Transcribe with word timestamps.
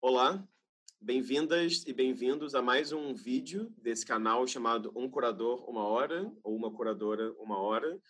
Olá, 0.00 0.48
bem-vindas 1.00 1.84
e 1.84 1.92
bem-vindos 1.92 2.54
a 2.54 2.62
mais 2.62 2.92
um 2.92 3.12
vídeo 3.12 3.74
desse 3.78 4.06
canal 4.06 4.46
chamado 4.46 4.92
Um 4.94 5.10
Curador 5.10 5.68
Uma 5.68 5.82
Hora 5.82 6.32
ou 6.44 6.54
Uma 6.54 6.72
Curadora 6.72 7.32
Uma 7.32 7.58
Hora. 7.58 8.00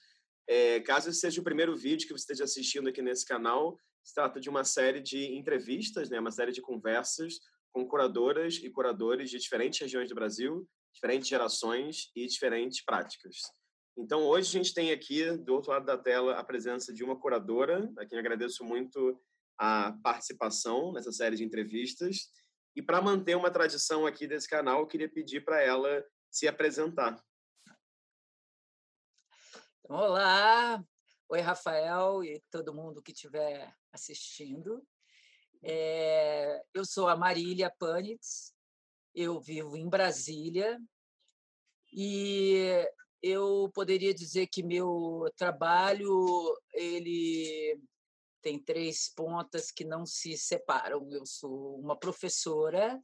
É, 0.46 0.80
caso 0.80 1.09
esse 1.09 1.21
seja 1.21 1.40
o 1.40 1.45
primeiro 1.45 1.74
vídeo 1.74 2.06
que 2.06 2.12
você 2.12 2.24
esteja 2.24 2.45
assistindo 2.45 2.90
aqui 2.90 3.01
nesse 3.01 3.24
canal, 3.24 3.79
se 4.04 4.12
trata 4.12 4.38
de 4.38 4.51
uma 4.51 4.64
série 4.64 5.01
de 5.01 5.35
entrevistas, 5.35 6.10
né, 6.10 6.21
uma 6.21 6.30
série 6.30 6.53
de 6.53 6.60
conversas 6.60 7.40
com 7.72 7.88
curadoras 7.88 8.56
e 8.56 8.68
curadores 8.68 9.30
de 9.30 9.38
diferentes 9.38 9.80
regiões 9.80 10.10
do 10.10 10.14
Brasil, 10.14 10.68
diferentes 10.92 11.26
gerações 11.26 12.10
e 12.14 12.26
diferentes 12.26 12.84
práticas. 12.84 13.36
Então, 13.96 14.26
hoje 14.26 14.50
a 14.50 14.62
gente 14.62 14.74
tem 14.74 14.92
aqui, 14.92 15.32
do 15.38 15.54
outro 15.54 15.70
lado 15.70 15.86
da 15.86 15.96
tela, 15.96 16.34
a 16.34 16.45
presença 16.45 16.92
de 16.92 17.02
uma 17.02 17.18
curadora, 17.18 17.91
a 17.96 18.05
quem 18.05 18.18
agradeço 18.18 18.62
muito 18.62 19.18
a 19.59 19.93
participação 20.02 20.93
nessa 20.93 21.11
série 21.11 21.37
de 21.37 21.45
entrevistas. 21.45 22.30
E 22.77 22.83
para 22.83 23.03
manter 23.03 23.37
uma 23.37 23.51
tradição 23.51 24.07
aqui 24.07 24.27
desse 24.27 24.49
canal, 24.49 24.80
eu 24.80 24.87
queria 24.87 25.09
pedir 25.09 25.45
para 25.45 25.61
ela 25.61 26.05
se 26.30 26.47
apresentar. 26.47 27.21
Olá, 29.83 30.83
oi 31.29 31.41
Rafael 31.41 32.23
e 32.23 32.41
todo 32.51 32.75
mundo 32.75 33.02
que 33.02 33.11
estiver 33.11 33.75
assistindo. 33.93 34.87
É, 35.63 36.63
eu 36.73 36.85
sou 36.85 37.09
a 37.09 37.16
Marília 37.16 37.75
Panitz, 37.79 38.55
eu 39.13 39.41
vivo 39.41 39.77
em 39.77 39.88
Brasília 39.88 40.79
e 41.93 42.87
eu 43.21 43.69
poderia 43.75 44.15
dizer 44.15 44.47
que 44.47 44.63
meu 44.63 45.25
trabalho 45.37 46.57
ele 46.75 47.80
tem 48.48 48.59
três 48.59 49.12
pontas 49.15 49.70
que 49.70 49.84
não 49.84 50.07
se 50.07 50.38
separam. 50.38 51.07
Eu 51.12 51.27
sou 51.27 51.79
uma 51.79 51.95
professora, 51.95 52.99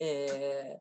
é, 0.00 0.78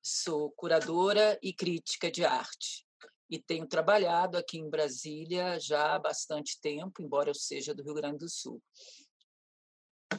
sou 0.00 0.52
curadora 0.52 1.36
e 1.42 1.52
crítica 1.52 2.08
de 2.12 2.24
arte. 2.24 2.86
E 3.28 3.40
tenho 3.40 3.66
trabalhado 3.66 4.38
aqui 4.38 4.56
em 4.56 4.70
Brasília 4.70 5.58
já 5.58 5.96
há 5.96 5.98
bastante 5.98 6.60
tempo, 6.60 7.02
embora 7.02 7.30
eu 7.30 7.34
seja 7.34 7.74
do 7.74 7.82
Rio 7.82 7.94
Grande 7.94 8.18
do 8.18 8.28
Sul. 8.28 8.62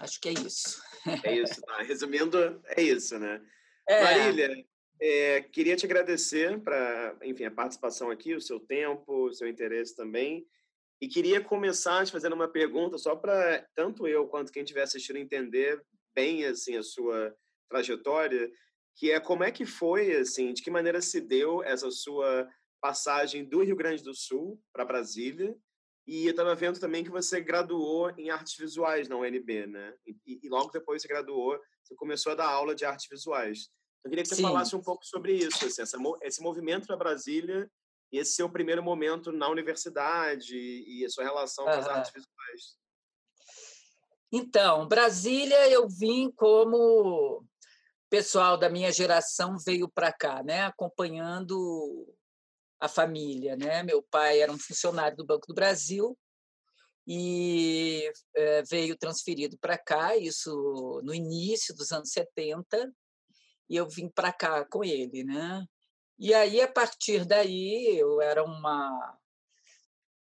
Acho 0.02 0.20
que 0.20 0.28
é 0.28 0.34
isso. 0.34 0.84
É 1.24 1.36
isso, 1.38 1.62
tá? 1.62 1.84
Resumindo, 1.84 2.62
é 2.66 2.82
isso, 2.82 3.18
né? 3.18 3.42
É. 3.88 4.04
Marília, 4.04 4.66
é, 5.00 5.42
queria 5.42 5.78
te 5.78 5.86
agradecer 5.86 6.60
para, 6.62 7.18
enfim, 7.24 7.46
a 7.46 7.52
participação 7.52 8.10
aqui, 8.12 8.36
o 8.36 8.42
seu 8.42 8.60
tempo, 8.60 9.28
o 9.28 9.34
seu 9.34 9.48
interesse 9.48 9.96
também. 9.96 10.46
E 11.04 11.08
queria 11.10 11.44
começar 11.44 12.06
te 12.06 12.14
fazendo 12.14 12.32
uma 12.32 12.48
pergunta 12.48 12.98
só 12.98 13.14
para 13.14 13.68
tanto 13.76 14.08
eu 14.08 14.26
quanto 14.26 14.54
quem 14.54 14.64
estiver 14.64 14.84
assistindo 14.84 15.18
entender 15.18 15.84
bem 16.16 16.46
assim 16.46 16.78
a 16.78 16.82
sua 16.82 17.36
trajetória, 17.70 18.50
que 18.96 19.12
é 19.12 19.20
como 19.20 19.44
é 19.44 19.52
que 19.52 19.66
foi 19.66 20.16
assim, 20.16 20.54
de 20.54 20.62
que 20.64 20.72
maneira 20.72 21.02
se 21.02 21.20
deu 21.20 21.62
essa 21.62 21.92
sua 21.92 22.48
passagem 22.80 23.44
do 23.44 23.62
Rio 23.66 23.76
Grande 23.76 24.02
do 24.02 24.14
Sul 24.14 24.58
para 24.72 24.86
Brasília. 24.86 25.54
E 26.08 26.24
eu 26.24 26.32
estava 26.32 26.56
vendo 26.56 26.80
também 26.80 27.04
que 27.04 27.12
você 27.12 27.42
graduou 27.42 28.10
em 28.18 28.30
artes 28.30 28.56
visuais 28.56 29.10
na 29.10 29.18
UNB, 29.18 29.68
né? 29.68 29.94
E, 30.08 30.40
e, 30.42 30.48
logo 30.48 30.72
depois 30.72 31.02
você 31.02 31.08
graduou, 31.10 31.60
você 31.84 31.94
começou 31.96 32.32
a 32.32 32.36
dar 32.36 32.48
aula 32.48 32.74
de 32.74 32.86
artes 32.86 33.08
visuais. 33.12 33.68
Eu 34.06 34.10
queria 34.10 34.24
que 34.24 34.30
você 34.30 34.36
Sim. 34.36 34.44
falasse 34.44 34.74
um 34.74 34.82
pouco 34.82 35.06
sobre 35.06 35.34
isso, 35.34 35.66
assim, 35.66 35.82
essa, 35.82 35.98
esse 36.22 36.42
movimento 36.42 36.88
para 36.88 36.96
Brasília 36.96 37.70
esse 38.18 38.36
seu 38.36 38.50
primeiro 38.50 38.84
momento 38.84 39.32
na 39.32 39.50
universidade 39.50 40.56
e 40.56 41.04
a 41.04 41.10
sua 41.10 41.24
relação 41.24 41.66
com 41.66 41.72
as 41.72 41.88
artes 41.88 42.12
visuais. 42.14 42.78
Então, 44.32 44.88
Brasília 44.88 45.70
eu 45.70 45.88
vim 45.88 46.32
como 46.32 47.46
pessoal 48.10 48.58
da 48.58 48.70
minha 48.70 48.92
geração 48.92 49.58
veio 49.58 49.90
para 49.90 50.14
cá, 50.14 50.44
né, 50.44 50.66
acompanhando 50.66 52.16
a 52.80 52.88
família, 52.88 53.56
né? 53.56 53.82
Meu 53.82 54.04
pai 54.04 54.42
era 54.42 54.52
um 54.52 54.60
funcionário 54.60 55.18
do 55.18 55.26
Banco 55.26 55.48
do 55.48 55.54
Brasil 55.54 56.18
e 57.08 58.12
é, 58.36 58.62
veio 58.64 58.98
transferido 58.98 59.58
para 59.58 59.78
cá, 59.78 60.16
isso 60.16 61.02
no 61.04 61.14
início 61.14 61.76
dos 61.76 61.92
anos 61.92 62.12
70, 62.12 62.94
e 63.70 63.76
eu 63.76 63.88
vim 63.90 64.10
para 64.10 64.32
cá 64.32 64.66
com 64.66 64.84
ele, 64.84 65.24
né? 65.24 65.66
E 66.18 66.34
aí, 66.34 66.62
a 66.62 66.68
partir 66.68 67.26
daí, 67.26 67.98
eu 67.98 68.22
era 68.22 68.44
uma, 68.44 69.18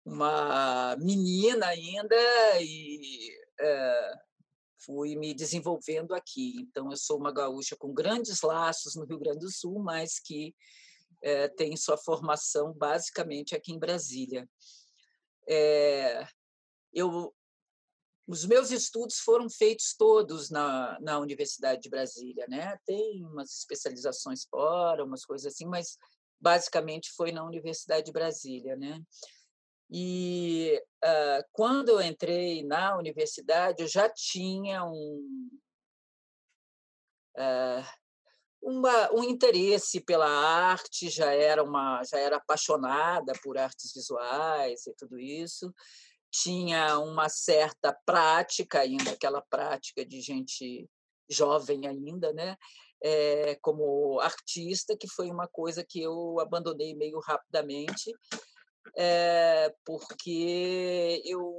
uma 0.05 0.95
menina 0.97 1.67
ainda 1.67 2.15
e 2.61 3.31
é, 3.59 4.13
fui 4.77 5.15
me 5.15 5.33
desenvolvendo 5.33 6.13
aqui. 6.13 6.55
Então, 6.61 6.91
eu 6.91 6.97
sou 6.97 7.17
uma 7.17 7.31
gaúcha 7.31 7.75
com 7.75 7.93
grandes 7.93 8.41
laços 8.41 8.95
no 8.95 9.05
Rio 9.05 9.19
Grande 9.19 9.39
do 9.39 9.51
Sul, 9.51 9.79
mas 9.79 10.19
que 10.19 10.55
é, 11.21 11.47
tem 11.47 11.75
sua 11.75 11.97
formação 11.97 12.73
basicamente 12.73 13.55
aqui 13.55 13.73
em 13.73 13.79
Brasília. 13.79 14.47
É, 15.47 16.27
eu 16.93 17.33
os 18.29 18.45
meus 18.45 18.69
estudos 18.69 19.17
foram 19.17 19.49
feitos 19.49 19.95
todos 19.97 20.51
na, 20.51 20.99
na 21.01 21.17
Universidade 21.17 21.81
de 21.81 21.89
Brasília, 21.89 22.45
né? 22.47 22.77
Tem 22.85 23.25
umas 23.25 23.57
especializações 23.57 24.45
fora, 24.45 25.03
umas 25.03 25.25
coisas 25.25 25.51
assim, 25.51 25.65
mas 25.65 25.97
basicamente 26.39 27.11
foi 27.13 27.31
na 27.31 27.43
Universidade 27.43 28.05
de 28.05 28.11
Brasília, 28.11 28.75
né? 28.75 29.01
E 29.89 30.79
uh, 31.03 31.43
quando 31.51 31.89
eu 31.89 32.01
entrei 32.01 32.63
na 32.63 32.95
universidade, 32.95 33.81
eu 33.81 33.87
já 33.87 34.07
tinha 34.07 34.85
um, 34.85 35.49
uh, 37.35 37.83
uma, 38.61 39.11
um 39.11 39.23
interesse 39.23 40.01
pela 40.01 40.29
arte, 40.29 41.09
já 41.09 41.33
era 41.33 41.63
uma, 41.63 42.03
já 42.03 42.19
era 42.19 42.37
apaixonada 42.37 43.33
por 43.41 43.57
artes 43.57 43.91
visuais 43.91 44.85
e 44.85 44.93
tudo 44.93 45.17
isso 45.19 45.73
tinha 46.31 46.99
uma 46.99 47.29
certa 47.29 47.97
prática 48.05 48.79
ainda, 48.81 49.11
aquela 49.11 49.41
prática 49.41 50.05
de 50.05 50.21
gente 50.21 50.89
jovem 51.29 51.87
ainda, 51.87 52.31
né? 52.33 52.55
É, 53.01 53.55
como 53.61 54.19
artista, 54.19 54.95
que 54.97 55.07
foi 55.07 55.29
uma 55.29 55.47
coisa 55.47 55.85
que 55.87 56.01
eu 56.01 56.39
abandonei 56.39 56.93
meio 56.95 57.19
rapidamente, 57.19 58.13
é, 58.97 59.73
porque 59.85 61.21
eu 61.25 61.53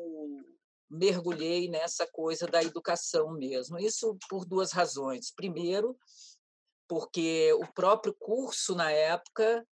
mergulhei 0.90 1.68
nessa 1.68 2.06
coisa 2.06 2.46
da 2.46 2.62
educação 2.62 3.30
mesmo. 3.32 3.78
Isso 3.78 4.18
por 4.28 4.44
duas 4.44 4.72
razões. 4.72 5.32
Primeiro, 5.34 5.96
porque 6.88 7.52
o 7.54 7.72
próprio 7.72 8.14
curso 8.18 8.74
na 8.74 8.90
época 8.90 9.64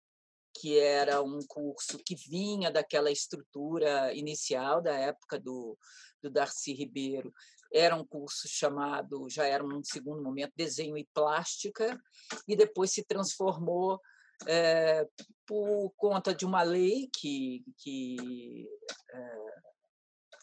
que 0.61 0.79
era 0.79 1.23
um 1.23 1.39
curso 1.47 1.99
que 2.05 2.17
vinha 2.17 2.71
daquela 2.71 3.11
estrutura 3.11 4.13
inicial 4.15 4.83
da 4.83 4.93
época 4.93 5.39
do, 5.39 5.79
do 6.23 6.31
Darcy 6.31 6.73
Ribeiro. 6.73 7.33
Era 7.73 7.95
um 7.95 8.05
curso 8.05 8.49
chamado, 8.49 9.29
já 9.29 9.45
era 9.47 9.65
um 9.65 9.83
segundo 9.85 10.23
momento, 10.23 10.53
Desenho 10.57 10.97
e 10.97 11.07
Plástica, 11.15 12.01
e 12.47 12.57
depois 12.57 12.91
se 12.91 13.05
transformou 13.05 14.01
é, 14.47 15.07
por 15.47 15.93
conta 15.97 16.35
de 16.35 16.45
uma 16.45 16.63
lei 16.63 17.09
que, 17.13 17.63
que 17.77 18.67
é, 19.13 19.37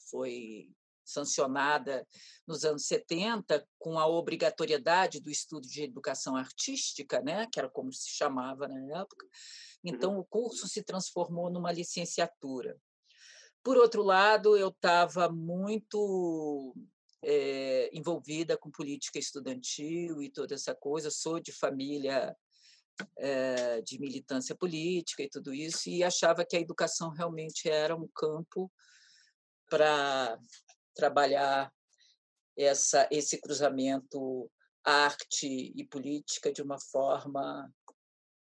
foi 0.09 0.69
sancionada 1.05 2.05
nos 2.47 2.65
anos 2.65 2.85
70 2.87 3.65
com 3.77 3.99
a 3.99 4.07
obrigatoriedade 4.07 5.19
do 5.19 5.29
estudo 5.29 5.67
de 5.67 5.83
educação 5.83 6.35
artística, 6.35 7.21
né, 7.21 7.47
que 7.51 7.59
era 7.59 7.69
como 7.69 7.93
se 7.93 8.09
chamava 8.09 8.67
na 8.67 8.99
época, 8.99 9.27
Uhum. 9.85 9.93
Então, 9.93 10.19
o 10.19 10.25
curso 10.25 10.67
se 10.67 10.83
transformou 10.83 11.49
numa 11.49 11.71
licenciatura. 11.71 12.77
Por 13.63 13.77
outro 13.77 14.03
lado, 14.03 14.57
eu 14.57 14.69
estava 14.69 15.29
muito 15.29 16.75
é, 17.23 17.89
envolvida 17.93 18.57
com 18.57 18.71
política 18.71 19.19
estudantil 19.19 20.21
e 20.21 20.29
toda 20.29 20.55
essa 20.55 20.73
coisa. 20.75 21.09
Sou 21.09 21.39
de 21.39 21.51
família 21.51 22.35
é, 23.17 23.81
de 23.81 23.99
militância 23.99 24.55
política 24.55 25.23
e 25.23 25.29
tudo 25.29 25.53
isso, 25.53 25.89
e 25.89 26.03
achava 26.03 26.45
que 26.45 26.55
a 26.55 26.59
educação 26.59 27.09
realmente 27.09 27.69
era 27.69 27.95
um 27.95 28.07
campo 28.07 28.71
para 29.69 30.37
trabalhar 30.95 31.71
essa, 32.57 33.07
esse 33.11 33.39
cruzamento 33.39 34.49
arte 34.83 35.73
e 35.75 35.83
política 35.85 36.51
de 36.51 36.61
uma 36.61 36.79
forma 36.79 37.69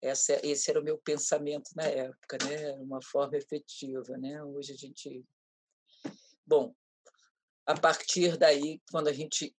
essa, 0.02 0.40
esse 0.44 0.70
era 0.72 0.82
o 0.82 0.84
meu 0.84 0.98
pensamento 0.98 1.70
na 1.76 1.84
época, 1.84 2.38
né? 2.44 2.74
Uma 2.78 3.00
forma 3.04 3.38
efetiva, 3.38 4.18
né? 4.18 4.44
Hoje 4.44 4.74
a 4.74 4.76
gente, 4.76 5.24
bom, 6.46 6.74
a 7.68 7.80
partir 7.80 8.36
daí, 8.36 8.82
quando 8.90 9.10
a 9.10 9.14
gente 9.14 9.56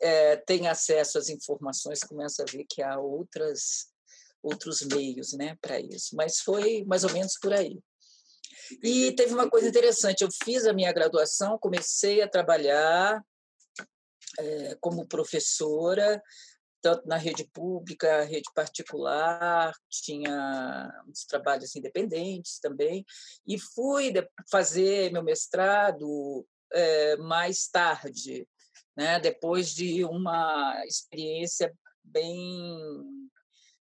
é, 0.00 0.36
tem 0.36 0.66
acesso 0.66 1.18
às 1.18 1.28
informações, 1.28 2.00
começa 2.00 2.42
a 2.42 2.50
ver 2.50 2.64
que 2.68 2.82
há 2.82 2.98
outras 2.98 3.92
outros 4.42 4.82
meios, 4.82 5.32
né, 5.32 5.56
para 5.58 5.80
isso. 5.80 6.14
Mas 6.14 6.40
foi 6.40 6.84
mais 6.84 7.02
ou 7.02 7.10
menos 7.12 7.38
por 7.40 7.50
aí. 7.54 7.80
E 8.82 9.12
teve 9.12 9.34
uma 9.34 9.48
coisa 9.48 9.68
interessante. 9.68 10.22
Eu 10.22 10.28
fiz 10.42 10.66
a 10.66 10.72
minha 10.72 10.92
graduação, 10.92 11.58
comecei 11.58 12.22
a 12.22 12.28
trabalhar 12.28 13.22
é, 14.38 14.76
como 14.80 15.06
professora, 15.06 16.22
tanto 16.82 17.08
na 17.08 17.16
rede 17.16 17.48
pública, 17.52 18.24
rede 18.24 18.50
particular, 18.54 19.74
tinha 19.88 20.92
uns 21.08 21.24
trabalhos 21.24 21.74
independentes 21.74 22.58
também, 22.60 23.04
e 23.46 23.58
fui 23.58 24.12
fazer 24.50 25.10
meu 25.10 25.22
mestrado 25.22 26.46
é, 26.72 27.16
mais 27.16 27.68
tarde, 27.68 28.46
né, 28.94 29.18
depois 29.18 29.74
de 29.74 30.04
uma 30.04 30.84
experiência 30.86 31.72
bem 32.02 32.78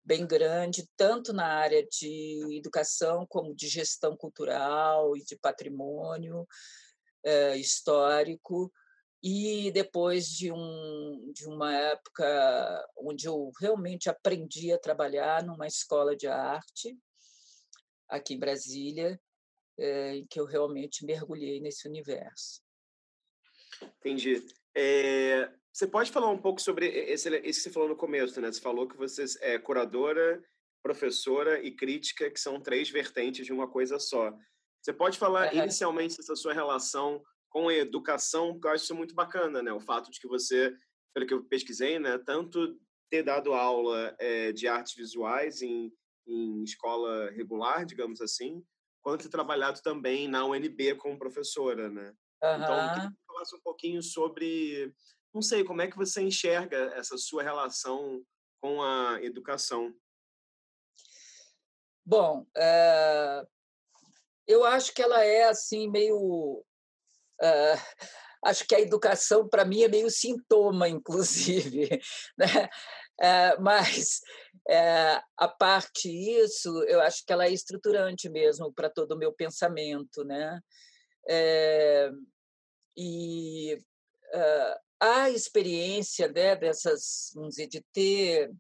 bem 0.06 0.24
grande, 0.24 0.88
tanto 0.96 1.32
na 1.32 1.46
área 1.46 1.84
de 1.84 2.56
educação 2.56 3.26
como 3.26 3.52
de 3.54 3.66
gestão 3.66 4.16
cultural 4.16 5.16
e 5.16 5.24
de 5.24 5.36
patrimônio 5.36 6.46
é, 7.24 7.56
histórico, 7.56 8.72
e 9.20 9.72
depois 9.72 10.28
de, 10.28 10.52
um, 10.52 11.32
de 11.34 11.48
uma 11.48 11.74
época 11.74 12.88
onde 12.96 13.26
eu 13.26 13.50
realmente 13.60 14.08
aprendi 14.08 14.72
a 14.72 14.78
trabalhar 14.78 15.42
numa 15.42 15.66
escola 15.66 16.14
de 16.14 16.28
arte, 16.28 16.96
aqui 18.08 18.34
em 18.34 18.38
Brasília, 18.38 19.20
é, 19.76 20.16
em 20.16 20.26
que 20.26 20.38
eu 20.38 20.44
realmente 20.44 21.04
mergulhei 21.04 21.60
nesse 21.60 21.88
universo. 21.88 22.62
Entendi. 23.98 24.46
É, 24.72 25.50
você 25.76 25.86
pode 25.86 26.10
falar 26.10 26.30
um 26.30 26.38
pouco 26.38 26.58
sobre 26.58 26.86
esse, 26.86 27.28
esse 27.28 27.44
que 27.44 27.64
você 27.64 27.70
falou 27.70 27.90
no 27.90 27.96
começo, 27.96 28.40
né? 28.40 28.50
Você 28.50 28.62
falou 28.62 28.88
que 28.88 28.96
você 28.96 29.26
é 29.42 29.58
curadora, 29.58 30.42
professora 30.82 31.62
e 31.62 31.70
crítica, 31.70 32.30
que 32.30 32.40
são 32.40 32.58
três 32.58 32.88
vertentes 32.88 33.44
de 33.44 33.52
uma 33.52 33.68
coisa 33.68 33.98
só. 33.98 34.32
Você 34.80 34.90
pode 34.90 35.18
falar 35.18 35.52
uhum. 35.52 35.64
inicialmente 35.64 36.16
dessa 36.16 36.34
sua 36.34 36.54
relação 36.54 37.22
com 37.50 37.68
a 37.68 37.74
educação, 37.74 38.54
porque 38.54 38.68
eu 38.68 38.70
acho 38.70 38.84
isso 38.84 38.94
muito 38.94 39.14
bacana, 39.14 39.62
né? 39.62 39.70
O 39.70 39.80
fato 39.80 40.10
de 40.10 40.18
que 40.18 40.26
você, 40.26 40.74
pelo 41.12 41.26
que 41.26 41.34
eu 41.34 41.44
pesquisei, 41.44 41.98
né, 41.98 42.16
tanto 42.24 42.80
ter 43.10 43.22
dado 43.22 43.52
aula 43.52 44.16
é, 44.18 44.52
de 44.52 44.66
artes 44.66 44.94
visuais 44.94 45.60
em, 45.60 45.92
em 46.26 46.62
escola 46.62 47.30
regular, 47.32 47.84
digamos 47.84 48.22
assim, 48.22 48.64
quanto 49.02 49.24
ter 49.24 49.28
trabalhado 49.28 49.82
também 49.82 50.26
na 50.26 50.46
UNB 50.46 50.94
como 50.94 51.18
professora, 51.18 51.90
né? 51.90 52.14
Uhum. 52.42 52.54
Então, 52.56 52.82
eu 52.82 52.94
queria 52.94 53.10
que 53.10 53.26
falasse 53.26 53.54
um 53.54 53.60
pouquinho 53.60 54.02
sobre 54.02 54.94
não 55.36 55.42
sei, 55.42 55.62
como 55.62 55.82
é 55.82 55.86
que 55.86 55.98
você 55.98 56.22
enxerga 56.22 56.94
essa 56.94 57.18
sua 57.18 57.42
relação 57.42 58.24
com 58.58 58.82
a 58.82 59.22
educação? 59.22 59.94
Bom, 62.02 62.46
é, 62.56 63.46
eu 64.46 64.64
acho 64.64 64.94
que 64.94 65.02
ela 65.02 65.22
é 65.22 65.44
assim 65.44 65.90
meio. 65.90 66.64
É, 67.38 67.74
acho 68.46 68.66
que 68.66 68.74
a 68.74 68.80
educação 68.80 69.46
para 69.46 69.66
mim 69.66 69.82
é 69.82 69.88
meio 69.88 70.08
sintoma, 70.10 70.88
inclusive, 70.88 72.00
né? 72.38 72.70
É, 73.20 73.58
mas 73.58 74.22
a 75.36 75.48
parte 75.48 76.08
isso, 76.08 76.82
eu 76.84 77.02
acho 77.02 77.22
que 77.26 77.32
ela 77.32 77.44
é 77.44 77.50
estruturante 77.50 78.26
mesmo 78.30 78.72
para 78.72 78.88
todo 78.88 79.12
o 79.12 79.18
meu 79.18 79.34
pensamento, 79.34 80.24
né? 80.24 80.60
e 82.96 83.78
a 85.00 85.30
experiência 85.30 86.28
né, 86.28 86.56
dessas, 86.56 87.30
vamos 87.34 87.56
dizer, 87.56 87.66
de 87.68 87.84
ter. 87.92 88.50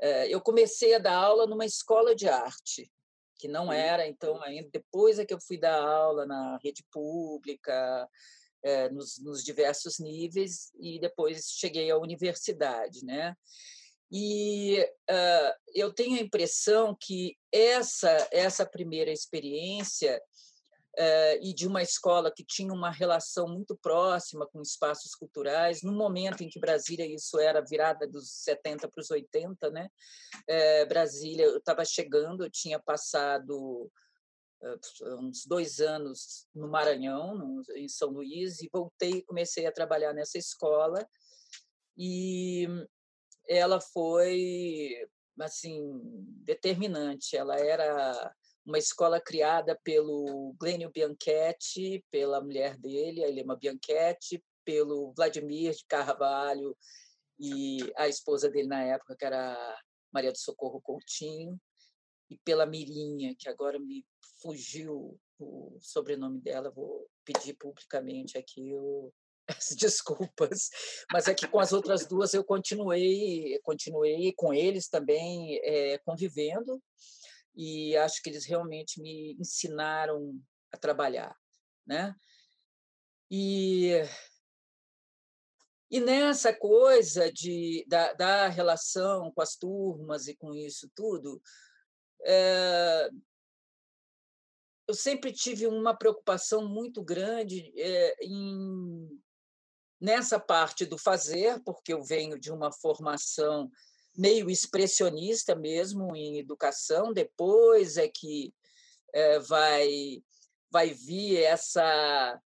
Eh, 0.00 0.28
eu 0.34 0.40
comecei 0.40 0.94
a 0.94 0.98
dar 0.98 1.14
aula 1.14 1.46
numa 1.46 1.64
escola 1.64 2.14
de 2.14 2.28
arte, 2.28 2.90
que 3.36 3.48
não 3.48 3.66
uhum. 3.66 3.72
era, 3.72 4.06
então, 4.06 4.42
ainda 4.42 4.68
depois 4.72 5.18
é 5.18 5.24
que 5.24 5.34
eu 5.34 5.40
fui 5.40 5.58
dar 5.58 5.80
aula 5.80 6.26
na 6.26 6.58
rede 6.62 6.84
pública, 6.92 8.08
eh, 8.62 8.88
nos, 8.90 9.18
nos 9.22 9.44
diversos 9.44 9.98
níveis, 9.98 10.70
e 10.80 10.98
depois 10.98 11.50
cheguei 11.52 11.90
à 11.90 11.98
universidade, 11.98 13.04
né? 13.04 13.34
E 14.12 14.80
uh, 15.08 15.54
eu 15.72 15.92
tenho 15.92 16.18
a 16.18 16.22
impressão 16.22 16.96
que 17.00 17.36
essa 17.52 18.28
essa 18.32 18.66
primeira 18.66 19.12
experiência 19.12 20.20
e 21.40 21.54
de 21.54 21.66
uma 21.66 21.82
escola 21.82 22.32
que 22.34 22.44
tinha 22.44 22.72
uma 22.72 22.90
relação 22.90 23.48
muito 23.48 23.76
próxima 23.76 24.46
com 24.46 24.60
espaços 24.60 25.14
culturais, 25.14 25.82
no 25.82 25.92
momento 25.92 26.42
em 26.42 26.48
que 26.48 26.58
Brasília, 26.58 27.06
isso 27.06 27.38
era 27.38 27.64
virada 27.64 28.06
dos 28.06 28.30
70 28.42 28.88
para 28.88 29.00
os 29.00 29.10
80, 29.10 29.70
né? 29.70 29.88
Uh, 30.48 30.88
Brasília, 30.88 31.44
eu 31.44 31.58
estava 31.58 31.84
chegando, 31.84 32.44
eu 32.44 32.50
tinha 32.50 32.78
passado 32.78 33.90
uns 35.18 35.46
dois 35.46 35.80
anos 35.80 36.46
no 36.54 36.68
Maranhão, 36.68 37.34
no, 37.34 37.62
em 37.76 37.88
São 37.88 38.10
Luís, 38.10 38.60
e 38.60 38.68
voltei 38.72 39.10
e 39.10 39.24
comecei 39.24 39.66
a 39.66 39.72
trabalhar 39.72 40.12
nessa 40.12 40.38
escola. 40.38 41.06
E 41.96 42.66
ela 43.48 43.80
foi 43.80 45.08
assim 45.40 46.00
determinante. 46.44 47.36
Ela 47.36 47.58
era 47.58 48.34
uma 48.70 48.78
escola 48.78 49.20
criada 49.20 49.78
pelo 49.82 50.54
Glênio 50.58 50.92
Bianchetti, 50.92 52.04
pela 52.08 52.40
mulher 52.40 52.76
dele, 52.78 53.24
a 53.24 53.28
Helena 53.28 53.56
Bianchetti, 53.56 54.42
pelo 54.64 55.12
Vladimir 55.12 55.74
de 55.74 55.84
Carvalho 55.88 56.76
e 57.36 57.78
a 57.96 58.06
esposa 58.06 58.48
dele 58.48 58.68
na 58.68 58.84
época, 58.84 59.16
que 59.16 59.24
era 59.24 59.76
Maria 60.12 60.30
do 60.30 60.38
Socorro 60.38 60.80
Coutinho, 60.80 61.60
e 62.30 62.38
pela 62.44 62.64
Mirinha, 62.64 63.34
que 63.36 63.48
agora 63.48 63.76
me 63.80 64.06
fugiu 64.40 65.18
o 65.36 65.76
sobrenome 65.80 66.40
dela, 66.40 66.70
vou 66.70 67.08
pedir 67.24 67.54
publicamente 67.54 68.38
aqui 68.38 68.72
o, 68.72 69.12
as 69.48 69.74
desculpas, 69.74 70.70
mas 71.12 71.26
é 71.26 71.34
que 71.34 71.48
com 71.48 71.58
as 71.58 71.72
outras 71.72 72.06
duas 72.06 72.34
eu 72.34 72.44
continuei, 72.44 73.58
continuei 73.64 74.32
com 74.36 74.54
eles 74.54 74.88
também 74.88 75.58
é, 75.64 75.98
convivendo, 75.98 76.80
e 77.60 77.94
acho 77.98 78.22
que 78.22 78.30
eles 78.30 78.46
realmente 78.46 79.02
me 79.02 79.36
ensinaram 79.38 80.40
a 80.72 80.78
trabalhar, 80.78 81.36
né? 81.86 82.14
E 83.30 83.92
e 85.90 86.00
nessa 86.00 86.54
coisa 86.54 87.30
de, 87.30 87.84
da, 87.86 88.12
da 88.14 88.48
relação 88.48 89.30
com 89.32 89.42
as 89.42 89.56
turmas 89.56 90.28
e 90.28 90.36
com 90.36 90.54
isso 90.54 90.88
tudo, 90.94 91.42
é, 92.22 93.10
eu 94.86 94.94
sempre 94.94 95.32
tive 95.32 95.66
uma 95.66 95.92
preocupação 95.92 96.66
muito 96.66 97.02
grande 97.02 97.72
é, 97.76 98.14
em, 98.24 99.20
nessa 100.00 100.38
parte 100.38 100.86
do 100.86 100.96
fazer, 100.96 101.60
porque 101.64 101.92
eu 101.92 102.04
venho 102.04 102.38
de 102.38 102.52
uma 102.52 102.72
formação 102.72 103.68
meio 104.16 104.50
expressionista 104.50 105.54
mesmo 105.54 106.14
em 106.14 106.38
educação, 106.38 107.12
depois 107.12 107.96
é 107.96 108.08
que 108.08 108.54
é, 109.12 109.38
vai, 109.40 110.22
vai 110.70 110.92
vir 110.92 111.42
essa, 111.42 112.40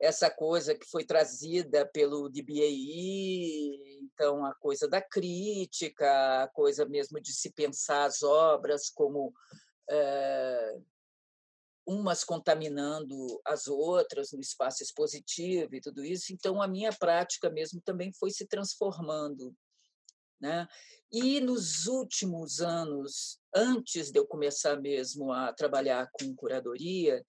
essa 0.00 0.30
coisa 0.30 0.74
que 0.74 0.86
foi 0.86 1.04
trazida 1.04 1.86
pelo 1.86 2.28
DBAI, 2.28 4.02
então 4.02 4.44
a 4.44 4.54
coisa 4.54 4.88
da 4.88 5.00
crítica, 5.00 6.42
a 6.44 6.48
coisa 6.48 6.84
mesmo 6.86 7.20
de 7.20 7.32
se 7.32 7.50
pensar 7.52 8.04
as 8.04 8.22
obras 8.22 8.90
como 8.90 9.32
é, 9.90 10.78
umas 11.88 12.22
contaminando 12.22 13.40
as 13.46 13.66
outras 13.66 14.32
no 14.32 14.40
espaço 14.40 14.82
expositivo 14.82 15.74
e 15.74 15.80
tudo 15.80 16.04
isso. 16.04 16.34
Então, 16.34 16.60
a 16.60 16.68
minha 16.68 16.92
prática 16.92 17.48
mesmo 17.48 17.80
também 17.80 18.12
foi 18.12 18.30
se 18.30 18.46
transformando. 18.46 19.56
Né? 20.40 20.66
E 21.10 21.40
nos 21.40 21.86
últimos 21.86 22.60
anos, 22.60 23.38
antes 23.54 24.10
de 24.10 24.18
eu 24.18 24.26
começar 24.26 24.80
mesmo 24.80 25.32
a 25.32 25.52
trabalhar 25.52 26.08
com 26.12 26.34
curadoria, 26.34 27.24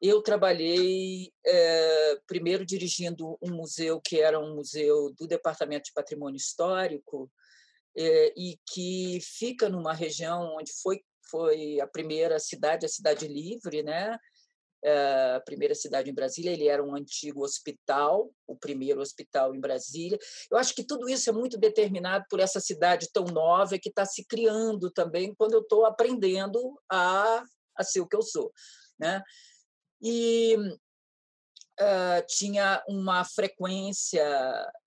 eu 0.00 0.22
trabalhei 0.22 1.32
é, 1.44 2.20
primeiro 2.26 2.64
dirigindo 2.64 3.38
um 3.42 3.54
museu 3.54 4.00
que 4.00 4.20
era 4.20 4.38
um 4.38 4.54
museu 4.54 5.12
do 5.18 5.26
Departamento 5.26 5.86
de 5.86 5.92
Patrimônio 5.92 6.36
Histórico 6.36 7.30
é, 7.96 8.32
e 8.36 8.58
que 8.72 9.18
fica 9.22 9.68
numa 9.68 9.94
região 9.94 10.56
onde 10.58 10.70
foi 10.82 11.00
foi 11.28 11.80
a 11.80 11.86
primeira 11.86 12.38
cidade, 12.38 12.86
a 12.86 12.88
cidade 12.88 13.26
livre, 13.26 13.82
né? 13.82 14.16
Eh, 14.88 15.34
a 15.34 15.40
primeira 15.40 15.74
cidade 15.74 16.08
em 16.08 16.14
Brasília, 16.14 16.52
ele 16.52 16.68
era 16.68 16.80
um 16.80 16.94
antigo 16.94 17.42
hospital, 17.42 18.30
o 18.46 18.56
primeiro 18.56 19.00
hospital 19.00 19.52
em 19.52 19.58
Brasília. 19.58 20.16
Eu 20.48 20.56
acho 20.56 20.72
que 20.76 20.84
tudo 20.84 21.08
isso 21.08 21.28
é 21.28 21.32
muito 21.32 21.58
determinado 21.58 22.24
por 22.30 22.38
essa 22.38 22.60
cidade 22.60 23.08
tão 23.12 23.24
nova 23.24 23.80
que 23.80 23.88
está 23.88 24.04
se 24.04 24.24
criando 24.24 24.88
também 24.88 25.34
quando 25.34 25.54
eu 25.54 25.62
estou 25.62 25.84
aprendendo 25.84 26.80
a, 26.88 27.42
a 27.76 27.82
ser 27.82 28.00
o 28.00 28.06
que 28.06 28.14
eu 28.14 28.22
sou. 28.22 28.52
Né? 28.96 29.20
E 30.00 30.56
uh, 30.56 32.26
tinha 32.28 32.80
uma 32.88 33.24
frequência 33.24 34.24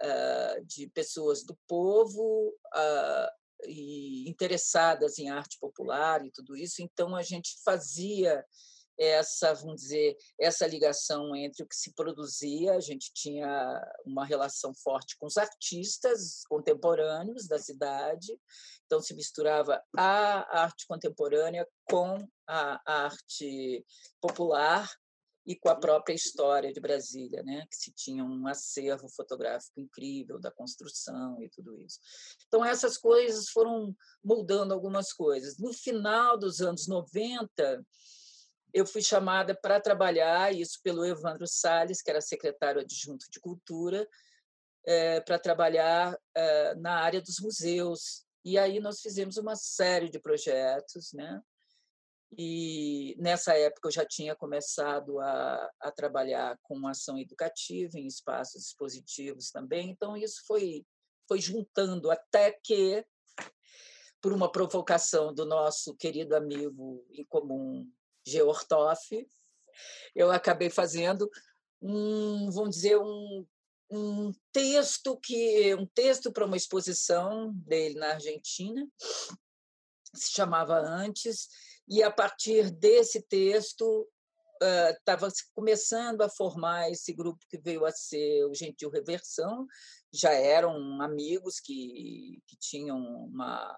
uh, 0.01 0.65
de 0.65 0.87
pessoas 0.91 1.43
do 1.43 1.57
povo 1.67 2.55
uh, 2.73 3.67
e 3.67 4.29
interessadas 4.29 5.19
em 5.19 5.29
arte 5.29 5.57
popular 5.59 6.25
e 6.25 6.31
tudo 6.31 6.55
isso, 6.55 6.81
então 6.81 7.17
a 7.17 7.21
gente 7.21 7.57
fazia 7.65 8.45
essa, 8.99 9.53
vamos 9.53 9.81
dizer, 9.81 10.17
essa 10.37 10.67
ligação 10.67 11.33
entre 11.33 11.63
o 11.63 11.67
que 11.67 11.75
se 11.75 11.93
produzia, 11.93 12.73
a 12.73 12.79
gente 12.81 13.11
tinha 13.13 13.81
uma 14.05 14.25
relação 14.25 14.73
forte 14.73 15.17
com 15.17 15.25
os 15.25 15.37
artistas 15.37 16.43
contemporâneos 16.49 17.47
da 17.47 17.57
cidade, 17.57 18.37
então 18.85 19.01
se 19.01 19.15
misturava 19.15 19.81
a 19.97 20.61
arte 20.63 20.85
contemporânea 20.85 21.65
com 21.85 22.17
a 22.45 22.81
arte 22.85 23.85
popular 24.19 24.89
e 25.45 25.55
com 25.55 25.69
a 25.69 25.75
própria 25.75 26.13
história 26.13 26.71
de 26.71 26.79
Brasília, 26.79 27.41
né, 27.41 27.65
que 27.71 27.75
se 27.75 27.91
tinha 27.91 28.23
um 28.23 28.45
acervo 28.47 29.07
fotográfico 29.09 29.79
incrível 29.79 30.39
da 30.39 30.51
construção 30.51 31.41
e 31.41 31.49
tudo 31.49 31.75
isso. 31.77 31.99
Então 32.47 32.63
essas 32.63 32.97
coisas 32.97 33.49
foram 33.49 33.95
mudando 34.23 34.73
algumas 34.73 35.13
coisas. 35.13 35.57
No 35.57 35.73
final 35.73 36.37
dos 36.37 36.61
anos 36.61 36.87
90, 36.87 37.83
eu 38.73 38.85
fui 38.85 39.01
chamada 39.01 39.55
para 39.55 39.79
trabalhar, 39.79 40.53
isso 40.53 40.79
pelo 40.83 41.05
Evandro 41.05 41.47
Salles, 41.47 42.01
que 42.01 42.09
era 42.09 42.21
secretário 42.21 42.81
adjunto 42.81 43.25
de 43.29 43.39
Cultura, 43.39 44.07
é, 44.85 45.19
para 45.21 45.39
trabalhar 45.39 46.17
é, 46.35 46.75
na 46.75 46.99
área 46.99 47.21
dos 47.21 47.39
museus. 47.39 48.25
E 48.43 48.57
aí 48.57 48.79
nós 48.79 49.01
fizemos 49.01 49.37
uma 49.37 49.55
série 49.55 50.09
de 50.09 50.19
projetos, 50.19 51.11
né? 51.13 51.41
E 52.37 53.15
nessa 53.17 53.57
época 53.57 53.87
eu 53.87 53.91
já 53.91 54.05
tinha 54.05 54.35
começado 54.35 55.19
a, 55.19 55.71
a 55.79 55.91
trabalhar 55.91 56.57
com 56.61 56.87
ação 56.87 57.17
educativa 57.17 57.97
em 57.97 58.05
espaços 58.05 58.67
expositivos 58.67 59.49
também, 59.49 59.89
então 59.89 60.15
isso 60.15 60.43
foi, 60.45 60.85
foi 61.27 61.41
juntando 61.41 62.11
até 62.11 62.51
que, 62.63 63.03
por 64.21 64.31
uma 64.31 64.51
provocação 64.51 65.33
do 65.33 65.43
nosso 65.43 65.95
querido 65.95 66.35
amigo 66.35 67.03
em 67.09 67.25
comum, 67.25 67.91
Geortoff, 68.29 69.27
eu 70.15 70.31
acabei 70.31 70.69
fazendo 70.69 71.29
um, 71.81 72.49
vamos 72.51 72.75
dizer, 72.75 72.97
um, 72.97 73.45
um 73.89 74.31
texto 74.51 75.17
que 75.17 75.73
um 75.75 75.85
texto 75.85 76.31
para 76.31 76.45
uma 76.45 76.57
exposição 76.57 77.53
dele 77.53 77.95
na 77.95 78.13
Argentina, 78.13 78.87
se 80.13 80.31
chamava 80.31 80.79
Antes, 80.79 81.47
e 81.87 82.03
a 82.03 82.11
partir 82.11 82.69
desse 82.69 83.21
texto 83.21 84.07
estava 84.61 85.27
uh, 85.27 85.31
começando 85.53 86.21
a 86.21 86.29
formar 86.29 86.91
esse 86.91 87.13
grupo 87.13 87.45
que 87.49 87.57
veio 87.57 87.85
a 87.85 87.91
ser 87.91 88.43
o 88.45 88.53
Gentil 88.53 88.89
Reversão, 88.89 89.65
já 90.11 90.31
eram 90.31 91.01
amigos 91.01 91.59
que, 91.59 92.41
que 92.45 92.57
tinham 92.57 92.97
uma, 92.97 93.77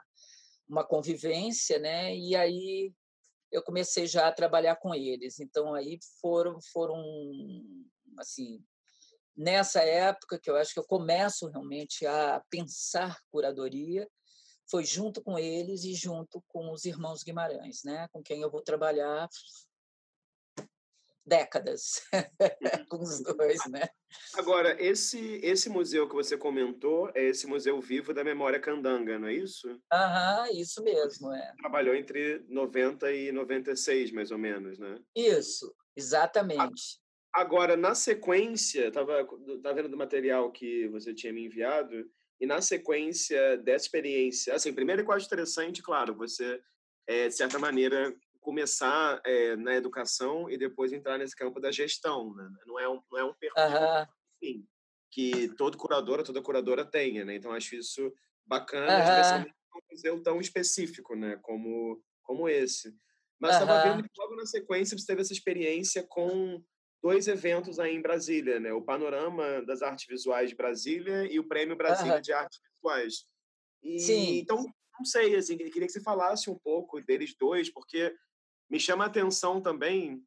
uma 0.68 0.84
convivência, 0.84 1.78
né? 1.78 2.16
E 2.16 2.36
aí 2.36 2.94
eu 3.52 3.62
comecei 3.64 4.08
já 4.08 4.28
a 4.28 4.32
trabalhar 4.32 4.76
com 4.78 4.94
eles. 4.96 5.40
Então 5.40 5.74
aí 5.74 6.00
foram 6.22 6.60
foram 6.72 7.04
assim 8.18 8.64
nessa 9.36 9.82
época 9.82 10.40
que 10.40 10.50
eu 10.50 10.56
acho 10.56 10.74
que 10.74 10.80
eu 10.80 10.86
começo 10.86 11.48
realmente 11.48 12.06
a 12.06 12.44
pensar 12.50 13.18
curadoria 13.32 14.08
foi 14.70 14.86
junto 14.86 15.22
com 15.22 15.38
eles 15.38 15.84
e 15.84 15.94
junto 15.94 16.42
com 16.48 16.72
os 16.72 16.86
irmãos 16.86 17.24
Guimarães, 17.24 17.84
né, 17.84 18.08
com 18.12 18.24
quem 18.24 18.42
eu 18.42 18.50
vou 18.50 18.62
trabalhar 18.62 19.28
décadas 21.26 22.02
com 22.90 23.02
os 23.02 23.22
dois, 23.24 23.60
né? 23.70 23.88
Agora, 24.36 24.76
esse 24.82 25.40
esse 25.44 25.70
museu 25.70 26.08
que 26.08 26.16
você 26.16 26.38
comentou 26.38 27.10
é 27.16 27.24
esse 27.26 27.48
museu 27.48 27.80
vivo 27.80 28.14
da 28.14 28.24
memória 28.24 28.60
candanga, 28.60 29.18
não 29.18 29.28
é 29.28 29.34
isso? 29.34 29.80
Aham, 29.92 30.50
isso 30.54 30.84
mesmo, 30.84 31.32
é. 31.32 31.54
Trabalhou 31.58 31.96
entre 31.96 32.44
90 32.50 33.12
e 33.12 33.32
96, 33.32 34.12
mais 34.12 34.32
ou 34.32 34.38
menos, 34.38 34.78
né? 34.80 35.00
Isso, 35.16 35.74
exatamente. 35.96 37.00
Agora, 37.34 37.78
na 37.78 37.96
sequência, 37.96 38.88
estava 38.88 39.26
tava 39.64 39.76
vendo 39.76 39.90
do 39.90 39.98
material 39.98 40.52
que 40.52 40.88
você 40.90 41.14
tinha 41.14 41.32
me 41.32 41.46
enviado, 41.46 42.06
e 42.42 42.46
na 42.46 42.60
sequência 42.60 43.56
dessa 43.58 43.86
experiência, 43.86 44.56
assim, 44.56 44.74
primeiro 44.74 45.04
que 45.04 45.12
eu 45.12 45.14
acho 45.14 45.28
interessante, 45.28 45.82
claro, 45.82 46.16
você, 46.16 46.60
é, 47.08 47.28
de 47.28 47.36
certa 47.36 47.60
maneira, 47.60 48.14
começar 48.42 49.22
é, 49.24 49.56
na 49.56 49.76
educação 49.76 50.50
e 50.50 50.58
depois 50.58 50.92
entrar 50.92 51.18
nesse 51.18 51.36
campo 51.36 51.60
da 51.60 51.72
gestão, 51.72 52.34
né? 52.36 52.50
Não 52.66 52.80
é 52.80 52.90
um, 52.90 53.02
não 53.10 53.20
é 53.20 53.24
um 53.24 53.34
perfil 53.34 53.64
enfim, 54.42 54.68
que 55.12 55.50
todo 55.56 55.78
curador, 55.78 56.24
toda 56.24 56.42
curadora 56.42 56.84
tenha, 56.84 57.24
né? 57.24 57.36
Então, 57.36 57.52
acho 57.52 57.76
isso 57.76 58.12
bacana, 58.46 59.00
especialmente 59.00 59.56
um 59.76 59.80
museu 59.92 60.24
tão 60.24 60.42
específico, 60.42 61.16
né? 61.16 61.38
Como, 61.42 62.02
como 62.24 62.50
esse. 62.50 62.94
Mas 63.40 63.54
estava 63.54 63.84
vendo 63.84 64.04
que 64.04 64.10
logo 64.18 64.36
na 64.36 64.46
sequência 64.46 64.98
você 64.98 65.06
teve 65.06 65.22
essa 65.22 65.34
experiência 65.34 66.04
com 66.08 66.62
dois 67.02 67.28
eventos 67.28 67.80
aí 67.80 67.96
em 67.96 68.02
Brasília, 68.02 68.60
né? 68.60 68.74
O 68.74 68.82
Panorama 68.82 69.64
das 69.66 69.82
Artes 69.82 70.06
Visuais 70.08 70.50
de 70.50 70.56
Brasília 70.56 71.32
e 71.32 71.40
o 71.40 71.48
Prêmio 71.48 71.76
Brasília 71.76 72.16
uhum. 72.16 72.22
de 72.22 72.34
Artes 72.34 72.60
Visuais. 72.76 73.26
E, 73.84 74.00
Sim. 74.00 74.38
Então, 74.40 74.64
não 74.98 75.06
sei, 75.06 75.36
assim, 75.36 75.58
queria 75.58 75.88
que 75.88 75.90
você 75.90 76.02
falasse 76.02 76.50
um 76.50 76.58
pouco 76.60 77.02
deles 77.02 77.36
dois, 77.40 77.72
porque 77.72 78.14
me 78.72 78.80
chama 78.80 79.04
a 79.04 79.08
atenção 79.08 79.62
também, 79.62 80.24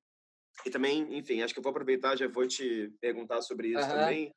e 0.66 0.70
também, 0.70 1.16
enfim, 1.16 1.40
acho 1.40 1.54
que 1.54 1.58
eu 1.58 1.62
vou 1.62 1.70
aproveitar, 1.70 2.14
já 2.14 2.28
vou 2.28 2.46
te 2.46 2.92
perguntar 3.00 3.40
sobre 3.40 3.68
isso 3.68 3.80
uhum. 3.80 3.88
também, 3.88 4.34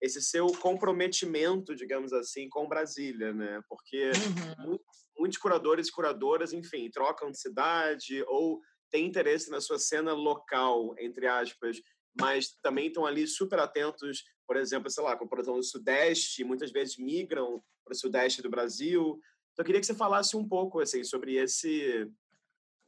esse 0.00 0.22
seu 0.22 0.46
comprometimento, 0.46 1.76
digamos 1.76 2.12
assim, 2.12 2.48
com 2.48 2.66
Brasília, 2.66 3.34
né? 3.34 3.60
Porque 3.68 4.10
uhum. 4.10 4.66
muitos, 4.68 5.06
muitos 5.18 5.38
curadores 5.38 5.88
e 5.88 5.92
curadoras, 5.92 6.54
enfim, 6.54 6.90
trocam 6.90 7.30
de 7.30 7.38
cidade 7.38 8.24
ou 8.26 8.60
têm 8.90 9.06
interesse 9.06 9.50
na 9.50 9.60
sua 9.60 9.78
cena 9.78 10.14
local, 10.14 10.94
entre 10.98 11.26
aspas, 11.26 11.80
mas 12.18 12.56
também 12.62 12.86
estão 12.86 13.04
ali 13.04 13.26
super 13.26 13.58
atentos, 13.58 14.24
por 14.46 14.56
exemplo, 14.56 14.90
sei 14.90 15.04
lá, 15.04 15.16
com 15.16 15.26
a 15.26 15.28
produção 15.28 15.56
do 15.56 15.62
Sudeste, 15.62 16.42
muitas 16.42 16.72
vezes 16.72 16.96
migram 16.96 17.62
para 17.84 17.92
o 17.92 17.96
Sudeste 17.96 18.40
do 18.40 18.50
Brasil. 18.50 19.20
Então, 19.52 19.62
eu 19.62 19.64
queria 19.64 19.80
que 19.80 19.86
você 19.86 19.94
falasse 19.94 20.34
um 20.34 20.48
pouco 20.48 20.80
assim 20.80 21.04
sobre 21.04 21.36
esse 21.36 22.10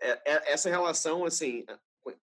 é, 0.03 0.23
é, 0.25 0.53
essa 0.53 0.69
relação 0.69 1.25
assim 1.25 1.65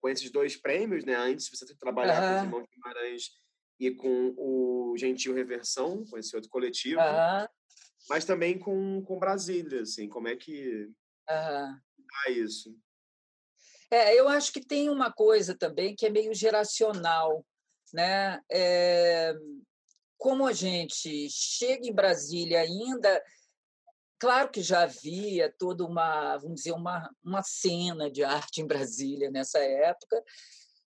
com 0.02 0.10
esses 0.10 0.30
dois 0.30 0.58
prêmios, 0.58 1.06
né? 1.06 1.16
Antes 1.16 1.46
de 1.46 1.58
você 1.58 1.74
trabalhar 1.76 2.22
uhum. 2.22 2.30
com 2.30 2.36
os 2.36 2.44
irmãos 2.44 2.68
Guimarães 2.74 3.32
e 3.80 3.92
com 3.92 4.34
o 4.38 4.96
Gentil 4.98 5.34
Reversão, 5.34 6.06
com 6.06 6.18
esse 6.18 6.36
outro 6.36 6.50
coletivo, 6.50 7.00
uhum. 7.00 7.48
mas 8.10 8.26
também 8.26 8.60
com, 8.60 9.02
com 9.04 9.18
Brasília, 9.18 9.82
assim, 9.82 10.10
como 10.10 10.28
é 10.28 10.36
que 10.36 10.86
uhum. 11.30 11.80
dá 12.26 12.32
isso? 12.32 12.78
É, 13.90 14.14
eu 14.20 14.28
acho 14.28 14.52
que 14.52 14.64
tem 14.64 14.90
uma 14.90 15.12
coisa 15.12 15.56
também 15.56 15.96
que 15.96 16.06
é 16.06 16.10
meio 16.10 16.34
geracional, 16.34 17.46
né? 17.94 18.40
É, 18.52 19.34
como 20.18 20.46
a 20.46 20.54
gente 20.54 21.30
chega 21.30 21.88
em 21.88 21.94
Brasília 21.94 22.60
ainda, 22.60 23.24
claro 24.20 24.50
que 24.50 24.62
já 24.62 24.84
havia 24.84 25.54
toda 25.58 25.86
uma, 25.86 26.38
vamos 26.38 26.56
dizer, 26.56 26.74
uma, 26.74 27.10
uma 27.24 27.42
cena 27.42 28.12
de 28.12 28.24
arte 28.24 28.62
em 28.62 28.68
Brasília 28.68 29.32
nessa 29.32 29.60
época, 29.60 30.22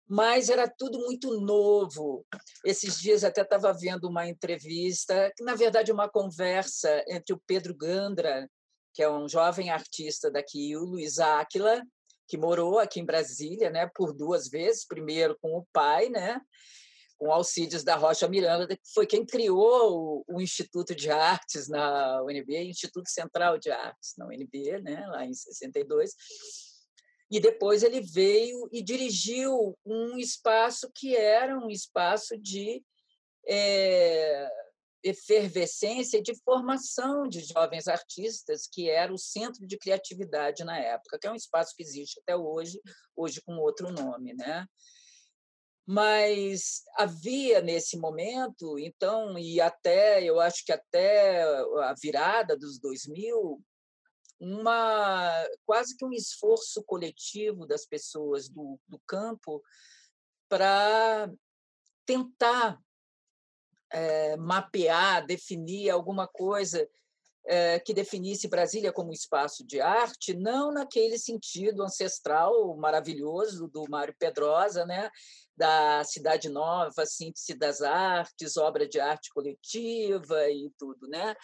mas 0.07 0.49
era 0.49 0.67
tudo 0.67 0.97
muito 0.99 1.39
novo. 1.39 2.25
Esses 2.65 2.99
dias 2.99 3.23
até 3.23 3.41
estava 3.41 3.71
vendo 3.71 4.09
uma 4.09 4.27
entrevista, 4.27 5.31
na 5.41 5.53
verdade 5.53 5.91
é 5.91 5.93
uma 5.93 6.09
conversa 6.09 7.03
entre 7.07 7.33
o 7.33 7.41
Pedro 7.45 7.75
Gandra, 7.75 8.49
que 8.93 9.03
é 9.03 9.09
um 9.09 9.29
jovem 9.29 9.69
artista 9.69 10.31
daqui, 10.31 10.71
e 10.71 10.77
o 10.77 10.83
Luiz 10.83 11.19
Áquila, 11.19 11.81
que 12.27 12.37
morou 12.37 12.79
aqui 12.79 12.99
em 12.99 13.05
Brasília, 13.05 13.69
né, 13.69 13.89
por 13.95 14.13
duas 14.13 14.49
vezes, 14.49 14.85
primeiro 14.85 15.37
com 15.39 15.57
o 15.57 15.65
pai, 15.71 16.09
né, 16.09 16.41
com 17.19 17.31
Alcides 17.31 17.83
da 17.83 17.95
Rocha 17.95 18.27
Miranda, 18.29 18.65
que 18.65 18.93
foi 18.93 19.05
quem 19.05 19.25
criou 19.25 20.23
o, 20.27 20.35
o, 20.37 20.41
Instituto 20.41 20.95
de 20.95 21.11
Artes 21.11 21.67
na 21.67 22.23
UNB, 22.23 22.63
Instituto 22.63 23.09
Central 23.09 23.59
de 23.59 23.69
Artes 23.69 24.13
na 24.17 24.25
UNB, 24.25 24.81
né, 24.81 25.05
lá 25.07 25.25
em 25.25 25.33
62. 25.33 26.11
E 27.29 27.39
depois 27.39 27.83
ele 27.83 27.99
veio 27.99 28.69
e 28.71 28.81
dirigiu 28.81 29.77
um 29.85 30.17
espaço 30.17 30.89
que 30.95 31.15
era 31.15 31.59
um 31.59 31.69
espaço 31.69 32.37
de 32.37 32.81
é, 33.45 34.49
efervescência 35.03 36.21
de 36.21 36.33
formação 36.43 37.27
de 37.27 37.41
jovens 37.41 37.87
artistas, 37.87 38.67
que 38.71 38.89
era 38.89 39.13
o 39.13 39.17
Centro 39.17 39.67
de 39.67 39.77
Criatividade 39.77 40.63
na 40.63 40.79
época, 40.79 41.19
que 41.19 41.27
é 41.27 41.31
um 41.31 41.35
espaço 41.35 41.75
que 41.75 41.83
existe 41.83 42.19
até 42.21 42.35
hoje, 42.35 42.79
hoje 43.15 43.41
com 43.41 43.57
outro 43.57 43.91
nome, 43.91 44.33
né? 44.33 44.65
Mas 45.91 46.83
havia 46.95 47.61
nesse 47.61 47.97
momento, 47.97 48.77
então, 48.77 49.39
e 49.39 49.59
até, 49.59 50.23
eu 50.23 50.39
acho 50.39 50.63
que 50.63 50.71
até 50.71 51.41
a 51.41 51.95
virada 51.99 52.55
dos 52.55 52.77
2000, 52.77 53.59
uma 54.39 55.47
quase 55.65 55.97
que 55.97 56.05
um 56.05 56.13
esforço 56.13 56.83
coletivo 56.83 57.65
das 57.65 57.87
pessoas 57.87 58.47
do, 58.47 58.79
do 58.87 58.99
campo 59.07 59.63
para 60.47 61.27
tentar 62.05 62.79
é, 63.91 64.37
mapear, 64.37 65.25
definir 65.25 65.89
alguma 65.89 66.27
coisa 66.27 66.87
que 67.83 67.93
definisse 67.93 68.47
Brasília 68.47 68.93
como 68.93 69.11
espaço 69.11 69.65
de 69.65 69.81
arte, 69.81 70.35
não 70.35 70.71
naquele 70.71 71.17
sentido 71.17 71.83
ancestral 71.83 72.77
maravilhoso 72.77 73.67
do 73.67 73.85
Mário 73.89 74.13
Pedrosa, 74.19 74.85
né? 74.85 75.09
da 75.59 76.01
Cidade 76.05 76.47
Nova, 76.47 77.05
síntese 77.05 77.53
das 77.53 77.81
artes, 77.81 78.55
obra 78.55 78.87
de 78.87 78.97
arte 78.97 79.29
coletiva 79.33 80.49
e 80.49 80.71
tudo. 80.77 81.05
Né? 81.09 81.35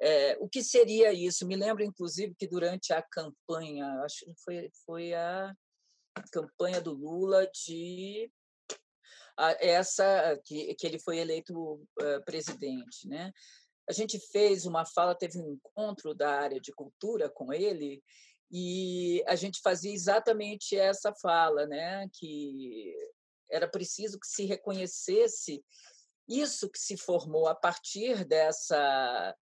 É, 0.00 0.36
o 0.38 0.48
que 0.48 0.62
seria 0.62 1.12
isso? 1.12 1.44
Me 1.44 1.56
lembro, 1.56 1.82
inclusive, 1.82 2.36
que 2.38 2.46
durante 2.46 2.92
a 2.92 3.02
campanha, 3.02 3.84
acho 4.04 4.24
que 4.24 4.34
foi, 4.44 4.70
foi 4.86 5.14
a 5.14 5.52
campanha 6.30 6.80
do 6.80 6.92
Lula 6.92 7.50
de 7.52 8.30
essa 9.58 10.40
que, 10.44 10.72
que 10.76 10.86
ele 10.86 11.00
foi 11.00 11.18
eleito 11.18 11.54
uh, 11.54 12.24
presidente, 12.24 13.08
né? 13.08 13.32
A 13.88 13.92
gente 13.92 14.18
fez 14.18 14.66
uma 14.66 14.84
fala, 14.84 15.14
teve 15.14 15.38
um 15.38 15.52
encontro 15.52 16.14
da 16.14 16.30
área 16.40 16.60
de 16.60 16.72
cultura 16.72 17.28
com 17.28 17.52
ele 17.52 18.02
e 18.50 19.22
a 19.26 19.34
gente 19.34 19.60
fazia 19.62 19.92
exatamente 19.92 20.76
essa 20.76 21.12
fala, 21.14 21.66
né? 21.66 22.08
Que 22.12 22.94
era 23.50 23.68
preciso 23.68 24.18
que 24.18 24.26
se 24.26 24.44
reconhecesse 24.46 25.62
isso 26.28 26.70
que 26.70 26.78
se 26.78 26.96
formou 26.96 27.46
a 27.46 27.54
partir 27.54 28.24
dessa, 28.24 29.34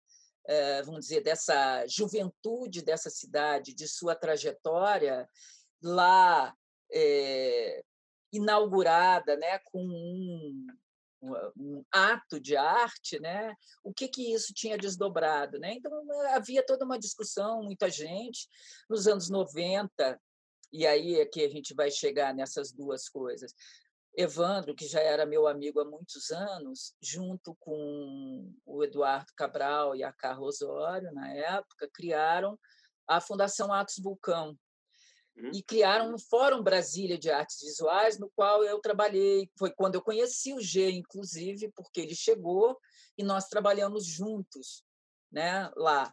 eh, 0.46 0.82
vamos 0.82 1.02
dizer, 1.02 1.22
dessa 1.22 1.86
juventude 1.86 2.82
dessa 2.82 3.08
cidade, 3.08 3.74
de 3.74 3.86
sua 3.86 4.16
trajetória 4.16 5.28
lá 5.80 6.54
é, 6.92 7.82
inaugurada, 8.32 9.36
né, 9.36 9.58
com 9.70 9.82
um, 9.84 10.66
um 11.22 11.84
ato 11.90 12.40
de 12.40 12.56
arte, 12.56 13.20
né? 13.20 13.54
O 13.82 13.92
que 13.92 14.08
que 14.08 14.32
isso 14.34 14.52
tinha 14.52 14.76
desdobrado, 14.76 15.58
né? 15.58 15.74
Então 15.74 15.92
havia 16.30 16.64
toda 16.64 16.84
uma 16.84 16.98
discussão, 16.98 17.62
muita 17.62 17.88
gente 17.88 18.48
nos 18.88 19.06
anos 19.06 19.30
90 19.30 20.20
e 20.72 20.86
aí 20.86 21.20
é 21.20 21.26
que 21.26 21.44
a 21.44 21.48
gente 21.48 21.74
vai 21.74 21.90
chegar 21.90 22.34
nessas 22.34 22.72
duas 22.72 23.08
coisas. 23.08 23.54
Evandro, 24.14 24.74
que 24.74 24.86
já 24.86 25.00
era 25.00 25.24
meu 25.24 25.46
amigo 25.46 25.80
há 25.80 25.84
muitos 25.84 26.30
anos, 26.30 26.94
junto 27.00 27.54
com 27.60 28.50
o 28.64 28.84
Eduardo 28.84 29.32
Cabral 29.34 29.96
e 29.96 30.02
a 30.02 30.12
Carla 30.12 30.46
Osório, 30.46 31.12
na 31.12 31.32
época, 31.32 31.88
criaram 31.92 32.58
a 33.06 33.20
Fundação 33.20 33.72
Atos 33.72 33.98
Vulcão, 33.98 34.58
Uhum. 35.36 35.50
e 35.54 35.62
criaram 35.62 36.14
um 36.14 36.18
Fórum 36.18 36.62
Brasília 36.62 37.18
de 37.18 37.30
Artes 37.30 37.60
Visuais, 37.62 38.18
no 38.18 38.30
qual 38.36 38.62
eu 38.64 38.78
trabalhei. 38.80 39.50
Foi 39.58 39.70
quando 39.70 39.94
eu 39.94 40.02
conheci 40.02 40.52
o 40.52 40.60
G, 40.60 40.90
inclusive, 40.90 41.72
porque 41.74 42.02
ele 42.02 42.14
chegou 42.14 42.78
e 43.16 43.24
nós 43.24 43.48
trabalhamos 43.48 44.04
juntos 44.04 44.84
né, 45.30 45.70
lá. 45.76 46.12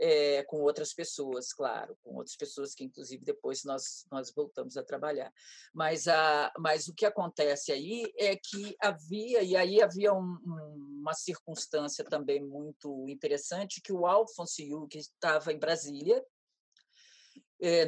É, 0.00 0.44
com 0.44 0.60
outras 0.60 0.94
pessoas, 0.94 1.52
claro, 1.52 1.98
com 2.04 2.14
outras 2.14 2.36
pessoas 2.36 2.72
que, 2.72 2.84
inclusive, 2.84 3.24
depois 3.24 3.64
nós, 3.64 4.06
nós 4.12 4.32
voltamos 4.32 4.76
a 4.76 4.84
trabalhar. 4.84 5.32
Mas, 5.74 6.06
a, 6.06 6.52
mas 6.56 6.86
o 6.86 6.94
que 6.94 7.04
acontece 7.04 7.72
aí 7.72 8.04
é 8.16 8.36
que 8.36 8.76
havia, 8.80 9.42
e 9.42 9.56
aí 9.56 9.82
havia 9.82 10.14
um, 10.14 10.38
um, 10.46 11.00
uma 11.00 11.14
circunstância 11.14 12.04
também 12.04 12.40
muito 12.40 13.08
interessante, 13.08 13.80
que 13.82 13.92
o 13.92 14.06
Alfonso 14.06 14.62
Yu, 14.62 14.86
que 14.86 14.98
estava 14.98 15.52
em 15.52 15.58
Brasília, 15.58 16.24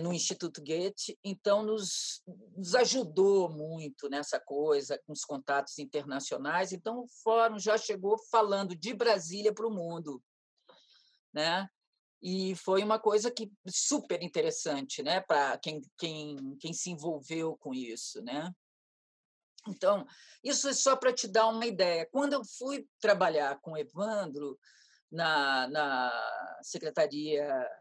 no 0.03 0.13
Instituto 0.13 0.61
Goethe, 0.61 1.17
então 1.23 1.63
nos, 1.63 2.23
nos, 2.57 2.75
ajudou 2.75 3.49
muito 3.49 4.09
nessa 4.09 4.41
coisa, 4.41 5.01
com 5.07 5.13
os 5.13 5.25
contatos 5.25 5.79
internacionais. 5.79 6.73
Então, 6.73 7.01
o 7.01 7.09
fórum 7.23 7.59
já 7.59 7.79
chegou 7.79 8.19
falando 8.31 8.75
de 8.75 8.93
Brasília 8.93 9.55
para 9.55 9.67
o 9.67 9.75
mundo. 9.75 10.21
Né? 11.33 11.69
E 12.21 12.57
foi 12.57 12.83
uma 12.83 12.99
coisa 12.99 13.31
que 13.31 13.51
super 13.69 14.21
interessante 14.23 15.03
né? 15.03 15.21
para 15.21 15.57
quem, 15.59 15.81
quem, 15.97 16.57
quem 16.59 16.73
se 16.73 16.91
envolveu 16.91 17.57
com 17.57 17.73
isso. 17.73 18.21
Né? 18.23 18.53
Então, 19.69 20.05
isso 20.43 20.69
é 20.69 20.73
só 20.73 20.97
para 20.97 21.13
te 21.13 21.29
dar 21.29 21.47
uma 21.47 21.67
ideia. 21.67 22.09
Quando 22.11 22.33
eu 22.33 22.43
fui 22.45 22.87
trabalhar 23.01 23.61
com 23.61 23.77
Evandro 23.77 24.59
na, 25.11 25.69
na 25.69 26.59
Secretaria 26.63 27.45
eh, 27.45 27.80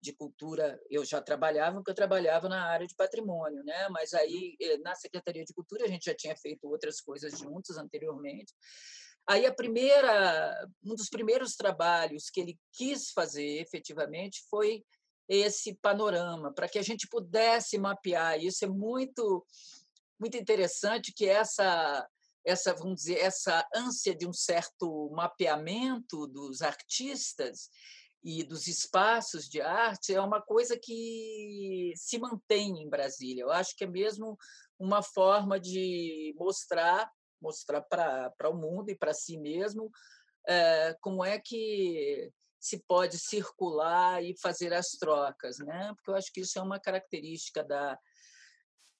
de 0.00 0.12
cultura 0.12 0.78
eu 0.90 1.04
já 1.04 1.20
trabalhava, 1.20 1.76
porque 1.76 1.90
eu 1.90 1.94
trabalhava 1.94 2.48
na 2.48 2.66
área 2.66 2.86
de 2.86 2.94
patrimônio, 2.94 3.62
né? 3.64 3.88
Mas 3.88 4.12
aí 4.12 4.56
eh, 4.60 4.78
na 4.78 4.94
Secretaria 4.94 5.44
de 5.44 5.54
Cultura 5.54 5.84
a 5.84 5.88
gente 5.88 6.04
já 6.04 6.14
tinha 6.14 6.36
feito 6.36 6.68
outras 6.68 7.00
coisas 7.00 7.38
juntos 7.38 7.78
anteriormente. 7.78 8.52
Aí 9.26 9.46
a 9.46 9.54
primeira, 9.54 10.66
um 10.84 10.94
dos 10.94 11.08
primeiros 11.08 11.54
trabalhos 11.54 12.30
que 12.30 12.40
ele 12.40 12.58
quis 12.72 13.10
fazer 13.10 13.60
efetivamente 13.60 14.42
foi 14.50 14.84
esse 15.28 15.74
panorama, 15.74 16.52
para 16.52 16.68
que 16.68 16.78
a 16.78 16.82
gente 16.82 17.06
pudesse 17.08 17.78
mapear. 17.78 18.38
Isso 18.42 18.64
é 18.64 18.68
muito 18.68 19.44
muito 20.20 20.36
interessante 20.36 21.12
que 21.14 21.26
essa 21.28 22.06
essa 22.44 22.74
vamos 22.74 22.96
dizer 22.96 23.18
essa 23.18 23.66
ânsia 23.74 24.14
de 24.14 24.26
um 24.26 24.32
certo 24.32 25.10
mapeamento 25.14 26.26
dos 26.26 26.62
artistas 26.62 27.68
e 28.22 28.42
dos 28.42 28.66
espaços 28.66 29.48
de 29.48 29.60
arte 29.60 30.14
é 30.14 30.20
uma 30.20 30.42
coisa 30.42 30.78
que 30.78 31.92
se 31.96 32.18
mantém 32.18 32.82
em 32.82 32.88
Brasília. 32.88 33.42
Eu 33.42 33.50
acho 33.50 33.76
que 33.76 33.84
é 33.84 33.86
mesmo 33.86 34.36
uma 34.78 35.02
forma 35.02 35.58
de 35.58 36.34
mostrar 36.36 37.10
mostrar 37.40 37.80
para 37.82 38.50
o 38.50 38.56
mundo 38.56 38.90
e 38.90 38.96
para 38.96 39.14
si 39.14 39.38
mesmo 39.38 39.90
é, 40.46 40.96
como 41.00 41.24
é 41.24 41.38
que 41.38 42.32
se 42.58 42.82
pode 42.86 43.18
circular 43.18 44.22
e 44.22 44.36
fazer 44.40 44.74
as 44.74 44.90
trocas, 44.90 45.58
né? 45.58 45.92
Porque 45.94 46.10
eu 46.10 46.16
acho 46.16 46.32
que 46.32 46.40
isso 46.40 46.58
é 46.58 46.62
uma 46.62 46.80
característica 46.80 47.62
da 47.62 47.98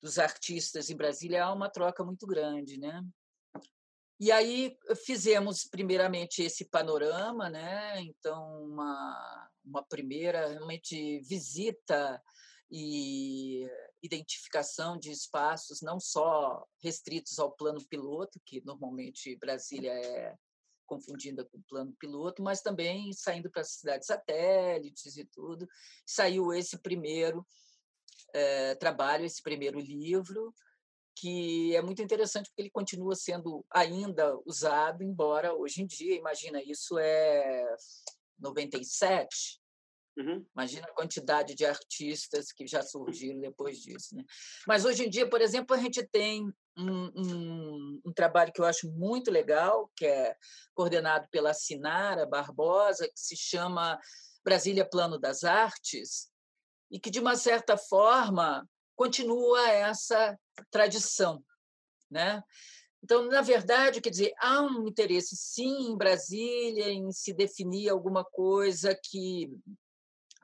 dos 0.01 0.17
artistas 0.17 0.91
em 0.91 0.97
Brasília, 0.97 1.45
há 1.45 1.53
uma 1.53 1.69
troca 1.69 2.05
muito 2.05 2.25
grande, 2.25 2.79
né? 2.79 3.03
E 4.21 4.33
aí 4.33 4.77
fizemos 5.05 5.65
primeiramente 5.65 6.43
esse 6.43 6.65
panorama, 6.65 7.49
né? 7.49 8.01
Então 8.03 8.65
uma, 8.65 9.51
uma 9.65 9.83
primeira 9.85 10.49
realmente 10.49 11.21
visita 11.21 12.21
e 12.71 13.67
identificação 14.03 14.99
de 14.99 15.11
espaços 15.11 15.81
não 15.81 15.99
só 15.99 16.67
restritos 16.83 17.39
ao 17.39 17.53
plano 17.53 17.85
piloto, 17.89 18.41
que 18.45 18.61
normalmente 18.65 19.37
Brasília 19.37 19.93
é 19.93 20.37
confundida 20.85 21.45
com 21.45 21.59
o 21.59 21.65
plano 21.69 21.95
piloto, 21.99 22.43
mas 22.43 22.63
também 22.63 23.13
saindo 23.13 23.51
para 23.51 23.63
cidades 23.63 24.07
satélites 24.07 25.17
e 25.17 25.25
tudo. 25.27 25.69
Saiu 26.05 26.53
esse 26.53 26.79
primeiro 26.79 27.47
é, 28.33 28.75
trabalho, 28.75 29.25
esse 29.25 29.43
primeiro 29.43 29.79
livro, 29.79 30.53
que 31.21 31.75
é 31.75 31.83
muito 31.83 32.03
interessante 32.03 32.49
porque 32.49 32.63
ele 32.63 32.71
continua 32.71 33.15
sendo 33.17 33.65
ainda 33.71 34.39
usado, 34.47 35.03
embora 35.03 35.55
hoje 35.55 35.83
em 35.83 35.87
dia, 35.87 36.15
imagina, 36.15 36.63
isso 36.63 36.99
é 36.99 37.65
97. 38.39 39.61
Uhum. 40.17 40.45
Imagina 40.55 40.87
a 40.87 40.95
quantidade 40.95 41.55
de 41.55 41.65
artistas 41.65 42.51
que 42.53 42.67
já 42.67 42.83
surgiram 42.83 43.41
depois 43.41 43.79
disso. 43.79 44.17
Né? 44.17 44.25
Mas 44.67 44.85
hoje 44.85 45.07
em 45.07 45.11
dia, 45.11 45.29
por 45.29 45.41
exemplo, 45.41 45.75
a 45.75 45.79
gente 45.79 46.05
tem 46.07 46.45
um, 46.77 47.07
um, 47.15 48.01
um, 48.07 48.13
trabalho 48.13 48.53
que 48.53 48.61
eu 48.61 48.65
acho 48.65 48.91
muito 48.91 49.31
legal, 49.31 49.91
que 49.97 50.07
é 50.07 50.37
coordenado 50.75 51.29
pela 51.31 51.55
Sinara 51.55 52.27
Barbosa, 52.27 53.07
que 53.07 53.21
se 53.21 53.37
chama 53.37 53.99
Brasília 54.45 54.89
Plano 54.89 55.19
das 55.19 55.45
Artes, 55.45 56.29
e 56.91 56.99
que, 56.99 57.11
de 57.11 57.21
uma 57.21 57.37
certa 57.37 57.77
forma, 57.77 58.69
continua 58.97 59.69
essa 59.71 60.37
tradição, 60.71 61.45
né? 62.11 62.43
Então, 63.03 63.27
na 63.27 63.41
verdade, 63.43 64.01
quer 64.01 64.11
dizer, 64.11 64.33
há 64.41 64.61
um 64.61 64.89
interesse, 64.89 65.37
sim, 65.37 65.91
em 65.91 65.97
Brasília, 65.97 66.91
em 66.91 67.13
se 67.13 67.33
definir 67.33 67.89
alguma 67.89 68.25
coisa 68.25 68.99
que, 69.03 69.51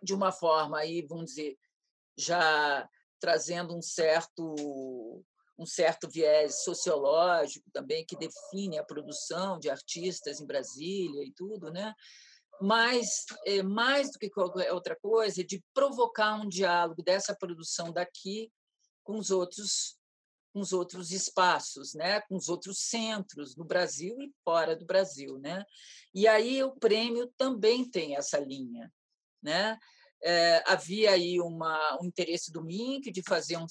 de 0.02 0.14
uma 0.14 0.30
forma, 0.30 0.78
aí, 0.78 1.02
vamos 1.02 1.26
dizer, 1.26 1.58
já 2.16 2.88
trazendo 3.18 3.76
um 3.76 3.82
certo 3.82 5.24
um 5.56 5.66
certo 5.66 6.08
viés 6.08 6.64
sociológico 6.64 7.70
também 7.72 8.04
que 8.04 8.16
define 8.16 8.76
a 8.76 8.84
produção 8.84 9.56
de 9.58 9.70
artistas 9.70 10.40
em 10.40 10.46
Brasília 10.46 11.22
e 11.22 11.32
tudo, 11.32 11.70
né? 11.70 11.94
Mas 12.60 13.24
é, 13.46 13.62
mais 13.62 14.10
do 14.10 14.18
que 14.18 14.30
qualquer 14.30 14.72
outra 14.72 14.96
coisa, 14.96 15.40
é 15.40 15.44
de 15.44 15.62
provocar 15.72 16.34
um 16.34 16.48
diálogo 16.48 17.02
dessa 17.02 17.36
produção 17.36 17.92
daqui 17.92 18.50
com 19.04 19.16
os 19.16 19.30
outros 19.30 19.96
com 20.54 20.60
os 20.60 20.72
outros 20.72 21.10
espaços, 21.10 21.94
né, 21.94 22.20
com 22.20 22.36
os 22.36 22.48
outros 22.48 22.78
centros 22.78 23.56
no 23.56 23.64
Brasil 23.64 24.16
e 24.20 24.32
fora 24.44 24.76
do 24.76 24.86
Brasil, 24.86 25.36
né? 25.38 25.64
E 26.14 26.28
aí 26.28 26.62
o 26.62 26.70
prêmio 26.76 27.26
também 27.36 27.84
tem 27.84 28.14
essa 28.14 28.38
linha, 28.38 28.90
né? 29.42 29.76
É, 30.22 30.62
havia 30.66 31.10
aí 31.10 31.40
uma, 31.40 31.98
um 32.00 32.06
interesse 32.06 32.52
do 32.52 32.62
MINC 32.62 33.10
de 33.10 33.20
fazer 33.28 33.58
um, 33.58 33.66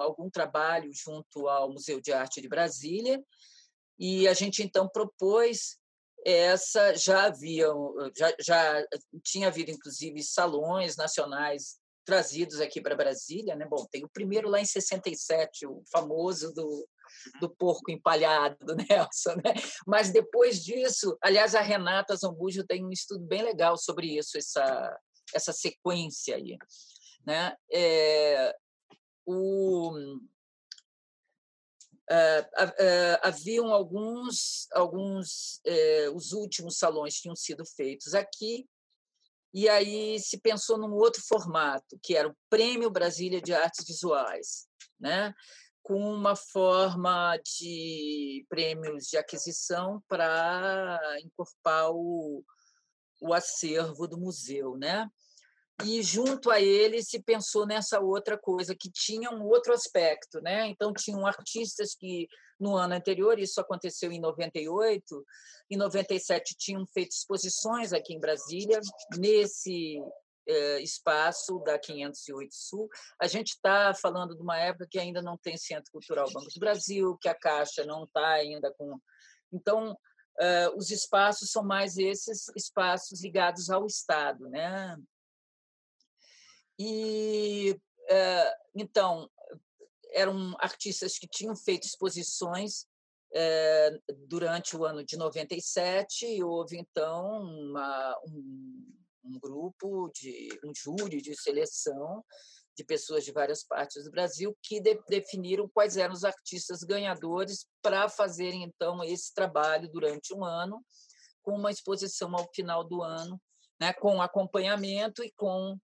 algum 0.00 0.30
trabalho 0.30 0.90
junto 0.92 1.48
ao 1.48 1.72
Museu 1.72 1.98
de 1.98 2.12
Arte 2.12 2.42
de 2.42 2.48
Brasília, 2.48 3.24
e 3.98 4.28
a 4.28 4.34
gente 4.34 4.62
então 4.62 4.86
propôs 4.86 5.78
essa 6.26 6.94
já 6.94 7.24
haviam, 7.24 7.94
já, 8.14 8.34
já 8.38 8.86
tinha 9.24 9.48
havido 9.48 9.70
inclusive 9.70 10.22
salões 10.22 10.94
nacionais 10.94 11.77
trazidos 12.08 12.58
aqui 12.58 12.80
para 12.80 12.96
Brasília, 12.96 13.54
né? 13.54 13.66
Bom, 13.66 13.86
tem 13.92 14.02
o 14.02 14.08
primeiro 14.08 14.48
lá 14.48 14.58
em 14.58 14.64
67, 14.64 15.66
o 15.66 15.82
famoso 15.92 16.54
do, 16.54 16.88
do 17.38 17.50
porco 17.50 17.90
empalhado 17.90 18.56
do 18.64 18.74
Nelson, 18.74 19.34
né? 19.44 19.52
Mas 19.86 20.10
depois 20.10 20.64
disso, 20.64 21.18
aliás, 21.22 21.54
a 21.54 21.60
Renata 21.60 22.16
Zambujo 22.16 22.64
tem 22.64 22.82
um 22.82 22.90
estudo 22.90 23.26
bem 23.26 23.42
legal 23.42 23.76
sobre 23.76 24.16
isso, 24.16 24.38
essa 24.38 24.98
essa 25.34 25.52
sequência 25.52 26.36
aí, 26.36 26.56
né? 27.26 27.54
É, 27.70 28.56
o 29.26 30.18
Uh, 32.10 32.40
uh, 32.64 33.18
haviam 33.22 33.70
alguns, 33.70 34.66
alguns 34.72 35.60
uh, 35.66 36.16
os 36.16 36.32
últimos 36.32 36.78
salões 36.78 37.20
tinham 37.20 37.36
sido 37.36 37.66
feitos 37.66 38.14
aqui, 38.14 38.66
e 39.52 39.68
aí 39.68 40.18
se 40.18 40.38
pensou 40.38 40.78
num 40.78 40.92
outro 40.92 41.22
formato, 41.26 41.98
que 42.02 42.16
era 42.16 42.28
o 42.28 42.36
Prêmio 42.50 42.90
Brasília 42.90 43.40
de 43.40 43.52
Artes 43.54 43.86
Visuais, 43.86 44.66
né? 44.98 45.34
com 45.82 45.98
uma 46.12 46.36
forma 46.36 47.38
de 47.38 48.44
prêmios 48.48 49.06
de 49.06 49.16
aquisição 49.16 50.02
para 50.06 51.00
incorporar 51.24 51.90
o, 51.90 52.44
o 53.22 53.32
acervo 53.32 54.06
do 54.06 54.18
museu. 54.18 54.76
Né? 54.76 55.08
e 55.84 56.02
junto 56.02 56.50
a 56.50 56.60
ele 56.60 57.02
se 57.02 57.22
pensou 57.22 57.66
nessa 57.66 58.00
outra 58.00 58.36
coisa 58.36 58.74
que 58.74 58.90
tinha 58.90 59.30
um 59.30 59.44
outro 59.44 59.72
aspecto, 59.72 60.40
né? 60.40 60.66
Então 60.66 60.92
tinham 60.92 61.24
artistas 61.24 61.94
que 61.94 62.28
no 62.58 62.76
ano 62.76 62.94
anterior, 62.94 63.38
isso 63.38 63.60
aconteceu 63.60 64.10
em 64.10 64.20
98, 64.20 65.24
em 65.70 65.76
97 65.76 66.56
tinham 66.56 66.86
feito 66.86 67.12
exposições 67.12 67.92
aqui 67.92 68.14
em 68.14 68.20
Brasília 68.20 68.80
nesse 69.16 70.00
eh, 70.48 70.80
espaço 70.80 71.58
da 71.60 71.78
508 71.78 72.54
Sul. 72.54 72.88
A 73.20 73.26
gente 73.26 73.48
está 73.48 73.92
falando 73.94 74.34
de 74.34 74.42
uma 74.42 74.58
época 74.58 74.88
que 74.90 74.98
ainda 74.98 75.20
não 75.20 75.36
tem 75.36 75.56
Centro 75.56 75.92
Cultural 75.92 76.30
Banco 76.32 76.48
do 76.52 76.60
Brasil, 76.60 77.16
que 77.20 77.28
a 77.28 77.34
Caixa 77.34 77.84
não 77.84 78.04
está 78.04 78.26
ainda 78.30 78.72
com. 78.72 78.98
Então, 79.52 79.96
eh, 80.40 80.70
os 80.74 80.90
espaços 80.90 81.50
são 81.50 81.62
mais 81.62 81.98
esses 81.98 82.48
espaços 82.56 83.22
ligados 83.22 83.68
ao 83.70 83.86
Estado, 83.86 84.48
né? 84.48 84.96
E 86.78 87.78
eh, 88.08 88.54
então 88.74 89.28
eram 90.12 90.54
artistas 90.58 91.18
que 91.18 91.28
tinham 91.28 91.54
feito 91.56 91.86
exposições 91.86 92.86
eh, 93.34 93.90
durante 94.26 94.76
o 94.76 94.84
ano 94.84 95.04
de 95.04 95.16
97 95.16 96.26
e 96.26 96.42
houve 96.42 96.78
então 96.78 97.42
uma, 97.42 98.18
um, 98.26 98.94
um 99.24 99.38
grupo 99.38 100.10
de 100.14 100.48
um 100.64 100.72
júri 100.74 101.20
de 101.20 101.34
seleção 101.38 102.24
de 102.76 102.84
pessoas 102.84 103.24
de 103.24 103.32
várias 103.32 103.64
partes 103.64 104.04
do 104.04 104.10
Brasil 104.10 104.56
que 104.62 104.80
de, 104.80 104.98
definiram 105.08 105.68
quais 105.68 105.96
eram 105.96 106.14
os 106.14 106.24
artistas 106.24 106.82
ganhadores 106.84 107.66
para 107.82 108.08
fazerem 108.08 108.62
então 108.62 109.02
esse 109.04 109.34
trabalho 109.34 109.90
durante 109.90 110.32
um 110.32 110.44
ano 110.44 110.82
com 111.42 111.56
uma 111.56 111.70
exposição 111.70 112.34
ao 112.36 112.48
final 112.54 112.84
do 112.84 113.02
ano, 113.02 113.40
né, 113.80 113.92
com 113.94 114.20
acompanhamento 114.22 115.24
e 115.24 115.32
com 115.32 115.76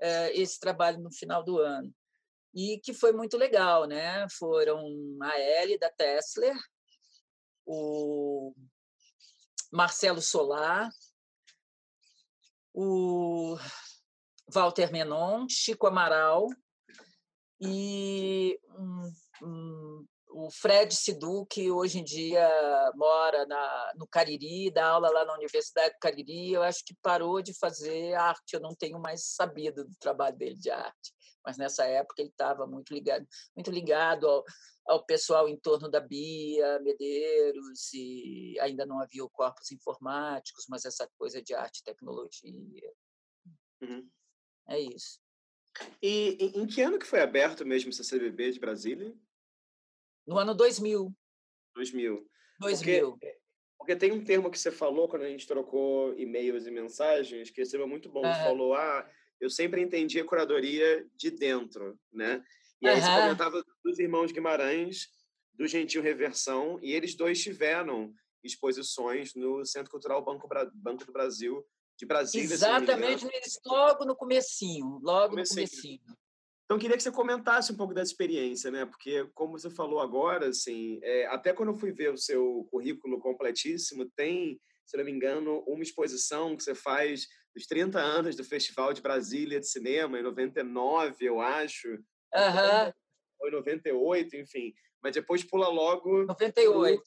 eh, 0.00 0.32
esse 0.40 0.58
trabalho 0.60 1.00
no 1.00 1.12
final 1.12 1.44
do 1.44 1.58
ano. 1.58 1.92
E 2.60 2.80
que 2.80 2.92
foi 2.92 3.12
muito 3.12 3.36
legal, 3.36 3.84
né? 3.84 4.26
Foram 4.36 4.84
a 5.22 5.38
Ellie 5.38 5.78
da 5.78 5.88
Tesla, 5.90 6.52
o 7.64 8.52
Marcelo 9.70 10.20
Solar, 10.20 10.90
o 12.74 13.56
Walter 14.52 14.90
Menon, 14.90 15.46
Chico 15.48 15.86
Amaral 15.86 16.48
e 17.60 18.58
um, 18.76 19.12
um, 19.40 20.06
o 20.30 20.50
Fred 20.50 20.92
Sidu, 20.92 21.46
que 21.46 21.70
hoje 21.70 22.00
em 22.00 22.04
dia 22.04 22.50
mora 22.96 23.46
na, 23.46 23.92
no 23.94 24.08
Cariri, 24.08 24.68
dá 24.72 24.88
aula 24.88 25.10
lá 25.10 25.24
na 25.24 25.34
Universidade 25.34 25.94
do 25.94 26.00
Cariri, 26.00 26.54
eu 26.54 26.64
acho 26.64 26.84
que 26.84 26.96
parou 27.00 27.40
de 27.40 27.56
fazer 27.56 28.14
arte, 28.14 28.54
eu 28.54 28.60
não 28.60 28.74
tenho 28.74 28.98
mais 28.98 29.26
sabido 29.26 29.84
do 29.84 29.94
trabalho 30.00 30.36
dele 30.36 30.56
de 30.56 30.72
arte. 30.72 31.17
Mas 31.48 31.56
nessa 31.56 31.86
época 31.86 32.20
ele 32.20 32.28
estava 32.28 32.66
muito 32.66 32.92
ligado, 32.92 33.26
muito 33.56 33.70
ligado 33.70 34.28
ao, 34.28 34.44
ao 34.86 35.06
pessoal 35.06 35.48
em 35.48 35.58
torno 35.58 35.88
da 35.88 35.98
Bia 35.98 36.78
Medeiros 36.80 37.90
e 37.94 38.54
ainda 38.60 38.84
não 38.84 39.00
havia 39.00 39.24
o 39.24 39.30
corpos 39.30 39.72
informáticos, 39.72 40.66
mas 40.68 40.84
essa 40.84 41.08
coisa 41.16 41.40
de 41.40 41.54
arte 41.54 41.78
e 41.78 41.84
tecnologia. 41.84 42.92
Uhum. 43.80 44.06
É 44.68 44.78
isso. 44.78 45.18
E 46.02 46.36
em 46.54 46.66
que 46.66 46.82
ano 46.82 46.98
que 46.98 47.06
foi 47.06 47.22
aberto 47.22 47.64
mesmo 47.64 47.88
o 47.88 47.94
CCBB 47.94 48.52
de 48.52 48.60
Brasília? 48.60 49.16
No 50.26 50.36
ano 50.36 50.54
2000. 50.54 51.16
2000. 51.74 52.30
2000. 52.60 53.10
Porque, 53.12 53.38
porque 53.78 53.96
tem 53.96 54.12
um 54.12 54.22
termo 54.22 54.50
que 54.50 54.58
você 54.58 54.70
falou 54.70 55.08
quando 55.08 55.22
a 55.22 55.30
gente 55.30 55.46
trocou 55.46 56.12
e-mails 56.18 56.66
e 56.66 56.70
mensagens, 56.70 57.48
que 57.48 57.64
seria 57.64 57.86
muito 57.86 58.10
bom. 58.10 58.20
Você 58.20 58.42
falou, 58.42 58.74
ah, 58.74 59.10
eu 59.40 59.50
sempre 59.50 59.80
entendi 59.80 60.20
a 60.20 60.24
curadoria 60.24 61.06
de 61.16 61.30
dentro, 61.30 61.98
né? 62.12 62.42
E 62.80 62.88
aí 62.88 62.96
uhum. 62.96 63.00
você 63.00 63.20
comentava 63.20 63.64
dos 63.84 63.98
irmãos 63.98 64.32
Guimarães, 64.32 65.08
do 65.54 65.66
Gentil 65.66 66.02
Reversão, 66.02 66.78
e 66.80 66.92
eles 66.92 67.14
dois 67.16 67.42
tiveram 67.42 68.12
exposições 68.44 69.34
no 69.34 69.64
Centro 69.64 69.90
Cultural 69.90 70.24
Banco, 70.24 70.48
Banco 70.74 71.04
do 71.04 71.12
Brasil 71.12 71.64
de 71.98 72.06
Brasília. 72.06 72.44
Exatamente, 72.44 73.26
logo 73.66 74.04
no 74.04 74.14
comecinho, 74.14 75.00
logo 75.02 75.30
comecinho. 75.30 75.62
no 75.62 75.68
comecinho. 75.68 76.00
Então, 76.64 76.78
queria 76.78 76.96
que 76.98 77.02
você 77.02 77.10
comentasse 77.10 77.72
um 77.72 77.76
pouco 77.76 77.94
dessa 77.94 78.12
experiência, 78.12 78.70
né? 78.70 78.84
Porque, 78.84 79.24
como 79.34 79.58
você 79.58 79.70
falou 79.70 80.00
agora, 80.00 80.48
assim, 80.48 81.00
é, 81.02 81.26
até 81.26 81.52
quando 81.52 81.70
eu 81.70 81.78
fui 81.78 81.90
ver 81.92 82.12
o 82.12 82.18
seu 82.18 82.68
currículo 82.70 83.18
completíssimo, 83.18 84.08
tem, 84.14 84.60
se 84.84 84.96
não 84.96 85.04
me 85.04 85.10
engano, 85.10 85.64
uma 85.66 85.82
exposição 85.82 86.54
que 86.54 86.62
você 86.62 86.74
faz 86.74 87.26
dos 87.58 87.66
30 87.66 87.98
anos 87.98 88.36
do 88.36 88.44
Festival 88.44 88.92
de 88.92 89.02
Brasília 89.02 89.60
de 89.60 89.68
Cinema, 89.68 90.18
em 90.18 90.22
99, 90.22 91.24
eu 91.24 91.40
acho. 91.40 91.88
Uhum. 91.88 92.92
Ou 93.40 93.48
em 93.48 93.52
98, 93.52 94.36
enfim. 94.36 94.72
Mas 95.02 95.14
depois 95.14 95.44
pula 95.44 95.68
logo... 95.68 96.24
98. 96.24 97.02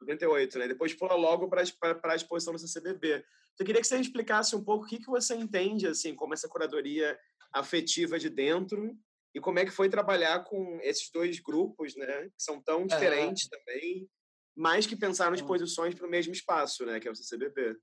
98, 0.00 0.58
né? 0.58 0.68
Depois 0.68 0.94
pula 0.94 1.14
logo 1.14 1.48
para 1.48 1.62
a 2.04 2.16
exposição 2.16 2.52
do 2.52 2.58
CCBB. 2.58 3.16
Então, 3.16 3.26
eu 3.60 3.66
queria 3.66 3.80
que 3.80 3.86
você 3.86 3.98
explicasse 3.98 4.54
um 4.54 4.62
pouco 4.62 4.84
o 4.84 4.88
que, 4.88 4.98
que 4.98 5.10
você 5.10 5.34
entende, 5.34 5.86
assim, 5.86 6.14
como 6.14 6.32
essa 6.32 6.48
curadoria 6.48 7.18
afetiva 7.52 8.18
de 8.18 8.30
dentro 8.30 8.96
e 9.34 9.40
como 9.40 9.58
é 9.58 9.64
que 9.64 9.70
foi 9.70 9.88
trabalhar 9.88 10.44
com 10.44 10.78
esses 10.82 11.10
dois 11.10 11.40
grupos, 11.40 11.96
né, 11.96 12.24
que 12.28 12.42
são 12.42 12.62
tão 12.62 12.86
diferentes 12.86 13.44
uhum. 13.44 13.50
também, 13.50 14.10
mas 14.56 14.86
que 14.86 14.96
pensaram 14.96 15.34
em 15.34 15.46
posições 15.46 15.94
para 15.94 16.06
o 16.06 16.10
mesmo 16.10 16.32
espaço, 16.32 16.84
né, 16.86 17.00
que 17.00 17.08
é 17.08 17.10
o 17.10 17.14
CCBB. 17.14 17.76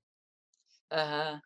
Uhum. 0.92 1.40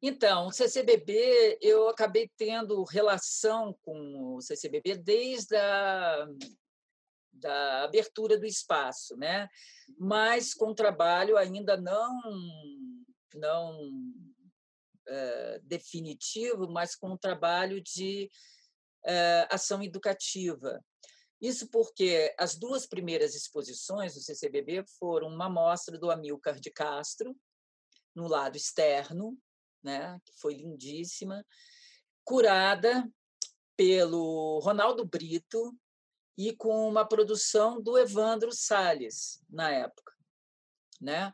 Então, 0.00 0.46
o 0.46 0.52
CCBB, 0.52 1.58
eu 1.60 1.88
acabei 1.88 2.30
tendo 2.36 2.84
relação 2.84 3.76
com 3.82 4.36
o 4.36 4.40
CCBB 4.40 4.96
desde 4.96 5.56
a 5.56 6.26
da 7.32 7.84
abertura 7.84 8.36
do 8.36 8.46
espaço, 8.46 9.16
né? 9.16 9.48
mas 9.96 10.52
com 10.52 10.74
trabalho 10.74 11.36
ainda 11.36 11.76
não 11.76 12.20
não 13.34 13.78
eh, 15.10 15.60
definitivo, 15.62 16.68
mas 16.68 16.94
com 16.94 17.16
trabalho 17.16 17.80
de 17.80 18.30
uh, 19.06 19.48
ação 19.48 19.82
educativa. 19.82 20.84
Isso 21.40 21.70
porque 21.70 22.34
as 22.38 22.56
duas 22.56 22.86
primeiras 22.86 23.34
exposições 23.34 24.12
do 24.12 24.20
CCBB 24.20 24.84
foram 24.98 25.28
uma 25.28 25.48
mostra 25.48 25.96
do 25.96 26.10
Amilcar 26.10 26.60
de 26.60 26.70
Castro, 26.70 27.34
no 28.14 28.28
lado 28.28 28.56
externo, 28.58 29.34
né, 29.82 30.18
que 30.24 30.32
foi 30.40 30.54
lindíssima, 30.54 31.44
curada 32.24 33.08
pelo 33.76 34.60
Ronaldo 34.60 35.04
Brito 35.04 35.74
e 36.36 36.54
com 36.54 36.88
uma 36.88 37.06
produção 37.06 37.80
do 37.80 37.98
Evandro 37.98 38.52
Salles 38.52 39.42
na 39.48 39.70
época, 39.70 40.12
né? 41.00 41.32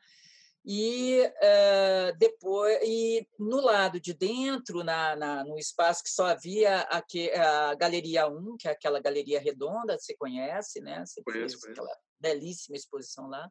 e 0.65 1.21
uh, 1.21 2.17
depois 2.17 2.79
e 2.83 3.29
no 3.39 3.61
lado 3.61 4.01
de 4.01 4.15
dentro 4.15 4.83
na, 4.83 5.15
na, 5.15 5.45
no 5.45 5.59
espaço 5.59 6.03
que 6.03 6.09
só 6.09 6.27
havia 6.27 6.81
aqui, 6.83 7.31
a 7.33 7.75
galeria 7.75 8.27
1, 8.27 8.57
que 8.57 8.67
é 8.67 8.71
aquela 8.71 8.99
galeria 8.99 9.39
redonda 9.39 9.99
você 9.99 10.17
conhece 10.17 10.81
né 10.81 11.05
você 11.05 11.23
conheço, 11.23 11.61
conheço. 11.61 11.83
aquela 11.83 11.95
belíssima 12.19 12.77
exposição 12.77 13.29
lá 13.29 13.47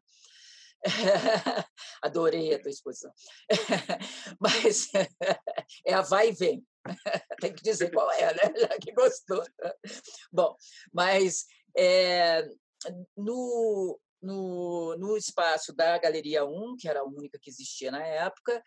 adorei 2.02 2.54
a 2.54 2.60
tua 2.60 2.70
exposição 2.70 3.12
mas 4.40 4.88
é 5.86 5.94
a 5.94 6.02
vai 6.02 6.28
e 6.28 6.32
vem 6.32 6.66
tem 7.40 7.54
que 7.54 7.62
dizer 7.62 7.90
qual 7.90 8.10
é 8.12 8.34
né 8.34 8.52
já 8.60 8.78
que 8.78 8.92
gostou 8.92 9.42
bom 10.32 10.54
mas 10.92 11.46
é, 11.76 12.46
no 13.16 13.98
no, 14.24 14.96
no 14.96 15.16
espaço 15.18 15.70
da 15.74 15.98
Galeria 15.98 16.46
1, 16.46 16.76
que 16.78 16.88
era 16.88 17.00
a 17.00 17.04
única 17.04 17.38
que 17.38 17.50
existia 17.50 17.90
na 17.90 18.02
época, 18.02 18.62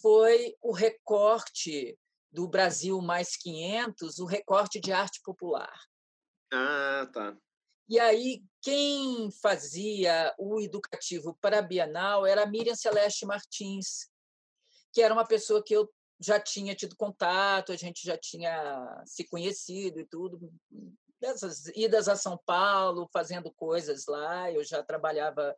foi 0.00 0.54
o 0.62 0.72
recorte 0.72 1.98
do 2.30 2.48
Brasil 2.48 3.00
mais 3.00 3.36
500, 3.36 4.18
o 4.20 4.24
recorte 4.24 4.80
de 4.80 4.92
arte 4.92 5.20
popular. 5.24 5.76
Ah, 6.52 7.10
tá. 7.12 7.36
E 7.88 7.98
aí, 7.98 8.42
quem 8.62 9.30
fazia 9.30 10.34
o 10.38 10.60
educativo 10.60 11.36
para 11.40 11.58
a 11.58 11.62
Bienal 11.62 12.26
era 12.26 12.42
a 12.42 12.46
Miriam 12.46 12.74
Celeste 12.74 13.24
Martins, 13.24 14.08
que 14.92 15.02
era 15.02 15.14
uma 15.14 15.26
pessoa 15.26 15.62
que 15.62 15.74
eu 15.74 15.90
já 16.20 16.38
tinha 16.38 16.74
tido 16.74 16.94
contato, 16.96 17.72
a 17.72 17.76
gente 17.76 18.04
já 18.04 18.16
tinha 18.18 19.02
se 19.06 19.26
conhecido 19.26 20.00
e 20.00 20.06
tudo. 20.06 20.52
Dessas 21.18 21.66
idas 21.68 22.08
a 22.08 22.16
São 22.16 22.38
Paulo, 22.44 23.08
fazendo 23.12 23.50
coisas 23.52 24.06
lá, 24.06 24.50
eu 24.52 24.62
já 24.62 24.82
trabalhava 24.82 25.54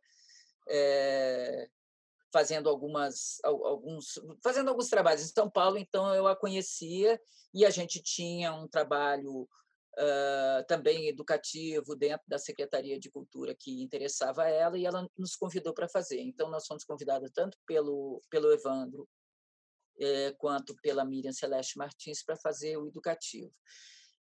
é, 0.69 1.67
fazendo 2.31 2.69
algumas 2.69 3.39
alguns 3.43 4.19
fazendo 4.41 4.69
alguns 4.69 4.87
trabalhos 4.87 5.23
em 5.23 5.33
São 5.33 5.49
Paulo, 5.49 5.77
então 5.77 6.13
eu 6.15 6.27
a 6.27 6.35
conhecia 6.35 7.19
e 7.53 7.65
a 7.65 7.69
gente 7.69 8.01
tinha 8.01 8.53
um 8.53 8.67
trabalho 8.67 9.47
uh, 9.97 10.65
também 10.67 11.07
educativo 11.07 11.95
dentro 11.95 12.25
da 12.27 12.37
Secretaria 12.37 12.99
de 12.99 13.09
Cultura 13.09 13.55
que 13.57 13.81
interessava 13.81 14.43
a 14.43 14.49
ela 14.49 14.77
e 14.77 14.85
ela 14.85 15.07
nos 15.17 15.35
convidou 15.35 15.73
para 15.73 15.89
fazer. 15.89 16.21
Então 16.21 16.49
nós 16.49 16.65
fomos 16.65 16.83
convidados 16.83 17.31
tanto 17.33 17.57
pelo 17.65 18.21
pelo 18.29 18.51
Evandro 18.51 19.07
eh, 19.99 20.33
quanto 20.39 20.75
pela 20.81 21.05
Miriam 21.05 21.31
Celeste 21.31 21.77
Martins 21.77 22.23
para 22.23 22.35
fazer 22.35 22.77
o 22.77 22.87
educativo. 22.87 23.53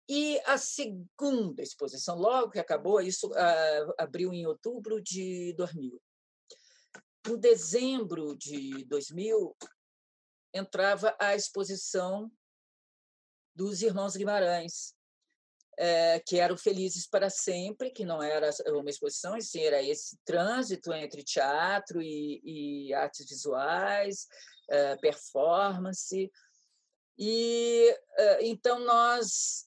E 0.08 0.40
a 0.46 0.56
segunda 0.56 1.62
exposição, 1.62 2.16
logo 2.16 2.50
que 2.50 2.58
acabou, 2.58 3.00
isso 3.00 3.28
uh, 3.28 3.94
abriu 3.98 4.32
em 4.32 4.46
outubro 4.46 5.00
de 5.00 5.52
2000. 5.56 6.02
Em 7.28 7.38
dezembro 7.38 8.36
de 8.36 8.84
2000, 8.86 9.56
entrava 10.54 11.14
a 11.20 11.36
exposição 11.36 12.32
dos 13.54 13.82
Irmãos 13.82 14.16
Guimarães, 14.16 14.94
é, 15.82 16.20
que 16.20 16.38
era 16.38 16.52
o 16.52 16.58
Felizes 16.58 17.06
para 17.06 17.30
Sempre, 17.30 17.90
que 17.90 18.04
não 18.04 18.22
era 18.22 18.50
uma 18.68 18.90
exposição, 18.90 19.34
e 19.34 19.40
sim 19.40 19.62
era 19.62 19.82
esse 19.82 20.18
trânsito 20.26 20.92
entre 20.92 21.24
teatro 21.24 22.02
e, 22.02 22.42
e 22.44 22.92
artes 22.92 23.26
visuais, 23.26 24.26
é, 24.68 24.94
performance. 24.96 26.30
E 27.18 27.96
então 28.40 28.78
nós, 28.78 29.66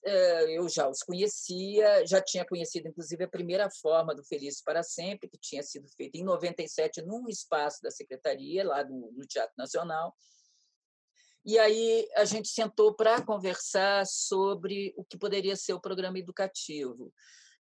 eu 0.49 0.67
já 0.67 0.89
os 0.89 1.03
conhecia, 1.03 2.03
já 2.03 2.19
tinha 2.19 2.43
conhecido 2.43 2.87
inclusive 2.87 3.23
a 3.23 3.29
primeira 3.29 3.69
forma 3.69 4.15
do 4.15 4.23
Feliz 4.23 4.59
para 4.59 4.81
Sempre, 4.81 5.29
que 5.29 5.37
tinha 5.37 5.61
sido 5.61 5.87
feita 5.95 6.17
em 6.17 6.23
97 6.23 7.03
num 7.03 7.27
espaço 7.27 7.79
da 7.83 7.91
secretaria 7.91 8.67
lá 8.67 8.83
no 8.83 9.27
Teatro 9.27 9.53
Nacional. 9.55 10.15
E 11.45 11.59
aí 11.59 12.07
a 12.15 12.23
gente 12.23 12.47
sentou 12.47 12.93
para 12.95 13.21
conversar 13.21 14.05
sobre 14.05 14.93
o 14.95 15.03
que 15.03 15.17
poderia 15.17 15.55
ser 15.55 15.73
o 15.73 15.81
programa 15.81 16.17
educativo. 16.17 17.13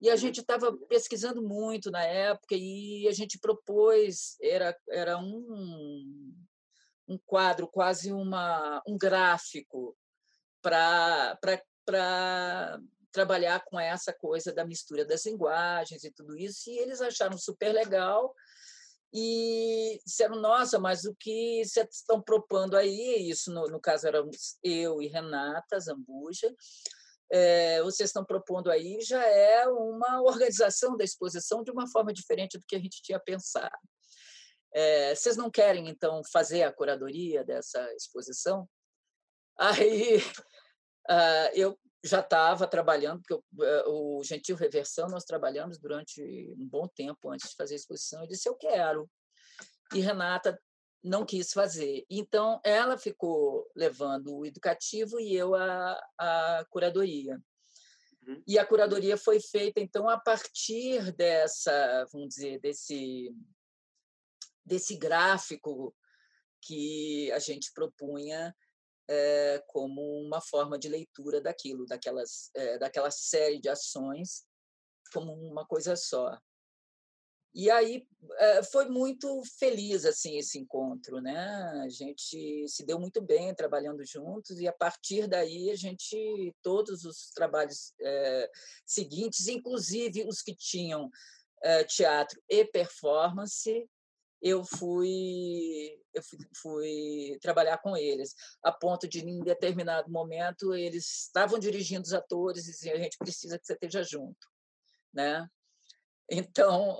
E 0.01 0.09
a 0.09 0.15
gente 0.15 0.41
estava 0.41 0.75
pesquisando 0.87 1.41
muito 1.41 1.91
na 1.91 2.03
época 2.03 2.55
e 2.55 3.07
a 3.07 3.11
gente 3.11 3.39
propôs, 3.39 4.37
era, 4.41 4.77
era 4.89 5.17
um, 5.17 6.33
um 7.07 7.17
quadro, 7.25 7.67
quase 7.67 8.11
uma, 8.11 8.81
um 8.87 8.97
gráfico 8.97 9.95
para 10.61 11.37
trabalhar 13.11 13.63
com 13.65 13.79
essa 13.79 14.13
coisa 14.13 14.53
da 14.53 14.65
mistura 14.65 15.05
das 15.05 15.25
linguagens 15.25 16.03
e 16.03 16.11
tudo 16.11 16.37
isso. 16.37 16.69
E 16.69 16.77
eles 16.77 17.01
acharam 17.01 17.37
super 17.37 17.73
legal 17.73 18.33
e 19.13 19.99
disseram: 20.05 20.35
Nossa, 20.35 20.79
mas 20.79 21.05
o 21.05 21.15
que 21.15 21.63
vocês 21.65 21.87
estão 21.91 22.21
propondo 22.21 22.75
aí? 22.75 23.29
Isso, 23.29 23.51
no, 23.51 23.67
no 23.67 23.79
caso, 23.79 24.07
éramos 24.07 24.57
eu 24.63 25.01
e 25.01 25.07
Renata 25.07 25.79
Zambuja. 25.79 26.53
É, 27.31 27.81
vocês 27.83 28.09
estão 28.09 28.25
propondo 28.25 28.71
aí 28.71 28.99
já 29.01 29.23
é 29.23 29.67
uma 29.67 30.21
organização 30.23 30.97
da 30.97 31.03
exposição 31.03 31.63
de 31.63 31.69
uma 31.69 31.87
forma 31.87 32.11
diferente 32.11 32.57
do 32.57 32.65
que 32.67 32.75
a 32.75 32.79
gente 32.79 33.01
tinha 33.03 33.19
pensado. 33.19 33.77
É, 34.73 35.15
vocês 35.15 35.35
não 35.35 35.49
querem, 35.49 35.89
então, 35.89 36.21
fazer 36.31 36.63
a 36.63 36.73
curadoria 36.73 37.43
dessa 37.43 37.81
exposição? 37.95 38.67
Aí 39.57 40.17
uh, 40.17 41.49
eu 41.53 41.77
já 42.03 42.21
estava 42.21 42.67
trabalhando, 42.67 43.21
porque 43.21 43.33
uh, 43.33 43.89
o 43.89 44.23
Gentil 44.23 44.55
Reversão 44.55 45.07
nós 45.09 45.25
trabalhamos 45.25 45.77
durante 45.77 46.21
um 46.57 46.67
bom 46.67 46.87
tempo 46.87 47.29
antes 47.29 47.49
de 47.49 47.55
fazer 47.55 47.75
a 47.75 47.77
exposição. 47.77 48.21
Eu 48.21 48.27
disse, 48.27 48.47
eu 48.47 48.55
quero. 48.55 49.09
E 49.93 49.99
Renata 49.99 50.59
não 51.03 51.25
quis 51.25 51.51
fazer. 51.51 52.05
Então, 52.09 52.59
ela 52.63 52.97
ficou 52.97 53.69
levando 53.75 54.35
o 54.35 54.45
educativo 54.45 55.19
e 55.19 55.35
eu 55.35 55.55
a, 55.55 55.99
a 56.17 56.65
curadoria. 56.69 57.41
Uhum. 58.27 58.43
E 58.47 58.59
a 58.59 58.65
curadoria 58.65 59.17
foi 59.17 59.39
feita, 59.39 59.79
então, 59.79 60.07
a 60.09 60.19
partir 60.19 61.11
dessa, 61.13 62.05
vamos 62.11 62.29
dizer, 62.29 62.59
desse 62.59 63.33
desse 64.69 64.95
gráfico 64.95 65.95
que 66.61 67.31
a 67.31 67.39
gente 67.39 67.71
propunha 67.73 68.55
é, 69.11 69.63
como 69.65 70.21
uma 70.21 70.39
forma 70.39 70.77
de 70.77 70.87
leitura 70.87 71.41
daquilo, 71.41 71.85
daquelas, 71.87 72.51
é, 72.55 72.77
daquela 72.77 73.09
série 73.09 73.59
de 73.59 73.67
ações, 73.67 74.45
como 75.11 75.33
uma 75.33 75.65
coisa 75.65 75.95
só. 75.95 76.39
E 77.51 77.71
aí 77.71 78.07
é, 78.37 78.61
foi 78.61 78.87
muito 78.87 79.41
feliz 79.57 80.05
assim 80.05 80.37
esse 80.37 80.59
encontro, 80.59 81.19
né? 81.19 81.39
A 81.83 81.89
gente 81.89 82.67
se 82.67 82.85
deu 82.85 82.99
muito 82.99 83.19
bem 83.19 83.51
trabalhando 83.55 84.05
juntos 84.05 84.59
e 84.59 84.67
a 84.67 84.73
partir 84.73 85.27
daí 85.27 85.71
a 85.71 85.75
gente 85.75 86.53
todos 86.61 87.03
os 87.03 87.31
trabalhos 87.31 87.95
seguintes, 88.85 89.47
inclusive 89.47 90.23
os 90.27 90.43
que 90.43 90.55
tinham 90.55 91.09
teatro 91.87 92.39
e 92.47 92.63
performance, 92.63 93.89
eu 94.41 94.63
fui 94.63 95.97
eu 96.13 96.23
fui, 96.23 96.39
fui, 96.55 97.39
trabalhar 97.41 97.77
com 97.77 97.95
eles 97.95 98.33
a 98.63 98.71
ponto 98.71 99.07
de 99.07 99.19
em 99.19 99.43
determinado 99.43 100.09
momento 100.09 100.73
eles 100.73 101.25
estavam 101.25 101.59
dirigindo 101.59 102.03
os 102.03 102.13
atores 102.13 102.67
e 102.67 102.71
diziam 102.71 102.95
a 102.95 102.99
gente 102.99 103.17
precisa 103.17 103.59
que 103.59 103.65
você 103.65 103.73
esteja 103.73 104.03
junto 104.03 104.47
né? 105.13 105.47
Então 106.31 106.97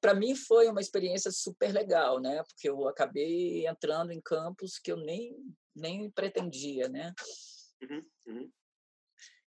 para 0.00 0.14
mim 0.14 0.34
foi 0.34 0.68
uma 0.68 0.80
experiência 0.80 1.30
super 1.30 1.72
legal 1.72 2.20
né? 2.20 2.42
Porque 2.44 2.68
eu 2.68 2.88
acabei 2.88 3.66
entrando 3.66 4.12
em 4.12 4.20
campos 4.20 4.78
que 4.78 4.92
eu 4.92 4.96
nem 4.96 5.36
nem 5.74 6.10
pretendia 6.10 6.88
né? 6.88 7.12
Uhum, 7.82 8.06
uhum. 8.26 8.52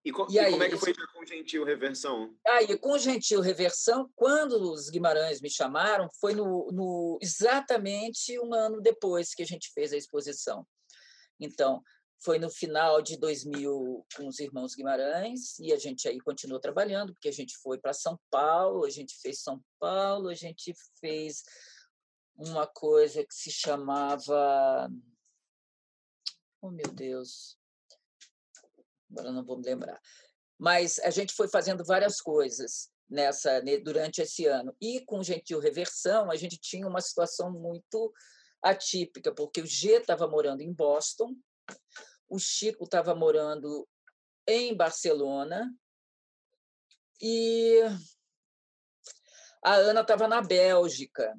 E, 0.05 0.11
co 0.11 0.27
e, 0.29 0.33
e 0.33 0.39
aí, 0.39 0.51
como 0.51 0.63
é 0.63 0.69
que 0.69 0.77
foi 0.77 0.93
com 0.93 1.25
Gentil 1.25 1.63
Reversão? 1.63 2.35
Aí, 2.45 2.77
com 2.77 2.97
Gentil 2.97 3.39
Reversão, 3.39 4.09
quando 4.15 4.71
os 4.71 4.89
Guimarães 4.89 5.39
me 5.39 5.49
chamaram, 5.49 6.09
foi 6.19 6.33
no, 6.33 6.69
no, 6.71 7.17
exatamente 7.21 8.37
um 8.39 8.53
ano 8.53 8.81
depois 8.81 9.33
que 9.33 9.43
a 9.43 9.45
gente 9.45 9.71
fez 9.73 9.93
a 9.93 9.97
exposição. 9.97 10.67
Então, 11.39 11.81
foi 12.23 12.37
no 12.37 12.49
final 12.49 13.01
de 13.01 13.17
2000 13.17 14.05
com 14.15 14.27
os 14.27 14.39
irmãos 14.39 14.75
Guimarães 14.75 15.57
e 15.59 15.73
a 15.73 15.77
gente 15.77 16.07
aí 16.07 16.19
continuou 16.19 16.59
trabalhando, 16.59 17.13
porque 17.13 17.29
a 17.29 17.33
gente 17.33 17.55
foi 17.57 17.77
para 17.77 17.93
São 17.93 18.19
Paulo, 18.29 18.85
a 18.85 18.89
gente 18.89 19.15
fez 19.21 19.41
São 19.41 19.61
Paulo, 19.79 20.29
a 20.29 20.33
gente 20.33 20.73
fez 20.99 21.43
uma 22.35 22.67
coisa 22.67 23.23
que 23.25 23.33
se 23.33 23.51
chamava... 23.51 24.89
Oh, 26.61 26.71
meu 26.71 26.91
Deus! 26.93 27.57
Agora 29.13 29.31
não 29.31 29.45
vou 29.45 29.57
me 29.57 29.65
lembrar. 29.65 29.99
Mas 30.57 30.99
a 30.99 31.09
gente 31.09 31.33
foi 31.33 31.47
fazendo 31.47 31.83
várias 31.85 32.19
coisas 32.19 32.91
nessa 33.09 33.61
durante 33.83 34.21
esse 34.21 34.45
ano. 34.45 34.75
E 34.81 35.01
com 35.05 35.23
Gentil 35.23 35.59
Reversão, 35.59 36.31
a 36.31 36.35
gente 36.35 36.57
tinha 36.57 36.87
uma 36.87 37.01
situação 37.01 37.51
muito 37.51 38.13
atípica, 38.61 39.33
porque 39.33 39.61
o 39.61 39.65
G 39.67 39.97
estava 39.97 40.27
morando 40.27 40.61
em 40.61 40.73
Boston, 40.73 41.35
o 42.29 42.39
Chico 42.39 42.85
estava 42.85 43.13
morando 43.13 43.87
em 44.47 44.75
Barcelona 44.75 45.71
e 47.21 47.79
a 49.63 49.75
Ana 49.75 50.01
estava 50.01 50.27
na 50.27 50.41
Bélgica. 50.41 51.33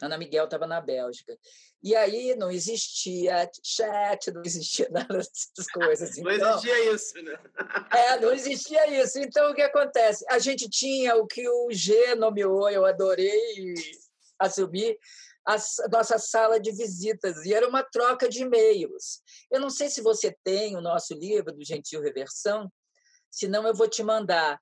Ana 0.00 0.16
Miguel 0.16 0.44
estava 0.44 0.66
na 0.66 0.80
Bélgica. 0.80 1.36
E 1.82 1.96
aí 1.96 2.34
não 2.36 2.50
existia 2.50 3.50
chat, 3.62 4.30
não 4.30 4.42
existia 4.44 4.88
nada 4.92 5.18
dessas 5.18 5.66
coisas. 5.72 6.16
Então, 6.16 6.32
não 6.32 6.48
existia 6.50 6.94
isso, 6.94 7.22
né? 7.22 7.38
É, 7.92 8.20
não 8.20 8.32
existia 8.32 9.02
isso. 9.02 9.18
Então, 9.18 9.50
o 9.50 9.54
que 9.54 9.62
acontece? 9.62 10.24
A 10.30 10.38
gente 10.38 10.68
tinha 10.68 11.16
o 11.16 11.26
que 11.26 11.48
o 11.48 11.68
G 11.70 12.14
nomeou, 12.14 12.70
eu 12.70 12.84
adorei 12.84 13.74
assumir, 14.38 14.98
a 15.46 15.56
nossa 15.90 16.18
sala 16.18 16.60
de 16.60 16.70
visitas, 16.70 17.44
e 17.44 17.52
era 17.52 17.68
uma 17.68 17.82
troca 17.82 18.28
de 18.28 18.42
e-mails. 18.42 19.20
Eu 19.50 19.60
não 19.60 19.70
sei 19.70 19.88
se 19.88 20.00
você 20.00 20.36
tem 20.44 20.76
o 20.76 20.80
nosso 20.80 21.14
livro 21.14 21.52
do 21.52 21.64
Gentil 21.64 22.00
Reversão, 22.00 22.70
senão 23.30 23.66
eu 23.66 23.74
vou 23.74 23.88
te 23.88 24.02
mandar. 24.02 24.60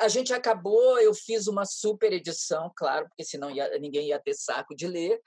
A 0.00 0.08
gente 0.08 0.32
acabou, 0.34 0.98
eu 1.00 1.14
fiz 1.14 1.46
uma 1.46 1.64
super 1.64 2.12
edição, 2.12 2.70
claro, 2.76 3.08
porque 3.08 3.24
senão 3.24 3.50
ia, 3.50 3.78
ninguém 3.78 4.08
ia 4.08 4.20
ter 4.20 4.34
saco 4.34 4.74
de 4.74 4.86
ler, 4.86 5.20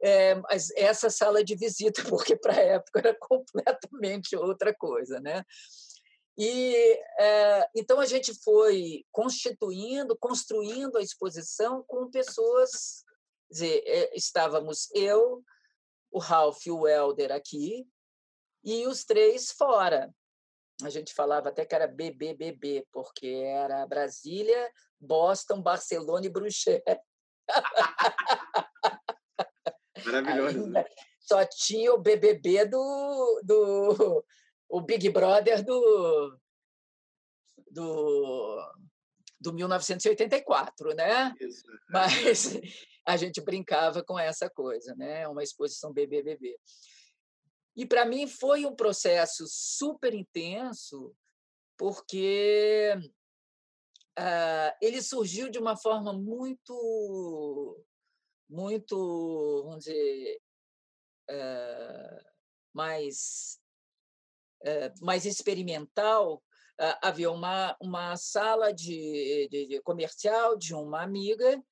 é, 0.00 0.36
mas 0.36 0.70
essa 0.76 1.10
sala 1.10 1.42
de 1.42 1.56
visita, 1.56 2.02
porque 2.08 2.36
para 2.36 2.54
a 2.54 2.60
época 2.60 3.00
era 3.00 3.16
completamente 3.18 4.36
outra 4.36 4.74
coisa, 4.74 5.20
né? 5.20 5.44
E 6.36 6.74
é, 7.18 7.68
então 7.74 7.98
a 7.98 8.06
gente 8.06 8.32
foi 8.44 9.04
constituindo, 9.10 10.16
construindo 10.16 10.96
a 10.96 11.02
exposição 11.02 11.82
com 11.84 12.08
pessoas, 12.08 13.02
dizer, 13.50 13.82
é, 13.84 14.16
estávamos 14.16 14.88
eu, 14.94 15.42
o 16.12 16.20
Ralph 16.20 16.64
e 16.64 16.70
o 16.70 16.86
Helder 16.86 17.32
aqui 17.32 17.84
e 18.64 18.86
os 18.86 19.04
três 19.04 19.50
fora. 19.50 20.14
A 20.84 20.90
gente 20.90 21.12
falava 21.12 21.48
até 21.48 21.64
que 21.64 21.74
era 21.74 21.88
BBBB, 21.88 22.86
porque 22.92 23.26
era 23.26 23.86
Brasília, 23.86 24.70
Boston, 25.00 25.60
Barcelona 25.60 26.26
e 26.26 26.30
Bruxelas. 26.30 26.82
Maravilhoso. 30.04 30.64
Ainda 30.64 30.86
só 31.20 31.44
tinha 31.44 31.92
o 31.92 31.98
BBB 31.98 32.64
do, 32.64 33.40
do 33.44 34.24
o 34.68 34.80
Big 34.80 35.10
Brother 35.10 35.64
do, 35.64 36.38
do, 37.70 38.72
do 39.40 39.52
1984, 39.52 40.94
né? 40.94 41.34
Isso. 41.40 41.64
Mas 41.90 42.58
a 43.06 43.16
gente 43.16 43.40
brincava 43.40 44.02
com 44.02 44.18
essa 44.18 44.48
coisa, 44.48 44.94
né? 44.94 45.28
Uma 45.28 45.42
exposição 45.42 45.92
BBBB. 45.92 46.58
E 47.78 47.86
para 47.86 48.04
mim 48.04 48.26
foi 48.26 48.66
um 48.66 48.74
processo 48.74 49.44
super 49.46 50.12
intenso, 50.12 51.14
porque 51.76 52.92
uh, 54.18 54.76
ele 54.82 55.00
surgiu 55.00 55.48
de 55.48 55.60
uma 55.60 55.76
forma 55.76 56.12
muito, 56.12 57.80
muito, 58.50 59.62
vamos 59.62 59.84
dizer, 59.84 60.40
uh, 61.30 62.24
mais, 62.74 63.60
uh, 64.62 65.04
mais 65.06 65.24
experimental. 65.24 66.42
havia 67.00 67.30
uma, 67.30 67.76
uma 67.80 68.16
sala 68.16 68.72
de, 68.72 69.46
de, 69.52 69.68
de 69.68 69.80
comercial 69.82 70.56
de 70.56 70.74
uma 70.74 71.00
amiga 71.00 71.62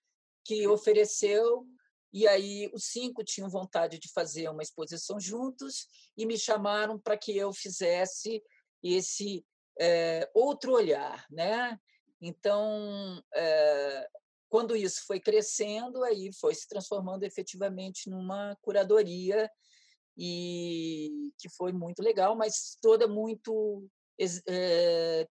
que 0.45 0.69
ofereceu 0.69 1.67
e 2.13 2.27
aí 2.27 2.71
os 2.73 2.85
cinco 2.87 3.25
tinham 3.25 3.49
vontade 3.49 3.99
de 3.99 4.11
fazer 4.13 4.49
uma 4.49 4.63
exposição 4.63 5.19
juntos 5.21 5.87
e 6.17 6.25
me 6.25 6.39
chamaram 6.39 6.99
para 6.99 7.17
que 7.17 7.37
eu 7.37 7.53
fizesse 7.53 8.43
esse 8.83 9.45
é, 9.79 10.29
outro 10.35 10.73
olhar, 10.73 11.27
né? 11.31 11.79
Então, 12.21 13.23
é, 13.35 14.09
quando 14.49 14.75
isso 14.75 15.05
foi 15.07 15.21
crescendo, 15.21 16.03
aí 16.03 16.31
foi 16.41 16.55
se 16.55 16.67
transformando 16.69 17.25
efetivamente 17.25 18.09
numa 18.09 18.57
curadoria 18.63 19.51
e 20.17 21.31
que 21.39 21.49
foi 21.51 21.73
muito 21.73 22.03
legal, 22.03 22.35
mas 22.35 22.79
toda 22.81 23.07
muito 23.07 23.87
é, 24.49 25.29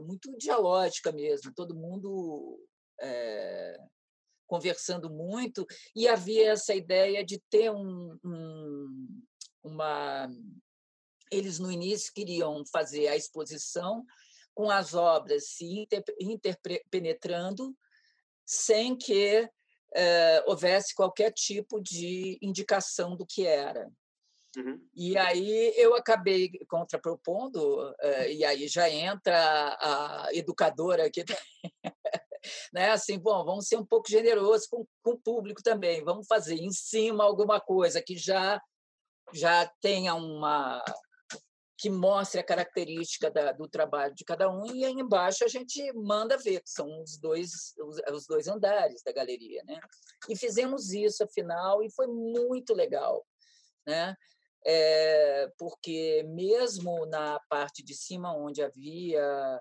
muito 0.00 0.36
dialógica 0.36 1.10
mesmo, 1.10 1.54
todo 1.54 1.74
mundo 1.74 2.60
conversando 4.48 5.08
muito, 5.08 5.64
e 5.94 6.08
havia 6.08 6.52
essa 6.52 6.74
ideia 6.74 7.24
de 7.24 7.40
ter 7.48 7.70
um, 7.70 8.18
um, 8.24 9.22
uma. 9.62 10.28
Eles, 11.30 11.58
no 11.58 11.70
início, 11.70 12.12
queriam 12.12 12.64
fazer 12.72 13.06
a 13.06 13.16
exposição 13.16 14.04
com 14.54 14.70
as 14.70 14.94
obras 14.94 15.50
se 15.50 15.64
inter, 15.64 16.02
interpenetrando, 16.18 17.76
sem 18.44 18.96
que 18.96 19.48
eh, 19.94 20.44
houvesse 20.46 20.94
qualquer 20.94 21.32
tipo 21.32 21.80
de 21.80 22.38
indicação 22.42 23.14
do 23.14 23.26
que 23.26 23.46
era. 23.46 23.88
Uhum. 24.56 24.80
E 24.94 25.16
aí 25.16 25.72
eu 25.76 25.94
acabei 25.94 26.50
contrapropondo, 26.66 27.94
eh, 28.00 28.32
e 28.32 28.44
aí 28.44 28.66
já 28.66 28.90
entra 28.90 29.36
a 29.80 30.28
educadora 30.32 31.10
que 31.10 31.24
né? 32.72 32.90
Assim, 32.90 33.18
bom, 33.18 33.44
vamos 33.44 33.66
ser 33.66 33.76
um 33.76 33.86
pouco 33.86 34.10
generosos 34.10 34.66
com, 34.66 34.86
com 35.02 35.12
o 35.12 35.18
público 35.18 35.62
também, 35.62 36.04
vamos 36.04 36.26
fazer 36.26 36.56
em 36.56 36.70
cima 36.70 37.24
alguma 37.24 37.60
coisa 37.60 38.02
que 38.02 38.16
já 38.16 38.60
já 39.34 39.70
tenha 39.82 40.14
uma 40.14 40.82
que 41.78 41.88
mostre 41.88 42.40
a 42.40 42.44
característica 42.44 43.30
da, 43.30 43.52
do 43.52 43.68
trabalho 43.68 44.12
de 44.12 44.24
cada 44.24 44.50
um 44.50 44.66
e 44.74 44.84
aí 44.84 44.92
embaixo 44.92 45.44
a 45.44 45.48
gente 45.48 45.92
manda 45.92 46.36
ver 46.36 46.60
que 46.60 46.70
são 46.70 47.02
os 47.02 47.16
dois 47.18 47.74
os, 47.78 47.98
os 48.12 48.26
dois 48.26 48.48
andares 48.48 49.00
da 49.04 49.12
galeria, 49.12 49.62
né? 49.64 49.78
E 50.28 50.36
fizemos 50.36 50.92
isso 50.92 51.22
afinal 51.22 51.82
e 51.82 51.90
foi 51.92 52.08
muito 52.08 52.74
legal, 52.74 53.24
né? 53.86 54.16
É, 54.66 55.48
porque 55.56 56.24
mesmo 56.28 57.06
na 57.06 57.38
parte 57.48 57.82
de 57.84 57.94
cima 57.94 58.36
onde 58.36 58.60
havia 58.60 59.60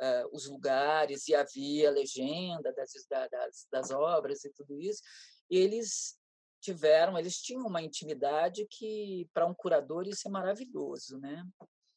uh, 0.00 0.28
os 0.32 0.46
lugares 0.46 1.28
e 1.28 1.34
havia 1.34 1.90
legenda 1.90 2.72
das, 2.72 2.92
das, 3.08 3.66
das 3.70 3.90
obras 3.90 4.44
e 4.44 4.50
tudo 4.50 4.78
isso, 4.80 5.02
eles 5.50 6.16
tiveram, 6.60 7.18
eles 7.18 7.40
tinham 7.40 7.66
uma 7.66 7.82
intimidade 7.82 8.66
que 8.70 9.28
para 9.32 9.46
um 9.46 9.54
curador 9.54 10.06
isso 10.06 10.28
é 10.28 10.30
maravilhoso, 10.30 11.18
né? 11.18 11.44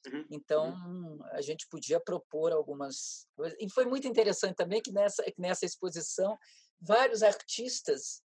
Uhum, 0.07 0.19
uhum. 0.19 0.25
Então 0.31 1.19
a 1.31 1.41
gente 1.41 1.67
podia 1.67 1.99
propor 1.99 2.51
algumas 2.51 3.27
coisas 3.35 3.57
e 3.59 3.69
foi 3.69 3.85
muito 3.85 4.07
interessante 4.07 4.55
também 4.55 4.81
que 4.81 4.91
nessa 4.91 5.23
que 5.23 5.39
nessa 5.39 5.65
exposição 5.65 6.37
vários 6.79 7.21
artistas 7.21 8.21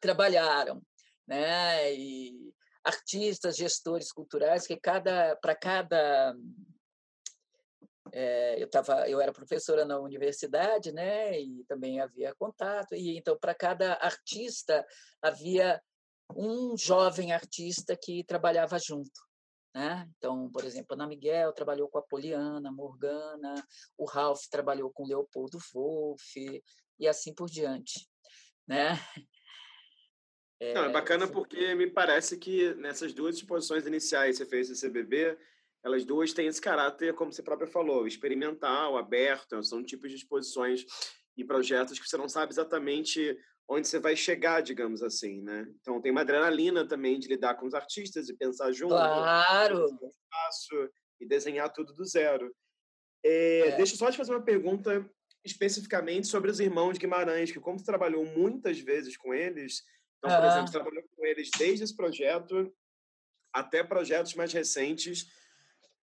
trabalharam, 0.00 0.82
né? 1.26 1.94
E 1.94 2.52
artistas, 2.84 3.56
gestores 3.56 4.12
culturais 4.12 4.66
que 4.66 4.76
cada 4.76 5.36
para 5.36 5.54
cada 5.54 6.34
é, 8.12 8.62
eu 8.62 8.68
tava, 8.68 9.08
eu 9.08 9.20
era 9.20 9.32
professora 9.32 9.84
na 9.84 9.98
universidade, 9.98 10.92
né? 10.92 11.38
E 11.40 11.64
também 11.64 12.00
havia 12.00 12.34
contato. 12.34 12.94
E 12.94 13.16
então 13.16 13.38
para 13.38 13.54
cada 13.54 13.94
artista 13.94 14.86
havia 15.22 15.80
um 16.36 16.76
jovem 16.76 17.32
artista 17.32 17.96
que 17.96 18.24
trabalhava 18.24 18.78
junto. 18.78 19.28
Né? 19.74 20.08
Então, 20.16 20.50
por 20.50 20.64
exemplo, 20.64 20.94
Ana 20.94 21.06
Miguel 21.06 21.52
trabalhou 21.52 21.88
com 21.88 21.98
a 21.98 22.02
Poliana 22.02 22.72
Morgana, 22.72 23.54
o 23.96 24.06
Ralph 24.06 24.42
trabalhou 24.50 24.90
com 24.90 25.06
Leopoldo 25.06 25.58
Wolff 25.72 26.62
e 26.98 27.06
assim 27.06 27.34
por 27.34 27.48
diante, 27.48 28.08
né? 28.66 28.98
É, 30.60 30.74
Não, 30.74 30.86
é 30.86 30.88
bacana 30.92 31.28
porque 31.28 31.74
me 31.74 31.88
parece 31.88 32.36
que 32.36 32.74
nessas 32.74 33.12
duas 33.12 33.36
exposições 33.36 33.86
iniciais 33.86 34.36
você 34.36 34.46
fez 34.46 34.68
esse 34.68 34.88
CBB, 34.88 35.38
elas 35.84 36.04
duas 36.04 36.32
têm 36.32 36.46
esse 36.46 36.60
caráter, 36.60 37.14
como 37.14 37.32
você 37.32 37.42
própria 37.42 37.68
falou, 37.68 38.06
experimental, 38.06 38.96
aberto, 38.96 39.62
são 39.62 39.84
tipos 39.84 40.10
de 40.10 40.16
exposições 40.16 40.84
e 41.36 41.44
projetos 41.44 41.98
que 41.98 42.08
você 42.08 42.16
não 42.16 42.28
sabe 42.28 42.52
exatamente 42.52 43.36
onde 43.68 43.86
você 43.86 43.98
vai 43.98 44.16
chegar, 44.16 44.62
digamos 44.62 45.02
assim, 45.02 45.42
né? 45.42 45.66
Então 45.80 46.00
tem 46.00 46.10
uma 46.10 46.22
adrenalina 46.22 46.86
também 46.86 47.18
de 47.18 47.28
lidar 47.28 47.54
com 47.54 47.66
os 47.66 47.74
artistas 47.74 48.28
e 48.28 48.36
pensar 48.36 48.72
junto, 48.72 48.94
claro, 48.94 49.84
espaço 49.84 50.90
e 51.20 51.26
desenhar 51.26 51.70
tudo 51.72 51.92
do 51.92 52.04
zero. 52.04 52.52
É, 53.22 53.68
é. 53.68 53.76
Deixa 53.76 53.94
eu 53.94 53.98
só 53.98 54.10
te 54.10 54.16
fazer 54.16 54.32
uma 54.32 54.44
pergunta 54.44 55.08
especificamente 55.44 56.26
sobre 56.26 56.50
os 56.50 56.60
irmãos 56.60 56.98
Guimarães, 56.98 57.52
que 57.52 57.60
como 57.60 57.78
você 57.78 57.84
trabalhou 57.84 58.24
muitas 58.24 58.78
vezes 58.80 59.16
com 59.16 59.34
eles, 59.34 59.82
então, 60.18 60.36
por 60.36 60.48
exemplo, 60.48 60.66
você 60.66 60.72
trabalhou 60.72 61.04
com 61.16 61.26
eles 61.26 61.48
desde 61.56 61.84
esse 61.84 61.94
projeto 61.94 62.74
até 63.52 63.84
projetos 63.84 64.34
mais 64.34 64.52
recentes 64.52 65.26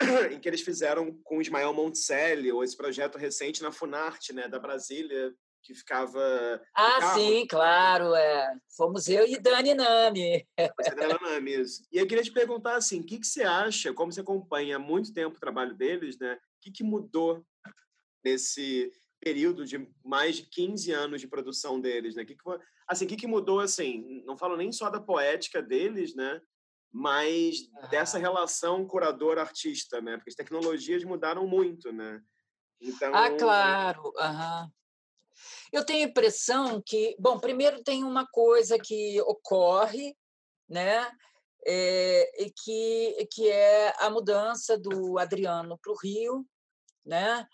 em 0.32 0.40
que 0.40 0.48
eles 0.48 0.60
fizeram 0.60 1.12
com 1.22 1.38
o 1.38 1.42
Ismael 1.42 1.72
Monticelli, 1.72 2.50
ou 2.50 2.64
esse 2.64 2.76
projeto 2.76 3.18
recente 3.18 3.62
na 3.62 3.72
Funarte, 3.72 4.32
né, 4.32 4.48
da 4.48 4.58
Brasília, 4.58 5.34
que 5.64 5.74
ficava. 5.74 6.62
Ah, 6.74 7.14
sim, 7.14 7.46
claro, 7.46 8.14
é. 8.14 8.54
Fomos 8.76 9.08
eu 9.08 9.26
e 9.26 9.38
Dani 9.38 9.74
Nami. 9.74 10.46
Você 10.78 10.94
Dani 10.94 11.18
Nami, 11.20 11.54
isso. 11.54 11.82
E 11.90 11.98
eu 11.98 12.06
queria 12.06 12.22
te 12.22 12.32
perguntar 12.32 12.76
assim, 12.76 13.00
o 13.00 13.04
que, 13.04 13.18
que 13.18 13.26
você 13.26 13.42
acha, 13.42 13.92
como 13.92 14.12
você 14.12 14.20
acompanha 14.20 14.76
há 14.76 14.78
muito 14.78 15.12
tempo 15.12 15.36
o 15.36 15.40
trabalho 15.40 15.74
deles, 15.74 16.18
né? 16.18 16.34
O 16.34 16.38
que, 16.60 16.70
que 16.70 16.84
mudou 16.84 17.44
nesse 18.22 18.92
período 19.20 19.64
de 19.64 19.88
mais 20.04 20.36
de 20.36 20.42
15 20.42 20.92
anos 20.92 21.20
de 21.20 21.26
produção 21.26 21.80
deles, 21.80 22.14
né? 22.14 22.24
Que 22.24 22.34
que, 22.34 22.42
assim, 22.86 23.06
o 23.06 23.08
que, 23.08 23.16
que 23.16 23.26
mudou, 23.26 23.60
assim, 23.60 24.22
não 24.26 24.36
falo 24.36 24.56
nem 24.56 24.70
só 24.70 24.90
da 24.90 25.00
poética 25.00 25.62
deles, 25.62 26.14
né? 26.14 26.40
Mas 26.96 27.68
dessa 27.90 28.18
relação 28.18 28.86
curador-artista, 28.86 30.00
né? 30.00 30.16
Porque 30.16 30.30
as 30.30 30.36
tecnologias 30.36 31.02
mudaram 31.02 31.44
muito, 31.44 31.92
né? 31.92 32.22
Então... 32.80 33.12
Ah, 33.12 33.36
claro. 33.36 34.12
Uhum. 34.16 34.70
Eu 35.72 35.84
tenho 35.84 36.06
a 36.06 36.08
impressão 36.08 36.80
que, 36.86 37.16
bom, 37.18 37.40
primeiro 37.40 37.82
tem 37.82 38.04
uma 38.04 38.24
coisa 38.28 38.78
que 38.78 39.20
ocorre, 39.22 40.16
né? 40.68 41.10
É, 41.66 42.30
que, 42.62 43.28
que 43.32 43.50
é 43.50 43.92
a 43.98 44.08
mudança 44.08 44.78
do 44.78 45.18
Adriano 45.18 45.76
para 45.82 45.92
o 45.92 45.98
Rio, 46.00 46.46
né? 47.04 47.44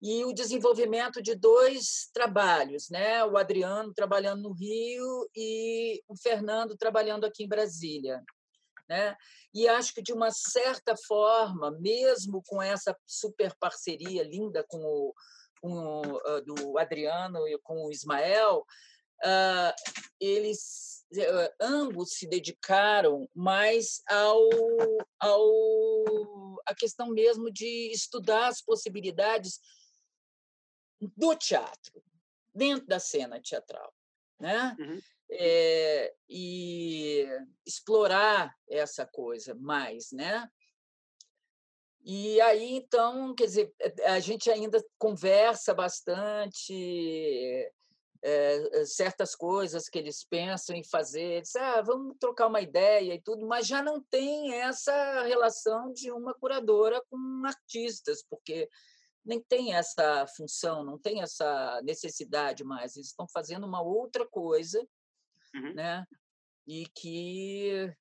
e 0.00 0.24
o 0.24 0.32
desenvolvimento 0.32 1.22
de 1.22 1.34
dois 1.34 2.10
trabalhos, 2.12 2.88
né? 2.88 3.24
O 3.24 3.36
Adriano 3.36 3.92
trabalhando 3.94 4.42
no 4.42 4.52
Rio 4.52 5.28
e 5.34 6.02
o 6.08 6.16
Fernando 6.16 6.76
trabalhando 6.76 7.24
aqui 7.24 7.44
em 7.44 7.48
Brasília, 7.48 8.22
né? 8.92 9.16
E 9.54 9.66
acho 9.66 9.94
que 9.94 10.02
de 10.02 10.12
uma 10.12 10.30
certa 10.30 10.94
forma, 11.08 11.70
mesmo 11.80 12.42
com 12.46 12.60
essa 12.60 12.94
super 13.06 13.54
parceria 13.58 14.22
linda 14.22 14.62
com 14.68 14.84
o, 14.84 15.14
com 15.62 15.72
o 15.72 16.16
uh, 16.16 16.42
do 16.42 16.78
Adriano 16.78 17.48
e 17.48 17.58
com 17.60 17.86
o 17.86 17.90
Ismael, 17.90 18.66
uh, 19.24 19.72
eles 20.20 21.06
uh, 21.14 21.54
ambos 21.58 22.10
se 22.10 22.28
dedicaram 22.28 23.26
mais 23.34 24.02
ao, 24.06 24.46
ao 25.18 26.60
a 26.66 26.74
questão 26.74 27.08
mesmo 27.08 27.50
de 27.50 27.90
estudar 27.92 28.48
as 28.48 28.60
possibilidades 28.60 29.58
do 31.16 31.34
teatro 31.34 32.04
dentro 32.54 32.86
da 32.86 33.00
cena 33.00 33.40
teatral, 33.40 33.92
né? 34.42 34.76
Uhum. 34.78 35.00
É, 35.30 36.14
e 36.28 37.26
explorar 37.64 38.54
essa 38.68 39.06
coisa 39.06 39.54
mais, 39.54 40.10
né? 40.12 40.46
E 42.04 42.40
aí, 42.40 42.74
então, 42.74 43.32
quer 43.34 43.46
dizer, 43.46 43.72
a 44.06 44.18
gente 44.18 44.50
ainda 44.50 44.84
conversa 44.98 45.72
bastante, 45.72 46.74
é, 48.20 48.84
certas 48.84 49.36
coisas 49.36 49.88
que 49.88 49.98
eles 49.98 50.24
pensam 50.24 50.74
em 50.74 50.82
fazer, 50.82 51.42
diz, 51.42 51.54
ah, 51.54 51.80
vamos 51.80 52.16
trocar 52.18 52.48
uma 52.48 52.60
ideia 52.60 53.14
e 53.14 53.22
tudo, 53.22 53.46
mas 53.46 53.68
já 53.68 53.80
não 53.80 54.02
tem 54.02 54.52
essa 54.54 55.22
relação 55.22 55.92
de 55.92 56.10
uma 56.10 56.34
curadora 56.34 57.00
com 57.08 57.42
artistas, 57.46 58.24
porque 58.28 58.68
nem 59.24 59.40
tem 59.40 59.74
essa 59.74 60.26
função, 60.26 60.84
não 60.84 60.98
tem 60.98 61.22
essa 61.22 61.80
necessidade 61.82 62.64
mais. 62.64 62.96
Eles 62.96 63.08
estão 63.08 63.26
fazendo 63.28 63.66
uma 63.66 63.80
outra 63.80 64.26
coisa, 64.26 64.80
uhum. 65.54 65.74
né? 65.74 66.04
E 66.66 66.86
que, 66.94 67.92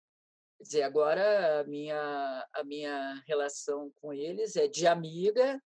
quer 0.58 0.64
dizer, 0.64 0.84
agora 0.84 1.62
a 1.62 1.64
minha 1.64 2.48
a 2.54 2.64
minha 2.64 3.22
relação 3.28 3.92
com 4.02 4.14
eles 4.14 4.56
é 4.56 4.68
de 4.68 4.88
amiga 4.88 5.62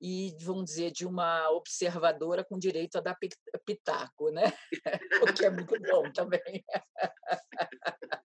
e, 0.00 0.36
vamos 0.40 0.64
dizer, 0.64 0.90
de 0.90 1.06
uma 1.06 1.48
observadora 1.50 2.44
com 2.44 2.58
direito 2.58 2.96
a 2.96 3.00
dar 3.00 3.16
pitaco, 3.64 4.30
né? 4.30 4.42
o 5.22 5.32
que 5.32 5.44
é 5.46 5.50
muito 5.50 5.80
bom 5.80 6.10
também. 6.12 6.64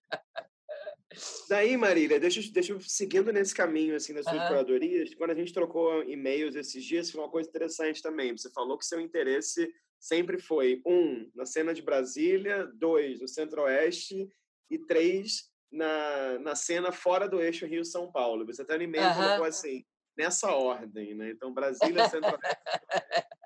Daí, 1.49 1.78
Marília, 1.78 2.20
deixa, 2.20 2.41
deixa 2.51 2.74
eu 2.74 2.80
seguindo 2.82 3.32
nesse 3.32 3.53
caminho 3.53 3.95
assim 3.95 4.13
das 4.13 4.24
suas 4.24 4.38
uhum. 4.38 4.47
curadorias. 4.47 5.13
Quando 5.15 5.32
a 5.32 5.36
gente 5.36 5.53
trocou 5.53 6.03
e-mails 6.03 6.55
esses 6.55 6.84
dias, 6.84 7.11
foi 7.11 7.22
uma 7.22 7.30
coisa 7.30 7.49
interessante 7.49 8.01
também. 8.01 8.36
Você 8.36 8.49
falou 8.51 8.78
que 8.78 8.86
seu 8.86 8.99
interesse 8.99 9.72
sempre 9.99 10.39
foi 10.39 10.82
um 10.86 11.30
na 11.36 11.45
cena 11.45 11.74
de 11.74 11.82
Brasília, 11.82 12.65
dois 12.76 13.20
no 13.20 13.28
Centro-Oeste 13.28 14.30
e 14.70 14.78
três 14.78 15.49
na, 15.72 16.39
na 16.39 16.55
cena 16.55 16.91
fora 16.91 17.28
do 17.28 17.41
eixo 17.41 17.65
Rio-São 17.65 18.11
Paulo. 18.11 18.45
Você 18.45 18.61
até 18.61 18.78
no 18.78 18.84
e-mail 18.84 19.07
uhum. 19.07 19.15
colocou 19.15 19.45
assim 19.45 19.86
nessa 20.18 20.51
ordem, 20.51 21.13
né? 21.13 21.30
Então, 21.30 21.53
Brasília, 21.53 22.09
Centro-Oeste. 22.09 22.57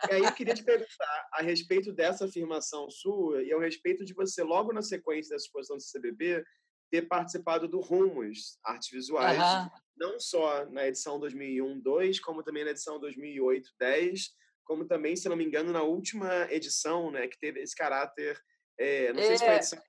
e 0.10 0.14
aí 0.14 0.24
eu 0.24 0.34
queria 0.34 0.54
te 0.54 0.64
perguntar 0.64 1.30
a 1.34 1.42
respeito 1.42 1.92
dessa 1.92 2.26
afirmação 2.26 2.90
sua 2.90 3.44
e 3.44 3.52
ao 3.52 3.60
respeito 3.60 4.06
de 4.06 4.14
você, 4.14 4.42
logo 4.42 4.72
na 4.72 4.82
sequência 4.82 5.32
da 5.32 5.36
exposição 5.36 5.78
do 5.78 5.84
CBB, 5.84 6.44
ter 6.92 7.08
participado 7.08 7.68
do 7.68 7.80
Rumos 7.80 8.60
Artes 8.64 8.90
Visuais, 8.92 9.40
uhum. 9.40 9.70
não 9.98 10.20
só 10.20 10.66
na 10.66 10.88
edição 10.88 11.20
2001-2, 11.20 12.20
como 12.22 12.44
também 12.44 12.66
na 12.66 12.72
edição 12.72 13.00
2008-10, 13.00 14.30
como 14.66 14.86
também, 14.86 15.16
se 15.16 15.28
não 15.30 15.36
me 15.36 15.46
engano, 15.46 15.72
na 15.72 15.82
última 15.82 16.48
edição, 16.52 17.10
né, 17.10 17.28
que 17.28 17.40
teve 17.40 17.62
esse 17.62 17.76
caráter, 17.76 18.40
é, 18.78 19.12
não 19.14 19.22
sei 19.24 19.34
é, 19.34 19.38
se 19.38 19.46
foi 19.46 19.54
a 19.54 19.56
edição 19.58 19.80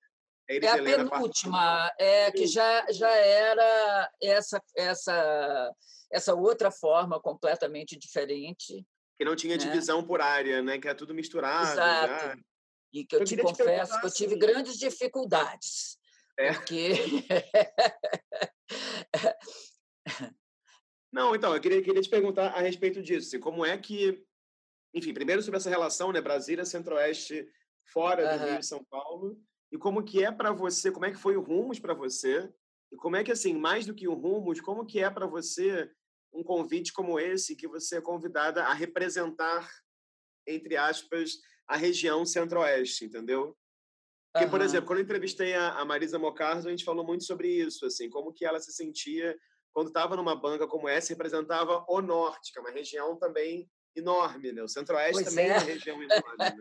é, 0.48 0.56
é 0.58 0.60
a 0.70 0.82
penúltima, 0.82 1.92
é 1.98 2.30
que 2.32 2.46
já, 2.46 2.86
já 2.90 3.10
era 3.10 4.10
essa, 4.20 4.62
essa 4.76 5.74
essa 6.12 6.34
outra 6.34 6.70
forma 6.70 7.18
completamente 7.18 7.98
diferente. 7.98 8.86
Que 9.18 9.24
não 9.24 9.34
tinha 9.34 9.56
né? 9.56 9.62
divisão 9.62 10.04
por 10.04 10.20
área, 10.20 10.62
né? 10.62 10.78
Que 10.78 10.88
é 10.88 10.94
tudo 10.94 11.14
misturado. 11.14 11.72
Exato. 11.72 12.08
Já. 12.08 12.36
E 12.92 13.04
que 13.06 13.16
eu, 13.16 13.20
eu 13.20 13.24
te 13.24 13.36
confesso 13.38 13.98
que 13.98 14.06
eu 14.06 14.12
tive 14.12 14.34
assim... 14.34 14.38
grandes 14.38 14.76
dificuldades. 14.76 15.96
É. 16.38 16.52
Porque. 16.54 16.92
não, 21.12 21.34
então, 21.34 21.54
eu 21.54 21.60
queria, 21.60 21.82
queria 21.82 22.02
te 22.02 22.08
perguntar 22.08 22.48
a 22.48 22.60
respeito 22.60 23.02
disso. 23.02 23.28
Assim, 23.28 23.40
como 23.40 23.64
é 23.64 23.76
que. 23.76 24.24
Enfim, 24.94 25.14
primeiro 25.14 25.42
sobre 25.42 25.58
essa 25.58 25.70
relação, 25.70 26.12
né? 26.12 26.20
Brasília, 26.20 26.64
Centro-Oeste, 26.64 27.48
fora 27.92 28.24
uhum. 28.24 28.38
do 28.38 28.44
Rio 28.44 28.60
e 28.60 28.62
São 28.62 28.84
Paulo. 28.84 29.40
E 29.70 29.78
como 29.78 30.02
que 30.02 30.22
é 30.22 30.30
para 30.30 30.52
você, 30.52 30.90
como 30.90 31.06
é 31.06 31.10
que 31.10 31.18
foi 31.18 31.36
o 31.36 31.40
Rumos 31.40 31.78
para 31.78 31.94
você? 31.94 32.52
E 32.92 32.96
como 32.96 33.16
é 33.16 33.24
que, 33.24 33.32
assim, 33.32 33.54
mais 33.54 33.86
do 33.86 33.94
que 33.94 34.06
o 34.06 34.12
Rumos, 34.12 34.60
como 34.60 34.84
que 34.84 35.00
é 35.00 35.08
para 35.08 35.26
você 35.26 35.90
um 36.32 36.42
convite 36.42 36.92
como 36.92 37.18
esse, 37.18 37.56
que 37.56 37.66
você 37.66 37.96
é 37.96 38.00
convidada 38.00 38.64
a 38.64 38.72
representar, 38.72 39.68
entre 40.46 40.76
aspas, 40.76 41.38
a 41.66 41.76
região 41.76 42.24
centro-oeste, 42.24 43.04
entendeu? 43.04 43.56
Porque, 44.32 44.46
uhum. 44.46 44.50
por 44.50 44.60
exemplo, 44.62 44.86
quando 44.86 44.98
eu 45.00 45.04
entrevistei 45.04 45.54
a, 45.54 45.84
Marisa 45.84 46.18
Mocardo, 46.18 46.66
a 46.66 46.70
gente 46.70 46.84
falou 46.84 47.04
muito 47.04 47.24
sobre 47.24 47.48
isso, 47.48 47.84
assim, 47.84 48.08
como 48.08 48.32
que 48.32 48.46
ela 48.46 48.58
se 48.60 48.72
sentia 48.72 49.36
quando 49.72 49.88
estava 49.88 50.16
numa 50.16 50.34
banca 50.34 50.66
como 50.66 50.88
essa, 50.88 51.12
representava 51.12 51.84
o 51.88 52.00
norte, 52.00 52.52
que 52.52 52.58
é 52.58 52.62
uma 52.62 52.70
região 52.70 53.16
também 53.16 53.68
enorme, 53.94 54.52
né? 54.52 54.62
O 54.62 54.68
Centro-Oeste 54.68 55.24
também 55.24 55.46
é. 55.46 55.48
é. 55.48 55.52
uma 55.52 55.64
região 55.64 56.02
enorme. 56.02 56.36
Né? 56.38 56.56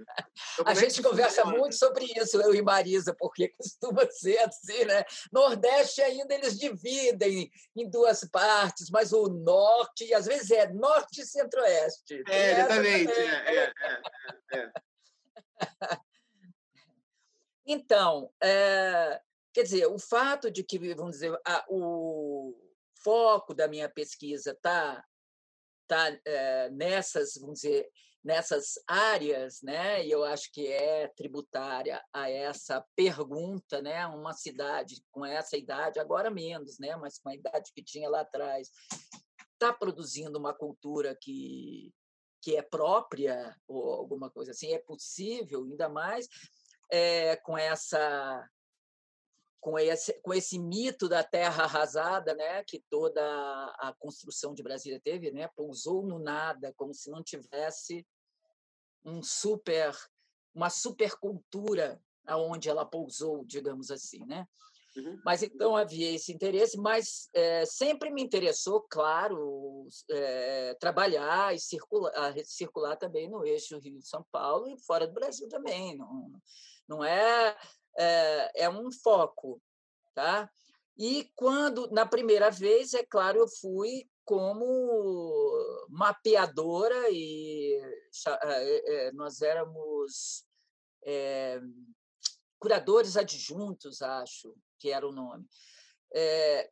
Então, 0.54 0.66
a 0.68 0.72
é 0.72 0.76
gente 0.76 1.02
conversa 1.02 1.42
funciona? 1.44 1.58
muito 1.58 1.76
sobre 1.76 2.06
isso, 2.18 2.42
eu 2.42 2.54
e 2.54 2.62
Marisa, 2.62 3.16
porque 3.18 3.50
costuma 3.58 4.10
ser 4.12 4.38
assim, 4.40 4.84
né? 4.86 5.04
Nordeste 5.32 6.02
ainda 6.02 6.34
eles 6.34 6.60
dividem 6.60 7.50
em 7.76 7.90
duas 7.90 8.26
partes, 8.30 8.90
mas 8.90 9.14
o 9.14 9.28
Norte, 9.28 10.14
às 10.14 10.26
vezes 10.26 10.52
é 10.52 10.72
Norte 10.74 11.22
e 11.22 11.26
Centro-Oeste. 11.26 12.22
É, 12.28 12.52
exatamente. 12.52 13.12
É, 13.14 13.56
é, 13.56 13.74
é, 14.52 14.58
é, 14.58 14.72
então, 17.72 18.32
é, 18.42 19.22
quer 19.54 19.64
dizer, 19.64 19.88
o 19.88 20.00
fato 20.00 20.50
de 20.52 20.64
que, 20.64 20.78
vamos 20.94 21.14
dizer, 21.14 21.40
a, 21.46 21.66
o 21.70 22.56
foco 23.04 23.54
da 23.54 23.68
minha 23.68 23.90
pesquisa 23.90 24.52
está 24.52 25.04
está 25.84 26.18
é, 26.26 26.70
nessas, 26.70 27.36
vamos 27.36 27.60
dizer, 27.60 27.90
nessas 28.24 28.76
áreas, 28.88 29.62
né? 29.62 30.06
E 30.06 30.12
eu 30.12 30.24
acho 30.24 30.52
que 30.54 30.68
é 30.68 31.08
tributária 31.10 32.02
a 32.14 32.30
essa 32.30 32.86
pergunta, 32.96 33.82
né? 33.82 34.06
Uma 34.08 34.34
cidade 34.34 35.04
com 35.12 35.26
essa 35.26 35.58
idade, 35.58 36.00
agora 36.00 36.30
menos, 36.30 36.80
né? 36.80 36.96
Mas 36.96 37.20
com 37.20 37.30
a 37.30 37.36
idade 37.36 37.72
que 37.74 37.84
tinha 37.84 38.10
lá 38.10 38.22
atrás, 38.22 38.70
está 39.54 39.74
produzindo 39.74 40.38
uma 40.40 40.54
cultura 40.54 41.18
que 41.20 41.94
que 42.44 42.56
é 42.56 42.62
própria 42.64 43.56
ou 43.68 43.94
alguma 43.94 44.28
coisa 44.28 44.50
assim, 44.50 44.74
é 44.74 44.80
possível, 44.80 45.64
ainda 45.64 45.88
mais 45.88 46.28
é, 46.92 47.36
com 47.38 47.58
essa 47.58 48.48
com 49.62 49.78
esse, 49.78 50.14
com 50.24 50.34
esse 50.34 50.58
mito 50.58 51.08
da 51.08 51.24
terra 51.24 51.66
arrasada, 51.66 52.34
né, 52.34 52.64
que 52.64 52.84
toda 52.90 53.22
a 53.78 53.94
construção 54.00 54.56
de 54.56 54.64
Brasília 54.64 55.00
teve, 55.00 55.32
né, 55.32 55.48
pousou 55.56 56.04
no 56.04 56.18
nada, 56.18 56.74
como 56.76 56.96
se 56.96 57.12
não 57.12 57.24
tivesse 57.24 58.04
um 59.06 59.22
super, 59.22 59.96
uma 60.54 60.72
supercultura 60.72 62.02
aonde 62.26 62.70
ela 62.70 62.84
pousou, 62.84 63.46
digamos 63.46 63.92
assim, 63.92 64.26
né? 64.26 64.48
Uhum. 64.96 65.22
Mas 65.24 65.42
então 65.42 65.76
havia 65.76 66.12
esse 66.12 66.34
interesse, 66.34 66.78
mas 66.78 67.30
é, 67.34 67.66
sempre 67.66 68.10
me 68.10 68.22
interessou, 68.22 68.82
claro, 68.90 69.88
é, 70.10 70.76
trabalhar 70.80 71.56
e 71.56 71.60
circular, 71.60 72.36
circular 72.44 72.98
também 72.98 73.30
no 73.30 73.46
eixo 73.46 73.80
Rio-São 73.80 74.26
Paulo 74.32 74.68
e 74.68 74.78
fora 74.84 75.08
do 75.08 75.14
Brasil 75.14 75.48
também. 75.48 75.98
Não, 75.98 76.32
não 76.88 77.04
é 77.04 77.56
é, 77.98 78.64
é 78.64 78.70
um 78.70 78.92
foco, 78.92 79.62
tá? 80.14 80.50
E 80.98 81.32
quando, 81.36 81.90
na 81.92 82.06
primeira 82.06 82.50
vez, 82.52 82.94
é 82.94 83.04
claro, 83.04 83.40
eu 83.40 83.48
fui 83.48 84.10
como 84.24 85.88
mapeadora 85.90 87.10
e 87.10 87.82
é, 88.44 89.08
é, 89.08 89.12
nós 89.14 89.42
éramos 89.42 90.46
é, 91.04 91.60
curadores 92.60 93.18
adjuntos, 93.18 94.02
acho 94.02 94.56
que 94.78 94.92
era 94.92 95.08
o 95.08 95.12
nome. 95.12 95.46
É, 96.14 96.70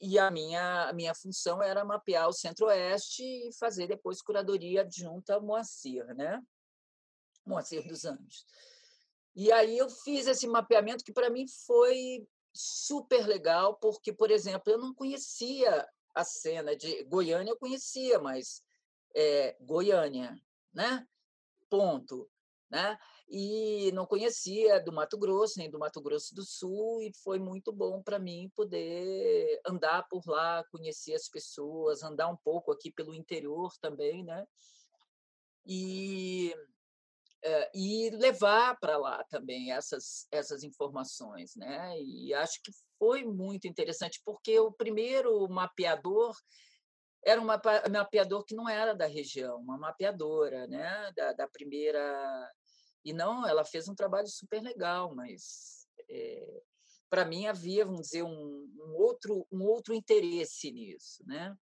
e 0.00 0.18
a 0.18 0.30
minha, 0.30 0.88
a 0.88 0.92
minha 0.92 1.14
função 1.14 1.62
era 1.62 1.84
mapear 1.84 2.28
o 2.28 2.32
Centro-Oeste 2.32 3.22
e 3.22 3.52
fazer 3.58 3.86
depois 3.86 4.22
curadoria 4.22 4.82
adjunta 4.82 5.34
ao 5.34 5.42
Moacir, 5.42 6.04
né? 6.14 6.42
Moacir 7.44 7.86
dos 7.86 8.04
Anjos. 8.04 8.46
E 9.36 9.52
aí 9.52 9.76
eu 9.76 9.90
fiz 9.90 10.26
esse 10.26 10.46
mapeamento 10.46 11.04
que 11.04 11.12
para 11.12 11.28
mim 11.28 11.46
foi 11.66 12.26
super 12.54 13.26
legal, 13.26 13.76
porque, 13.76 14.10
por 14.10 14.30
exemplo, 14.30 14.72
eu 14.72 14.78
não 14.78 14.94
conhecia 14.94 15.86
a 16.14 16.24
cena 16.24 16.74
de 16.74 17.04
Goiânia, 17.04 17.50
eu 17.50 17.58
conhecia, 17.58 18.18
mas 18.18 18.62
é, 19.14 19.54
Goiânia, 19.60 20.34
né? 20.72 21.06
Ponto, 21.68 22.26
né? 22.70 22.98
E 23.28 23.92
não 23.92 24.06
conhecia 24.06 24.80
do 24.80 24.90
Mato 24.90 25.18
Grosso 25.18 25.58
nem 25.58 25.70
do 25.70 25.78
Mato 25.78 26.00
Grosso 26.00 26.34
do 26.34 26.42
Sul 26.42 27.02
e 27.02 27.12
foi 27.22 27.38
muito 27.38 27.70
bom 27.70 28.02
para 28.02 28.18
mim 28.18 28.50
poder 28.56 29.60
andar 29.66 30.06
por 30.08 30.26
lá, 30.26 30.64
conhecer 30.70 31.12
as 31.12 31.28
pessoas, 31.28 32.02
andar 32.02 32.28
um 32.28 32.36
pouco 32.36 32.72
aqui 32.72 32.90
pelo 32.90 33.14
interior 33.14 33.70
também, 33.82 34.24
né? 34.24 34.46
E 35.66 36.54
e 37.74 38.10
levar 38.10 38.78
para 38.80 38.96
lá 38.96 39.24
também 39.24 39.72
essas, 39.72 40.26
essas 40.30 40.62
informações. 40.62 41.54
Né? 41.56 42.00
E 42.00 42.34
acho 42.34 42.60
que 42.62 42.72
foi 42.98 43.24
muito 43.24 43.66
interessante, 43.66 44.20
porque 44.24 44.58
o 44.58 44.72
primeiro 44.72 45.48
mapeador 45.48 46.34
era 47.24 47.40
um 47.40 47.44
mapeador 47.44 48.44
que 48.44 48.54
não 48.54 48.68
era 48.68 48.94
da 48.94 49.06
região, 49.06 49.58
uma 49.58 49.76
mapeadora 49.76 50.66
né? 50.68 51.12
da, 51.16 51.32
da 51.32 51.48
primeira. 51.48 52.52
E 53.04 53.12
não, 53.12 53.46
ela 53.46 53.64
fez 53.64 53.88
um 53.88 53.94
trabalho 53.94 54.28
super 54.28 54.62
legal, 54.62 55.14
mas 55.14 55.86
é, 56.08 56.62
para 57.10 57.24
mim 57.24 57.46
havia, 57.46 57.84
vamos 57.84 58.02
dizer, 58.02 58.22
um, 58.22 58.28
um, 58.28 58.94
outro, 58.96 59.46
um 59.50 59.62
outro 59.64 59.94
interesse 59.94 60.70
nisso. 60.70 61.24
Né? 61.26 61.56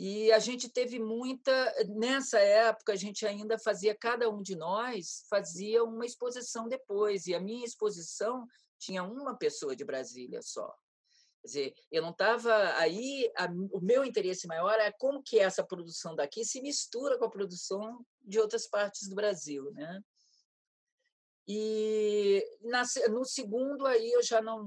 E 0.00 0.30
a 0.30 0.38
gente 0.38 0.68
teve 0.68 1.00
muita. 1.00 1.52
Nessa 1.88 2.38
época, 2.38 2.92
a 2.92 2.96
gente 2.96 3.26
ainda 3.26 3.58
fazia, 3.58 3.96
cada 3.96 4.30
um 4.30 4.40
de 4.40 4.54
nós 4.54 5.24
fazia 5.28 5.82
uma 5.82 6.06
exposição 6.06 6.68
depois. 6.68 7.26
E 7.26 7.34
a 7.34 7.40
minha 7.40 7.66
exposição 7.66 8.46
tinha 8.78 9.02
uma 9.02 9.36
pessoa 9.36 9.74
de 9.74 9.84
Brasília 9.84 10.40
só. 10.40 10.72
Quer 11.42 11.46
dizer, 11.48 11.74
eu 11.90 12.00
não 12.00 12.10
estava 12.10 12.54
aí. 12.76 13.28
A, 13.36 13.46
o 13.72 13.80
meu 13.80 14.04
interesse 14.04 14.46
maior 14.46 14.78
é 14.78 14.92
como 14.92 15.20
que 15.20 15.40
essa 15.40 15.64
produção 15.64 16.14
daqui 16.14 16.44
se 16.44 16.62
mistura 16.62 17.18
com 17.18 17.24
a 17.24 17.30
produção 17.30 18.06
de 18.22 18.38
outras 18.38 18.68
partes 18.68 19.08
do 19.08 19.16
Brasil, 19.16 19.68
né? 19.72 20.00
E 21.44 22.46
na, 22.60 22.84
no 23.10 23.24
segundo 23.24 23.84
aí 23.84 24.12
eu 24.12 24.22
já 24.22 24.40
não 24.40 24.64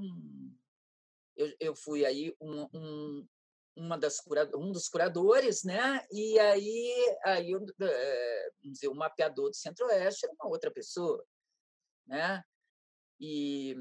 eu, 1.36 1.54
eu 1.58 1.74
fui 1.74 2.04
aí 2.04 2.34
um, 2.40 2.68
um, 2.74 3.28
uma 3.76 3.96
das 3.96 4.18
um 4.54 4.70
dos 4.70 4.88
curadores, 4.88 5.64
né? 5.64 6.04
E 6.10 6.38
aí, 6.38 7.16
aí 7.24 7.52
eh, 7.54 8.50
vamos 8.62 8.78
dizer, 8.78 8.88
o 8.88 8.94
mapeador 8.94 9.50
do 9.50 9.56
Centro-Oeste 9.56 10.26
era 10.26 10.34
uma 10.34 10.48
outra 10.48 10.70
pessoa, 10.70 11.24
né? 12.06 12.42
E, 13.18 13.76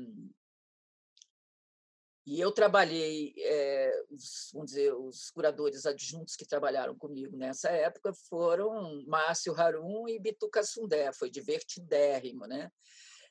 e 2.26 2.39
eu 2.39 2.52
trabalhei, 2.52 3.34
é, 3.38 4.04
os, 4.12 4.50
vamos 4.54 4.70
dizer, 4.70 4.94
os 4.94 5.32
curadores 5.32 5.86
adjuntos 5.86 6.36
que 6.36 6.46
trabalharam 6.46 6.96
comigo 6.96 7.36
nessa 7.36 7.70
época 7.70 8.14
foram 8.30 9.04
Márcio 9.08 9.60
Harum 9.60 10.08
e 10.08 10.20
Bituca 10.20 10.64
Sundé, 10.64 11.12
foi 11.12 11.30
divertidérrimo, 11.30 12.46
né? 12.46 12.72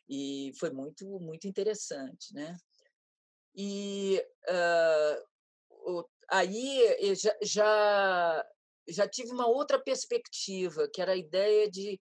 E 0.09 0.53
foi 0.59 0.71
muito, 0.71 1.07
muito 1.21 1.47
interessante, 1.47 2.35
né? 2.35 2.57
E 3.55 4.21
uh, 4.49 6.11
aí 6.31 7.15
já, 7.15 7.37
já, 7.43 8.47
já 8.89 9.09
tive 9.09 9.33
uma 9.33 9.47
outra 9.47 9.79
perspectiva, 9.79 10.89
que 10.93 11.03
era 11.03 11.13
a 11.13 11.17
ideia 11.17 11.71
de 11.71 12.01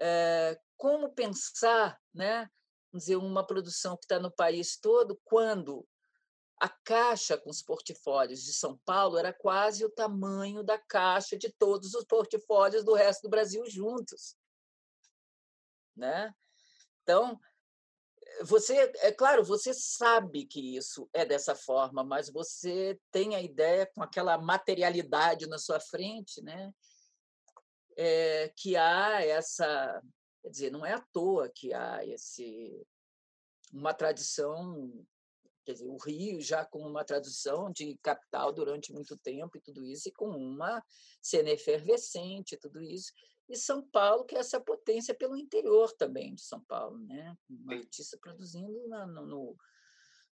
é, 0.00 0.58
como 0.76 1.14
pensar 1.14 1.98
né, 2.12 2.48
dizer, 2.92 3.16
uma 3.16 3.46
produção 3.46 3.96
que 3.96 4.04
está 4.04 4.18
no 4.18 4.30
país 4.30 4.76
todo, 4.76 5.20
quando 5.24 5.86
a 6.60 6.68
caixa 6.68 7.36
com 7.36 7.50
os 7.50 7.62
portfólios 7.62 8.44
de 8.44 8.52
São 8.52 8.78
Paulo 8.84 9.18
era 9.18 9.32
quase 9.32 9.84
o 9.84 9.90
tamanho 9.90 10.62
da 10.62 10.78
caixa 10.78 11.36
de 11.36 11.52
todos 11.52 11.94
os 11.94 12.04
portfólios 12.04 12.84
do 12.84 12.94
resto 12.94 13.22
do 13.22 13.28
Brasil 13.28 13.64
juntos. 13.68 14.36
Né? 15.96 16.32
Então, 17.02 17.38
você, 18.42 18.92
é 18.98 19.12
claro, 19.12 19.44
você 19.44 19.72
sabe 19.72 20.46
que 20.46 20.76
isso 20.76 21.08
é 21.12 21.24
dessa 21.24 21.54
forma, 21.54 22.02
mas 22.02 22.30
você 22.30 22.98
tem 23.10 23.34
a 23.34 23.42
ideia 23.42 23.86
com 23.86 24.02
aquela 24.02 24.38
materialidade 24.38 25.46
na 25.46 25.58
sua 25.58 25.80
frente, 25.80 26.42
né? 26.42 26.72
É, 27.96 28.52
que 28.56 28.76
há 28.76 29.24
essa, 29.24 30.02
quer 30.42 30.50
dizer, 30.50 30.70
não 30.72 30.84
é 30.84 30.94
à 30.94 31.00
toa 31.12 31.48
que 31.48 31.72
há 31.72 32.04
esse 32.04 32.84
uma 33.72 33.92
tradição, 33.92 35.04
quer 35.64 35.72
dizer, 35.72 35.86
o 35.86 35.96
Rio 35.96 36.40
já 36.40 36.64
com 36.64 36.78
uma 36.80 37.04
tradição 37.04 37.70
de 37.70 37.98
capital 38.02 38.52
durante 38.52 38.92
muito 38.92 39.16
tempo 39.18 39.56
e 39.56 39.60
tudo 39.60 39.84
isso, 39.84 40.08
e 40.08 40.12
com 40.12 40.28
uma 40.28 40.82
cena 41.20 41.50
efervescente, 41.50 42.56
tudo 42.56 42.80
isso, 42.80 43.12
e 43.48 43.56
São 43.56 43.82
Paulo, 43.82 44.24
que 44.24 44.34
é 44.34 44.38
essa 44.38 44.60
potência 44.60 45.14
pelo 45.14 45.36
interior 45.36 45.92
também 45.92 46.34
de 46.34 46.42
São 46.42 46.62
Paulo, 46.64 46.98
né? 46.98 47.36
Uma 47.48 47.74
artista 47.74 48.18
produzindo 48.18 48.88
na, 48.88 49.06
no, 49.06 49.26
no, 49.26 49.56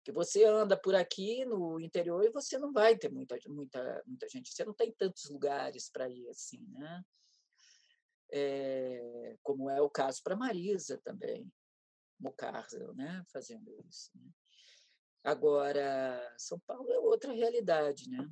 que 0.04 0.10
você 0.12 0.44
anda 0.44 0.76
por 0.76 0.94
aqui 0.94 1.44
no 1.44 1.78
interior 1.80 2.24
e 2.24 2.30
você 2.30 2.58
não 2.58 2.72
vai 2.72 2.96
ter 2.96 3.10
muita 3.10 3.36
muita 3.48 4.02
muita 4.06 4.28
gente, 4.28 4.52
você 4.52 4.64
não 4.64 4.74
tem 4.74 4.92
tantos 4.92 5.30
lugares 5.30 5.88
para 5.90 6.08
ir 6.08 6.28
assim, 6.28 6.64
né? 6.70 7.04
É, 8.32 9.36
como 9.42 9.70
é 9.70 9.80
o 9.80 9.88
caso 9.88 10.20
para 10.22 10.34
Marisa 10.34 11.00
também, 11.04 11.50
Mocarzel, 12.18 12.92
né? 12.94 13.24
Fazendo 13.32 13.72
isso. 13.88 14.10
Né? 14.16 14.28
Agora, 15.22 16.34
São 16.36 16.58
Paulo 16.60 16.90
é 16.92 16.98
outra 16.98 17.32
realidade, 17.32 18.10
né? 18.10 18.28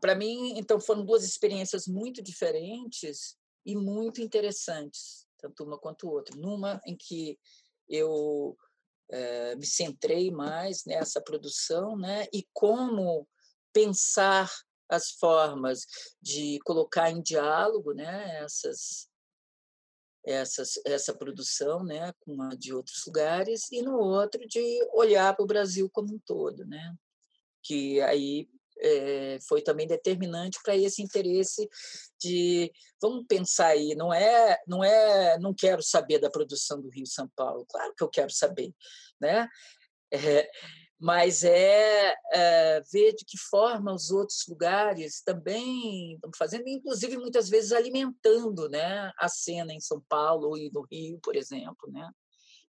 Para 0.00 0.14
mim, 0.14 0.58
então, 0.58 0.80
foram 0.80 1.04
duas 1.04 1.24
experiências 1.24 1.86
muito 1.86 2.22
diferentes 2.22 3.36
e 3.64 3.76
muito 3.76 4.20
interessantes, 4.20 5.26
tanto 5.38 5.64
uma 5.64 5.78
quanto 5.78 6.08
outra. 6.08 6.36
Numa 6.36 6.80
em 6.86 6.96
que 6.96 7.38
eu 7.88 8.56
é, 9.10 9.54
me 9.56 9.66
centrei 9.66 10.30
mais 10.30 10.84
nessa 10.84 11.20
produção, 11.20 11.96
né? 11.96 12.26
E 12.32 12.46
como 12.52 13.28
pensar 13.72 14.50
as 14.88 15.10
formas 15.12 15.86
de 16.20 16.58
colocar 16.64 17.10
em 17.10 17.22
diálogo, 17.22 17.92
né? 17.92 18.42
Essas 18.42 19.08
essas, 20.22 20.78
essa 20.84 21.14
produção 21.14 21.82
né, 21.82 22.12
com 22.20 22.42
a 22.42 22.50
de 22.50 22.74
outros 22.74 23.06
lugares, 23.06 23.72
e 23.72 23.80
no 23.80 23.96
outro 23.96 24.46
de 24.46 24.86
olhar 24.92 25.34
para 25.34 25.42
o 25.42 25.46
Brasil 25.46 25.88
como 25.90 26.14
um 26.14 26.18
todo, 26.18 26.66
né? 26.66 26.94
que 27.62 28.00
aí 28.00 28.48
é, 28.82 29.38
foi 29.48 29.62
também 29.62 29.86
determinante 29.86 30.58
para 30.62 30.76
esse 30.76 31.02
interesse 31.02 31.68
de 32.20 32.70
vamos 33.00 33.24
pensar 33.26 33.68
aí 33.68 33.94
não 33.94 34.12
é 34.12 34.58
não 34.66 34.84
é 34.84 35.38
não 35.38 35.54
quero 35.54 35.82
saber 35.82 36.18
da 36.18 36.30
produção 36.30 36.80
do 36.80 36.90
Rio 36.90 37.06
São 37.06 37.28
Paulo 37.36 37.66
claro 37.68 37.94
que 37.96 38.02
eu 38.02 38.08
quero 38.08 38.30
saber 38.30 38.72
né 39.20 39.48
é, 40.12 40.50
mas 41.00 41.44
é, 41.44 42.14
é, 42.30 42.82
ver 42.92 43.14
de 43.14 43.24
que 43.24 43.38
forma 43.38 43.94
os 43.94 44.10
outros 44.10 44.44
lugares 44.46 45.22
também 45.22 46.14
estão 46.14 46.30
fazendo, 46.36 46.68
inclusive 46.68 47.16
muitas 47.16 47.48
vezes 47.48 47.72
alimentando 47.72 48.68
né, 48.68 49.10
a 49.18 49.26
cena 49.26 49.72
em 49.72 49.80
São 49.80 49.98
Paulo 50.08 50.58
e 50.58 50.70
no 50.70 50.82
Rio, 50.82 51.18
por 51.22 51.36
exemplo. 51.36 51.90
Né? 51.90 52.06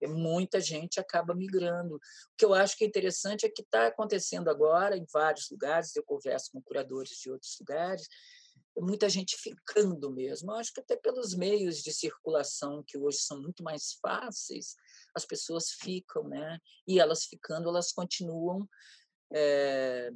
Muita 0.05 0.61
gente 0.61 1.01
acaba 1.01 1.35
migrando. 1.35 1.97
O 1.97 2.01
que 2.37 2.45
eu 2.45 2.53
acho 2.53 2.77
que 2.77 2.85
é 2.85 2.87
interessante 2.87 3.47
é 3.47 3.49
que 3.49 3.63
está 3.63 3.87
acontecendo 3.87 4.49
agora 4.49 4.97
em 4.97 5.07
vários 5.13 5.49
lugares, 5.51 5.95
eu 5.95 6.03
converso 6.03 6.51
com 6.53 6.61
curadores 6.61 7.11
de 7.11 7.31
outros 7.31 7.57
lugares, 7.61 8.09
muita 8.79 9.09
gente 9.09 9.37
ficando 9.37 10.13
mesmo. 10.13 10.51
Eu 10.51 10.57
acho 10.57 10.73
que 10.73 10.81
até 10.81 10.97
pelos 10.97 11.35
meios 11.35 11.83
de 11.83 11.93
circulação 11.93 12.83
que 12.87 12.99
hoje 12.99 13.19
são 13.19 13.41
muito 13.41 13.63
mais 13.63 13.95
fáceis, 14.03 14.77
as 15.15 15.25
pessoas 15.25 15.71
ficam, 15.71 16.29
né? 16.29 16.59
E 16.87 17.01
elas 17.01 17.25
ficando, 17.25 17.69
elas 17.69 17.93
continuam 17.93 18.69
é, 19.33 20.11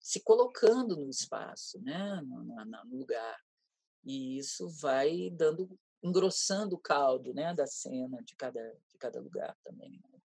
se 0.00 0.20
colocando 0.20 0.96
no 0.96 1.10
espaço, 1.10 1.78
né? 1.82 2.20
No, 2.22 2.42
no, 2.42 2.64
no 2.64 2.96
lugar. 2.96 3.38
E 4.04 4.38
isso 4.38 4.68
vai 4.80 5.30
dando 5.30 5.78
engrossando 6.02 6.76
o 6.76 6.80
caldo 6.80 7.34
né, 7.34 7.54
da 7.54 7.66
cena 7.66 8.22
de 8.22 8.34
cada, 8.34 8.60
cada 9.00 9.20
lugar 9.20 9.56
também. 9.64 9.90
Né. 9.90 10.20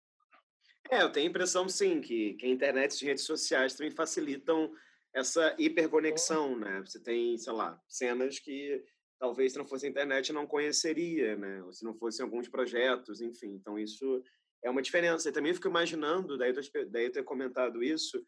É, 0.91 1.03
eu 1.03 1.11
tenho 1.11 1.27
a 1.27 1.31
impressão, 1.31 1.68
sim, 1.68 2.01
que, 2.01 2.35
que 2.35 2.47
a 2.47 2.49
internet 2.49 2.93
e 2.93 2.95
as 2.95 3.01
redes 3.01 3.25
sociais 3.25 3.75
também 3.75 3.91
facilitam 3.91 4.70
essa 5.14 5.55
hiperconexão, 5.59 6.59
né? 6.59 6.83
Você 6.85 7.01
tem, 7.01 7.39
sei 7.39 7.53
lá, 7.53 7.81
cenas 7.89 8.39
que 8.39 8.85
talvez 9.18 9.53
se 9.53 9.59
não 9.59 9.64
fosse 9.64 9.87
a 9.87 9.89
internet 9.89 10.33
não 10.33 10.47
conheceria, 10.47 11.37
né? 11.37 11.62
Ou 11.62 11.72
se 11.72 11.85
não 11.85 11.95
fossem 11.95 12.25
alguns 12.25 12.49
projetos, 12.49 13.20
enfim. 13.20 13.55
Então, 13.55 13.79
isso 13.79 14.22
é 14.62 14.68
uma 14.68 14.83
diferença. 14.83 15.29
E 15.29 15.33
também 15.33 15.55
fico 15.55 15.68
imaginando, 15.68 16.37
daí 16.37 16.53
eu, 16.53 16.91
daí 16.91 17.05
eu 17.05 17.12
ter 17.12 17.22
comentado 17.22 17.83
isso, 17.83 18.22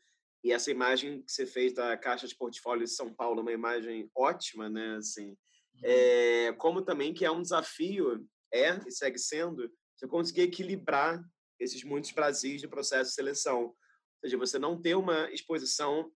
e 0.44 0.53
essa 0.53 0.70
imagem 0.70 1.22
que 1.22 1.32
você 1.32 1.44
fez 1.44 1.74
da 1.74 1.97
caixa 1.97 2.26
de 2.26 2.36
portfólio 2.36 2.84
de 2.84 2.90
São 2.90 3.12
Paulo, 3.12 3.42
uma 3.42 3.53
imagem 3.53 4.09
ótima, 4.14 4.68
né? 4.68 4.97
Assim, 4.97 5.36
é, 5.82 6.53
como 6.53 6.82
também 6.82 7.12
que 7.12 7.24
é 7.24 7.30
um 7.30 7.42
desafio, 7.42 8.24
é 8.53 8.78
e 8.86 8.90
segue 8.92 9.18
sendo, 9.18 9.68
você 9.97 10.07
conseguir 10.07 10.42
equilibrar 10.42 11.22
esses 11.59 11.82
muitos 11.82 12.11
Brasis 12.12 12.62
do 12.62 12.68
processo 12.68 13.11
de 13.11 13.14
seleção. 13.14 13.64
Ou 13.64 13.76
seja, 14.22 14.36
você 14.36 14.59
não 14.59 14.80
ter 14.80 14.94
uma 14.94 15.30
exposição 15.30 16.11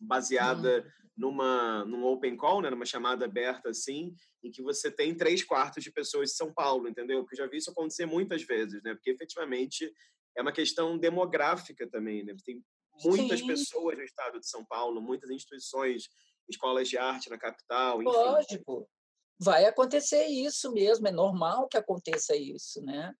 baseada 0.00 0.80
hum. 0.80 1.08
numa 1.16 1.84
num 1.84 2.04
open 2.04 2.36
call, 2.36 2.62
né, 2.62 2.70
numa 2.70 2.86
chamada 2.86 3.24
aberta 3.24 3.70
assim, 3.70 4.14
em 4.42 4.50
que 4.50 4.62
você 4.62 4.90
tem 4.90 5.14
três 5.14 5.44
quartos 5.44 5.82
de 5.82 5.92
pessoas 5.92 6.30
de 6.30 6.36
São 6.36 6.52
Paulo, 6.52 6.88
entendeu? 6.88 7.22
Porque 7.22 7.34
eu 7.34 7.44
já 7.44 7.50
vi 7.50 7.58
isso 7.58 7.70
acontecer 7.70 8.06
muitas 8.06 8.42
vezes, 8.42 8.82
né? 8.82 8.94
Porque 8.94 9.10
efetivamente 9.10 9.92
é 10.36 10.42
uma 10.42 10.52
questão 10.52 10.96
demográfica 10.96 11.88
também, 11.88 12.24
né? 12.24 12.34
Tem 12.44 12.62
muitas 13.04 13.40
Sim. 13.40 13.46
pessoas 13.46 13.98
no 13.98 14.04
estado 14.04 14.40
de 14.40 14.48
São 14.48 14.64
Paulo, 14.64 15.02
muitas 15.02 15.30
instituições, 15.30 16.08
escolas 16.48 16.88
de 16.88 16.96
arte 16.96 17.28
na 17.28 17.38
capital, 17.38 18.02
enfim. 18.02 18.10
Lógico. 18.10 18.88
Vai 19.40 19.64
acontecer 19.64 20.26
isso 20.26 20.70
mesmo, 20.72 21.08
é 21.08 21.12
normal 21.12 21.66
que 21.66 21.78
aconteça 21.78 22.36
isso, 22.36 22.82
né? 22.82 23.14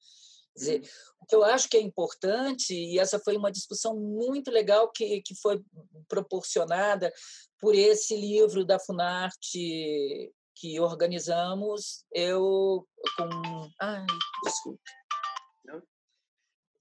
dizer, 0.60 0.82
o 1.20 1.26
que 1.26 1.34
eu 1.34 1.44
acho 1.44 1.68
que 1.68 1.76
é 1.76 1.80
importante, 1.80 2.74
e 2.74 2.98
essa 2.98 3.18
foi 3.18 3.36
uma 3.36 3.50
discussão 3.50 3.96
muito 3.96 4.50
legal 4.50 4.90
que, 4.90 5.22
que 5.22 5.34
foi 5.34 5.62
proporcionada 6.08 7.12
por 7.58 7.74
esse 7.74 8.16
livro 8.16 8.64
da 8.64 8.78
Funarte 8.78 10.32
que 10.54 10.78
organizamos, 10.78 12.04
eu 12.12 12.86
com. 13.16 13.70
Ai, 13.80 14.04
desculpe. 14.44 14.90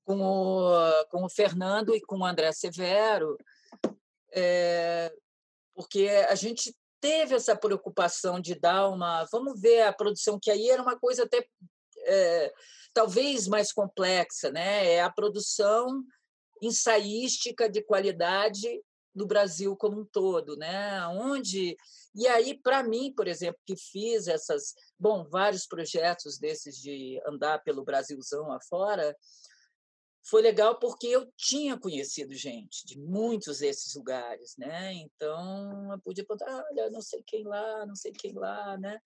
Com 0.05 0.21
o, 0.21 1.05
com 1.11 1.23
o 1.23 1.29
Fernando 1.29 1.95
e 1.95 2.01
com 2.01 2.19
o 2.19 2.25
André 2.25 2.51
Severo, 2.51 3.37
é, 4.33 5.13
porque 5.75 6.09
a 6.27 6.33
gente 6.33 6.75
teve 6.99 7.35
essa 7.35 7.55
preocupação 7.55 8.39
de 8.39 8.55
dar 8.55 8.89
uma. 8.89 9.25
Vamos 9.31 9.59
ver 9.59 9.83
a 9.83 9.93
produção, 9.93 10.39
que 10.41 10.51
aí 10.51 10.69
era 10.69 10.81
uma 10.81 10.97
coisa 10.97 11.23
até. 11.23 11.45
É, 12.05 12.53
talvez 12.93 13.47
mais 13.47 13.71
complexa, 13.71 14.51
né? 14.51 14.93
É 14.93 15.01
a 15.01 15.11
produção 15.11 16.03
ensaística 16.61 17.69
de 17.69 17.81
qualidade 17.81 18.81
no 19.15 19.25
Brasil 19.25 19.75
como 19.75 20.01
um 20.01 20.05
todo, 20.05 20.55
né? 20.55 21.05
Onde 21.07 21.75
e 22.15 22.27
aí 22.27 22.57
para 22.57 22.83
mim, 22.83 23.13
por 23.15 23.27
exemplo, 23.27 23.59
que 23.65 23.75
fiz 23.75 24.27
essas, 24.27 24.73
bom, 24.97 25.27
vários 25.29 25.67
projetos 25.67 26.37
desses 26.37 26.77
de 26.77 27.21
andar 27.25 27.59
pelo 27.63 27.83
Brasilzão 27.83 28.51
afora, 28.51 29.15
foi 30.23 30.41
legal 30.41 30.77
porque 30.77 31.07
eu 31.07 31.31
tinha 31.35 31.77
conhecido 31.77 32.33
gente 32.33 32.85
de 32.85 32.99
muitos 32.99 33.59
desses 33.59 33.95
lugares, 33.95 34.55
né? 34.57 34.93
Então 34.93 35.91
eu 35.91 35.99
podia 35.99 36.25
contar, 36.25 36.63
olha, 36.71 36.89
não 36.89 37.01
sei 37.01 37.23
quem 37.25 37.43
lá, 37.43 37.85
não 37.85 37.95
sei 37.95 38.11
quem 38.11 38.33
lá, 38.33 38.77
né? 38.77 38.99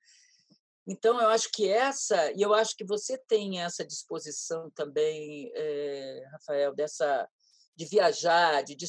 Então, 0.85 1.21
eu 1.21 1.29
acho 1.29 1.49
que 1.49 1.69
essa, 1.69 2.31
e 2.33 2.41
eu 2.41 2.53
acho 2.53 2.75
que 2.75 2.83
você 2.83 3.17
tem 3.17 3.61
essa 3.61 3.85
disposição 3.85 4.69
também, 4.71 5.49
é, 5.55 6.27
Rafael, 6.33 6.75
dessa 6.75 7.27
de 7.75 7.85
viajar, 7.85 8.63
de, 8.63 8.75
de, 8.75 8.87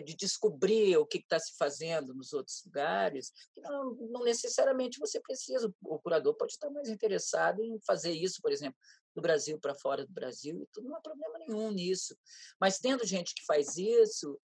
de 0.00 0.16
descobrir 0.16 0.96
o 0.96 1.06
que 1.06 1.18
está 1.18 1.38
se 1.38 1.54
fazendo 1.56 2.14
nos 2.14 2.32
outros 2.32 2.62
lugares, 2.64 3.32
não, 3.56 3.94
não, 3.94 4.24
necessariamente 4.24 4.98
você 4.98 5.20
precisa, 5.20 5.72
o 5.82 5.98
curador 5.98 6.34
pode 6.34 6.52
estar 6.52 6.70
mais 6.70 6.88
interessado 6.88 7.62
em 7.62 7.78
fazer 7.86 8.12
isso, 8.12 8.40
por 8.40 8.50
exemplo, 8.50 8.78
do 9.14 9.20
Brasil 9.20 9.58
para 9.60 9.74
fora 9.74 10.06
do 10.06 10.12
Brasil, 10.12 10.62
e 10.62 10.66
tudo 10.72 10.88
não 10.88 10.96
há 10.96 11.00
problema 11.00 11.38
nenhum 11.38 11.70
nisso. 11.70 12.16
Mas 12.58 12.78
tendo 12.78 13.06
gente 13.06 13.34
que 13.34 13.44
faz 13.44 13.76
isso, 13.76 14.40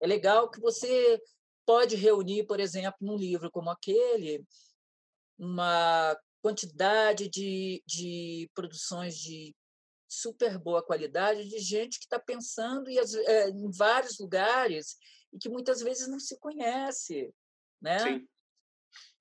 é 0.00 0.06
legal 0.06 0.50
que 0.50 0.60
você 0.60 1.20
pode 1.64 1.94
reunir, 1.94 2.44
por 2.44 2.58
exemplo, 2.58 2.98
num 3.00 3.16
livro 3.16 3.50
como 3.50 3.70
aquele, 3.70 4.44
uma 5.38 6.18
quantidade 6.42 7.28
de, 7.28 7.82
de 7.86 8.50
produções 8.54 9.16
de 9.16 9.54
super 10.08 10.58
boa 10.58 10.82
qualidade 10.82 11.48
de 11.48 11.58
gente 11.58 11.98
que 11.98 12.06
está 12.06 12.18
pensando 12.18 12.90
e, 12.90 12.98
é, 12.98 13.50
em 13.50 13.70
vários 13.70 14.18
lugares 14.18 14.96
e 15.32 15.38
que 15.38 15.48
muitas 15.48 15.80
vezes 15.80 16.08
não 16.08 16.18
se 16.18 16.38
conhece, 16.38 17.32
né? 17.80 17.98
Sim. 17.98 18.28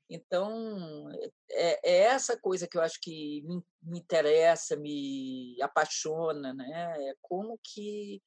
Então, 0.09 1.09
é, 1.51 1.79
é, 1.83 1.97
essa 2.03 2.39
coisa 2.39 2.65
que 2.65 2.77
eu 2.77 2.81
acho 2.81 2.97
que 3.01 3.41
me, 3.41 3.61
me 3.81 3.99
interessa, 3.99 4.77
me 4.77 5.61
apaixona, 5.61 6.53
né? 6.53 7.09
É 7.09 7.13
como 7.21 7.59
que 7.61 8.21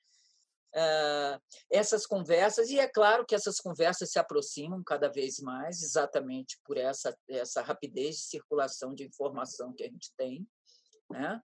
uh, 0.75 1.41
essas 1.71 2.07
conversas, 2.07 2.69
e 2.69 2.79
é 2.79 2.87
claro 2.87 3.25
que 3.25 3.35
essas 3.35 3.59
conversas 3.59 4.11
se 4.11 4.19
aproximam 4.19 4.83
cada 4.85 5.09
vez 5.09 5.39
mais, 5.41 5.83
exatamente 5.83 6.61
por 6.65 6.77
essa, 6.77 7.17
essa 7.29 7.63
rapidez 7.63 8.17
de 8.17 8.23
circulação 8.23 8.95
de 8.95 9.05
informação 9.05 9.73
que 9.73 9.85
a 9.85 9.89
gente 9.89 10.13
tem, 10.19 10.47
né? 11.11 11.41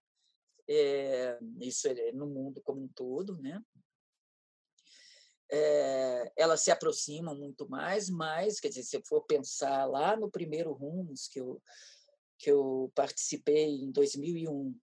É, 0.69 1.39
isso 1.61 1.87
é 1.87 2.11
no 2.11 2.27
mundo 2.27 2.61
como 2.61 2.83
um 2.83 2.87
todo, 2.89 3.37
né? 3.41 3.61
É, 5.49 6.31
elas 6.35 6.61
se 6.61 6.71
aproximam 6.71 7.33
muito 7.35 7.69
mais, 7.69 8.09
mas, 8.09 8.59
quer 8.59 8.67
dizer, 8.67 8.83
se 8.83 8.97
eu 8.97 9.01
for 9.05 9.21
pensar 9.21 9.85
lá 9.85 10.17
no 10.17 10.29
primeiro 10.29 10.73
Rumos, 10.73 11.27
que 11.29 11.39
eu, 11.39 11.61
que 12.37 12.51
eu 12.51 12.91
participei 12.93 13.65
em 13.65 13.91
2001, 13.91 14.77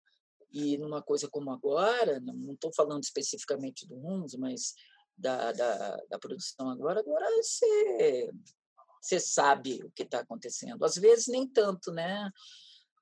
e 0.50 0.78
numa 0.78 1.02
coisa 1.02 1.28
como 1.28 1.50
agora, 1.50 2.20
não 2.20 2.54
estou 2.54 2.72
falando 2.72 3.02
especificamente 3.02 3.86
do 3.86 3.96
Rumos, 3.96 4.34
mas 4.36 4.74
da, 5.16 5.52
da, 5.52 5.96
da, 6.08 6.18
produção 6.18 6.70
agora, 6.70 7.00
agora 7.00 7.28
você, 7.42 8.30
você 9.02 9.20
sabe 9.20 9.82
o 9.84 9.90
que 9.90 10.04
está 10.04 10.20
acontecendo. 10.20 10.84
Às 10.84 10.94
vezes 10.94 11.26
nem 11.26 11.46
tanto, 11.46 11.92
né? 11.92 12.30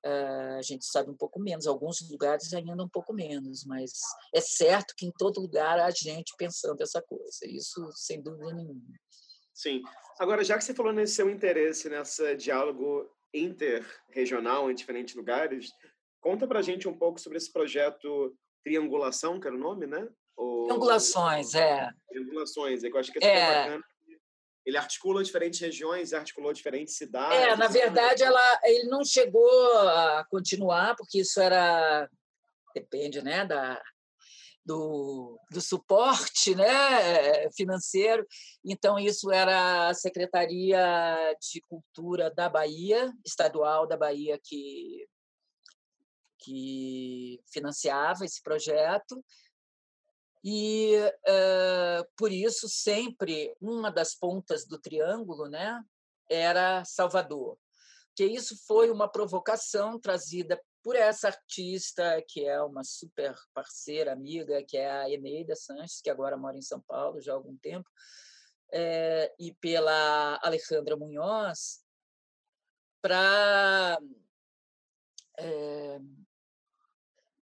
Uh, 0.05 0.57
a 0.57 0.61
gente 0.61 0.85
sabe 0.85 1.09
um 1.09 1.15
pouco 1.15 1.39
menos, 1.39 1.65
alguns 1.65 2.09
lugares 2.09 2.53
ainda 2.53 2.83
um 2.83 2.89
pouco 2.89 3.13
menos, 3.13 3.63
mas 3.65 3.91
é 4.35 4.41
certo 4.41 4.93
que 4.97 5.05
em 5.05 5.11
todo 5.17 5.39
lugar 5.39 5.79
há 5.79 5.89
gente 5.91 6.33
pensando 6.37 6.81
essa 6.81 7.01
coisa, 7.01 7.45
isso 7.47 7.89
sem 7.93 8.21
dúvida 8.21 8.53
nenhuma. 8.53 8.81
Sim. 9.53 9.81
Agora, 10.19 10.43
já 10.43 10.57
que 10.57 10.63
você 10.63 10.73
falou 10.73 10.91
nesse 10.91 11.15
seu 11.15 11.29
interesse 11.29 11.87
nesse 11.87 12.35
diálogo 12.35 13.09
interregional 13.33 14.69
em 14.69 14.75
diferentes 14.75 15.15
lugares, 15.15 15.71
Conta 16.23 16.47
para 16.47 16.59
a 16.59 16.61
gente 16.61 16.87
um 16.87 16.97
pouco 16.97 17.19
sobre 17.19 17.37
esse 17.37 17.51
projeto 17.51 18.33
Triangulação, 18.63 19.41
que 19.41 19.45
era 19.45 19.55
o 19.55 19.59
nome, 19.59 19.85
né? 19.85 20.07
Ou... 20.37 20.63
Triangulações, 20.63 21.53
é. 21.53 21.91
Triangulações, 22.07 22.81
é 22.81 22.89
que 22.89 22.95
eu 22.95 22.99
acho 22.99 23.11
que 23.11 23.23
é, 23.23 23.27
é. 23.27 23.63
bacana. 23.63 23.83
Ele 24.65 24.77
articula 24.77 25.23
diferentes 25.23 25.59
regiões, 25.59 26.13
articulou 26.13 26.53
diferentes 26.53 26.95
cidades. 26.95 27.37
É, 27.37 27.55
na 27.55 27.67
verdade, 27.67 28.23
ela, 28.23 28.59
ele 28.63 28.87
não 28.87 29.03
chegou 29.03 29.77
a 29.87 30.25
continuar, 30.29 30.95
porque 30.95 31.19
isso 31.19 31.39
era. 31.41 32.09
Depende, 32.73 33.21
né? 33.21 33.45
Da, 33.45 33.81
do, 34.65 35.37
do, 35.51 35.61
suporte 35.61 36.55
né, 36.55 37.49
financeiro. 37.51 38.25
Então, 38.63 38.97
isso 38.97 39.31
era 39.31 39.89
a 39.89 39.93
Secretaria 39.93 41.35
de 41.41 41.61
Cultura 41.61 42.31
da 42.31 42.47
Bahia, 42.47 43.11
estadual 43.25 43.85
da 43.85 43.97
Bahia, 43.97 44.39
que 44.41 45.05
que 46.43 47.39
financiava 47.51 48.25
esse 48.25 48.41
projeto. 48.41 49.23
E, 50.43 50.97
uh, 50.99 52.05
por 52.17 52.31
isso, 52.31 52.67
sempre 52.67 53.55
uma 53.61 53.89
das 53.89 54.13
pontas 54.13 54.65
do 54.65 54.77
triângulo 54.77 55.47
né, 55.47 55.81
era 56.29 56.83
Salvador. 56.83 57.57
Que 58.15 58.25
isso 58.25 58.55
foi 58.67 58.91
uma 58.91 59.07
provocação 59.07 59.99
trazida 59.99 60.61
por 60.83 60.97
essa 60.97 61.27
artista, 61.27 62.21
que 62.27 62.45
é 62.45 62.61
uma 62.61 62.83
super 62.83 63.33
parceira, 63.53 64.11
amiga, 64.11 64.63
que 64.67 64.75
é 64.75 64.91
a 64.91 65.09
Eneida 65.09 65.55
Sanches, 65.55 66.01
que 66.01 66.09
agora 66.09 66.35
mora 66.35 66.57
em 66.57 66.61
São 66.61 66.81
Paulo 66.81 67.21
já 67.21 67.31
há 67.31 67.35
algum 67.35 67.55
tempo, 67.57 67.89
é, 68.71 69.33
e 69.39 69.53
pela 69.53 70.39
Alejandra 70.43 70.97
Munhoz, 70.97 71.81
para 73.01 73.97
é, 75.39 75.99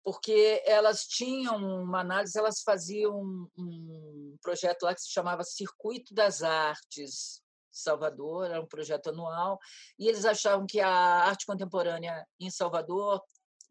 porque 0.05 0.63
elas 0.67 1.07
tinham 1.07 1.57
uma 1.57 2.01
análise, 2.01 2.39
elas 2.39 2.61
faziam 2.63 3.49
um 3.57 4.37
projeto 4.43 4.83
lá 4.83 4.95
que 4.95 5.01
se 5.01 5.11
chamava 5.11 5.43
Circuito 5.43 6.13
das 6.13 6.43
Artes 6.43 7.43
Salvador, 7.73 8.47
era 8.47 8.61
um 8.61 8.67
projeto 8.67 9.09
anual, 9.09 9.59
e 9.99 10.07
eles 10.07 10.25
achavam 10.25 10.67
que 10.67 10.79
a 10.79 10.89
arte 10.91 11.47
contemporânea 11.47 12.25
em 12.39 12.51
Salvador 12.51 13.21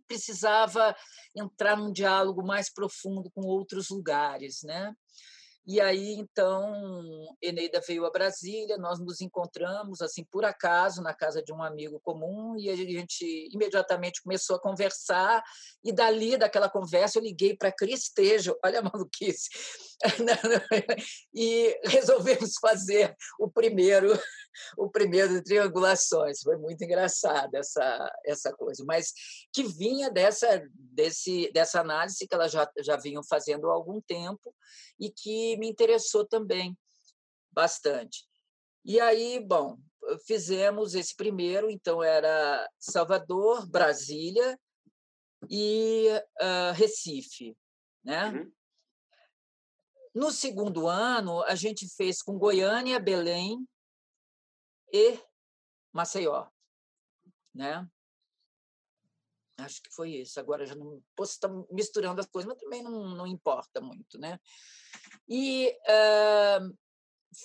precisava 0.06 0.96
entrar 1.36 1.78
num 1.78 1.92
diálogo 1.92 2.46
mais 2.46 2.72
profundo 2.72 3.32
com 3.32 3.42
outros 3.42 3.90
lugares, 3.90 4.62
né? 4.64 4.94
E 5.66 5.80
aí, 5.80 6.16
então, 6.16 6.74
Eneida 7.41 7.80
veio 7.88 8.05
a 8.05 8.11
Brasília, 8.11 8.78
nós 8.78 8.99
nos 8.99 9.22
encontramos, 9.22 10.01
assim, 10.01 10.22
por 10.26 10.43
acaso, 10.43 11.01
na 11.01 11.14
casa 11.14 11.41
de 11.41 11.53
um 11.53 11.64
amigo 11.64 12.01
comum, 12.03 12.57
e 12.59 12.70
a 12.70 12.76
gente 12.76 13.49
imediatamente 13.49 14.22
começou 14.22 14.57
a 14.57 14.61
conversar, 14.61 15.41
e 15.82 15.93
dali, 15.93 16.36
daquela 16.36 16.70
conversa, 16.70 17.18
eu 17.18 17.24
liguei 17.24 17.55
para 17.55 17.72
Cris 17.72 18.09
Tejo, 18.09 18.57
olha 18.64 18.80
a 18.80 18.84
maluquice, 18.84 19.49
e 21.34 21.80
resolvemos 21.86 22.55
fazer 22.59 23.16
o 23.39 23.49
primeiro, 23.49 24.11
o 24.78 24.89
primeiro 24.89 25.41
triangulações. 25.41 26.41
Foi 26.41 26.57
muito 26.57 26.84
engraçada 26.84 27.57
essa, 27.57 28.14
essa 28.26 28.51
coisa, 28.51 28.84
mas 28.86 29.14
que 29.53 29.64
vinha 29.64 30.11
dessa, 30.11 30.61
desse, 30.76 31.49
dessa 31.53 31.80
análise 31.80 32.28
que 32.28 32.36
elas 32.36 32.51
já, 32.51 32.70
já 32.80 32.97
vinham 32.97 33.24
fazendo 33.24 33.70
há 33.70 33.74
algum 33.74 34.01
tempo, 34.01 34.53
e 34.99 35.09
que 35.09 35.53
me 35.58 35.68
interessou 35.68 36.26
também 36.26 36.78
bastante. 37.51 38.26
E 38.86 38.99
aí, 38.99 39.39
bom, 39.39 39.78
fizemos 40.26 40.93
esse 40.93 41.16
primeiro, 41.16 41.70
então 41.70 42.04
era 42.04 42.70
Salvador, 42.80 43.68
Brasília 43.68 44.60
e 45.49 46.08
uh, 46.41 46.74
Recife, 46.74 47.56
né? 48.04 48.30
Uhum. 48.30 48.51
No 50.14 50.32
segundo 50.32 50.88
ano, 50.88 51.41
a 51.43 51.56
gente 51.56 51.88
fez 51.95 52.22
com 52.22 52.38
Goiânia, 52.38 52.99
Belém 52.99 53.68
e 54.91 55.20
Maceió, 55.91 56.47
né? 57.54 57.88
Acho 59.58 59.82
que 59.82 59.93
foi 59.93 60.12
isso. 60.12 60.39
Agora 60.39 60.66
já 60.66 60.76
não 60.76 61.01
posso 61.16 61.34
estar 61.34 61.49
misturando 61.72 62.20
as 62.20 62.28
coisas, 62.28 62.47
mas 62.51 62.62
também 62.62 62.82
não, 62.82 63.16
não 63.16 63.28
importa 63.28 63.80
muito, 63.80 64.20
né? 64.20 64.39
E 65.28 65.76
uh, 65.88 66.76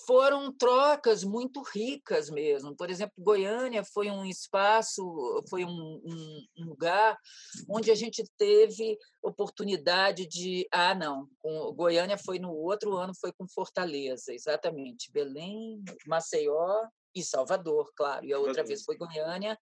foram 0.06 0.52
trocas 0.52 1.24
muito 1.24 1.62
ricas 1.62 2.30
mesmo. 2.30 2.74
Por 2.76 2.90
exemplo, 2.90 3.14
Goiânia 3.18 3.84
foi 3.84 4.10
um 4.10 4.24
espaço, 4.24 5.04
foi 5.48 5.64
um, 5.64 5.70
um, 5.70 6.46
um, 6.58 6.64
lugar 6.64 7.18
onde 7.68 7.90
a 7.90 7.94
gente 7.94 8.24
teve 8.36 8.96
oportunidade 9.22 10.26
de. 10.26 10.66
Ah, 10.72 10.94
não, 10.94 11.28
com, 11.38 11.72
Goiânia 11.72 12.18
foi 12.18 12.38
no 12.38 12.52
outro 12.52 12.96
ano, 12.96 13.12
foi 13.14 13.32
com 13.32 13.48
Fortaleza, 13.48 14.32
exatamente. 14.32 15.12
Belém, 15.12 15.82
Maceió 16.06 16.86
e 17.14 17.22
Salvador, 17.22 17.90
claro. 17.94 18.24
E 18.24 18.32
a 18.32 18.38
outra 18.38 18.64
vez 18.64 18.82
foi 18.82 18.96
Goiânia, 18.96 19.58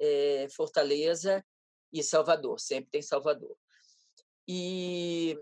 é, 0.00 0.46
Fortaleza 0.54 1.44
e 1.92 2.02
Salvador, 2.02 2.58
sempre 2.58 2.90
tem 2.90 3.02
Salvador. 3.02 3.56
E 4.46 5.38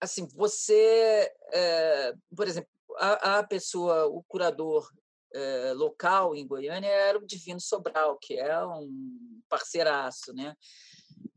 assim, 0.00 0.26
você, 0.34 1.32
é, 1.52 2.14
por 2.34 2.46
exemplo, 2.46 2.68
a, 2.96 3.38
a 3.38 3.42
pessoa, 3.42 4.06
o 4.06 4.22
curador 4.24 4.90
é, 5.34 5.72
local 5.74 6.34
em 6.34 6.46
Goiânia 6.46 6.88
era 6.88 7.18
o 7.18 7.26
Divino 7.26 7.60
Sobral, 7.60 8.18
que 8.18 8.38
é 8.38 8.64
um 8.64 9.40
parceiraço, 9.48 10.32
né? 10.32 10.54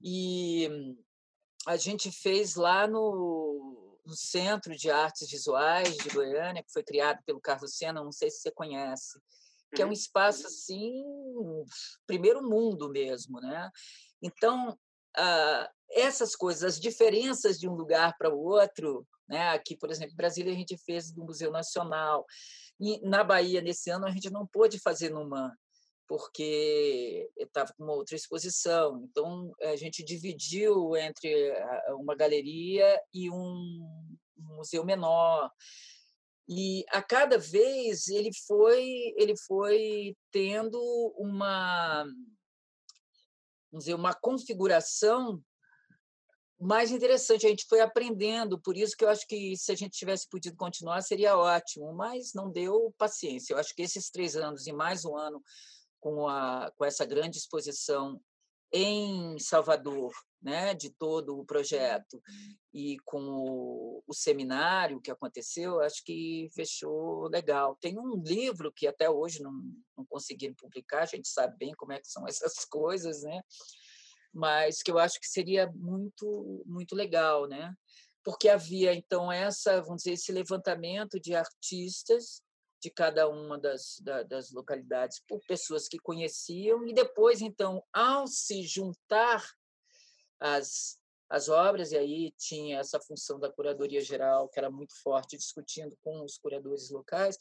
E 0.01 0.95
a 1.65 1.75
gente 1.75 2.11
fez 2.11 2.55
lá 2.55 2.87
no, 2.87 3.99
no 4.05 4.15
Centro 4.15 4.75
de 4.75 4.89
Artes 4.89 5.29
Visuais 5.29 5.97
de 5.97 6.09
Goiânia, 6.09 6.63
que 6.63 6.71
foi 6.71 6.83
criado 6.83 7.21
pelo 7.25 7.41
Carlos 7.41 7.75
Sena, 7.75 8.03
não 8.03 8.11
sei 8.11 8.29
se 8.29 8.39
você 8.39 8.51
conhece, 8.51 9.19
que 9.76 9.82
é 9.82 9.86
um 9.86 9.89
uhum. 9.89 9.93
espaço 9.93 10.47
assim, 10.47 11.03
primeiro 12.07 12.41
mundo 12.41 12.89
mesmo, 12.89 13.39
né? 13.39 13.70
Então, 14.22 14.78
ah, 15.15 15.70
essas 15.91 16.36
coisas, 16.36 16.63
as 16.63 16.80
diferenças 16.80 17.59
de 17.59 17.67
um 17.67 17.74
lugar 17.74 18.15
para 18.17 18.34
o 18.34 18.39
outro, 18.39 19.05
né? 19.28 19.49
Aqui, 19.49 19.76
por 19.76 19.91
exemplo, 19.91 20.13
em 20.13 20.17
Brasília 20.17 20.51
a 20.51 20.55
gente 20.55 20.78
fez 20.78 21.13
no 21.15 21.26
Museu 21.26 21.51
Nacional. 21.51 22.26
E 22.80 22.99
na 23.01 23.24
Bahia 23.24 23.61
nesse 23.61 23.89
ano 23.89 24.05
a 24.05 24.11
gente 24.11 24.30
não 24.30 24.47
pôde 24.47 24.80
fazer 24.80 25.09
numa 25.09 25.55
porque 26.07 27.30
estava 27.38 27.72
com 27.78 27.84
uma 27.84 27.93
outra 27.93 28.15
exposição. 28.15 29.03
Então 29.03 29.53
a 29.61 29.76
gente 29.76 30.03
dividiu 30.03 30.95
entre 30.97 31.53
uma 31.89 32.15
galeria 32.15 32.99
e 33.13 33.30
um 33.30 34.07
museu 34.36 34.84
menor. 34.84 35.51
E 36.51 36.83
a 36.89 37.01
cada 37.01 37.37
vez 37.37 38.07
ele 38.07 38.31
foi 38.47 39.13
ele 39.15 39.37
foi 39.37 40.17
tendo 40.31 40.79
uma 41.15 42.03
vamos 43.71 43.85
dizer, 43.85 43.93
uma 43.93 44.15
configuração 44.15 45.39
mais 46.59 46.91
interessante. 46.91 47.45
A 47.45 47.49
gente 47.49 47.67
foi 47.69 47.81
aprendendo, 47.81 48.59
por 48.59 48.75
isso 48.75 48.97
que 48.97 49.05
eu 49.05 49.09
acho 49.09 49.27
que 49.27 49.55
se 49.55 49.71
a 49.71 49.75
gente 49.75 49.97
tivesse 49.97 50.27
podido 50.27 50.57
continuar 50.57 51.01
seria 51.01 51.37
ótimo, 51.37 51.93
mas 51.93 52.33
não 52.33 52.51
deu 52.51 52.93
paciência. 52.97 53.53
Eu 53.53 53.59
acho 53.59 53.73
que 53.75 53.83
esses 53.83 54.09
três 54.09 54.35
anos 54.35 54.65
e 54.65 54.73
mais 54.73 55.05
um 55.05 55.15
ano 55.15 55.41
com, 55.99 56.27
a, 56.27 56.71
com 56.75 56.83
essa 56.83 57.05
grande 57.05 57.37
exposição 57.37 58.19
em 58.73 59.37
Salvador, 59.39 60.11
né, 60.41 60.73
de 60.73 60.89
todo 60.89 61.37
o 61.37 61.45
projeto 61.45 62.21
e 62.73 62.97
com 63.03 63.19
o, 63.19 64.03
o, 64.07 64.13
seminário 64.13 65.01
que 65.01 65.11
aconteceu, 65.11 65.81
acho 65.81 66.03
que 66.03 66.47
fechou 66.55 67.27
legal. 67.27 67.77
Tem 67.81 67.99
um 67.99 68.21
livro 68.23 68.71
que 68.71 68.87
até 68.87 69.09
hoje 69.09 69.41
não, 69.41 69.51
não 69.97 70.05
conseguiram 70.05 70.55
publicar, 70.55 71.03
a 71.03 71.05
gente 71.05 71.27
sabe 71.27 71.57
bem 71.57 71.73
como 71.75 71.91
é 71.91 71.99
que 71.99 72.07
são 72.07 72.25
essas 72.29 72.63
coisas, 72.65 73.23
né? 73.23 73.41
mas 74.33 74.81
que 74.81 74.91
eu 74.91 74.99
acho 74.99 75.19
que 75.19 75.27
seria 75.27 75.71
muito 75.75 76.63
muito 76.65 76.95
legal, 76.95 77.47
né? 77.47 77.73
Porque 78.23 78.49
havia 78.49 78.93
então 78.93 79.31
essa, 79.31 79.81
vamos 79.81 80.03
dizer, 80.03 80.13
esse 80.13 80.31
levantamento 80.31 81.19
de 81.19 81.33
artistas 81.35 82.41
de 82.81 82.89
cada 82.89 83.27
uma 83.27 83.59
das, 83.59 84.01
das 84.27 84.51
localidades 84.51 85.21
por 85.27 85.41
pessoas 85.45 85.87
que 85.87 85.99
conheciam 85.99 86.87
e 86.87 86.93
depois 86.93 87.41
então 87.41 87.83
ao 87.91 88.25
se 88.27 88.63
juntar 88.63 89.43
as 90.39 90.97
as 91.29 91.47
obras 91.47 91.91
e 91.91 91.97
aí 91.97 92.33
tinha 92.39 92.79
essa 92.79 92.99
função 92.99 93.39
da 93.39 93.51
curadoria 93.51 94.01
geral 94.01 94.49
que 94.49 94.57
era 94.57 94.69
muito 94.71 94.99
forte 95.03 95.37
discutindo 95.37 95.95
com 96.01 96.23
os 96.23 96.39
curadores 96.39 96.89
locais 96.89 97.37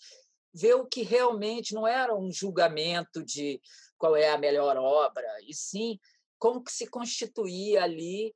ver 0.53 0.75
o 0.75 0.85
que 0.85 1.03
realmente 1.03 1.73
não 1.73 1.87
era 1.87 2.15
um 2.15 2.31
julgamento 2.31 3.25
de 3.25 3.61
qual 3.97 4.15
é 4.15 4.29
a 4.31 4.37
melhor 4.37 4.77
obra 4.77 5.27
e 5.43 5.55
sim 5.55 5.99
como 6.39 6.63
que 6.63 6.73
se 6.73 6.87
constituía 6.87 7.83
ali 7.83 8.35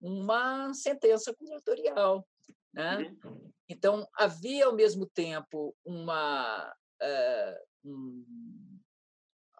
uma 0.00 0.72
sentença 0.74 1.34
curatorial. 1.34 2.26
Né? 2.72 3.16
Uhum. 3.24 3.50
Então, 3.68 4.08
havia, 4.14 4.66
ao 4.66 4.74
mesmo 4.74 5.06
tempo, 5.06 5.74
uma, 5.84 6.72
uh, 7.02 7.88
um, 7.88 8.77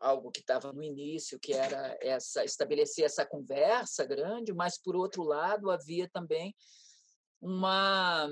algo 0.01 0.31
que 0.31 0.41
estava 0.41 0.73
no 0.73 0.83
início, 0.83 1.39
que 1.39 1.53
era 1.53 1.97
essa 2.01 2.45
estabelecer 2.45 3.05
essa 3.05 3.27
conversa 3.27 4.05
grande, 4.05 4.53
mas, 4.53 4.81
por 4.81 4.97
outro 4.97 5.23
lado, 5.23 5.71
havia 5.71 6.09
também 6.09 6.55
uma, 7.41 8.29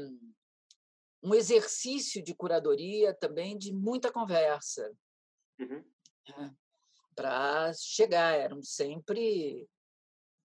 um 1.23 1.35
exercício 1.35 2.23
de 2.23 2.35
curadoria 2.35 3.15
também 3.15 3.57
de 3.57 3.73
muita 3.73 4.13
conversa. 4.13 4.93
Uhum. 5.59 5.85
Né? 6.29 6.57
para 7.17 7.73
chegar. 7.73 8.39
Eram 8.39 8.63
sempre 8.63 9.67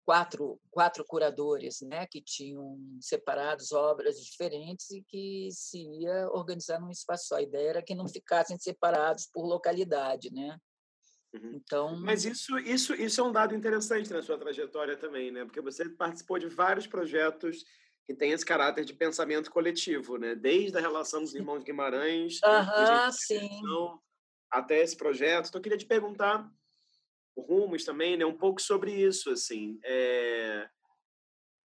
quatro, 0.05 0.61
quatro 0.70 1.03
curadores 1.03 1.82
né, 1.82 2.05
que 2.05 2.22
tinham 2.22 2.78
separados 3.01 3.72
obras 3.72 4.17
diferentes 4.24 4.91
e 4.91 5.01
que 5.01 5.49
se 5.51 5.80
ia 5.80 6.30
organizar 6.30 6.80
num 6.80 6.91
espaço 6.91 7.28
só. 7.28 7.36
A 7.38 7.41
ideia 7.41 7.70
era 7.70 7.84
que 7.84 7.95
não 7.95 8.07
ficassem 8.07 8.57
separados 8.57 9.28
por 9.34 9.45
localidade. 9.45 10.32
Né? 10.32 10.55
Uhum. 11.34 11.53
Então, 11.55 11.95
mas 11.99 12.25
isso, 12.25 12.57
isso, 12.59 12.93
isso 12.95 13.21
é 13.21 13.23
um 13.23 13.32
dado 13.32 13.53
interessante 13.55 14.11
na 14.11 14.21
sua 14.21 14.38
trajetória 14.38 14.97
também, 14.97 15.32
né? 15.32 15.45
Porque 15.45 15.61
você 15.61 15.88
participou 15.88 16.39
de 16.39 16.47
vários 16.47 16.88
projetos 16.88 17.63
que 18.05 18.15
têm 18.15 18.32
esse 18.32 18.45
caráter 18.45 18.84
de 18.84 18.93
pensamento 18.93 19.51
coletivo, 19.51 20.17
né? 20.17 20.34
Desde 20.34 20.75
a 20.77 20.82
relação 20.82 21.21
dos 21.21 21.36
irmãos 21.36 21.63
Guimarães, 21.63 22.39
uhum, 22.43 23.11
sim. 23.11 23.61
até 24.49 24.82
esse 24.82 24.97
projeto. 24.97 25.49
Então, 25.49 25.59
eu 25.59 25.63
queria 25.63 25.77
te 25.77 25.86
perguntar 25.86 26.49
rumos 27.38 27.84
também, 27.84 28.17
né? 28.17 28.25
Um 28.25 28.38
pouco 28.38 28.59
sobre 28.59 28.91
isso, 28.91 29.30
assim. 29.30 29.80
É... 29.84 30.67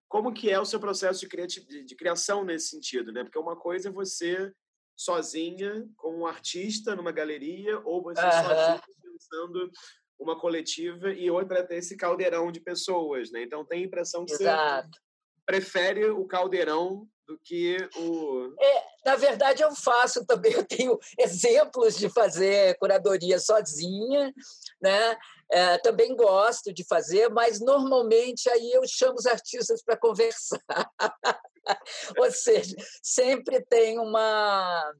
Como 0.07 0.31
que 0.31 0.51
é 0.51 0.59
o 0.59 0.65
seu 0.65 0.79
processo 0.79 1.21
de, 1.21 1.27
criati... 1.27 1.61
de 1.83 1.95
criação 1.95 2.45
nesse 2.45 2.69
sentido, 2.69 3.11
né? 3.11 3.23
Porque 3.23 3.39
uma 3.39 3.55
coisa 3.55 3.89
é 3.89 3.91
você 3.91 4.53
sozinha, 4.95 5.89
como 5.97 6.19
um 6.19 6.27
artista 6.27 6.95
numa 6.95 7.11
galeria, 7.11 7.79
ou 7.79 8.03
você 8.03 8.23
uhum. 8.23 8.31
sozinha 8.31 8.81
pensando 9.15 9.71
uma 10.19 10.39
coletiva, 10.39 11.11
e 11.11 11.29
outra 11.29 11.59
é 11.59 11.63
ter 11.63 11.77
esse 11.77 11.97
caldeirão 11.97 12.51
de 12.51 12.59
pessoas, 12.59 13.31
né? 13.31 13.43
Então, 13.43 13.65
tem 13.65 13.83
a 13.83 13.85
impressão 13.85 14.25
que 14.25 14.33
Exato. 14.33 14.89
você 14.89 15.01
prefere 15.45 16.05
o 16.05 16.25
caldeirão 16.25 17.07
do 17.27 17.37
que 17.43 17.77
o. 17.97 18.55
É, 18.59 18.83
na 19.05 19.15
verdade, 19.15 19.61
eu 19.61 19.75
faço 19.75 20.25
também, 20.25 20.53
eu 20.53 20.63
tenho 20.65 20.97
exemplos 21.19 21.97
de 21.97 22.09
fazer 22.09 22.77
curadoria 22.77 23.39
sozinha, 23.39 24.33
né? 24.81 25.17
É, 25.51 25.77
também 25.79 26.15
gosto 26.15 26.73
de 26.73 26.85
fazer, 26.87 27.29
mas 27.29 27.59
normalmente 27.59 28.49
aí 28.49 28.71
eu 28.71 28.81
chamo 28.87 29.15
os 29.15 29.25
artistas 29.25 29.83
para 29.83 29.97
conversar. 29.97 30.59
Ou 32.17 32.31
seja, 32.31 32.75
sempre 33.01 33.63
tem 33.65 33.99
uma, 33.99 34.93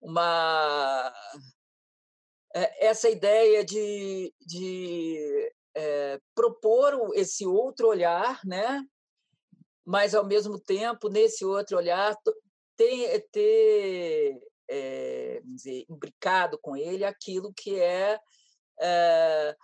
uma 0.00 1.12
essa 2.78 3.08
ideia 3.08 3.64
de, 3.64 4.32
de 4.40 5.52
é, 5.74 6.18
propor 6.34 7.12
esse 7.14 7.46
outro 7.46 7.88
olhar, 7.88 8.40
né? 8.44 8.82
mas 9.86 10.16
ao 10.16 10.26
mesmo 10.26 10.58
tempo 10.58 11.08
nesse 11.08 11.44
outro 11.44 11.76
olhar 11.76 12.16
ter, 12.76 13.24
ter 13.30 14.36
é, 14.68 15.40
dizer, 15.44 15.84
imbricado 15.88 16.58
com 16.60 16.76
ele 16.76 17.04
aquilo 17.04 17.54
que 17.54 17.78
é, 17.78 18.18
é 18.80 19.56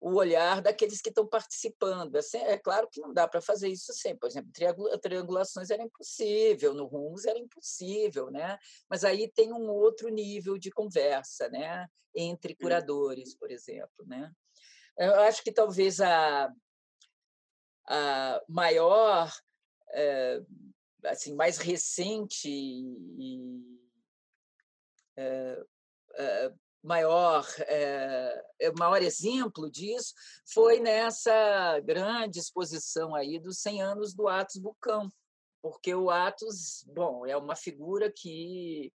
o 0.00 0.14
olhar 0.14 0.62
daqueles 0.62 1.02
que 1.02 1.10
estão 1.10 1.26
participando. 1.26 2.16
Assim, 2.16 2.38
é 2.38 2.56
claro 2.56 2.88
que 2.90 3.00
não 3.00 3.12
dá 3.12 3.28
para 3.28 3.40
fazer 3.40 3.68
isso 3.68 3.92
sempre. 3.92 4.20
Por 4.20 4.28
exemplo, 4.28 4.50
triangulações 4.98 5.70
era 5.70 5.82
impossível, 5.82 6.72
no 6.72 6.86
Rumos 6.86 7.26
era 7.26 7.38
impossível, 7.38 8.30
né? 8.30 8.58
mas 8.88 9.04
aí 9.04 9.30
tem 9.30 9.52
um 9.52 9.68
outro 9.68 10.08
nível 10.08 10.56
de 10.56 10.70
conversa 10.70 11.48
né? 11.50 11.86
entre 12.14 12.54
curadores, 12.54 13.36
por 13.36 13.50
exemplo. 13.50 14.06
Né? 14.06 14.32
Eu 14.96 15.20
acho 15.20 15.42
que 15.42 15.52
talvez 15.52 16.00
a, 16.00 16.50
a 17.86 18.42
maior, 18.48 19.30
é, 19.90 20.40
assim, 21.04 21.34
mais 21.34 21.58
recente 21.58 22.48
e 22.48 23.80
é, 25.16 25.62
é, 26.14 26.52
maior, 26.82 27.46
é, 27.60 28.42
maior 28.78 29.02
exemplo 29.02 29.70
disso 29.70 30.14
foi 30.52 30.80
nessa 30.80 31.78
grande 31.80 32.38
exposição 32.38 33.14
aí 33.14 33.38
dos 33.38 33.58
100 33.60 33.82
anos 33.82 34.14
do 34.14 34.28
Atos 34.28 34.56
Bucão, 34.56 35.10
porque 35.62 35.94
o 35.94 36.10
Atos, 36.10 36.84
bom, 36.86 37.26
é 37.26 37.36
uma 37.36 37.54
figura 37.54 38.10
que 38.10 38.92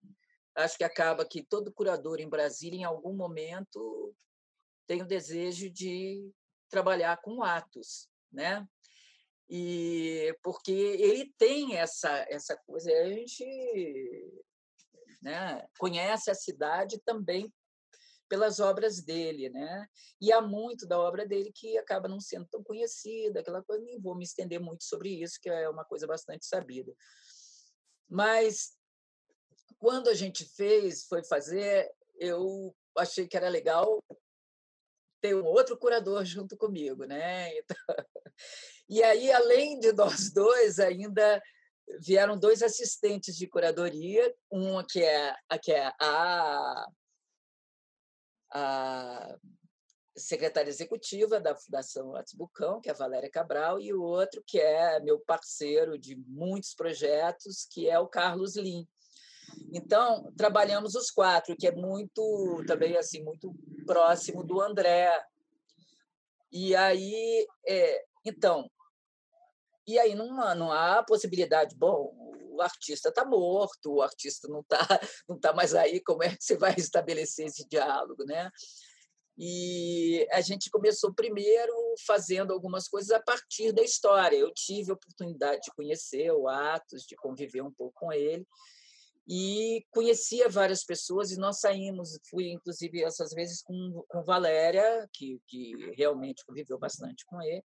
acho 0.54 0.76
que 0.76 0.84
acaba 0.84 1.24
que 1.24 1.42
todo 1.42 1.72
curador 1.72 2.20
em 2.20 2.28
Brasília, 2.28 2.80
em 2.80 2.84
algum 2.84 3.14
momento, 3.14 4.14
tem 4.86 5.02
o 5.02 5.06
desejo 5.06 5.70
de 5.70 6.30
trabalhar 6.68 7.20
com 7.20 7.42
Atos, 7.42 8.08
né? 8.30 8.66
E 9.48 10.36
porque 10.42 10.72
ele 10.72 11.32
tem 11.36 11.76
essa 11.76 12.10
essa 12.28 12.56
coisa, 12.64 12.90
a 12.90 13.08
gente 13.08 13.44
né, 15.20 15.66
conhece 15.78 16.30
a 16.30 16.34
cidade 16.34 16.98
também 17.04 17.52
pelas 18.32 18.60
obras 18.60 19.02
dele, 19.02 19.50
né? 19.50 19.86
E 20.18 20.32
há 20.32 20.40
muito 20.40 20.86
da 20.86 20.98
obra 20.98 21.26
dele 21.26 21.52
que 21.54 21.76
acaba 21.76 22.08
não 22.08 22.18
sendo 22.18 22.46
tão 22.46 22.62
conhecida, 22.62 23.40
aquela 23.40 23.62
coisa, 23.62 23.84
nem 23.84 24.00
vou 24.00 24.16
me 24.16 24.24
estender 24.24 24.58
muito 24.58 24.84
sobre 24.84 25.10
isso, 25.22 25.38
que 25.38 25.50
é 25.50 25.68
uma 25.68 25.84
coisa 25.84 26.06
bastante 26.06 26.46
sabida. 26.46 26.94
Mas 28.08 28.72
quando 29.78 30.08
a 30.08 30.14
gente 30.14 30.46
fez, 30.46 31.04
foi 31.04 31.22
fazer, 31.22 31.92
eu 32.16 32.74
achei 32.96 33.28
que 33.28 33.36
era 33.36 33.50
legal 33.50 34.02
ter 35.20 35.36
um 35.36 35.44
outro 35.44 35.76
curador 35.76 36.24
junto 36.24 36.56
comigo, 36.56 37.04
né? 37.04 37.54
Então, 37.58 37.76
e 38.88 39.02
aí, 39.02 39.30
além 39.30 39.78
de 39.78 39.92
nós 39.92 40.32
dois, 40.32 40.78
ainda 40.78 41.38
vieram 42.00 42.38
dois 42.38 42.62
assistentes 42.62 43.36
de 43.36 43.46
curadoria, 43.46 44.34
uma 44.50 44.82
que 44.86 45.02
é, 45.02 45.36
que 45.62 45.70
é 45.70 45.92
a 46.00 46.86
a 48.52 49.36
secretária 50.16 50.68
executiva 50.68 51.40
da 51.40 51.54
Fundação 51.54 52.14
Atos 52.14 52.34
Bucão, 52.34 52.80
que 52.80 52.88
é 52.88 52.92
a 52.92 52.96
Valéria 52.96 53.30
Cabral, 53.30 53.80
e 53.80 53.92
o 53.94 54.02
outro 54.02 54.42
que 54.46 54.60
é 54.60 55.00
meu 55.00 55.18
parceiro 55.20 55.98
de 55.98 56.16
muitos 56.16 56.74
projetos, 56.74 57.66
que 57.70 57.88
é 57.88 57.98
o 57.98 58.08
Carlos 58.08 58.56
Lim. 58.56 58.86
Então, 59.72 60.30
trabalhamos 60.36 60.94
os 60.94 61.10
quatro, 61.10 61.56
que 61.56 61.66
é 61.66 61.72
muito, 61.72 62.62
também 62.66 62.96
assim, 62.96 63.22
muito 63.22 63.54
próximo 63.86 64.44
do 64.44 64.60
André. 64.60 65.22
E 66.50 66.74
aí, 66.76 67.46
é, 67.66 68.04
então, 68.24 68.70
e 69.86 69.98
aí 69.98 70.14
não, 70.14 70.54
não 70.54 70.70
há 70.70 71.02
possibilidade, 71.02 71.74
bom, 71.74 72.14
artista 72.62 73.08
está 73.08 73.24
morto, 73.24 73.94
o 73.94 74.02
artista 74.02 74.48
não 74.48 74.60
está 74.60 74.78
não 75.28 75.38
tá 75.38 75.52
mais 75.52 75.74
aí, 75.74 76.00
como 76.00 76.22
é 76.22 76.30
que 76.30 76.42
você 76.42 76.56
vai 76.56 76.74
estabelecer 76.76 77.46
esse 77.46 77.66
diálogo, 77.68 78.24
né? 78.24 78.50
E 79.36 80.26
a 80.30 80.40
gente 80.40 80.70
começou 80.70 81.12
primeiro 81.14 81.72
fazendo 82.06 82.52
algumas 82.52 82.86
coisas 82.86 83.10
a 83.10 83.20
partir 83.20 83.72
da 83.72 83.82
história. 83.82 84.36
Eu 84.36 84.52
tive 84.52 84.90
a 84.90 84.94
oportunidade 84.94 85.62
de 85.62 85.72
conhecer 85.74 86.30
o 86.32 86.48
Atos, 86.48 87.02
de 87.02 87.16
conviver 87.16 87.62
um 87.62 87.72
pouco 87.72 87.94
com 87.98 88.12
ele, 88.12 88.46
e 89.26 89.84
conhecia 89.90 90.48
várias 90.48 90.84
pessoas 90.84 91.30
e 91.30 91.38
nós 91.38 91.60
saímos, 91.60 92.18
fui 92.28 92.50
inclusive 92.50 93.02
essas 93.02 93.32
vezes 93.32 93.62
com, 93.62 94.04
com 94.08 94.22
Valéria, 94.22 95.08
que, 95.12 95.40
que 95.46 95.72
realmente 95.96 96.44
conviveu 96.44 96.78
bastante 96.78 97.24
com 97.26 97.40
ele, 97.40 97.62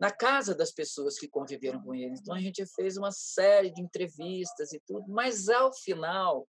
na 0.00 0.10
casa 0.10 0.54
das 0.54 0.72
pessoas 0.72 1.18
que 1.18 1.28
conviveram 1.28 1.80
com 1.82 1.94
ele. 1.94 2.14
Então 2.18 2.34
a 2.34 2.40
gente 2.40 2.64
fez 2.74 2.96
uma 2.96 3.10
série 3.10 3.70
de 3.70 3.80
entrevistas 3.80 4.72
e 4.72 4.80
tudo, 4.86 5.04
mas 5.08 5.48
ao 5.48 5.72
final 5.72 6.46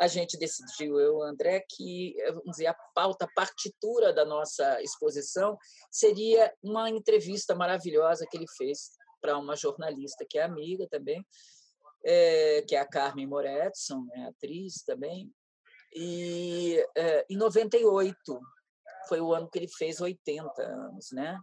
a 0.00 0.06
gente 0.06 0.38
decidiu, 0.38 0.98
eu 0.98 1.12
e 1.12 1.16
o 1.16 1.22
André, 1.22 1.64
que 1.68 2.14
vamos 2.28 2.52
dizer, 2.52 2.66
a 2.66 2.76
pauta, 2.94 3.24
a 3.24 3.32
partitura 3.34 4.12
da 4.12 4.24
nossa 4.24 4.82
exposição 4.82 5.56
seria 5.90 6.52
uma 6.62 6.90
entrevista 6.90 7.54
maravilhosa 7.54 8.26
que 8.30 8.36
ele 8.36 8.48
fez 8.56 8.90
para 9.20 9.36
uma 9.36 9.56
jornalista 9.56 10.24
que 10.28 10.38
é 10.38 10.42
amiga 10.42 10.86
também, 10.88 11.24
é, 12.04 12.62
que 12.62 12.76
é 12.76 12.80
a 12.80 12.86
Carmen 12.86 13.26
Moretson, 13.26 14.06
é 14.14 14.24
atriz 14.24 14.82
também. 14.84 15.30
E 15.94 16.84
é, 16.96 17.26
em 17.28 17.36
98 17.36 18.14
foi 19.08 19.20
o 19.20 19.32
ano 19.32 19.48
que 19.48 19.58
ele 19.58 19.68
fez 19.68 20.00
80 20.00 20.62
anos, 20.62 21.08
né? 21.12 21.38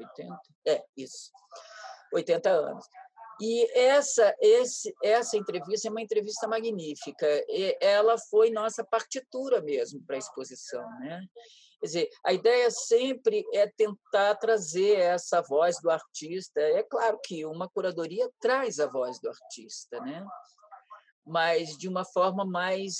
80? 0.00 0.40
É, 0.66 0.84
isso. 0.96 1.30
80 2.12 2.50
anos. 2.50 2.86
E 3.40 3.70
essa, 3.74 4.36
esse, 4.38 4.94
essa 5.02 5.36
entrevista 5.36 5.88
é 5.88 5.90
uma 5.90 6.02
entrevista 6.02 6.46
magnífica. 6.46 7.26
E 7.48 7.76
ela 7.80 8.18
foi 8.18 8.50
nossa 8.50 8.84
partitura 8.84 9.62
mesmo 9.62 10.02
para 10.04 10.16
a 10.16 10.18
exposição. 10.18 10.86
Né? 11.00 11.24
Quer 11.80 11.86
dizer, 11.86 12.10
a 12.24 12.32
ideia 12.34 12.70
sempre 12.70 13.42
é 13.54 13.66
tentar 13.66 14.34
trazer 14.34 14.98
essa 14.98 15.40
voz 15.40 15.80
do 15.80 15.90
artista. 15.90 16.60
É 16.60 16.82
claro 16.82 17.18
que 17.24 17.46
uma 17.46 17.68
curadoria 17.70 18.30
traz 18.38 18.78
a 18.78 18.86
voz 18.86 19.18
do 19.18 19.30
artista, 19.30 19.98
né? 20.00 20.22
mas 21.26 21.78
de 21.78 21.88
uma 21.88 22.04
forma 22.04 22.44
mais. 22.44 22.96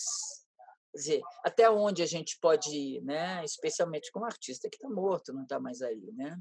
Quer 0.92 0.98
dizer, 0.98 1.22
até 1.44 1.70
onde 1.70 2.03
a 2.03 2.07
gente 2.07 2.38
pode 2.40 2.70
ir, 2.70 3.03
né? 3.03 3.44
especialmente 3.44 4.11
com 4.11 4.20
um 4.20 4.24
artista 4.24 4.68
que 4.68 4.76
está 4.76 4.88
morto, 4.88 5.34
não 5.34 5.42
está 5.42 5.61
mais 5.61 5.82
aí. 5.82 6.11
Né? 6.14 6.34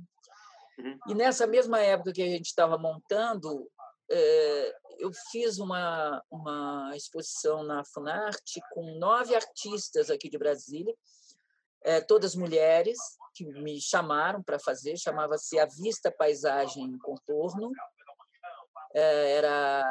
Uhum. 0.80 0.98
E 1.08 1.14
nessa 1.14 1.46
mesma 1.46 1.80
época 1.80 2.14
que 2.14 2.22
a 2.22 2.28
gente 2.28 2.46
estava 2.46 2.78
montando, 2.78 3.70
é, 4.10 4.76
eu 5.00 5.12
fiz 5.32 5.60
uma, 5.60 6.24
uma 6.32 6.92
exposição 6.96 7.64
na 7.64 7.84
Funarte 7.84 8.62
com 8.72 8.98
nove 8.98 9.36
artistas 9.36 10.10
aqui 10.10 10.30
de 10.30 10.38
Brasília, 10.38 10.96
é, 11.84 12.02
todas 12.02 12.36
mulheres, 12.36 12.98
que 13.34 13.46
me 13.46 13.80
chamaram 13.80 14.42
para 14.42 14.60
fazer, 14.60 14.98
chamava-se 14.98 15.60
A 15.60 15.66
Vista, 15.66 16.12
Paisagem 16.12 16.94
e 16.94 17.00
Contorno. 17.00 17.72
É, 18.94 19.34
era 19.38 19.84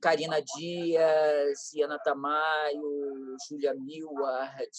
Karina 0.00 0.40
Dias, 0.40 1.72
Iana 1.72 1.98
Tamayo, 1.98 3.36
Júlia 3.48 3.74
Milward, 3.74 4.70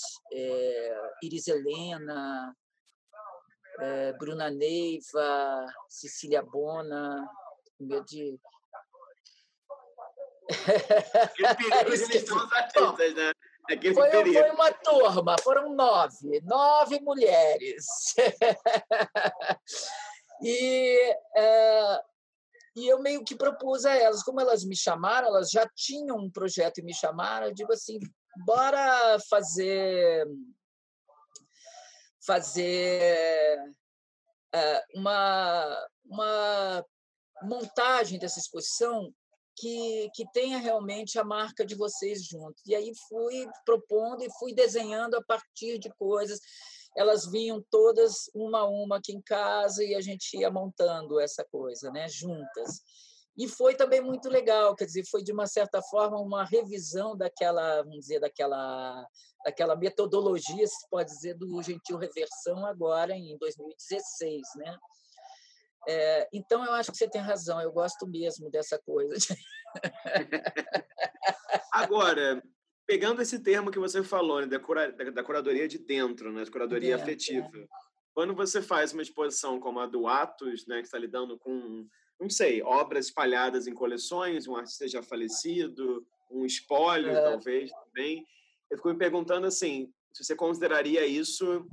Iris 1.22 1.48
Helena, 1.48 2.56
é, 3.82 4.14
Bruna 4.14 4.50
Neiva, 4.50 5.66
Cecília 5.90 6.42
Bona, 6.44 7.28
medo 7.80 8.06
de. 8.06 8.40
Aquele 10.50 10.50
período 11.56 11.86
de 11.86 12.16
eles 12.16 12.28
são 12.28 12.38
artistas, 12.38 13.16
né? 13.16 13.32
Aquele 13.70 13.94
foi, 13.94 14.12
foi 14.12 14.52
uma 14.52 14.74
turma, 14.74 15.36
foram 15.42 15.74
nove, 15.74 16.42
nove 16.44 17.00
mulheres. 17.00 17.86
e, 20.44 21.16
é, 21.38 22.02
e 22.76 22.88
eu 22.88 23.02
meio 23.02 23.24
que 23.24 23.36
propus 23.36 23.86
a 23.86 23.96
elas, 23.96 24.24
como 24.24 24.42
elas 24.42 24.66
me 24.66 24.76
chamaram, 24.76 25.28
elas 25.28 25.50
já 25.50 25.66
tinham 25.76 26.18
um 26.18 26.30
projeto 26.30 26.80
e 26.80 26.84
me 26.84 26.94
chamaram, 26.94 27.48
eu 27.48 27.54
digo 27.54 27.72
assim, 27.72 28.00
bora 28.46 29.18
fazer 29.30 30.28
fazer 32.26 33.58
eh, 34.54 34.84
uma, 34.96 35.88
uma 36.06 36.86
montagem 37.44 38.20
dessa 38.20 38.40
exposição 38.40 39.14
que, 39.56 40.10
que 40.14 40.26
tenha 40.32 40.58
realmente 40.58 41.20
a 41.20 41.24
marca 41.24 41.66
de 41.66 41.76
vocês 41.76 42.26
juntos. 42.26 42.62
E 42.66 42.76
aí 42.76 42.92
fui 43.08 43.46
propondo 43.66 44.24
e 44.24 44.32
fui 44.40 44.54
desenhando 44.54 45.16
a 45.16 45.24
partir 45.24 45.78
de 45.78 45.90
coisas. 45.96 46.40
Elas 46.96 47.30
vinham 47.30 47.64
todas 47.70 48.30
uma 48.34 48.60
a 48.60 48.66
uma 48.66 48.98
aqui 48.98 49.14
em 49.14 49.22
casa 49.22 49.84
e 49.84 49.96
a 49.96 50.02
gente 50.02 50.38
ia 50.38 50.52
montando 50.52 51.20
essa 51.20 51.46
coisa, 51.46 51.92
né, 51.92 52.08
juntas. 52.10 52.82
E 53.42 53.48
foi 53.48 53.74
também 53.74 54.00
muito 54.00 54.30
legal, 54.30 54.76
quer 54.76 54.86
dizer, 54.86 55.04
foi 55.10 55.24
de 55.24 55.32
uma 55.32 55.48
certa 55.48 55.82
forma 55.82 56.20
uma 56.20 56.46
revisão 56.46 57.18
daquela, 57.18 57.82
vamos 57.82 58.02
dizer, 58.02 58.20
daquela, 58.20 59.04
daquela 59.44 59.76
metodologia, 59.76 60.68
se 60.68 60.88
pode 60.92 61.10
dizer, 61.10 61.34
do 61.34 61.60
Gentil 61.64 61.98
Reversão 61.98 62.64
agora 62.68 63.16
em 63.16 63.36
2016, 63.40 64.42
né? 64.58 64.78
É, 65.88 66.30
então 66.32 66.64
eu 66.64 66.72
acho 66.74 66.92
que 66.92 67.00
você 67.00 67.10
tem 67.10 67.20
razão, 67.20 67.60
eu 67.60 67.72
gosto 67.72 68.06
mesmo 68.06 68.52
dessa 68.52 68.78
coisa. 68.78 69.36
agora, 71.74 72.44
pegando 72.86 73.24
esse 73.24 73.40
termo 73.40 73.72
que 73.72 73.80
você 73.80 74.04
falou, 74.04 74.42
né, 74.42 74.46
da, 74.46 74.60
cura, 74.60 74.92
da, 74.92 75.24
curadoria 75.24 75.68
de 75.68 75.80
dentro, 75.80 76.32
né, 76.32 76.46
da 76.46 76.52
curadoria 76.52 76.96
dentro, 76.96 77.12
afetiva. 77.12 77.50
É 77.58 77.66
quando 78.14 78.36
você 78.36 78.62
faz 78.62 78.94
uma 78.94 79.02
exposição 79.02 79.60
como 79.60 79.80
a 79.80 79.88
do 79.88 80.08
Atos, 80.08 80.68
né, 80.68 80.78
que 80.78 80.86
está 80.86 81.00
lidando 81.00 81.40
com, 81.40 81.88
não 82.22 82.30
sei, 82.30 82.62
obras 82.62 83.08
espalhadas 83.08 83.66
em 83.66 83.74
coleções, 83.74 84.48
um 84.48 84.56
artista 84.56 84.88
já 84.88 85.02
falecido, 85.02 86.06
um 86.30 86.46
espólio, 86.46 87.10
é. 87.10 87.22
talvez, 87.22 87.72
também, 87.72 88.26
eu 88.70 88.78
fico 88.78 88.90
me 88.90 88.98
perguntando, 88.98 89.48
assim, 89.48 89.92
se 90.14 90.24
você 90.24 90.36
consideraria 90.36 91.06
isso 91.06 91.68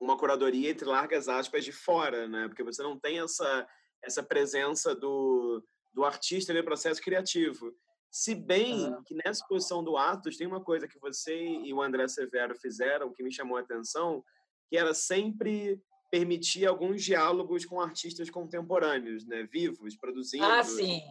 uma 0.00 0.16
curadoria, 0.16 0.70
entre 0.70 0.86
largas 0.86 1.28
aspas, 1.28 1.64
de 1.64 1.72
fora, 1.72 2.26
né? 2.26 2.48
Porque 2.48 2.62
você 2.62 2.82
não 2.82 2.98
tem 2.98 3.20
essa, 3.20 3.66
essa 4.02 4.22
presença 4.22 4.94
do, 4.94 5.62
do 5.92 6.04
artista 6.04 6.52
no 6.52 6.64
processo 6.64 7.00
criativo. 7.00 7.72
Se 8.10 8.34
bem 8.34 8.86
uhum. 8.86 9.02
que 9.04 9.14
nessa 9.14 9.40
exposição 9.40 9.82
do 9.84 9.96
Atos 9.96 10.36
tem 10.36 10.46
uma 10.46 10.62
coisa 10.62 10.88
que 10.88 10.98
você 10.98 11.34
e 11.36 11.72
o 11.72 11.82
André 11.82 12.08
Severo 12.08 12.54
fizeram 12.56 13.12
que 13.12 13.22
me 13.22 13.32
chamou 13.32 13.56
a 13.56 13.60
atenção, 13.60 14.24
que 14.68 14.76
era 14.76 14.94
sempre 14.94 15.80
permitir 16.16 16.64
alguns 16.64 17.04
diálogos 17.04 17.66
com 17.66 17.78
artistas 17.78 18.30
contemporâneos, 18.30 19.26
né, 19.26 19.42
vivos, 19.42 19.94
produzindo. 19.96 20.44
Ah, 20.44 20.64
sim. 20.64 21.02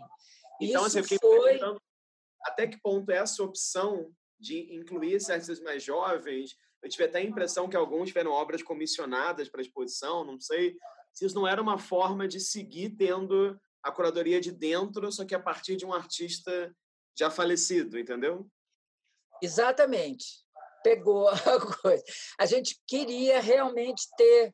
Então, 0.60 0.86
Isso 0.86 0.86
assim, 0.86 0.98
eu 0.98 1.04
fiquei 1.04 1.20
foi... 1.22 1.44
perguntando 1.44 1.82
até 2.42 2.68
que 2.68 2.82
ponto 2.82 3.12
essa 3.12 3.44
opção 3.44 4.12
de 4.40 4.74
incluir 4.76 5.16
artistas 5.30 5.60
mais 5.60 5.84
jovens. 5.84 6.56
Eu 6.82 6.90
tive 6.90 7.04
até 7.04 7.20
a 7.20 7.24
impressão 7.24 7.70
que 7.70 7.76
alguns 7.76 8.08
tiveram 8.08 8.32
obras 8.32 8.64
comissionadas 8.64 9.48
para 9.48 9.62
a 9.62 9.64
exposição, 9.64 10.24
não 10.24 10.40
sei 10.40 10.76
se 11.14 11.26
isso 11.26 11.36
não 11.36 11.48
era 11.48 11.62
uma 11.62 11.78
forma 11.78 12.28
de 12.28 12.40
seguir 12.40 12.90
tendo 12.90 13.60
a 13.84 13.92
curadoria 13.92 14.42
de 14.42 14.52
dentro, 14.52 15.12
só 15.12 15.24
que 15.24 15.36
a 15.36 15.40
partir 15.40 15.76
de 15.76 15.86
um 15.86 15.94
artista 15.94 16.76
já 17.18 17.30
falecido, 17.30 17.98
entendeu? 17.98 18.48
Exatamente 19.42 20.46
pegou 20.86 21.28
a 21.34 21.76
coisa. 21.82 22.04
A 22.40 22.46
gente 22.46 22.80
queria 22.88 23.42
realmente 23.42 24.08
ter 24.16 24.54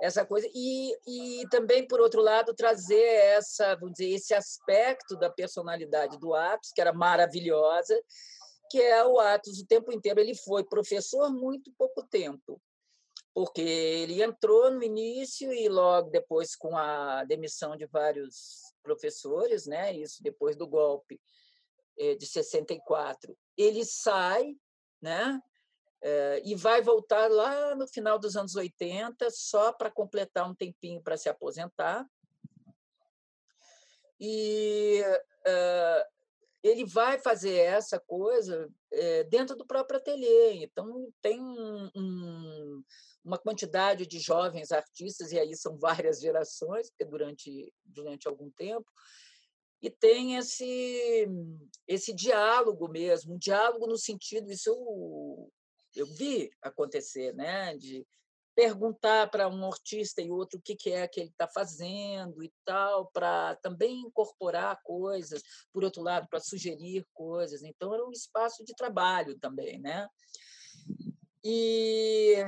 essa 0.00 0.24
coisa. 0.24 0.48
E, 0.54 0.92
e 1.06 1.48
também 1.48 1.86
por 1.86 2.00
outro 2.00 2.22
lado 2.22 2.54
trazer 2.54 3.02
essa 3.02 3.74
vamos 3.76 3.92
dizer 3.92 4.10
esse 4.10 4.34
aspecto 4.34 5.16
da 5.16 5.30
personalidade 5.30 6.18
do 6.18 6.34
Atos 6.34 6.70
que 6.74 6.80
era 6.80 6.92
maravilhosa 6.92 7.98
que 8.70 8.80
é 8.80 9.04
o 9.04 9.18
Atos 9.18 9.60
o 9.60 9.66
tempo 9.66 9.90
inteiro. 9.92 10.20
Ele 10.20 10.34
foi 10.34 10.62
professor 10.64 11.30
muito 11.30 11.72
pouco 11.76 12.06
tempo 12.06 12.60
porque 13.34 13.60
ele 13.60 14.20
entrou 14.20 14.68
no 14.70 14.82
início 14.82 15.52
e 15.52 15.68
logo 15.68 16.10
depois 16.10 16.56
com 16.56 16.76
a 16.76 17.22
demissão 17.24 17.76
de 17.76 17.86
vários 17.86 18.74
professores 18.82 19.64
né 19.64 19.92
isso 19.92 20.20
depois 20.22 20.56
do 20.56 20.66
golpe 20.66 21.20
eh, 21.96 22.16
de 22.16 22.26
64 22.26 23.36
ele 23.56 23.84
sai 23.84 24.56
né 25.00 25.40
e 26.44 26.54
vai 26.54 26.80
voltar 26.80 27.30
lá 27.30 27.74
no 27.74 27.86
final 27.88 28.18
dos 28.18 28.36
anos 28.36 28.54
80, 28.54 29.30
só 29.30 29.72
para 29.72 29.90
completar 29.90 30.48
um 30.48 30.54
tempinho 30.54 31.02
para 31.02 31.16
se 31.16 31.28
aposentar. 31.28 32.06
E 34.20 35.02
uh, 35.46 36.18
ele 36.62 36.84
vai 36.84 37.18
fazer 37.18 37.56
essa 37.56 37.98
coisa 38.00 38.68
é, 38.92 39.24
dentro 39.24 39.56
do 39.56 39.66
próprio 39.66 39.98
ateliê. 39.98 40.64
Então, 40.64 41.08
tem 41.22 41.40
um, 41.40 41.90
um, 41.94 42.82
uma 43.24 43.38
quantidade 43.38 44.06
de 44.06 44.18
jovens 44.18 44.72
artistas, 44.72 45.32
e 45.32 45.38
aí 45.38 45.54
são 45.56 45.76
várias 45.78 46.20
gerações, 46.20 46.90
porque 46.90 47.04
durante, 47.04 47.72
durante 47.84 48.26
algum 48.26 48.50
tempo, 48.50 48.90
e 49.80 49.88
tem 49.88 50.36
esse, 50.36 51.28
esse 51.86 52.12
diálogo 52.12 52.88
mesmo, 52.88 53.34
um 53.34 53.38
diálogo 53.38 53.86
no 53.86 53.96
sentido, 53.96 54.50
isso 54.50 54.70
eu 54.70 55.52
eu 56.00 56.06
vi 56.06 56.50
acontecer, 56.62 57.34
né? 57.34 57.76
De 57.76 58.06
perguntar 58.54 59.30
para 59.30 59.48
um 59.48 59.66
artista 59.66 60.20
e 60.20 60.30
outro 60.30 60.58
o 60.58 60.62
que, 60.62 60.74
que 60.74 60.90
é 60.90 61.06
que 61.06 61.20
ele 61.20 61.30
está 61.30 61.46
fazendo 61.46 62.42
e 62.42 62.52
tal, 62.64 63.08
para 63.12 63.54
também 63.56 64.00
incorporar 64.00 64.80
coisas, 64.82 65.42
por 65.72 65.84
outro 65.84 66.02
lado, 66.02 66.26
para 66.28 66.40
sugerir 66.40 67.06
coisas. 67.14 67.62
Então, 67.62 67.94
era 67.94 68.04
um 68.04 68.10
espaço 68.10 68.64
de 68.64 68.74
trabalho 68.74 69.38
também, 69.38 69.78
né? 69.78 70.08
E 71.44 72.44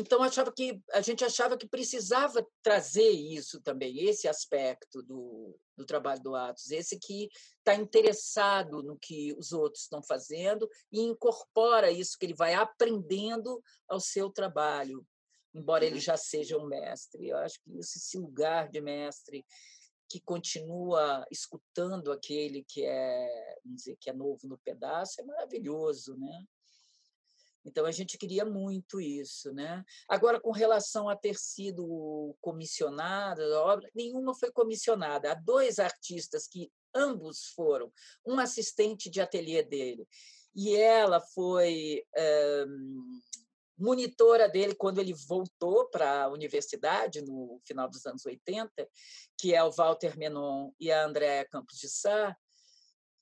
então 0.00 0.22
achava 0.22 0.52
que 0.52 0.80
a 0.92 1.00
gente 1.00 1.24
achava 1.24 1.56
que 1.56 1.68
precisava 1.68 2.46
trazer 2.62 3.10
isso 3.10 3.60
também, 3.60 4.04
esse 4.04 4.28
aspecto 4.28 5.02
do, 5.02 5.58
do 5.76 5.84
trabalho 5.84 6.22
do 6.22 6.34
Atos, 6.34 6.70
esse 6.70 6.98
que 6.98 7.28
está 7.58 7.74
interessado 7.74 8.82
no 8.82 8.98
que 8.98 9.34
os 9.38 9.52
outros 9.52 9.82
estão 9.82 10.02
fazendo 10.02 10.68
e 10.92 11.00
incorpora 11.00 11.90
isso 11.90 12.16
que 12.18 12.26
ele 12.26 12.34
vai 12.34 12.54
aprendendo 12.54 13.62
ao 13.88 14.00
seu 14.00 14.30
trabalho, 14.30 15.06
embora 15.54 15.84
ele 15.84 15.96
uhum. 15.96 16.00
já 16.00 16.16
seja 16.16 16.58
um 16.58 16.66
mestre. 16.66 17.28
Eu 17.28 17.38
acho 17.38 17.60
que 17.62 17.78
esse 17.78 18.18
lugar 18.18 18.68
de 18.68 18.80
mestre 18.80 19.44
que 20.08 20.20
continua 20.20 21.26
escutando 21.30 22.12
aquele 22.12 22.64
que 22.64 22.84
é, 22.84 23.58
vamos 23.64 23.78
dizer, 23.78 23.96
que 24.00 24.08
é 24.08 24.12
novo 24.12 24.46
no 24.46 24.58
pedaço 24.58 25.20
é 25.20 25.24
maravilhoso, 25.24 26.16
né? 26.16 26.44
Então 27.66 27.84
a 27.84 27.92
gente 27.92 28.16
queria 28.16 28.44
muito 28.44 29.00
isso, 29.00 29.52
né? 29.52 29.84
Agora 30.08 30.40
com 30.40 30.52
relação 30.52 31.08
a 31.08 31.16
ter 31.16 31.36
sido 31.36 32.34
comissionada 32.40 33.44
a 33.44 33.62
obra, 33.62 33.90
nenhuma 33.94 34.34
foi 34.34 34.50
comissionada. 34.52 35.32
Há 35.32 35.34
dois 35.34 35.78
artistas 35.78 36.46
que 36.46 36.70
ambos 36.94 37.46
foram, 37.54 37.92
um 38.24 38.38
assistente 38.38 39.10
de 39.10 39.20
ateliê 39.20 39.62
dele 39.62 40.06
e 40.54 40.74
ela 40.74 41.20
foi 41.20 42.02
é, 42.16 42.64
monitora 43.78 44.48
dele 44.48 44.74
quando 44.74 44.98
ele 44.98 45.12
voltou 45.12 45.88
para 45.90 46.24
a 46.24 46.28
universidade 46.28 47.20
no 47.20 47.60
final 47.64 47.88
dos 47.88 48.06
anos 48.06 48.24
80, 48.24 48.88
que 49.38 49.54
é 49.54 49.62
o 49.62 49.70
Walter 49.70 50.16
Menon 50.16 50.72
e 50.80 50.90
a 50.90 51.04
Andréa 51.04 51.46
Campos 51.46 51.76
de 51.76 51.88
Sá, 51.88 52.34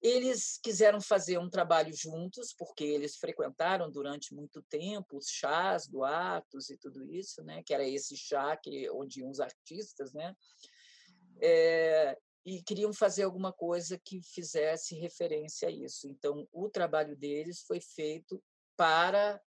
eles 0.04 0.58
quiseram 0.62 1.00
fazer 1.00 1.38
um 1.38 1.48
trabalho 1.48 1.90
juntos, 1.96 2.52
porque 2.52 2.84
eles 2.84 3.16
frequentaram 3.16 3.90
durante 3.90 4.34
muito 4.34 4.60
tempo 4.60 5.16
os 5.16 5.28
chás 5.30 5.86
do 5.86 6.04
Atos 6.04 6.68
e 6.68 6.76
tudo 6.76 7.02
isso, 7.10 7.42
né? 7.42 7.62
que 7.64 7.72
era 7.72 7.88
esse 7.88 8.14
chá 8.14 8.54
que, 8.54 8.90
onde 8.90 9.20
iam 9.20 9.30
os 9.30 9.40
artistas, 9.40 10.12
né? 10.12 10.36
É, 11.40 12.18
e 12.44 12.62
queriam 12.62 12.92
fazer 12.92 13.22
alguma 13.22 13.50
coisa 13.50 13.98
que 13.98 14.20
fizesse 14.20 14.94
referência 14.94 15.68
a 15.68 15.70
isso. 15.70 16.06
Então, 16.06 16.46
o 16.52 16.68
trabalho 16.68 17.16
deles 17.16 17.62
foi 17.62 17.80
feito 17.80 18.44
para 18.76 19.40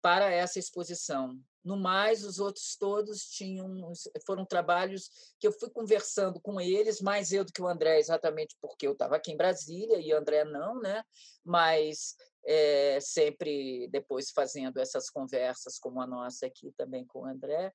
para 0.00 0.30
essa 0.30 0.60
exposição. 0.60 1.36
No 1.66 1.76
mais, 1.76 2.22
os 2.22 2.38
outros 2.38 2.76
todos 2.76 3.24
tinham 3.24 3.92
foram 4.24 4.46
trabalhos 4.46 5.10
que 5.40 5.48
eu 5.48 5.52
fui 5.52 5.68
conversando 5.68 6.40
com 6.40 6.60
eles, 6.60 7.00
mais 7.00 7.32
eu 7.32 7.44
do 7.44 7.52
que 7.52 7.60
o 7.60 7.66
André, 7.66 7.98
exatamente 7.98 8.56
porque 8.60 8.86
eu 8.86 8.92
estava 8.92 9.16
aqui 9.16 9.32
em 9.32 9.36
Brasília 9.36 9.98
e 9.98 10.14
o 10.14 10.16
André 10.16 10.44
não, 10.44 10.78
né? 10.78 11.02
Mas 11.44 12.14
é, 12.46 13.00
sempre 13.00 13.88
depois 13.88 14.30
fazendo 14.30 14.78
essas 14.78 15.10
conversas, 15.10 15.76
como 15.76 16.00
a 16.00 16.06
nossa 16.06 16.46
aqui 16.46 16.72
também 16.76 17.04
com 17.04 17.22
o 17.22 17.26
André, 17.26 17.72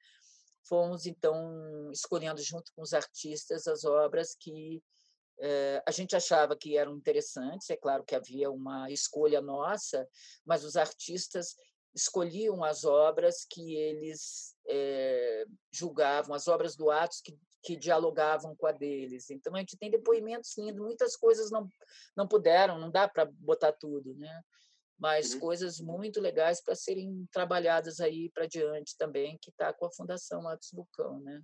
fomos 0.70 1.06
então 1.06 1.92
escolhendo 1.92 2.42
junto 2.42 2.72
com 2.74 2.82
os 2.82 2.94
artistas 2.94 3.68
as 3.68 3.84
obras 3.84 4.38
que 4.40 4.82
é, 5.42 5.84
a 5.86 5.92
gente 5.92 6.16
achava 6.16 6.56
que 6.56 6.78
eram 6.78 6.96
interessantes. 6.96 7.70
É 7.70 7.76
claro 7.76 8.06
que 8.06 8.16
havia 8.16 8.50
uma 8.50 8.90
escolha 8.90 9.42
nossa, 9.42 10.08
mas 10.46 10.64
os 10.64 10.78
artistas 10.78 11.58
escolhiam 11.94 12.64
as 12.64 12.84
obras 12.84 13.46
que 13.50 13.76
eles 13.76 14.56
é, 14.68 15.46
julgavam, 15.72 16.34
as 16.34 16.48
obras 16.48 16.76
do 16.76 16.90
Atos 16.90 17.22
que, 17.22 17.38
que 17.64 17.76
dialogavam 17.76 18.56
com 18.56 18.68
a 18.68 18.72
deles. 18.72 19.30
Então, 19.30 19.56
a 19.56 19.60
gente 19.60 19.78
tem 19.78 19.92
depoimentos 19.92 20.58
lindos, 20.58 20.80
muitas 20.82 21.16
coisas 21.16 21.52
não, 21.52 21.70
não 22.16 22.28
puderam, 22.28 22.80
não 22.80 22.90
dá 22.90 23.08
para 23.08 23.26
botar 23.26 23.72
tudo, 23.74 24.16
né? 24.16 24.42
mas 25.02 25.34
uhum. 25.34 25.40
coisas 25.40 25.80
muito 25.80 26.22
legais 26.22 26.62
para 26.64 26.76
serem 26.76 27.28
trabalhadas 27.32 28.00
aí 28.00 28.30
para 28.30 28.46
diante 28.46 28.96
também, 28.96 29.36
que 29.42 29.50
está 29.50 29.74
com 29.74 29.88
a 29.88 29.92
Fundação 29.92 30.48
Atos 30.48 30.70
Vulcão, 30.72 31.20
né? 31.22 31.42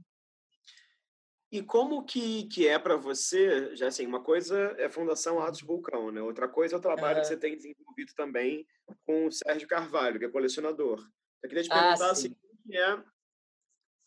E 1.49 1.63
como 1.63 2.03
que, 2.03 2.43
que 2.47 2.67
é 2.67 2.77
para 2.77 2.97
você, 2.97 3.73
já 3.75 3.87
assim, 3.87 4.05
uma 4.05 4.21
coisa 4.21 4.57
é 4.77 4.85
a 4.85 4.89
Fundação 4.89 5.39
Atos 5.39 5.61
Vulcão, 5.61 6.11
né? 6.11 6.21
Outra 6.21 6.47
coisa 6.47 6.75
é 6.75 6.77
o 6.77 6.81
trabalho 6.81 7.21
que 7.21 7.27
você 7.27 7.37
tem 7.37 7.55
desenvolvido 7.55 8.13
também 8.15 8.67
com 9.05 9.27
o 9.27 9.31
Sérgio 9.31 9.67
Carvalho, 9.67 10.19
que 10.19 10.25
é 10.25 10.29
colecionador. 10.29 10.99
Eu 11.41 11.49
queria 11.49 11.63
te 11.63 11.71
ah, 11.71 11.81
perguntar 11.81 12.07
ah, 12.07 12.11
assim, 12.11 12.35
que 12.65 12.77
é 12.77 13.01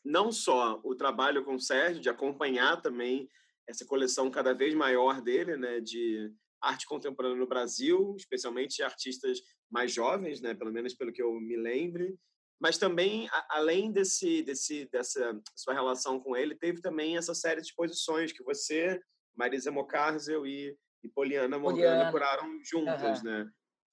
não 0.05 0.31
só 0.31 0.81
o 0.85 0.95
trabalho 0.95 1.43
com 1.45 1.55
o 1.55 1.61
Sérgio, 1.61 2.03
de 2.03 2.11
acompanhar 2.11 2.81
também 2.83 3.29
essa 3.67 3.87
coleção 3.87 4.31
cada 4.31 4.53
vez 4.53 4.75
maior 4.75 5.23
dele, 5.23 5.57
né, 5.57 5.81
de 5.81 6.31
arte 6.61 6.87
contemporânea 6.87 7.39
no 7.39 7.47
Brasil, 7.47 8.15
especialmente 8.19 8.83
artistas 8.83 9.41
mais 9.71 9.93
jovens, 9.93 10.41
né, 10.41 10.55
pelo 10.55 10.73
menos 10.73 10.95
pelo 10.95 11.13
que 11.13 11.23
eu 11.23 11.33
me 11.33 11.57
lembre, 11.57 12.19
mas 12.61 12.79
também 12.79 13.29
além 13.49 13.91
desse 13.91 14.43
desse 14.43 14.87
dessa 14.87 15.41
sua 15.57 15.75
relação 15.75 16.21
com 16.21 16.37
ele 16.37 16.55
teve 16.55 16.81
também 16.81 17.17
essa 17.17 17.35
série 17.35 17.61
de 17.61 17.69
exposições 17.69 18.33
que 18.33 18.43
você 18.43 19.01
Marisa 19.37 19.71
Mocarzel 19.71 20.47
e, 20.47 20.77
e 21.03 21.09
Poliana 21.09 21.59
Morgana 21.59 22.11
curaram 22.11 22.59
juntas 22.65 23.19
uhum. 23.21 23.25
né 23.25 23.51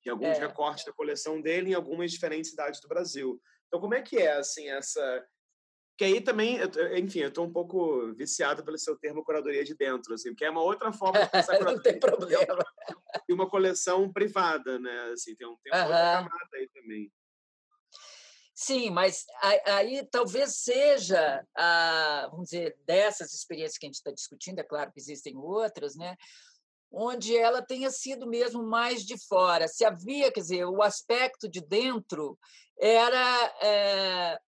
de 0.07 0.11
alguns 0.11 0.37
é. 0.37 0.39
recortes 0.39 0.85
da 0.85 0.93
coleção 0.93 1.41
dele 1.41 1.71
em 1.71 1.73
algumas 1.73 2.11
diferentes 2.11 2.51
cidades 2.51 2.79
do 2.79 2.87
Brasil 2.87 3.41
Então, 3.67 3.81
como 3.81 3.93
é 3.93 4.01
que 4.01 4.17
é, 4.17 4.37
assim, 4.37 4.69
essa... 4.69 5.25
Que 5.97 6.05
aí 6.05 6.21
também, 6.21 6.59
enfim, 6.95 7.21
eu 7.21 7.29
estou 7.29 7.45
um 7.45 7.51
pouco 7.51 8.13
viciado 8.13 8.63
pelo 8.63 8.77
seu 8.77 8.95
termo 8.97 9.23
curadoria 9.23 9.63
de 9.63 9.75
dentro, 9.75 10.13
assim, 10.13 10.33
que 10.35 10.45
é 10.45 10.49
uma 10.49 10.61
outra 10.61 10.93
forma 10.93 11.19
de 11.19 11.31
pensar 11.31 11.57
curadoria 11.57 11.73
Não 11.75 11.81
tem 11.81 11.99
problema. 11.99 12.65
E 13.27 13.33
uma 13.33 13.49
coleção 13.49 14.13
privada, 14.13 14.79
né? 14.79 15.11
Assim, 15.11 15.35
tem, 15.35 15.47
um, 15.47 15.57
tem 15.63 15.73
uma 15.73 15.81
uhum. 15.81 15.87
outra 15.87 16.13
camada 16.13 16.49
aí 16.53 16.69
também. 16.69 17.11
Sim, 18.59 18.89
mas 18.89 19.23
aí 19.67 20.03
talvez 20.09 20.55
seja, 20.55 21.45
a, 21.55 22.27
vamos 22.31 22.49
dizer, 22.49 22.75
dessas 22.87 23.31
experiências 23.31 23.77
que 23.77 23.85
a 23.85 23.89
gente 23.89 23.97
está 23.97 24.11
discutindo, 24.11 24.57
é 24.57 24.63
claro 24.63 24.91
que 24.91 24.99
existem 24.99 25.37
outras, 25.37 25.95
né? 25.95 26.17
onde 26.91 27.37
ela 27.37 27.61
tenha 27.61 27.91
sido 27.91 28.25
mesmo 28.25 28.63
mais 28.63 29.05
de 29.05 29.15
fora. 29.27 29.67
Se 29.67 29.85
havia, 29.85 30.31
quer 30.31 30.39
dizer, 30.39 30.65
o 30.65 30.81
aspecto 30.81 31.47
de 31.47 31.61
dentro 31.61 32.35
era 32.79 33.55
é, 33.61 34.39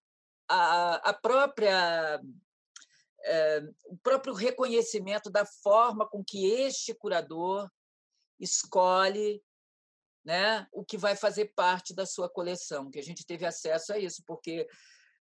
a, 0.48 1.10
a 1.10 1.14
própria 1.14 2.20
é, 3.26 3.62
o 3.86 3.98
próprio 3.98 4.34
reconhecimento 4.34 5.30
da 5.30 5.46
forma 5.46 6.08
com 6.10 6.24
que 6.24 6.48
este 6.48 6.96
curador 6.96 7.70
escolhe 8.40 9.40
né, 10.24 10.68
o 10.72 10.84
que 10.84 10.98
vai 10.98 11.16
fazer 11.16 11.54
parte 11.56 11.94
da 11.94 12.06
sua 12.06 12.30
coleção, 12.30 12.90
que 12.90 13.00
a 13.00 13.04
gente 13.04 13.26
teve 13.26 13.46
acesso 13.46 13.94
a 13.94 14.00
isso, 14.00 14.24
porque 14.26 14.68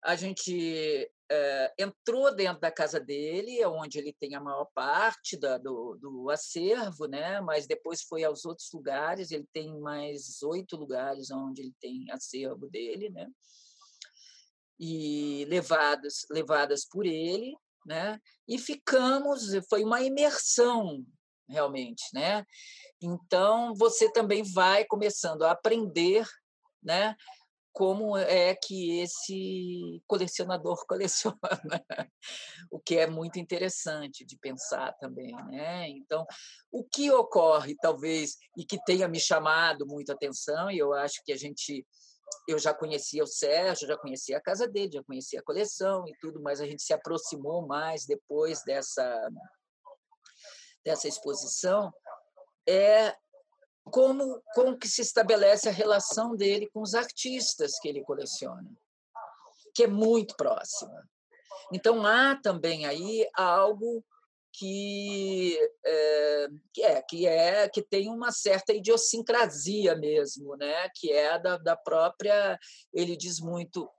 a 0.04 0.14
gente 0.14 1.10
é, 1.30 1.74
entrou 1.78 2.34
dentro 2.34 2.60
da 2.60 2.70
casa 2.70 3.00
dele, 3.00 3.64
onde 3.64 3.98
ele 3.98 4.12
tem 4.12 4.34
a 4.34 4.40
maior 4.40 4.66
parte 4.74 5.36
da, 5.36 5.56
do, 5.56 5.96
do 5.96 6.30
acervo, 6.30 7.06
né? 7.06 7.40
mas 7.40 7.66
depois 7.66 8.02
foi 8.02 8.22
aos 8.22 8.44
outros 8.44 8.70
lugares, 8.72 9.30
ele 9.30 9.48
tem 9.52 9.80
mais 9.80 10.42
oito 10.42 10.76
lugares 10.76 11.30
onde 11.30 11.62
ele 11.62 11.74
tem 11.80 12.10
acervo 12.10 12.68
dele, 12.68 13.08
né? 13.08 13.26
e 14.78 15.46
levadas, 15.48 16.26
levadas 16.30 16.84
por 16.84 17.06
ele, 17.06 17.56
né? 17.86 18.20
e 18.46 18.58
ficamos, 18.58 19.50
foi 19.70 19.82
uma 19.82 20.02
imersão 20.02 21.02
realmente, 21.48 22.04
né? 22.12 22.44
Então 23.02 23.74
você 23.74 24.10
também 24.10 24.42
vai 24.42 24.84
começando 24.84 25.42
a 25.42 25.52
aprender, 25.52 26.26
né? 26.82 27.16
Como 27.72 28.16
é 28.16 28.54
que 28.54 29.00
esse 29.00 30.00
colecionador 30.06 30.84
coleciona, 30.86 31.36
o 32.70 32.78
que 32.78 32.96
é 32.96 33.06
muito 33.06 33.38
interessante 33.38 34.24
de 34.24 34.38
pensar 34.38 34.92
também, 34.94 35.34
né? 35.50 35.88
Então, 35.88 36.24
o 36.70 36.84
que 36.84 37.10
ocorre, 37.10 37.74
talvez, 37.82 38.36
e 38.56 38.64
que 38.64 38.78
tenha 38.84 39.08
me 39.08 39.18
chamado 39.18 39.86
muito 39.86 40.10
a 40.10 40.14
atenção, 40.14 40.70
e 40.70 40.78
eu 40.78 40.92
acho 40.92 41.20
que 41.24 41.32
a 41.32 41.36
gente 41.36 41.84
eu 42.48 42.58
já 42.58 42.74
conhecia 42.74 43.22
o 43.22 43.26
Sérgio, 43.26 43.88
já 43.88 43.96
conhecia 43.96 44.38
a 44.38 44.40
casa 44.40 44.66
dele, 44.66 44.92
já 44.92 45.04
conhecia 45.04 45.40
a 45.40 45.42
coleção 45.42 46.04
e 46.08 46.12
tudo, 46.20 46.40
mas 46.42 46.60
a 46.60 46.66
gente 46.66 46.82
se 46.82 46.92
aproximou 46.92 47.66
mais 47.66 48.06
depois 48.06 48.62
dessa 48.64 49.30
dessa 50.84 51.08
exposição 51.08 51.92
é 52.66 53.14
como, 53.84 54.42
como 54.54 54.78
que 54.78 54.88
se 54.88 55.02
estabelece 55.02 55.68
a 55.68 55.72
relação 55.72 56.34
dele 56.36 56.68
com 56.72 56.80
os 56.80 56.94
artistas 56.94 57.78
que 57.78 57.88
ele 57.88 58.02
coleciona, 58.02 58.70
que 59.74 59.84
é 59.84 59.86
muito 59.86 60.36
próxima. 60.36 61.06
Então 61.72 62.04
há 62.06 62.36
também 62.36 62.86
aí 62.86 63.28
algo 63.34 64.04
que 64.56 65.58
é, 65.84 66.48
que 66.72 66.82
é 66.82 67.02
que 67.02 67.26
é 67.26 67.68
que 67.68 67.82
tem 67.82 68.08
uma 68.08 68.30
certa 68.30 68.72
idiosincrasia 68.72 69.96
mesmo, 69.96 70.56
né? 70.56 70.88
Que 70.94 71.12
é 71.12 71.38
da, 71.38 71.56
da 71.56 71.76
própria. 71.76 72.58
Ele 72.92 73.16
diz 73.16 73.40
muito. 73.40 73.90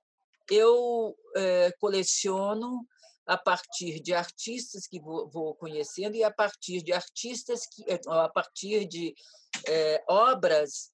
Eu 0.50 1.16
é, 1.36 1.72
coleciono 1.80 2.86
a 3.26 3.38
partir 3.38 4.00
de 4.00 4.14
artistas 4.14 4.86
que 4.88 5.00
vou, 5.00 5.56
conhecendo 5.56 6.16
e 6.16 6.24
a 6.24 6.32
partir 6.32 6.84
de 6.84 6.94
artistas 6.94 7.66
que 7.66 7.84
eh, 7.88 8.00
a 8.08 8.30
partir 8.30 8.86
de 8.88 9.16
é, 9.68 10.04
obras 10.08 10.92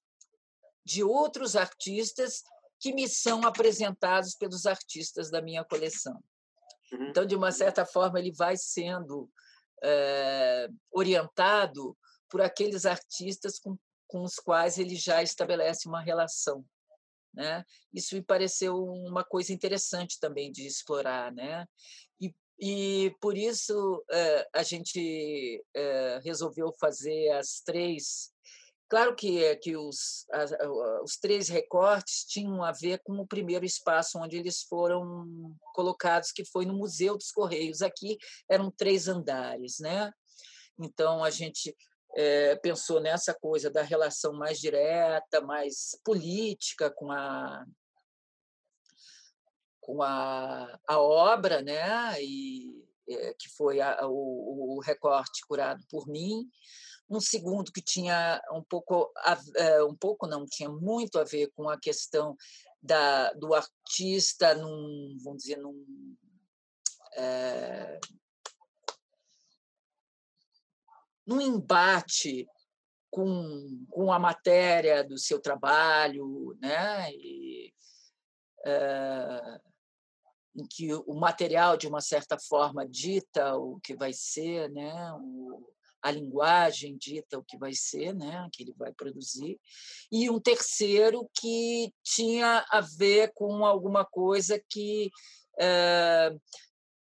de 0.84 1.04
outros 1.04 1.56
artistas 1.56 2.42
que 2.80 2.92
me 2.92 3.08
são 3.08 3.46
apresentados 3.46 4.34
pelos 4.34 4.66
artistas 4.66 5.30
da 5.30 5.40
minha 5.40 5.64
coleção. 5.64 6.20
Uhum. 6.92 7.08
Então, 7.08 7.24
de 7.24 7.36
uma 7.36 7.52
certa 7.52 7.86
forma, 7.86 8.18
ele 8.18 8.32
vai 8.32 8.56
sendo 8.56 9.30
é, 9.82 10.68
orientado 10.90 11.96
por 12.28 12.40
aqueles 12.40 12.84
artistas 12.84 13.58
com, 13.58 13.78
com 14.08 14.22
os 14.22 14.36
quais 14.36 14.78
ele 14.78 14.96
já 14.96 15.22
estabelece 15.22 15.86
uma 15.86 16.00
relação. 16.00 16.64
Né? 17.32 17.64
Isso 17.92 18.14
me 18.14 18.22
pareceu 18.22 18.76
uma 18.84 19.24
coisa 19.24 19.52
interessante 19.52 20.20
também 20.20 20.52
de 20.52 20.66
explorar, 20.66 21.32
né? 21.32 21.66
E 22.64 23.12
por 23.20 23.36
isso 23.36 24.04
eh, 24.08 24.48
a 24.54 24.62
gente 24.62 25.60
eh, 25.74 26.20
resolveu 26.22 26.72
fazer 26.78 27.30
as 27.30 27.60
três. 27.60 28.30
Claro 28.88 29.16
que, 29.16 29.56
que 29.56 29.76
os, 29.76 30.24
os 31.02 31.16
três 31.16 31.48
recortes 31.48 32.24
tinham 32.24 32.62
a 32.62 32.70
ver 32.70 33.00
com 33.02 33.14
o 33.14 33.26
primeiro 33.26 33.64
espaço 33.64 34.16
onde 34.16 34.36
eles 34.36 34.62
foram 34.62 35.26
colocados, 35.74 36.30
que 36.30 36.44
foi 36.44 36.64
no 36.64 36.76
Museu 36.76 37.16
dos 37.16 37.32
Correios. 37.32 37.82
Aqui 37.82 38.16
eram 38.48 38.70
três 38.70 39.08
andares, 39.08 39.80
né? 39.80 40.12
Então 40.78 41.24
a 41.24 41.30
gente 41.30 41.74
é, 42.14 42.56
pensou 42.56 43.00
nessa 43.00 43.34
coisa 43.34 43.70
da 43.70 43.82
relação 43.82 44.32
mais 44.32 44.58
direta, 44.58 45.40
mais 45.40 45.98
política 46.04 46.90
com 46.90 47.10
a 47.10 47.64
com 49.80 50.00
a, 50.00 50.78
a 50.86 51.00
obra, 51.00 51.60
né? 51.60 52.22
E, 52.22 52.86
é, 53.08 53.34
que 53.34 53.48
foi 53.48 53.80
a, 53.80 54.06
o, 54.06 54.76
o, 54.76 54.80
recorte 54.80 55.44
curado 55.46 55.82
por 55.90 56.06
mim. 56.06 56.48
Um 57.10 57.20
segundo 57.20 57.72
que 57.72 57.82
tinha 57.82 58.40
um 58.52 58.62
pouco, 58.62 59.12
é, 59.56 59.82
um 59.82 59.94
pouco 59.94 60.26
não, 60.26 60.46
tinha 60.46 60.68
muito 60.68 61.18
a 61.18 61.24
ver 61.24 61.50
com 61.56 61.68
a 61.68 61.78
questão 61.78 62.36
da, 62.80 63.32
do 63.32 63.52
artista 63.54 64.54
num, 64.54 65.18
vamos 65.22 65.42
dizer, 65.42 65.58
num, 65.58 66.16
é, 67.16 68.00
num 71.26 71.40
embate 71.40 72.46
com, 73.10 73.84
com 73.90 74.12
a 74.12 74.18
matéria 74.18 75.04
do 75.04 75.18
seu 75.18 75.38
trabalho, 75.40 76.56
né? 76.60 77.12
E, 77.12 77.72
é, 78.64 79.60
em 80.54 80.66
que 80.66 80.92
o 80.94 81.14
material, 81.14 81.76
de 81.76 81.86
uma 81.86 82.00
certa 82.00 82.38
forma, 82.38 82.86
dita 82.86 83.56
o 83.56 83.80
que 83.80 83.94
vai 83.94 84.12
ser, 84.12 84.70
né? 84.70 85.12
O, 85.14 85.72
a 86.02 86.10
linguagem 86.10 86.96
dita 86.96 87.38
o 87.38 87.44
que 87.44 87.56
vai 87.56 87.72
ser, 87.72 88.12
né? 88.12 88.48
que 88.52 88.64
ele 88.64 88.74
vai 88.76 88.92
produzir, 88.92 89.58
e 90.10 90.28
um 90.28 90.40
terceiro 90.40 91.30
que 91.32 91.94
tinha 92.02 92.66
a 92.68 92.80
ver 92.80 93.32
com 93.34 93.64
alguma 93.64 94.04
coisa 94.04 94.60
que 94.68 95.10
é, 95.60 96.34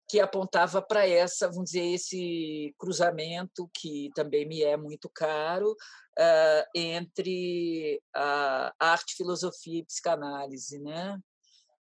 que 0.09 0.21
apontava 0.21 0.81
para 0.81 1.07
essa, 1.07 1.49
vamos 1.49 1.71
dizer, 1.71 1.85
esse 1.95 2.75
cruzamento 2.79 3.69
que 3.75 4.11
também 4.15 4.47
me 4.47 4.63
é 4.63 4.77
muito 4.77 5.11
caro 5.13 5.73
uh, 5.73 6.65
entre 6.75 8.01
a 8.15 8.73
arte, 8.79 9.17
filosofia 9.17 9.81
e 9.81 9.85
psicanálise, 9.85 10.79
né? 10.79 11.19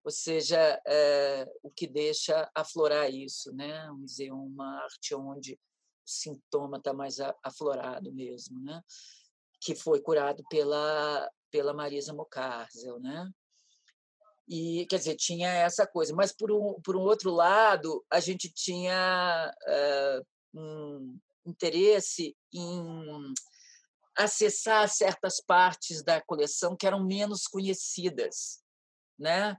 ou 0.03 0.11
seja, 0.11 0.81
é, 0.87 1.45
o 1.61 1.69
que 1.69 1.85
deixa 1.85 2.49
aflorar 2.55 3.11
isso, 3.11 3.53
né? 3.53 3.85
Vamos 3.87 4.11
dizer, 4.11 4.31
uma 4.31 4.83
arte 4.83 5.13
onde 5.13 5.53
o 5.53 5.57
sintoma 6.03 6.77
está 6.77 6.93
mais 6.93 7.17
aflorado 7.43 8.11
mesmo, 8.11 8.59
né? 8.59 8.81
Que 9.61 9.75
foi 9.75 10.01
curado 10.01 10.43
pela 10.49 11.29
pela 11.51 11.73
Marisa 11.73 12.13
Mocarzel, 12.13 12.99
né? 12.99 13.29
E 14.49 14.85
quer 14.87 14.97
dizer 14.97 15.15
tinha 15.15 15.49
essa 15.49 15.85
coisa, 15.85 16.13
mas 16.15 16.33
por 16.33 16.51
um 16.51 16.81
por 16.81 16.95
um 16.95 17.01
outro 17.01 17.31
lado 17.31 18.03
a 18.11 18.19
gente 18.19 18.51
tinha 18.51 19.53
é, 19.67 20.21
um 20.53 21.17
interesse 21.45 22.35
em 22.53 23.33
acessar 24.17 24.89
certas 24.89 25.39
partes 25.39 26.03
da 26.03 26.19
coleção 26.19 26.75
que 26.75 26.87
eram 26.87 27.05
menos 27.05 27.43
conhecidas, 27.43 28.59
né? 29.17 29.55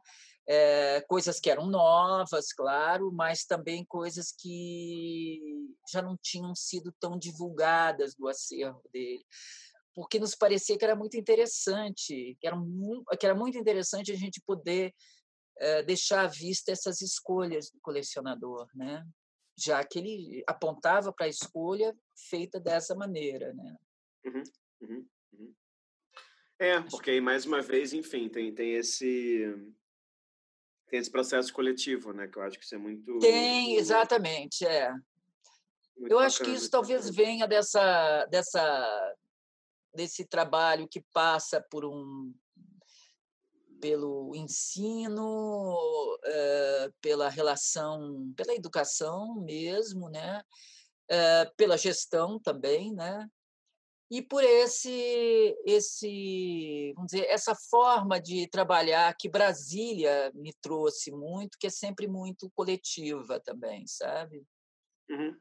é, 0.52 1.00
coisas 1.02 1.38
que 1.38 1.48
eram 1.48 1.66
novas, 1.66 2.52
claro, 2.52 3.12
mas 3.12 3.44
também 3.44 3.84
coisas 3.84 4.32
que 4.32 5.38
já 5.92 6.02
não 6.02 6.16
tinham 6.20 6.56
sido 6.56 6.92
tão 6.98 7.16
divulgadas 7.16 8.16
do 8.16 8.26
acervo 8.26 8.82
dele, 8.92 9.24
porque 9.94 10.18
nos 10.18 10.34
parecia 10.34 10.78
que 10.78 10.84
era 10.84 10.96
muito 10.96 11.16
interessante, 11.16 12.36
que 12.40 12.46
era 12.46 12.56
muito, 12.56 13.04
que 13.18 13.26
era 13.26 13.34
muito 13.34 13.58
interessante 13.58 14.12
a 14.12 14.16
gente 14.16 14.40
poder 14.46 14.94
é, 15.58 15.82
deixar 15.82 16.24
à 16.24 16.26
vista 16.26 16.72
essas 16.72 17.00
escolhas 17.00 17.70
do 17.70 17.80
colecionador, 17.80 18.66
né? 18.74 19.04
já 19.60 19.84
que 19.84 19.98
ele 19.98 20.42
apontava 20.46 21.12
para 21.12 21.26
a 21.26 21.28
escolha 21.28 21.94
feita 22.28 22.58
dessa 22.58 22.94
maneira, 22.94 23.52
né? 23.52 23.76
Uhum, 24.24 24.42
uhum, 24.80 25.06
uhum. 25.34 25.54
É, 26.58 26.80
porque 26.82 27.10
aí 27.10 27.20
mais 27.20 27.44
uma 27.44 27.60
vez, 27.60 27.92
enfim, 27.92 28.28
tem, 28.28 28.54
tem 28.54 28.74
esse 28.74 29.54
tem 30.88 30.98
esse 30.98 31.10
processo 31.10 31.52
coletivo, 31.52 32.12
né? 32.12 32.26
Que 32.26 32.38
eu 32.38 32.42
acho 32.42 32.58
que 32.58 32.64
isso 32.64 32.74
é 32.74 32.78
muito. 32.78 33.18
Tem, 33.18 33.76
exatamente, 33.76 34.64
é. 34.66 34.90
Muito 35.96 36.12
eu 36.12 36.18
bacana, 36.18 36.26
acho 36.26 36.42
que 36.42 36.50
isso 36.50 36.70
talvez 36.70 37.08
bacana. 37.08 37.24
venha 37.24 37.46
dessa, 37.46 38.26
dessa, 38.26 39.16
desse 39.94 40.24
trabalho 40.24 40.88
que 40.88 41.04
passa 41.12 41.60
por 41.70 41.84
um 41.84 42.32
pelo 43.80 44.34
ensino, 44.34 45.24
uh, 46.18 46.92
pela 47.00 47.30
relação, 47.30 48.30
pela 48.36 48.54
educação 48.54 49.36
mesmo, 49.36 50.10
né? 50.10 50.42
Uh, 51.10 51.54
pela 51.56 51.78
gestão 51.78 52.38
também, 52.38 52.92
né? 52.92 53.26
e 54.10 54.20
por 54.20 54.42
esse 54.42 55.56
esse 55.64 56.92
vamos 56.96 57.12
dizer 57.12 57.26
essa 57.28 57.54
forma 57.54 58.20
de 58.20 58.48
trabalhar 58.48 59.14
que 59.16 59.28
Brasília 59.28 60.32
me 60.34 60.52
trouxe 60.60 61.12
muito 61.12 61.56
que 61.58 61.68
é 61.68 61.70
sempre 61.70 62.08
muito 62.08 62.50
coletiva 62.50 63.38
também 63.38 63.86
sabe 63.86 64.42
uhum. 65.08 65.36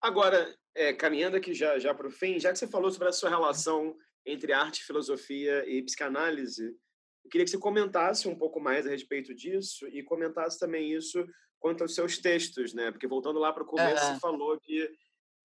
Agora 0.00 0.54
é, 0.74 0.92
caminhando 0.92 1.36
aqui 1.36 1.54
já 1.54 1.78
já 1.78 1.94
para 1.94 2.06
o 2.06 2.10
fim 2.10 2.38
já 2.38 2.52
que 2.52 2.58
você 2.58 2.68
falou 2.68 2.90
sobre 2.90 3.08
a 3.08 3.12
sua 3.12 3.30
relação 3.30 3.96
entre 4.26 4.52
arte 4.52 4.84
filosofia 4.84 5.64
e 5.68 5.82
psicanálise 5.82 6.76
eu 7.24 7.30
queria 7.30 7.44
que 7.44 7.50
você 7.50 7.58
comentasse 7.58 8.28
um 8.28 8.36
pouco 8.36 8.60
mais 8.60 8.86
a 8.86 8.90
respeito 8.90 9.34
disso 9.34 9.86
e 9.88 10.02
comentasse 10.02 10.58
também 10.58 10.92
isso 10.92 11.24
quanto 11.58 11.82
aos 11.82 11.94
seus 11.94 12.18
textos 12.18 12.72
né 12.74 12.90
porque 12.90 13.06
voltando 13.06 13.38
lá 13.38 13.52
para 13.52 13.62
o 13.62 13.66
começo 13.66 14.04
uhum. 14.04 14.14
você 14.14 14.20
falou 14.20 14.58
que 14.60 14.88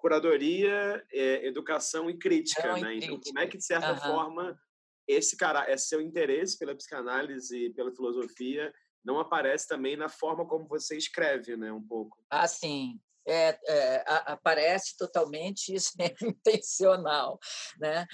curadoria, 0.03 1.01
é, 1.13 1.47
educação 1.47 2.09
e 2.09 2.17
crítica, 2.17 2.75
né? 2.75 2.95
Então, 2.95 3.17
como 3.17 3.39
é 3.39 3.47
que, 3.47 3.57
de 3.57 3.63
certa 3.63 3.93
uhum. 3.93 3.99
forma, 3.99 4.59
esse 5.07 5.37
cara, 5.37 5.71
esse 5.71 5.87
seu 5.87 6.01
interesse 6.01 6.59
pela 6.59 6.75
psicanálise 6.75 7.67
e 7.67 7.73
pela 7.73 7.89
filosofia 7.89 8.73
não 9.01 9.17
aparece 9.17 9.65
também 9.65 9.95
na 9.95 10.09
forma 10.09 10.45
como 10.45 10.67
você 10.67 10.97
escreve, 10.97 11.55
né? 11.55 11.71
Um 11.71 11.81
pouco. 11.81 12.21
Ah, 12.29 12.45
sim. 12.45 12.99
É, 13.25 13.57
é, 13.67 14.03
aparece 14.07 14.97
totalmente, 14.97 15.73
isso 15.73 15.91
é 15.99 16.13
intencional, 16.21 17.39
né? 17.79 18.05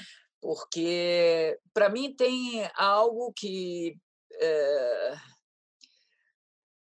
Porque, 0.42 1.60
para 1.74 1.90
mim, 1.90 2.16
tem 2.16 2.70
algo 2.76 3.34
que... 3.36 3.98
É, 4.42 5.18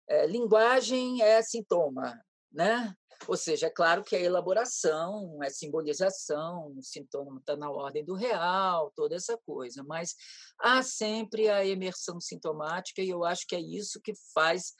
é, 0.08 0.28
linguagem 0.28 1.22
é 1.22 1.42
sintoma, 1.42 2.20
né? 2.52 2.96
Ou 3.28 3.36
seja, 3.36 3.68
é 3.68 3.70
claro 3.70 4.04
que 4.04 4.16
a 4.16 4.20
elaboração, 4.20 5.40
a 5.42 5.50
simbolização, 5.50 6.74
o 6.78 6.84
sintoma 6.84 7.40
está 7.40 7.56
na 7.56 7.72
ordem 7.72 8.04
do 8.04 8.14
real, 8.14 8.92
toda 8.96 9.16
essa 9.16 9.38
coisa, 9.46 9.84
mas 9.84 10.14
há 10.60 10.84
sempre 10.84 11.50
a 11.50 11.66
emersão 11.66 12.20
sintomática 12.20 13.02
e 13.02 13.10
eu 13.10 13.24
acho 13.24 13.48
que 13.48 13.56
é 13.56 13.60
isso 13.60 14.02
que 14.02 14.14
faz 14.34 14.74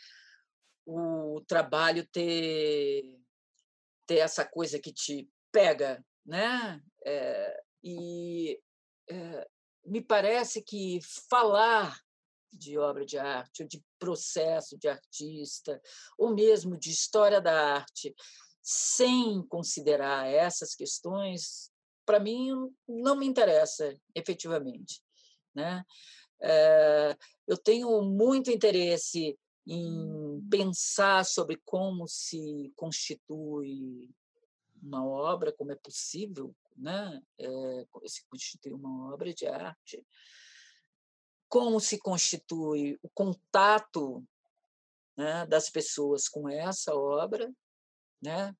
o 0.86 1.42
trabalho 1.48 2.08
ter, 2.12 3.04
ter 4.06 4.18
essa 4.18 4.46
coisa 4.46 4.80
que 4.80 4.94
te 4.94 5.30
pega, 5.52 6.04
né? 6.26 6.82
É, 7.06 7.64
e 7.84 8.60
é, 9.10 9.48
me 9.86 10.02
parece 10.02 10.62
que 10.62 11.00
falar 11.30 11.98
de 12.52 12.78
obra 12.78 13.06
de 13.06 13.18
arte, 13.18 13.64
ou 13.64 13.68
de 13.68 13.84
processo 14.00 14.78
de 14.78 14.88
artista, 14.88 15.82
ou 16.18 16.34
mesmo 16.34 16.78
de 16.78 16.90
história 16.90 17.42
da 17.42 17.76
arte, 17.76 18.16
sem 18.62 19.46
considerar 19.48 20.28
essas 20.28 20.74
questões, 20.74 21.70
para 22.06 22.20
mim 22.20 22.50
não 22.88 23.16
me 23.16 23.26
interessa 23.26 23.96
efetivamente. 24.16 25.02
Né? 25.54 25.84
Eh, 26.42 27.16
eu 27.48 27.58
tenho 27.58 28.02
muito 28.02 28.50
interesse 28.50 29.38
em 29.68 30.48
pensar 30.50 31.26
sobre 31.26 31.60
como 31.66 32.08
se 32.08 32.72
constitui 32.76 34.10
uma 34.82 35.06
obra, 35.06 35.52
como 35.52 35.72
é 35.72 35.76
possível 35.76 36.56
né? 36.76 37.22
É, 37.40 37.86
se 38.06 38.26
constituir 38.26 38.74
uma 38.74 39.14
obra 39.14 39.34
de 39.34 39.48
arte, 39.48 40.06
como 41.48 41.80
se 41.80 41.98
constitui 41.98 43.00
o 43.02 43.10
contato 43.10 44.26
né, 45.18 45.46
das 45.46 45.70
pessoas 45.70 46.28
com 46.28 46.50
essa 46.50 46.94
obra, 46.94 47.52
né, 48.22 48.54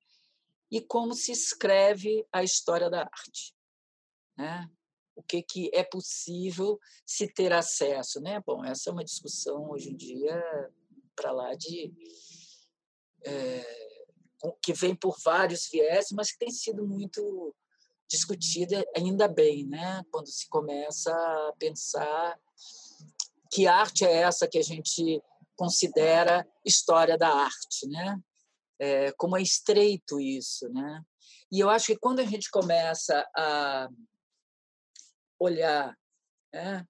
e 0.72 0.80
como 0.80 1.14
se 1.14 1.32
escreve 1.32 2.26
a 2.32 2.44
história 2.44 2.90
da 2.90 3.02
arte, 3.02 3.54
né? 4.38 4.70
O 5.16 5.24
que 5.24 5.42
que 5.42 5.72
é 5.74 5.82
possível 5.82 6.78
se 7.06 7.32
ter 7.32 7.54
acesso, 7.54 8.20
né? 8.20 8.42
Bom, 8.46 8.66
essa 8.66 8.90
é 8.90 8.94
uma 8.94 9.04
discussão 9.04 9.70
hoje 9.70 9.92
em 9.92 9.96
dia 9.96 10.44
para 11.16 11.32
lá 11.32 11.54
de 11.56 11.94
é, 13.26 13.86
que 14.62 14.74
vem 14.74 14.96
por 14.96 15.18
vários 15.24 15.68
viés, 15.72 16.08
mas 16.12 16.32
que 16.32 16.40
tem 16.40 16.52
sido 16.52 16.86
muito 16.86 17.56
discutida 18.10 18.86
ainda 18.96 19.28
bem, 19.28 19.66
né? 19.66 20.04
Quando 20.12 20.28
se 20.28 20.48
começa 20.48 21.12
a 21.12 21.54
pensar 21.58 22.40
que 23.52 23.68
arte 23.68 24.06
é 24.06 24.12
essa 24.12 24.48
que 24.48 24.58
a 24.58 24.64
gente 24.64 25.22
considera 25.56 26.48
história 26.64 27.18
da 27.18 27.30
arte, 27.30 27.88
né? 27.88 28.20
É, 28.78 29.12
como 29.14 29.38
é 29.38 29.42
estreito 29.42 30.20
isso, 30.20 30.70
né? 30.70 31.02
E 31.52 31.60
eu 31.60 31.70
acho 31.70 31.88
que 31.88 31.98
quando 31.98 32.20
a 32.20 32.26
gente 32.26 32.50
começa 32.52 33.28
a 33.36 33.88
olhar 35.40 35.98
né, 36.54 36.86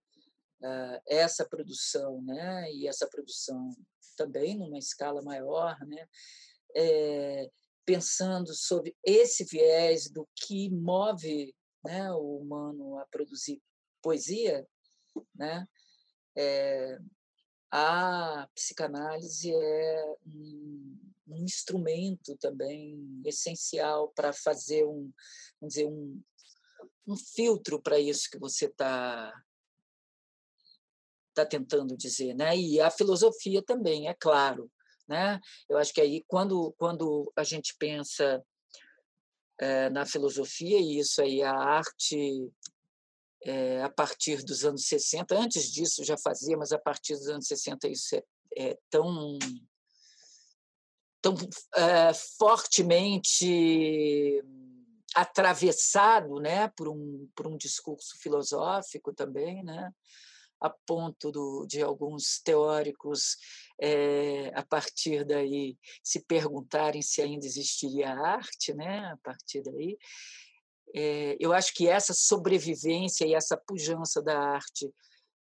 essa 1.08 1.46
produção, 1.46 2.22
né, 2.22 2.72
e 2.72 2.88
essa 2.88 3.08
produção 3.08 3.72
também 4.16 4.58
numa 4.58 4.78
escala 4.78 5.22
maior, 5.22 5.78
né, 5.86 6.08
é, 6.76 7.50
pensando 7.86 8.54
sobre 8.54 8.96
esse 9.04 9.44
viés 9.44 10.10
do 10.10 10.28
que 10.36 10.70
move 10.70 11.56
né, 11.84 12.12
o 12.12 12.38
humano 12.38 12.98
a 13.00 13.06
produzir 13.06 13.62
poesia, 14.02 14.68
né, 15.34 15.68
é, 16.36 16.98
a 17.72 18.48
psicanálise 18.54 19.54
é 19.54 20.16
um, 20.26 20.98
um, 21.28 21.36
instrumento 21.44 22.36
também 22.38 23.22
essencial 23.26 24.10
para 24.16 24.32
fazer 24.32 24.86
um, 24.86 25.12
vamos 25.60 25.76
dizer, 25.76 25.88
um, 25.88 26.22
um 27.08 27.16
filtro 27.16 27.82
para 27.82 28.00
isso 28.00 28.30
que 28.32 28.40
você 28.40 28.66
está 28.66 29.34
tá 31.36 31.46
tentando 31.46 31.98
dizer, 31.98 32.34
né? 32.34 32.58
E 32.58 32.80
a 32.80 32.90
filosofia 32.90 33.62
também, 33.64 34.08
é 34.08 34.14
claro, 34.14 34.72
né? 35.08 35.40
Eu 35.70 35.78
acho 35.78 35.94
que 35.94 36.02
aí 36.02 36.24
quando 36.28 36.74
quando 36.78 37.32
a 37.36 37.44
gente 37.44 37.76
pensa 37.78 38.44
é, 39.60 39.90
na 39.90 40.06
filosofia 40.06 40.80
e 40.80 41.00
isso 41.00 41.22
aí 41.22 41.42
a 41.42 41.54
arte 41.54 42.52
é, 43.44 43.84
a 43.84 43.90
partir 43.90 44.44
dos 44.44 44.66
anos 44.66 44.88
60, 44.88 45.38
antes 45.38 45.72
disso 45.72 46.04
já 46.04 46.18
fazia, 46.18 46.58
mas 46.58 46.72
a 46.72 46.80
partir 46.80 47.14
dos 47.14 47.28
anos 47.28 47.48
60 47.48 47.88
isso 47.88 48.16
é, 48.16 48.24
é 48.58 48.78
tão, 48.90 49.38
tão 51.22 51.36
é, 51.76 52.12
fortemente 52.38 54.44
atravessado 55.16 56.40
né, 56.40 56.68
por, 56.70 56.90
um, 56.90 57.30
por 57.36 57.48
um 57.48 57.56
discurso 57.56 58.18
filosófico 58.20 59.14
também, 59.14 59.64
né, 59.64 59.92
a 60.62 60.70
ponto 60.70 61.32
do, 61.32 61.66
de 61.68 61.82
alguns 61.82 62.40
teóricos, 62.44 63.38
é, 63.82 64.52
a 64.56 64.64
partir 64.64 65.26
daí, 65.26 65.78
se 66.04 66.24
perguntarem 66.26 67.02
se 67.02 67.22
ainda 67.22 67.46
existiria 67.46 68.14
arte, 68.14 68.74
né, 68.74 69.06
a 69.12 69.18
partir 69.24 69.62
daí. 69.62 69.98
É, 70.96 71.36
eu 71.40 71.52
acho 71.52 71.74
que 71.74 71.88
essa 71.88 72.14
sobrevivência 72.14 73.26
e 73.26 73.34
essa 73.34 73.58
pujança 73.58 74.22
da 74.22 74.40
arte 74.40 74.90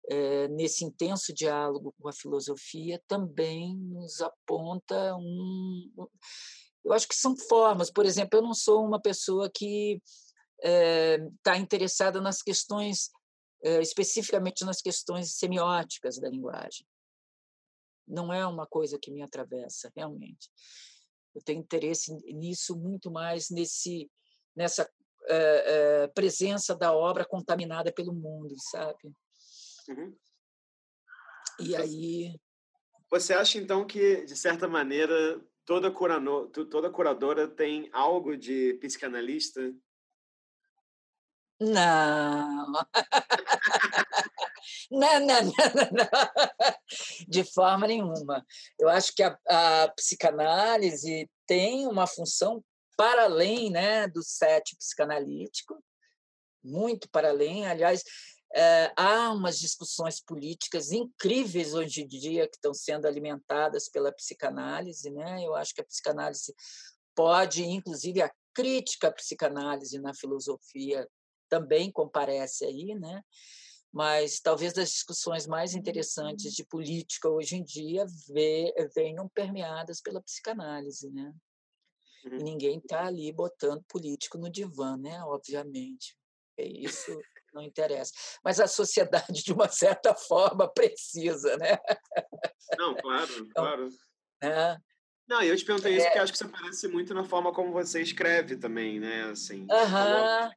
é, 0.09 0.47
nesse 0.49 0.83
intenso 0.83 1.33
diálogo 1.33 1.93
com 1.99 2.07
a 2.07 2.13
filosofia 2.13 3.01
também 3.07 3.75
nos 3.75 4.21
aponta 4.21 5.15
um. 5.15 5.91
Eu 6.83 6.93
acho 6.93 7.07
que 7.07 7.15
são 7.15 7.35
formas. 7.35 7.91
Por 7.91 8.05
exemplo, 8.05 8.39
eu 8.39 8.43
não 8.43 8.53
sou 8.53 8.85
uma 8.85 9.01
pessoa 9.01 9.49
que 9.53 10.01
está 10.59 11.55
é, 11.55 11.59
interessada 11.59 12.21
nas 12.21 12.41
questões, 12.41 13.09
especificamente 13.81 14.63
nas 14.63 14.81
questões 14.81 15.35
semióticas 15.35 16.19
da 16.19 16.29
linguagem. 16.29 16.85
Não 18.07 18.31
é 18.31 18.45
uma 18.45 18.67
coisa 18.67 18.99
que 18.99 19.11
me 19.11 19.23
atravessa, 19.23 19.91
realmente. 19.95 20.49
Eu 21.33 21.41
tenho 21.41 21.59
interesse 21.59 22.13
nisso 22.33 22.77
muito 22.77 23.11
mais 23.11 23.49
nesse 23.49 24.09
nessa 24.55 24.89
é, 25.27 26.03
é, 26.03 26.07
presença 26.07 26.75
da 26.75 26.93
obra 26.93 27.25
contaminada 27.25 27.91
pelo 27.91 28.13
mundo, 28.13 28.55
sabe? 28.71 29.11
Uhum. 29.89 30.15
E 31.59 31.75
aí. 31.75 32.39
Você 33.09 33.33
acha 33.33 33.57
então 33.57 33.85
que, 33.85 34.25
de 34.25 34.35
certa 34.35 34.67
maneira, 34.67 35.41
toda, 35.65 35.91
curano, 35.91 36.47
toda 36.47 36.89
curadora 36.89 37.47
tem 37.47 37.89
algo 37.91 38.37
de 38.37 38.75
psicanalista? 38.75 39.73
Não. 41.61 42.73
não, 44.91 45.19
não, 45.21 45.25
não, 45.25 45.51
não, 45.93 46.09
de 47.29 47.43
forma 47.45 47.87
nenhuma. 47.87 48.45
Eu 48.77 48.89
acho 48.89 49.13
que 49.15 49.23
a, 49.23 49.37
a 49.47 49.87
psicanálise 49.95 51.29
tem 51.47 51.87
uma 51.87 52.05
função 52.05 52.61
para 52.97 53.23
além 53.23 53.69
né, 53.69 54.07
do 54.07 54.21
set 54.21 54.75
psicanalítico, 54.75 55.81
muito 56.63 57.09
para 57.09 57.29
além. 57.29 57.65
Aliás, 57.65 58.03
é, 58.53 58.91
há 58.95 59.31
umas 59.31 59.59
discussões 59.59 60.21
políticas 60.21 60.91
incríveis 60.91 61.73
hoje 61.73 62.01
em 62.01 62.07
dia 62.07 62.47
que 62.47 62.55
estão 62.55 62.73
sendo 62.73 63.05
alimentadas 63.05 63.89
pela 63.89 64.11
psicanálise. 64.13 65.09
Né? 65.11 65.43
Eu 65.43 65.55
acho 65.55 65.73
que 65.73 65.81
a 65.81 65.85
psicanálise 65.85 66.53
pode, 67.13 67.63
inclusive, 67.63 68.21
a 68.21 68.31
crítica 68.53 69.09
à 69.09 69.11
psicanálise 69.11 69.99
na 69.99 70.13
filosofia 70.13 71.07
também 71.49 71.91
comparece 71.91 72.65
aí, 72.65 72.95
né? 72.95 73.21
mas 73.95 74.41
talvez 74.41 74.73
das 74.73 74.89
discussões 74.89 75.47
mais 75.47 75.73
interessantes 75.73 76.51
de 76.53 76.65
política 76.65 77.29
hoje 77.29 77.55
em 77.55 77.63
dia 77.63 78.05
venham 78.93 79.29
permeadas 79.29 80.01
pela 80.01 80.21
psicanálise, 80.21 81.09
né? 81.11 81.33
Uhum. 82.25 82.39
E 82.39 82.43
ninguém 82.43 82.77
está 82.77 83.05
ali 83.05 83.31
botando 83.31 83.81
político 83.87 84.37
no 84.37 84.51
divã, 84.51 84.97
né? 84.97 85.23
Obviamente, 85.23 86.13
é 86.57 86.67
isso 86.67 87.17
não 87.53 87.61
interessa. 87.63 88.11
Mas 88.43 88.59
a 88.59 88.67
sociedade, 88.67 89.41
de 89.41 89.53
uma 89.53 89.69
certa 89.69 90.13
forma, 90.13 90.67
precisa, 90.67 91.55
né? 91.55 91.77
Não, 92.77 92.95
claro, 92.95 93.31
então, 93.31 93.63
claro. 93.63 93.89
É, 94.43 94.77
não, 95.27 95.41
eu 95.41 95.55
te 95.55 95.65
perguntei 95.65 95.93
é... 95.93 95.97
isso 95.97 96.05
porque 96.05 96.19
acho 96.19 96.31
que 96.33 96.37
você 96.37 96.47
parece 96.47 96.87
muito 96.87 97.13
na 97.13 97.23
forma 97.23 97.53
como 97.53 97.71
você 97.71 98.01
escreve 98.01 98.57
também, 98.57 98.99
né? 98.99 99.23
Assim, 99.31 99.61
uhum. 99.61 99.87
uma, 99.87 100.51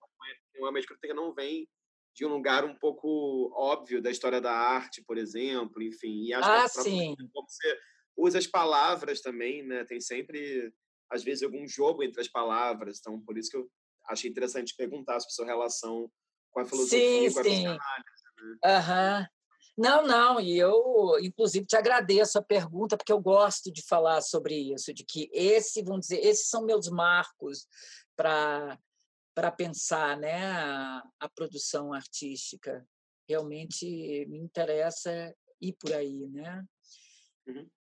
uma 0.60 0.78
escrita 0.78 1.06
que 1.06 1.14
não 1.14 1.32
vem 1.32 1.68
de 2.14 2.26
um 2.26 2.30
lugar 2.30 2.64
um 2.64 2.74
pouco 2.74 3.52
óbvio 3.54 4.02
da 4.02 4.10
história 4.10 4.40
da 4.40 4.52
arte, 4.52 5.02
por 5.04 5.16
exemplo, 5.16 5.82
enfim. 5.82 6.24
E 6.24 6.34
acho 6.34 6.48
ah, 6.48 6.62
que 6.64 6.82
sim. 6.82 7.14
como 7.32 7.48
você 7.48 7.78
usa 8.16 8.38
as 8.38 8.46
palavras 8.46 9.20
também, 9.20 9.62
né? 9.62 9.84
Tem 9.84 10.00
sempre, 10.00 10.72
às 11.10 11.22
vezes, 11.22 11.44
algum 11.44 11.66
jogo 11.68 12.02
entre 12.02 12.20
as 12.20 12.28
palavras. 12.28 12.98
Então, 12.98 13.20
por 13.20 13.38
isso 13.38 13.50
que 13.50 13.56
eu 13.56 13.70
achei 14.08 14.28
interessante 14.28 14.74
perguntar 14.76 15.20
sobre 15.20 15.34
sua 15.34 15.46
relação 15.46 16.10
com 16.50 16.60
a 16.60 16.64
filosofia, 16.64 17.30
sim, 17.30 17.34
com 17.34 17.40
a 17.40 17.44
sim. 17.44 17.50
psicanálise. 17.50 18.24
Né? 18.36 18.58
Aham. 18.64 19.20
Uhum. 19.20 19.26
Não, 19.78 20.04
não, 20.04 20.40
e 20.40 20.58
eu, 20.58 21.16
inclusive, 21.22 21.64
te 21.64 21.76
agradeço 21.76 22.36
a 22.36 22.42
pergunta, 22.42 22.96
porque 22.96 23.12
eu 23.12 23.20
gosto 23.20 23.72
de 23.72 23.80
falar 23.86 24.20
sobre 24.22 24.56
isso, 24.74 24.92
de 24.92 25.04
que 25.04 25.30
esse, 25.32 25.84
vamos 25.84 26.08
dizer, 26.08 26.18
esses 26.18 26.48
são 26.48 26.64
meus 26.64 26.88
marcos 26.88 27.64
para 28.16 28.76
para 29.38 29.52
pensar 29.52 30.18
né, 30.18 30.46
a, 30.46 31.00
a, 31.20 31.28
produção 31.28 31.92
artística. 31.92 32.84
Realmente 33.28 33.86
me 34.26 34.36
interessa 34.36 35.32
ir 35.60 35.74
por 35.74 35.92
aí, 35.92 36.26
né? 36.26 36.64
Uhum. 37.46 37.70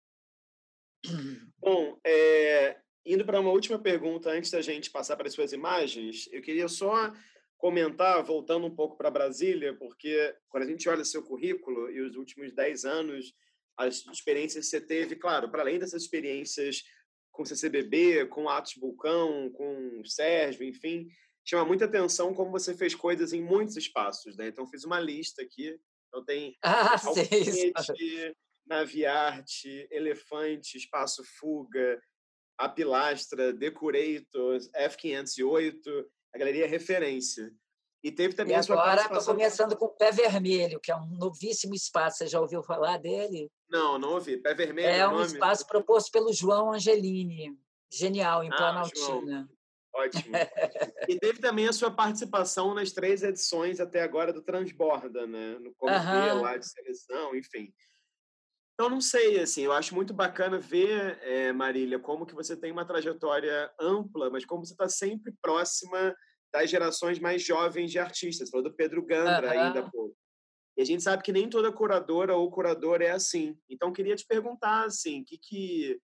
Bom, 1.58 1.98
é, 2.06 2.78
indo 3.04 3.24
para 3.24 3.40
uma 3.40 3.50
última 3.50 3.76
pergunta 3.76 4.30
antes 4.30 4.52
da 4.52 4.60
gente 4.60 4.88
passar 4.88 5.16
para 5.16 5.26
as 5.26 5.34
suas 5.34 5.52
imagens, 5.52 6.28
eu 6.30 6.40
queria 6.42 6.68
só 6.68 7.12
comentar, 7.56 8.22
voltando 8.22 8.64
um 8.64 8.76
pouco 8.76 8.96
para 8.96 9.10
Brasília, 9.10 9.76
porque 9.76 10.32
quando 10.48 10.62
a 10.62 10.66
gente 10.70 10.88
olha 10.88 11.04
seu 11.04 11.24
currículo 11.24 11.90
e 11.90 12.00
os 12.02 12.14
últimos 12.14 12.52
10 12.52 12.84
anos, 12.84 13.34
as 13.76 14.06
experiências 14.06 14.66
que 14.66 14.70
você 14.70 14.80
teve, 14.80 15.16
claro, 15.16 15.50
para 15.50 15.62
além 15.62 15.80
dessas 15.80 16.02
experiências 16.02 16.84
com 17.32 17.42
o 17.42 17.46
CCBB, 17.46 18.26
com 18.26 18.48
Atos 18.48 18.76
Vulcão, 18.76 19.50
com 19.50 20.00
o 20.00 20.06
Sérgio, 20.06 20.62
enfim, 20.62 21.08
chama 21.48 21.64
muita 21.64 21.86
atenção 21.86 22.34
como 22.34 22.50
você 22.50 22.76
fez 22.76 22.94
coisas 22.94 23.32
em 23.32 23.42
muitos 23.42 23.76
espaços, 23.76 24.36
né? 24.36 24.48
Então, 24.48 24.66
fiz 24.66 24.84
uma 24.84 25.00
lista 25.00 25.42
aqui. 25.42 25.78
Então, 26.08 26.24
tem 26.24 26.56
ah, 26.62 26.92
Alfinete, 27.06 28.36
Naviarte, 28.66 29.88
Elefante, 29.90 30.76
Espaço 30.76 31.22
Fuga, 31.38 32.00
A 32.58 32.68
Pilastra, 32.68 33.52
Decorator, 33.52 34.58
F508, 34.76 36.06
a 36.34 36.38
galeria 36.38 36.66
referência. 36.66 37.50
E 38.04 38.12
teve 38.12 38.34
também 38.34 38.54
e 38.54 38.58
a 38.58 38.62
sua 38.62 38.80
agora 38.80 39.02
estou 39.02 39.34
começando 39.34 39.76
com 39.76 39.86
o 39.86 39.96
Pé 39.96 40.12
Vermelho, 40.12 40.78
que 40.80 40.92
é 40.92 40.96
um 40.96 41.06
novíssimo 41.16 41.74
espaço. 41.74 42.18
Você 42.18 42.26
já 42.28 42.40
ouviu 42.40 42.62
falar 42.62 42.98
dele? 42.98 43.50
Não, 43.68 43.98
não 43.98 44.12
ouvi. 44.12 44.36
Pé 44.36 44.54
Vermelho. 44.54 44.88
É, 44.88 44.98
é 44.98 45.08
um 45.08 45.12
nome? 45.12 45.26
espaço 45.26 45.66
proposto 45.66 46.12
pelo 46.12 46.32
João 46.32 46.72
Angelini. 46.72 47.58
Genial, 47.90 48.44
em 48.44 48.52
ah, 48.52 48.56
Planaltina. 48.56 49.48
Ótimo. 49.94 50.36
e 51.08 51.18
teve 51.18 51.40
também 51.40 51.66
a 51.66 51.72
sua 51.72 51.90
participação 51.90 52.74
nas 52.74 52.92
três 52.92 53.22
edições 53.22 53.80
até 53.80 54.02
agora 54.02 54.32
do 54.32 54.42
Transborda, 54.42 55.26
né? 55.26 55.58
No 55.58 55.74
comitê 55.74 56.32
uhum. 56.32 56.42
lá 56.42 56.56
de 56.56 56.68
seleção, 56.68 57.34
enfim. 57.34 57.72
Então, 58.74 58.88
não 58.88 59.00
sei, 59.00 59.40
assim, 59.40 59.62
eu 59.62 59.72
acho 59.72 59.92
muito 59.92 60.14
bacana 60.14 60.56
ver, 60.56 61.18
é, 61.22 61.52
Marília, 61.52 61.98
como 61.98 62.24
que 62.24 62.34
você 62.34 62.56
tem 62.56 62.70
uma 62.70 62.84
trajetória 62.84 63.68
ampla, 63.80 64.30
mas 64.30 64.44
como 64.44 64.64
você 64.64 64.72
está 64.72 64.88
sempre 64.88 65.34
próxima 65.42 66.14
das 66.52 66.70
gerações 66.70 67.18
mais 67.18 67.42
jovens 67.42 67.90
de 67.90 67.98
artistas. 67.98 68.48
Você 68.48 68.52
falou 68.52 68.70
do 68.70 68.76
Pedro 68.76 69.04
Gandra 69.04 69.48
uhum. 69.48 69.60
ainda 69.60 69.80
há 69.80 69.90
pouco. 69.90 70.16
E 70.76 70.82
a 70.82 70.84
gente 70.84 71.02
sabe 71.02 71.24
que 71.24 71.32
nem 71.32 71.50
toda 71.50 71.72
curadora 71.72 72.36
ou 72.36 72.50
curador 72.52 73.02
é 73.02 73.10
assim. 73.10 73.58
Então, 73.68 73.92
queria 73.92 74.14
te 74.14 74.24
perguntar, 74.24 74.84
assim, 74.84 75.24
que 75.24 75.36
que... 75.38 76.00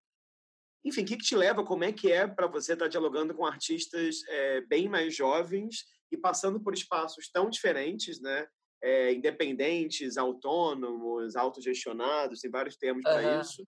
Enfim, 0.85 1.03
o 1.03 1.05
que, 1.05 1.17
que 1.17 1.25
te 1.25 1.35
leva, 1.35 1.65
como 1.65 1.85
é 1.85 1.93
que 1.93 2.13
é 2.13 2.27
para 2.27 2.47
você 2.47 2.75
estar 2.75 2.87
tá 2.87 2.91
dialogando 2.91 3.35
com 3.35 3.47
artistas 3.47 4.23
é, 4.29 4.61
bem 4.63 4.89
mais 4.89 5.15
jovens 5.15 5.85
e 6.13 6.17
passando 6.17 6.61
por 6.61 6.75
espaços 6.75 7.31
tão 7.31 7.49
diferentes, 7.49 8.21
né? 8.21 8.47
é, 8.85 9.15
independentes, 9.15 10.19
autônomos, 10.19 11.37
autogestionados, 11.37 12.41
tem 12.41 12.51
vários 12.51 12.77
termos 12.77 13.03
uhum. 13.07 13.13
para 13.13 13.41
isso. 13.41 13.67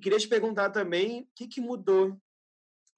Queria 0.00 0.18
te 0.18 0.28
perguntar 0.28 0.68
também 0.70 1.22
o 1.22 1.28
que, 1.34 1.48
que 1.48 1.60
mudou 1.60 2.18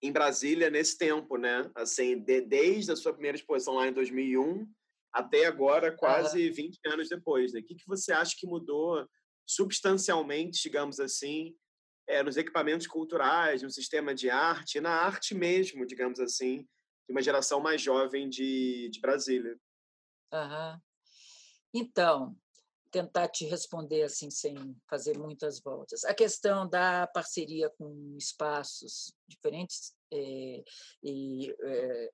em 0.02 0.10
Brasília 0.10 0.68
nesse 0.68 0.98
tempo, 0.98 1.36
né? 1.36 1.70
Assim, 1.76 2.18
de, 2.18 2.40
desde 2.40 2.90
a 2.90 2.97
sua 2.97 3.12
primeira 3.12 3.36
exposição 3.36 3.74
lá 3.74 3.86
em 3.86 3.93
2001 3.93 4.66
até 5.12 5.47
agora, 5.47 5.97
quase 5.97 6.48
uhum. 6.48 6.55
20 6.55 6.81
anos 6.86 7.09
depois, 7.09 7.52
né? 7.52 7.60
O 7.60 7.64
que, 7.64 7.76
que 7.76 7.86
você 7.86 8.12
acha 8.12 8.35
que 8.36 8.48
mudou 8.48 9.06
substancialmente, 9.47 10.60
digamos 10.60 10.98
assim, 10.98 11.55
é, 12.06 12.22
nos 12.22 12.36
equipamentos 12.36 12.86
culturais, 12.86 13.62
no 13.62 13.70
sistema 13.70 14.14
de 14.14 14.31
arte, 14.31 14.81
na 14.81 14.90
arte 14.90 15.35
mesmo, 15.35 15.86
digamos 15.86 16.20
assim, 16.20 16.59
de 17.06 17.12
uma 17.12 17.22
geração 17.22 17.60
mais 17.60 17.81
jovem 17.81 18.28
de, 18.28 18.89
de 18.90 19.01
Brasília? 19.01 19.59
Uhum. 20.32 20.81
Então, 21.72 22.36
tentar 22.90 23.28
te 23.28 23.44
responder 23.47 24.02
assim 24.02 24.31
sem 24.31 24.55
fazer 24.89 25.18
muitas 25.18 25.60
voltas. 25.60 26.05
A 26.05 26.14
questão 26.14 26.68
da 26.68 27.09
parceria 27.09 27.68
com 27.70 28.14
espaços 28.16 29.12
diferentes 29.28 29.93
é, 30.12 30.62
e 31.02 31.52
é, 31.60 32.10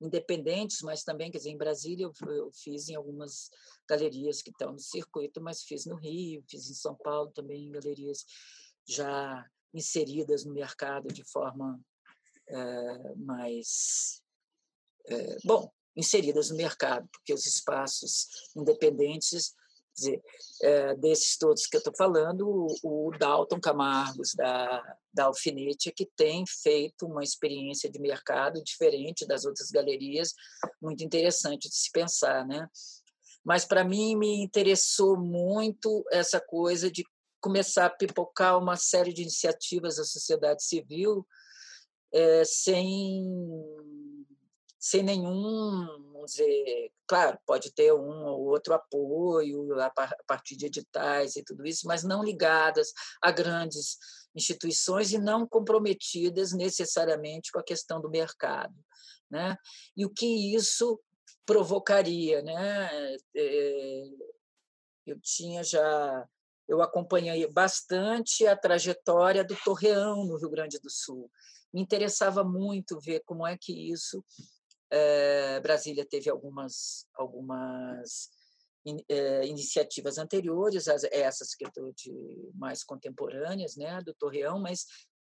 independentes, 0.00 0.80
mas 0.82 1.02
também, 1.02 1.30
quer 1.30 1.38
dizer, 1.38 1.50
em 1.50 1.56
Brasília 1.56 2.08
eu, 2.28 2.50
fiz 2.54 2.88
em 2.88 2.94
algumas 2.94 3.50
galerias 3.88 4.42
que 4.42 4.50
estão 4.50 4.72
no 4.72 4.78
circuito, 4.78 5.40
mas 5.40 5.64
fiz 5.64 5.86
no 5.86 5.96
Rio, 5.96 6.44
fiz 6.48 6.70
em 6.70 6.74
São 6.74 6.94
Paulo 6.94 7.32
também 7.32 7.64
em 7.64 7.72
galerias 7.72 8.24
já 8.86 9.44
inseridas 9.74 10.44
no 10.44 10.52
mercado 10.52 11.08
de 11.08 11.24
forma 11.24 11.80
é, 12.48 13.14
mais 13.16 14.22
bom 15.44 15.70
inseridas 15.96 16.50
no 16.50 16.56
mercado, 16.56 17.08
porque 17.10 17.32
os 17.32 17.46
espaços 17.46 18.28
independentes, 18.54 19.54
dizer, 19.96 20.22
é, 20.62 20.94
desses 20.96 21.38
todos 21.38 21.66
que 21.66 21.76
eu 21.76 21.78
estou 21.78 21.94
falando, 21.96 22.46
o, 22.46 23.08
o 23.08 23.10
Dalton 23.18 23.58
Camargos, 23.58 24.34
da, 24.34 24.98
da 25.12 25.24
Alfinete, 25.24 25.90
que 25.90 26.06
tem 26.14 26.44
feito 26.46 27.06
uma 27.06 27.22
experiência 27.22 27.90
de 27.90 27.98
mercado 27.98 28.62
diferente 28.62 29.26
das 29.26 29.46
outras 29.46 29.70
galerias, 29.70 30.34
muito 30.82 31.02
interessante 31.02 31.68
de 31.68 31.74
se 31.74 31.90
pensar. 31.90 32.46
Né? 32.46 32.68
Mas, 33.42 33.64
para 33.64 33.82
mim, 33.82 34.14
me 34.16 34.42
interessou 34.42 35.16
muito 35.16 36.04
essa 36.12 36.38
coisa 36.40 36.90
de 36.90 37.02
começar 37.40 37.86
a 37.86 37.90
pipocar 37.90 38.58
uma 38.58 38.76
série 38.76 39.12
de 39.12 39.22
iniciativas 39.22 39.96
da 39.96 40.04
sociedade 40.04 40.64
civil 40.64 41.26
é, 42.12 42.44
sem 42.44 43.24
sem 44.78 45.02
nenhum, 45.02 45.84
vamos 46.12 46.30
dizer, 46.30 46.92
claro, 47.08 47.36
pode 47.44 47.72
ter 47.74 47.92
um 47.92 48.24
ou 48.26 48.46
outro 48.46 48.72
apoio 48.72 49.80
a 49.80 49.90
partir 50.28 50.56
de 50.56 50.66
editais 50.66 51.34
e 51.34 51.42
tudo 51.42 51.66
isso, 51.66 51.88
mas 51.88 52.04
não 52.04 52.22
ligadas 52.22 52.92
a 53.20 53.32
grandes 53.32 53.98
instituições 54.32 55.12
e 55.12 55.18
não 55.18 55.44
comprometidas 55.44 56.52
necessariamente 56.52 57.50
com 57.50 57.58
a 57.58 57.64
questão 57.64 58.00
do 58.00 58.08
mercado, 58.08 58.74
né? 59.28 59.56
E 59.96 60.06
o 60.06 60.10
que 60.10 60.54
isso 60.54 61.00
provocaria, 61.44 62.40
né? 62.42 63.16
É, 63.34 64.02
eu 65.04 65.18
tinha 65.20 65.64
já 65.64 66.28
eu 66.68 66.82
acompanhei 66.82 67.46
bastante 67.46 68.46
a 68.46 68.56
trajetória 68.56 69.44
do 69.44 69.56
Torreão 69.64 70.24
no 70.24 70.36
Rio 70.36 70.50
Grande 70.50 70.78
do 70.78 70.90
Sul. 70.90 71.30
Me 71.72 71.80
interessava 71.80 72.42
muito 72.42 72.98
ver 73.00 73.22
como 73.24 73.46
é 73.46 73.56
que 73.56 73.90
isso 73.90 74.24
eh, 74.90 75.60
Brasília 75.60 76.04
teve 76.04 76.30
algumas, 76.30 77.06
algumas 77.14 78.30
é, 79.08 79.46
iniciativas 79.46 80.16
anteriores, 80.18 80.86
as, 80.86 81.04
essas 81.04 81.54
que 81.54 81.64
eu 81.64 81.68
estou 81.68 81.92
de 81.92 82.12
mais 82.54 82.84
contemporâneas, 82.84 83.76
né, 83.76 84.00
do 84.00 84.14
Torreão, 84.14 84.60
mas 84.60 84.86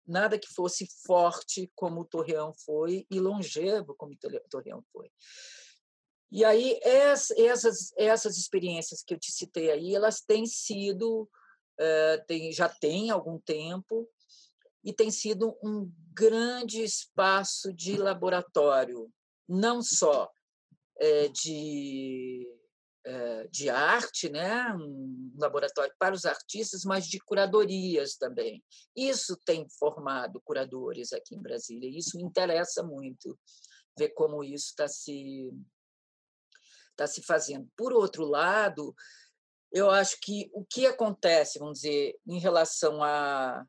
nada 0.05 0.37
que 0.37 0.53
fosse 0.53 0.87
forte 1.05 1.71
como 1.75 2.01
o 2.01 2.05
Torreão 2.05 2.53
foi 2.65 3.05
e 3.09 3.19
longevo 3.19 3.95
como 3.95 4.13
o 4.13 4.49
Torreão 4.49 4.83
foi. 4.91 5.09
E 6.31 6.43
aí 6.43 6.79
essas 6.83 7.91
essas 7.97 8.37
experiências 8.37 9.03
que 9.03 9.13
eu 9.13 9.19
te 9.19 9.31
citei 9.31 9.71
aí, 9.71 9.95
elas 9.95 10.21
têm 10.21 10.45
sido 10.45 11.29
tem, 12.25 12.51
já 12.51 12.67
tem 12.67 13.11
algum 13.11 13.39
tempo 13.39 14.09
e 14.83 14.91
tem 14.91 15.11
sido 15.11 15.55
um 15.63 15.91
grande 16.13 16.81
espaço 16.81 17.71
de 17.73 17.97
laboratório, 17.97 19.11
não 19.47 19.81
só 19.81 20.31
é, 20.99 21.27
de 21.27 22.47
é, 23.05 23.47
de 23.47 23.69
arte, 23.69 24.27
né? 24.29 24.73
um 24.73 25.31
laboratório 25.37 25.93
para 25.97 26.13
os 26.13 26.25
artistas, 26.25 26.83
mas 26.83 27.07
de 27.07 27.19
curadorias 27.19 28.17
também. 28.17 28.61
Isso 28.93 29.37
tem 29.45 29.65
formado 29.79 30.41
curadores 30.43 31.13
aqui 31.13 31.35
em 31.35 31.41
Brasília, 31.41 31.89
e 31.89 31.97
isso 31.97 32.17
me 32.17 32.23
interessa 32.23 32.83
muito, 32.83 33.39
ver 33.97 34.09
como 34.09 34.43
isso 34.43 34.67
está 34.71 34.89
se, 34.89 35.49
tá 36.97 37.07
se 37.07 37.21
fazendo. 37.21 37.69
Por 37.77 37.93
outro 37.93 38.25
lado, 38.25 38.93
eu 39.71 39.89
acho 39.89 40.17
que 40.21 40.49
o 40.53 40.65
que 40.65 40.85
acontece, 40.85 41.59
vamos 41.59 41.81
dizer, 41.81 42.17
em 42.27 42.39
relação 42.39 43.03
a, 43.03 43.65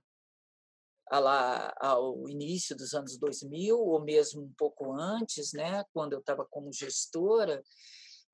a 1.11 1.19
lá, 1.19 1.75
ao 1.81 2.29
início 2.29 2.77
dos 2.77 2.95
anos 2.95 3.19
2000, 3.19 3.79
ou 3.79 4.03
mesmo 4.03 4.43
um 4.43 4.53
pouco 4.57 4.93
antes, 4.93 5.53
né, 5.53 5.85
quando 5.93 6.15
eu 6.15 6.21
estava 6.21 6.47
como 6.51 6.73
gestora, 6.73 7.63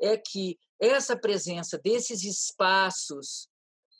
é 0.00 0.16
que 0.16 0.58
essa 0.80 1.16
presença 1.16 1.78
desses 1.78 2.24
espaços 2.24 3.48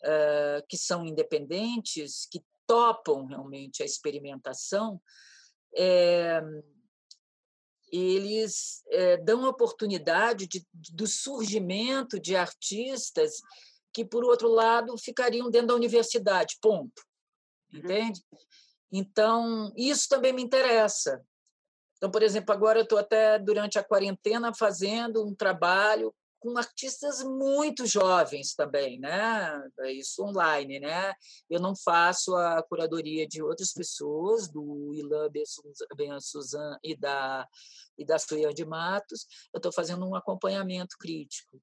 uh, 0.02 0.64
que 0.68 0.76
são 0.76 1.06
independentes, 1.06 2.26
que 2.30 2.42
topam 2.66 3.26
realmente 3.26 3.82
a 3.82 3.86
experimentação, 3.86 5.00
é, 5.76 6.40
eles 7.96 8.82
é, 8.88 9.16
dão 9.18 9.48
oportunidade 9.48 10.46
de, 10.46 10.66
do 10.72 11.06
surgimento 11.06 12.18
de 12.18 12.34
artistas 12.34 13.40
que, 13.92 14.04
por 14.04 14.24
outro 14.24 14.48
lado, 14.48 14.96
ficariam 14.98 15.50
dentro 15.50 15.68
da 15.68 15.74
universidade, 15.74 16.58
ponto. 16.60 17.02
Uhum. 17.72 17.80
Entende? 17.80 18.20
Então, 18.90 19.72
isso 19.76 20.08
também 20.08 20.32
me 20.32 20.42
interessa. 20.42 21.20
Então, 21.96 22.10
por 22.10 22.22
exemplo, 22.22 22.52
agora 22.52 22.78
eu 22.78 22.82
estou 22.82 22.98
até 22.98 23.38
durante 23.38 23.78
a 23.78 23.84
quarentena 23.84 24.52
fazendo 24.54 25.24
um 25.24 25.34
trabalho 25.34 26.14
com 26.44 26.58
artistas 26.58 27.22
muito 27.22 27.86
jovens 27.86 28.54
também, 28.54 29.00
né? 29.00 29.50
Isso 29.86 30.22
online, 30.22 30.78
né? 30.78 31.14
Eu 31.48 31.58
não 31.58 31.74
faço 31.74 32.36
a 32.36 32.62
curadoria 32.62 33.26
de 33.26 33.42
outras 33.42 33.72
pessoas, 33.72 34.46
do 34.46 34.92
Ilan 34.92 35.30
Ben 35.30 36.20
Suzan 36.20 36.78
e 36.84 36.94
da 36.94 37.48
e 37.96 38.04
da 38.04 38.18
Suia 38.18 38.52
de 38.52 38.62
Matos. 38.62 39.26
Eu 39.54 39.58
estou 39.58 39.72
fazendo 39.72 40.06
um 40.06 40.14
acompanhamento 40.14 40.98
crítico, 40.98 41.62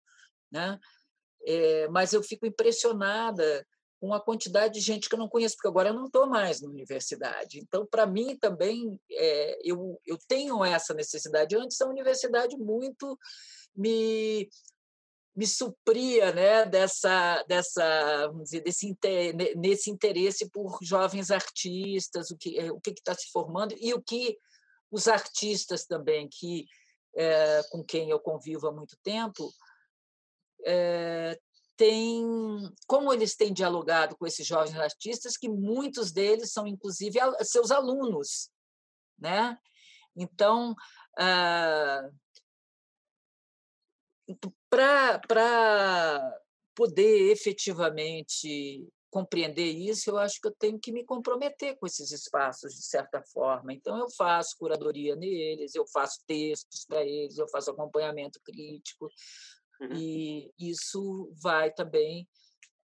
né? 0.52 0.80
É, 1.46 1.88
mas 1.90 2.12
eu 2.12 2.24
fico 2.24 2.48
impressionada 2.48 3.64
com 4.00 4.16
a 4.16 4.20
quantidade 4.20 4.74
de 4.74 4.80
gente 4.80 5.08
que 5.08 5.14
eu 5.14 5.20
não 5.20 5.30
conheço, 5.30 5.56
porque 5.56 5.68
agora 5.68 5.90
eu 5.90 5.94
não 5.94 6.08
estou 6.08 6.26
mais 6.26 6.60
na 6.60 6.68
universidade. 6.68 7.60
Então, 7.60 7.86
para 7.86 8.08
mim 8.08 8.36
também, 8.36 9.00
é, 9.12 9.60
eu, 9.64 10.02
eu 10.08 10.18
tenho 10.28 10.66
essa 10.66 10.92
necessidade. 10.92 11.56
Antes, 11.56 11.80
a 11.80 11.88
universidade 11.88 12.58
muito 12.58 13.16
me 13.76 14.50
me 15.34 15.48
supria 15.48 16.34
né 16.34 16.66
dessa 16.66 17.44
dessa 17.44 18.28
vamos 18.28 18.50
dizer 18.50 18.62
desse 18.62 18.98
nesse 19.56 19.90
interesse 19.90 20.50
por 20.50 20.78
jovens 20.82 21.32
artistas 21.32 22.32
o 22.32 22.38
que 22.38 22.60
o 22.72 22.82
que 22.82 22.92
está 22.92 23.14
se 23.14 23.32
formando 23.32 23.74
e 23.80 23.94
o 23.94 24.02
que 24.02 24.38
os 24.92 25.08
artistas 25.08 25.86
também 25.86 26.28
que 26.30 26.66
é, 27.16 27.62
com 27.72 27.84
quem 27.84 28.10
eu 28.10 28.20
convivo 28.20 28.68
há 28.68 28.72
muito 28.72 28.98
tempo 29.04 29.50
é, 30.66 31.40
tem, 31.82 32.24
como 32.86 33.12
eles 33.12 33.36
têm 33.36 33.52
dialogado 33.52 34.16
com 34.16 34.28
esses 34.28 34.46
jovens 34.46 34.78
artistas, 34.78 35.36
que 35.36 35.50
muitos 35.50 36.12
deles 36.12 36.52
são, 36.52 36.68
inclusive, 36.68 37.18
seus 37.42 37.72
alunos. 37.72 38.52
Né? 39.18 39.58
Então, 40.16 40.76
ah, 41.18 42.08
para 44.70 46.40
poder 46.76 47.32
efetivamente 47.32 48.88
compreender 49.10 49.70
isso, 49.70 50.10
eu 50.10 50.18
acho 50.18 50.40
que 50.40 50.48
eu 50.48 50.56
tenho 50.58 50.80
que 50.80 50.92
me 50.92 51.04
comprometer 51.04 51.78
com 51.78 51.86
esses 51.86 52.12
espaços, 52.12 52.74
de 52.74 52.84
certa 52.86 53.22
forma. 53.34 53.74
Então, 53.74 53.98
eu 53.98 54.10
faço 54.10 54.56
curadoria 54.58 55.18
neles, 55.18 55.76
eu 55.76 55.86
faço 55.86 56.22
textos 56.26 56.86
para 56.86 57.04
eles, 57.04 57.38
eu 57.38 57.48
faço 57.50 57.72
acompanhamento 57.72 58.40
crítico, 58.42 59.10
Uhum. 59.82 59.96
E 59.96 60.54
isso 60.60 61.34
vai 61.42 61.72
também, 61.74 62.28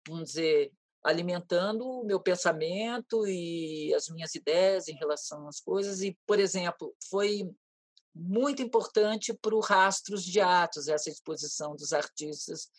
vamos 0.08 0.30
dizer, 0.30 0.72
alimentando 1.04 1.86
o 1.86 2.04
meu 2.04 2.20
pensamento 2.20 3.28
e 3.28 3.94
as 3.94 4.10
minhas 4.10 4.34
ideias 4.34 4.88
em 4.88 4.96
relação 4.96 5.48
às 5.48 5.60
coisas. 5.60 6.02
E, 6.02 6.18
por 6.26 6.40
exemplo, 6.40 6.96
foi 7.10 7.50
muito 8.20 8.62
importante 8.62 9.34
para 9.34 9.56
o 9.56 9.60
Rastros 9.60 10.24
de 10.24 10.40
Atos, 10.40 10.88
essa 10.88 11.10
exposição 11.10 11.76
dos 11.76 11.94
artistas 11.94 12.70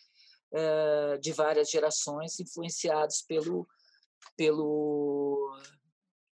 eh, 0.51 1.17
de 1.19 1.31
várias 1.31 1.69
gerações 1.69 2.39
influenciados 2.39 3.21
pelo, 3.21 3.67
pelo, 4.35 5.55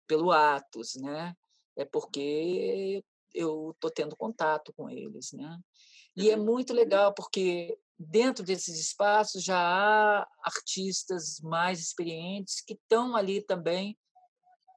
pelo 0.08 0.32
Atos, 0.32 0.96
né? 0.96 1.36
É 1.76 1.86
porque 1.86 3.04
eu 3.34 3.72
estou 3.72 3.92
tendo 3.92 4.16
contato 4.16 4.74
com 4.74 4.90
eles, 4.90 5.32
né? 5.34 5.60
E 6.16 6.30
é 6.30 6.38
muito 6.38 6.74
legal 6.74 7.14
porque 7.14 7.78
dentro 8.00 8.44
desses 8.44 8.80
espaços 8.80 9.44
já 9.44 9.58
há 9.60 10.28
artistas 10.44 11.40
mais 11.42 11.80
experientes 11.80 12.62
que 12.62 12.74
estão 12.74 13.16
ali 13.16 13.42
também 13.42 13.98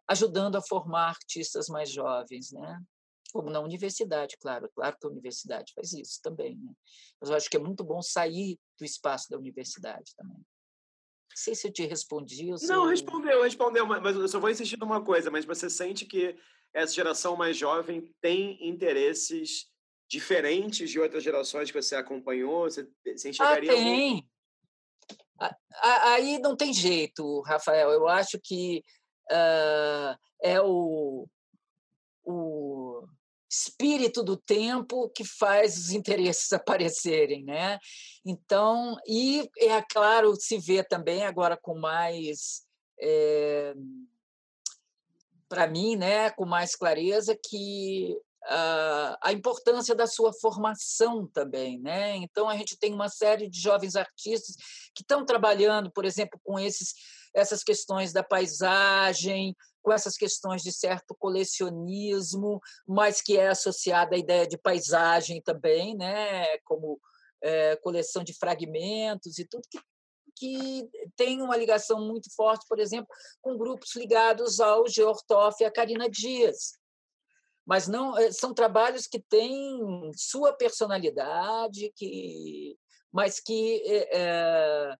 ajudando 0.08 0.56
a 0.56 0.62
formar 0.62 1.10
artistas 1.10 1.68
mais 1.68 1.90
jovens, 1.90 2.50
né? 2.50 2.82
Como 3.32 3.50
na 3.50 3.60
universidade, 3.60 4.36
claro, 4.40 4.70
claro 4.74 4.96
que 4.98 5.06
a 5.06 5.10
universidade 5.10 5.72
faz 5.74 5.92
isso 5.92 6.20
também, 6.22 6.56
né? 6.56 6.72
Mas 7.20 7.30
eu 7.30 7.36
acho 7.36 7.50
que 7.50 7.56
é 7.56 7.60
muito 7.60 7.84
bom 7.84 8.00
sair 8.00 8.58
do 8.78 8.84
espaço 8.84 9.28
da 9.30 9.36
universidade 9.36 10.14
também. 10.16 10.36
Não 10.36 11.36
sei 11.36 11.54
se 11.54 11.68
eu 11.68 11.72
te 11.72 11.84
respondi. 11.86 12.50
Ou 12.50 12.58
se 12.58 12.66
Não, 12.66 12.86
respondeu, 12.86 13.42
respondeu, 13.42 13.86
mas 13.86 14.16
eu 14.16 14.28
só 14.28 14.40
vou 14.40 14.50
insistir 14.50 14.78
numa 14.78 15.04
coisa, 15.04 15.30
mas 15.30 15.44
você 15.44 15.68
sente 15.68 16.06
que 16.06 16.36
essa 16.72 16.92
geração 16.92 17.36
mais 17.36 17.56
jovem 17.56 18.12
tem 18.20 18.66
interesses 18.66 19.70
diferentes 20.08 20.90
de 20.90 20.98
outras 20.98 21.22
gerações 21.22 21.70
que 21.70 21.80
você 21.80 21.94
acompanhou? 21.94 22.64
Você, 22.64 22.88
você 23.04 23.28
ah, 23.28 23.30
enxergaria? 23.30 23.72
Ah, 23.72 23.74
tem. 23.74 24.28
Algum... 25.38 25.54
Aí 25.80 26.38
não 26.38 26.56
tem 26.56 26.72
jeito, 26.72 27.40
Rafael. 27.42 27.90
Eu 27.90 28.08
acho 28.08 28.38
que 28.42 28.82
uh, 29.30 30.18
é 30.42 30.60
o, 30.60 31.28
o 32.24 32.87
espírito 33.50 34.22
do 34.22 34.36
tempo 34.36 35.08
que 35.10 35.24
faz 35.24 35.76
os 35.76 35.90
interesses 35.90 36.52
aparecerem, 36.52 37.44
né? 37.44 37.78
Então, 38.24 38.96
e 39.06 39.48
é 39.58 39.82
claro, 39.82 40.34
se 40.36 40.58
vê 40.58 40.84
também 40.84 41.24
agora 41.24 41.56
com 41.56 41.78
mais 41.78 42.62
é, 43.00 43.74
para 45.48 45.66
mim, 45.66 45.96
né, 45.96 46.30
com 46.30 46.44
mais 46.44 46.76
clareza 46.76 47.38
que 47.42 48.16
a 49.20 49.32
importância 49.32 49.94
da 49.94 50.06
sua 50.06 50.32
formação 50.32 51.26
também, 51.26 51.78
né? 51.80 52.16
Então 52.16 52.48
a 52.48 52.56
gente 52.56 52.78
tem 52.78 52.94
uma 52.94 53.08
série 53.08 53.48
de 53.48 53.60
jovens 53.60 53.94
artistas 53.94 54.56
que 54.94 55.02
estão 55.02 55.24
trabalhando, 55.24 55.90
por 55.92 56.04
exemplo, 56.04 56.40
com 56.42 56.58
esses 56.58 56.94
essas 57.34 57.62
questões 57.62 58.12
da 58.12 58.22
paisagem, 58.22 59.54
com 59.88 59.92
essas 59.94 60.18
questões 60.18 60.62
de 60.62 60.70
certo 60.70 61.16
colecionismo, 61.18 62.60
mas 62.86 63.22
que 63.22 63.38
é 63.38 63.48
associada 63.48 64.14
à 64.14 64.18
ideia 64.18 64.46
de 64.46 64.58
paisagem 64.58 65.40
também, 65.40 65.96
né? 65.96 66.58
Como 66.58 67.00
é, 67.42 67.74
coleção 67.76 68.22
de 68.22 68.34
fragmentos 68.34 69.38
e 69.38 69.46
tudo 69.46 69.62
que 69.70 69.80
que 70.36 70.88
tem 71.16 71.42
uma 71.42 71.56
ligação 71.56 72.06
muito 72.06 72.32
forte, 72.32 72.64
por 72.68 72.78
exemplo, 72.78 73.08
com 73.42 73.58
grupos 73.58 73.96
ligados 73.96 74.60
ao 74.60 74.86
Geortoff 74.86 75.60
e 75.60 75.66
a 75.66 75.70
Karina 75.70 76.08
Dias, 76.08 76.74
mas 77.66 77.88
não 77.88 78.16
eh, 78.16 78.30
são 78.30 78.54
trabalhos 78.54 79.08
que 79.08 79.18
têm 79.18 79.80
sua 80.14 80.52
personalidade, 80.52 81.92
que, 81.96 82.78
mas 83.12 83.40
que 83.40 83.82
é, 83.84 84.94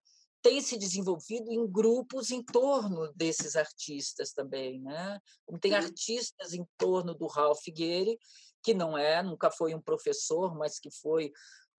têm 0.49 0.63
se 0.63 0.79
desenvolvido 0.79 1.53
em 1.53 1.67
grupos 1.71 2.31
em 2.31 2.43
torno 2.43 3.13
desses 3.15 3.55
artistas 3.55 4.33
também, 4.33 4.81
né? 4.81 5.21
Como 5.45 5.59
tem 5.59 5.75
artistas 5.75 6.55
em 6.55 6.67
torno 6.79 7.15
do 7.15 7.27
Ralph 7.27 7.65
Guerre, 7.69 8.19
que 8.63 8.73
não 8.73 8.97
é, 8.97 9.23
nunca 9.23 9.51
foi 9.51 9.75
um 9.75 9.81
professor, 9.81 10.57
mas 10.57 10.79
que 10.79 10.91
foi 10.91 11.31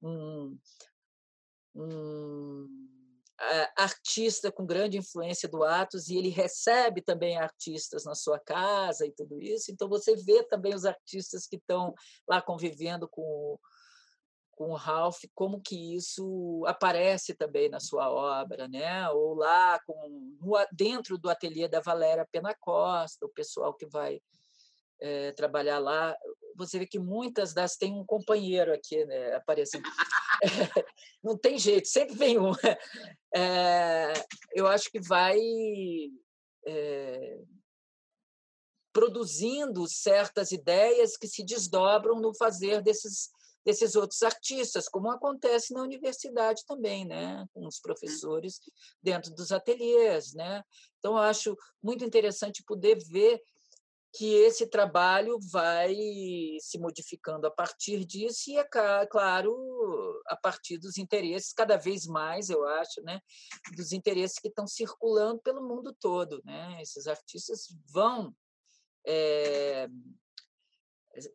um, 0.02 0.56
um 1.76 2.68
artista 3.76 4.52
com 4.52 4.66
grande 4.66 4.98
influência 4.98 5.50
do 5.50 5.64
Atos 5.64 6.10
e 6.10 6.18
ele 6.18 6.30
recebe 6.30 7.02
também 7.02 7.38
artistas 7.38 8.04
na 8.04 8.14
sua 8.14 8.38
casa 8.38 9.06
e 9.06 9.12
tudo 9.12 9.42
isso. 9.42 9.72
Então 9.72 9.90
você 9.90 10.16
vê 10.16 10.44
também 10.44 10.76
os 10.76 10.86
artistas 10.86 11.48
que 11.48 11.56
estão 11.56 11.94
lá 12.28 12.42
convivendo 12.42 13.08
com 13.08 13.58
com 14.60 14.72
o 14.72 14.76
Ralph, 14.76 15.24
como 15.34 15.62
que 15.62 15.96
isso 15.96 16.66
aparece 16.68 17.34
também 17.34 17.70
na 17.70 17.80
sua 17.80 18.12
obra, 18.12 18.68
né? 18.68 19.10
Ou 19.12 19.34
lá 19.34 19.80
com 19.88 20.38
no, 20.42 20.54
dentro 20.70 21.18
do 21.18 21.30
ateliê 21.30 21.70
da 21.70 21.80
Valéria 21.80 22.28
Pena 22.30 22.54
Costa, 22.54 23.26
o 23.26 23.30
pessoal 23.30 23.74
que 23.74 23.86
vai 23.86 24.22
é, 25.00 25.32
trabalhar 25.32 25.80
lá, 25.80 26.14
você 26.58 26.78
vê 26.78 26.86
que 26.86 27.00
muitas 27.00 27.54
das 27.54 27.78
têm 27.78 27.94
um 27.94 28.06
companheiro 28.06 28.74
aqui, 28.74 29.06
né? 29.06 29.34
Aparecendo. 29.36 29.90
não 31.24 31.38
tem 31.38 31.58
jeito, 31.58 31.88
sempre 31.88 32.16
vem 32.16 32.38
um. 32.38 32.52
É, 33.34 34.12
eu 34.54 34.68
acho 34.68 34.92
que 34.92 35.00
vai 35.00 35.40
é, 36.68 37.40
produzindo 38.92 39.88
certas 39.88 40.52
ideias 40.52 41.16
que 41.16 41.30
se 41.30 41.46
desdobram 41.46 42.20
no 42.20 42.36
fazer 42.36 42.82
desses 42.82 43.32
desses 43.70 43.96
outros 43.96 44.24
artistas, 44.24 44.90
como 44.90 45.12
acontece 45.12 45.74
na 45.74 45.84
universidade 45.84 46.66
também, 46.66 47.06
né, 47.06 47.46
com 47.54 47.68
os 47.68 47.80
professores 47.80 48.60
dentro 49.02 49.32
dos 49.32 49.52
ateliês, 49.52 50.34
né. 50.34 50.64
Então 50.98 51.16
acho 51.16 51.56
muito 51.82 52.04
interessante 52.04 52.64
poder 52.66 52.98
ver 53.06 53.40
que 54.12 54.34
esse 54.34 54.66
trabalho 54.66 55.38
vai 55.52 55.96
se 56.60 56.80
modificando 56.80 57.46
a 57.46 57.52
partir 57.52 58.04
disso 58.04 58.50
e 58.50 58.58
é 58.58 58.68
claro 59.06 59.56
a 60.26 60.36
partir 60.36 60.80
dos 60.80 60.98
interesses 60.98 61.54
cada 61.54 61.78
vez 61.78 62.08
mais 62.08 62.50
eu 62.50 62.68
acho 62.68 63.04
né 63.04 63.22
dos 63.78 63.92
interesses 63.92 64.40
que 64.40 64.48
estão 64.48 64.66
circulando 64.66 65.40
pelo 65.42 65.62
mundo 65.62 65.96
todo 66.02 66.42
né 66.44 66.82
esses 66.82 67.06
artistas 67.06 67.68
vão 67.94 68.36
é, 69.06 69.88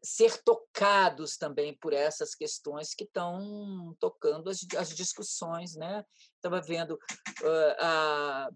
ser 0.02 0.42
tocados 0.42 1.36
também 1.36 1.76
por 1.76 1.92
essas 1.92 2.34
questões 2.34 2.94
que 2.94 3.04
estão 3.04 3.94
tocando 3.98 4.48
as, 4.48 4.60
as 4.78 4.90
discussões, 4.90 5.74
né? 5.74 6.04
Estava 6.36 6.60
vendo 6.60 6.92
uh, 6.92 7.74
a, 7.80 8.50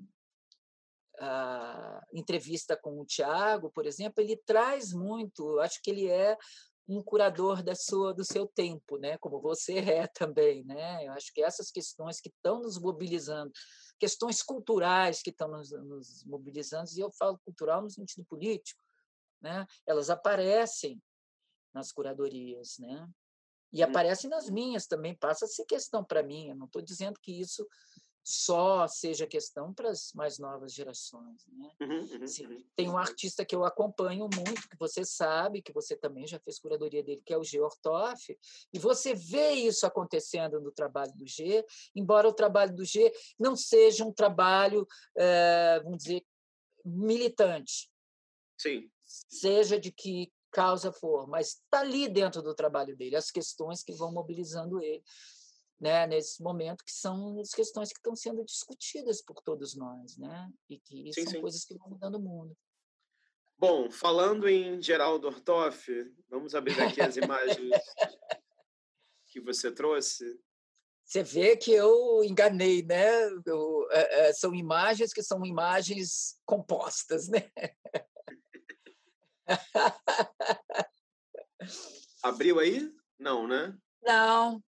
a 1.20 2.00
entrevista 2.12 2.76
com 2.76 3.00
o 3.00 3.06
Tiago, 3.06 3.70
por 3.70 3.86
exemplo, 3.86 4.22
ele 4.22 4.36
traz 4.46 4.92
muito, 4.92 5.58
acho 5.60 5.80
que 5.82 5.90
ele 5.90 6.08
é 6.08 6.36
um 6.88 7.02
curador 7.02 7.62
da 7.62 7.74
sua 7.74 8.14
do 8.14 8.24
seu 8.24 8.46
tempo, 8.46 8.96
né? 8.96 9.18
Como 9.18 9.40
você 9.40 9.76
é 10.02 10.06
também, 10.06 10.64
né? 10.64 11.06
Eu 11.06 11.12
acho 11.12 11.32
que 11.34 11.42
essas 11.42 11.70
questões 11.70 12.20
que 12.20 12.30
estão 12.30 12.62
nos 12.62 12.78
mobilizando, 12.78 13.52
questões 13.98 14.42
culturais 14.42 15.20
que 15.20 15.30
estão 15.30 15.48
nos, 15.48 15.70
nos 15.70 16.24
mobilizando, 16.24 16.88
e 16.96 17.00
eu 17.00 17.10
falo 17.12 17.38
cultural 17.44 17.82
no 17.82 17.90
sentido 17.90 18.24
político, 18.24 18.82
né? 19.42 19.66
Elas 19.86 20.08
aparecem 20.08 21.00
nas 21.72 21.92
curadorias, 21.92 22.78
né? 22.78 23.08
E 23.72 23.82
hum. 23.82 23.88
aparece 23.88 24.28
nas 24.28 24.48
minhas 24.48 24.86
também, 24.86 25.14
passa 25.14 25.44
a 25.44 25.48
ser 25.48 25.64
questão 25.64 26.04
para 26.04 26.22
mim. 26.22 26.48
Eu 26.48 26.56
não 26.56 26.66
estou 26.66 26.82
dizendo 26.82 27.18
que 27.20 27.38
isso 27.38 27.66
só 28.30 28.86
seja 28.86 29.26
questão 29.26 29.72
para 29.72 29.88
as 29.88 30.12
mais 30.12 30.38
novas 30.38 30.74
gerações. 30.74 31.46
Né? 31.46 31.70
Uhum, 31.80 32.00
uhum, 32.00 32.50
uhum. 32.50 32.64
Tem 32.76 32.90
um 32.90 32.98
artista 32.98 33.42
que 33.42 33.56
eu 33.56 33.64
acompanho 33.64 34.28
muito, 34.34 34.68
que 34.68 34.76
você 34.78 35.02
sabe, 35.02 35.62
que 35.62 35.72
você 35.72 35.96
também 35.96 36.26
já 36.26 36.38
fez 36.38 36.58
curadoria 36.58 37.02
dele, 37.02 37.22
que 37.24 37.32
é 37.32 37.38
o 37.38 37.42
G. 37.42 37.58
Ortoff, 37.58 38.38
e 38.70 38.78
você 38.78 39.14
vê 39.14 39.52
isso 39.52 39.86
acontecendo 39.86 40.60
no 40.60 40.70
trabalho 40.70 41.12
do 41.14 41.26
G, 41.26 41.64
embora 41.96 42.28
o 42.28 42.32
trabalho 42.32 42.76
do 42.76 42.84
G 42.84 43.10
não 43.38 43.56
seja 43.56 44.04
um 44.04 44.12
trabalho, 44.12 44.86
é, 45.16 45.80
vamos 45.82 46.02
dizer, 46.02 46.22
militante. 46.84 47.90
Sim. 48.58 48.90
Seja 49.06 49.80
de 49.80 49.90
que 49.90 50.30
causa 50.50 50.92
for, 50.92 51.26
mas 51.26 51.48
está 51.48 51.80
ali 51.80 52.08
dentro 52.08 52.42
do 52.42 52.54
trabalho 52.54 52.96
dele, 52.96 53.16
as 53.16 53.30
questões 53.30 53.82
que 53.82 53.92
vão 53.92 54.12
mobilizando 54.12 54.80
ele. 54.80 55.02
Né, 55.80 56.08
nesse 56.08 56.42
momento, 56.42 56.84
que 56.84 56.90
são 56.90 57.38
as 57.38 57.50
questões 57.50 57.90
que 57.90 58.00
estão 58.00 58.16
sendo 58.16 58.44
discutidas 58.44 59.22
por 59.22 59.40
todos 59.40 59.76
nós, 59.76 60.16
né? 60.16 60.50
E 60.68 60.76
que 60.76 61.12
sim, 61.12 61.22
são 61.22 61.34
sim. 61.34 61.40
coisas 61.40 61.64
que 61.64 61.78
vão 61.78 61.90
mudando 61.90 62.16
o 62.16 62.20
mundo. 62.20 62.56
Bom, 63.56 63.88
falando 63.88 64.48
em 64.48 64.82
Geraldo 64.82 65.28
Ortoff, 65.28 65.88
vamos 66.28 66.54
abrir 66.54 66.80
aqui 66.80 67.00
as 67.00 67.16
imagens 67.16 67.70
que 69.26 69.40
você 69.40 69.70
trouxe. 69.70 70.40
Você 71.04 71.22
vê 71.22 71.56
que 71.56 71.72
eu 71.72 72.22
enganei, 72.22 72.82
né? 72.82 73.28
Eu, 73.46 73.88
é, 73.90 74.28
é, 74.28 74.32
são 74.32 74.54
imagens 74.54 75.12
que 75.12 75.22
são 75.22 75.44
imagens 75.44 76.40
compostas, 76.44 77.28
né? 77.28 77.50
Abriu 82.22 82.58
aí? 82.58 82.92
Não, 83.18 83.46
né? 83.46 83.76
Não. 84.02 84.62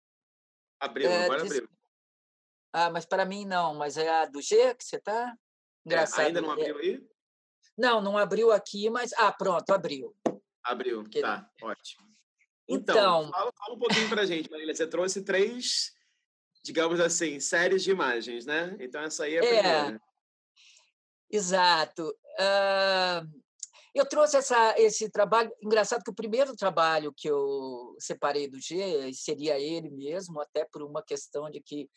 Abriu, 0.81 1.09
é, 1.09 1.25
agora 1.25 1.43
diz... 1.43 1.53
abriu. 1.53 1.69
Ah, 2.73 2.91
mas 2.91 3.05
para 3.05 3.25
mim 3.25 3.45
não, 3.45 3.75
mas 3.75 3.97
é 3.97 4.09
a 4.09 4.27
do 4.27 4.41
G 4.41 4.75
que 4.75 4.85
você 4.85 4.97
está? 4.97 5.35
Engraçado. 5.85 6.21
É, 6.21 6.27
ainda 6.27 6.41
não 6.41 6.51
abriu 6.51 6.79
aí? 6.79 7.07
Não, 7.77 8.01
não 8.01 8.19
abriu 8.19 8.53
aqui, 8.53 8.91
mas. 8.91 9.13
Ah, 9.15 9.33
pronto, 9.33 9.71
abriu. 9.71 10.15
Abriu, 10.63 11.03
Porque... 11.03 11.21
tá, 11.21 11.49
ótimo. 11.63 12.09
Então, 12.69 12.95
então... 13.23 13.31
Fala, 13.31 13.53
fala, 13.57 13.75
um 13.75 13.79
pouquinho 13.79 14.09
para 14.09 14.27
gente, 14.27 14.51
Marília. 14.51 14.75
Você 14.75 14.87
trouxe 14.87 15.25
três, 15.25 15.93
digamos 16.63 17.01
assim, 17.01 17.41
séries 17.41 17.83
de 17.83 17.91
imagens, 17.91 18.45
né? 18.45 18.77
Então, 18.79 19.01
essa 19.01 19.25
aí 19.25 19.37
é 19.37 19.41
a 19.41 19.45
é, 19.45 19.63
primeira. 19.63 20.03
Exato. 21.31 22.15
Uh, 22.39 23.43
eu 24.01 24.07
trouxe 24.07 24.37
essa, 24.37 24.75
esse 24.79 25.11
trabalho. 25.11 25.51
Engraçado 25.63 26.03
que 26.03 26.11
o 26.11 26.15
primeiro 26.15 26.55
trabalho 26.57 27.13
que 27.17 27.29
eu 27.29 27.95
separei 27.99 28.49
do 28.49 28.61
G 28.61 29.13
seria 29.13 29.59
ele 29.59 29.91
mesmo, 29.91 30.41
até 30.41 30.65
por 30.65 30.83
uma 30.83 31.03
questão 31.03 31.51
de 31.51 31.61
que 31.61 31.89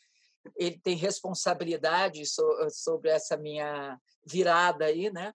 ele 0.57 0.79
tem 0.79 0.95
responsabilidade 0.95 2.25
so, 2.25 2.43
sobre 2.71 3.09
essa 3.09 3.37
minha 3.37 3.99
virada 4.25 4.85
aí, 4.85 5.11
né? 5.11 5.33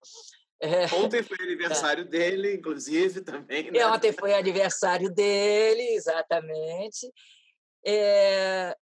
É, 0.60 0.86
ontem 0.94 1.22
foi 1.22 1.36
aniversário 1.44 2.04
é. 2.04 2.08
dele, 2.08 2.54
inclusive, 2.54 3.20
também. 3.20 3.70
Né? 3.70 3.86
Ontem 3.86 4.12
foi 4.12 4.34
aniversário 4.34 5.12
dele, 5.12 5.82
exatamente. 5.94 7.12
É, 7.84 8.76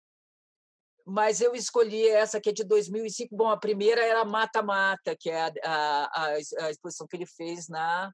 mas 1.11 1.41
eu 1.41 1.57
escolhi 1.57 2.09
essa 2.09 2.41
que 2.41 2.51
é 2.51 2.53
de 2.53 2.63
2005. 2.63 3.35
Bom, 3.35 3.49
a 3.49 3.57
primeira 3.57 4.01
era 4.01 4.25
Mata 4.25 4.63
Mata, 4.63 5.17
que 5.17 5.29
é 5.29 5.43
a, 5.43 5.53
a, 5.65 6.27
a, 6.35 6.71
exposição 6.71 7.07
que 7.09 7.17
ele 7.17 7.27
fez 7.27 7.69
na, 7.69 8.13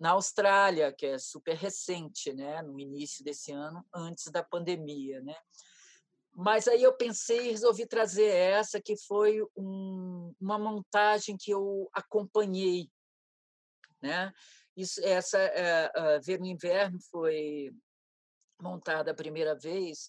na 0.00 0.12
Austrália, 0.12 0.94
que 0.96 1.04
é 1.04 1.18
super 1.18 1.54
recente, 1.54 2.32
né? 2.32 2.62
no 2.62 2.80
início 2.80 3.22
desse 3.22 3.52
ano, 3.52 3.84
antes 3.94 4.30
da 4.32 4.42
pandemia. 4.42 5.20
Né? 5.20 5.36
Mas 6.34 6.66
aí 6.66 6.82
eu 6.82 6.96
pensei 6.96 7.48
e 7.48 7.50
resolvi 7.50 7.86
trazer 7.86 8.28
essa, 8.28 8.80
que 8.80 8.96
foi 8.96 9.42
um, 9.54 10.34
uma 10.40 10.58
montagem 10.58 11.36
que 11.38 11.50
eu 11.50 11.86
acompanhei. 11.92 12.88
Né? 14.00 14.32
Isso, 14.74 15.04
essa 15.04 15.38
é, 15.38 16.18
Ver 16.20 16.40
no 16.40 16.46
Inverno 16.46 16.98
foi 17.10 17.70
montada 18.58 19.10
a 19.10 19.14
primeira 19.14 19.54
vez 19.54 20.08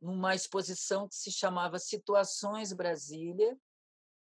numa 0.00 0.34
exposição 0.34 1.08
que 1.08 1.14
se 1.14 1.30
chamava 1.30 1.78
Situações 1.78 2.72
Brasília, 2.72 3.58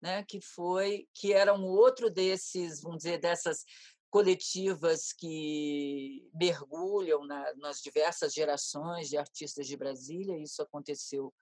né, 0.01 0.25
que 0.25 0.41
foi 0.41 1.07
que 1.13 1.33
era 1.33 1.55
um 1.55 1.65
outro 1.65 2.11
desses, 2.11 2.81
vamos 2.81 2.99
dizer, 2.99 3.19
dessas 3.19 3.65
coletivas 4.09 5.13
que 5.13 6.29
mergulham 6.35 7.25
na, 7.25 7.55
nas 7.57 7.81
diversas 7.81 8.33
gerações 8.33 9.09
de 9.09 9.17
artistas 9.17 9.67
de 9.67 9.77
Brasília. 9.77 10.37
Isso 10.37 10.61
aconteceu 10.63 11.33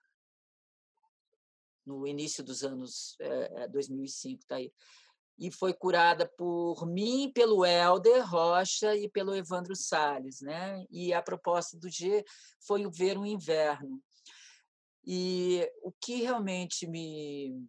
no 1.85 2.05
início 2.05 2.43
dos 2.43 2.63
anos 2.63 3.15
é, 3.19 3.67
2005, 3.69 4.45
tá 4.45 4.57
aí. 4.57 4.71
E 5.39 5.49
foi 5.49 5.73
curada 5.73 6.27
por 6.37 6.85
mim, 6.85 7.31
pelo 7.33 7.65
Helder 7.65 8.29
Rocha 8.29 8.95
e 8.95 9.09
pelo 9.09 9.33
Evandro 9.33 9.75
Salles, 9.75 10.41
né? 10.41 10.85
E 10.91 11.13
a 11.13 11.21
proposta 11.21 11.77
do 11.77 11.89
G 11.89 12.23
foi 12.59 12.87
Ver 12.91 13.17
um 13.17 13.25
Inverno, 13.25 14.03
e 15.05 15.69
o 15.81 15.91
que 15.91 16.21
realmente 16.21 16.87
me 16.87 17.67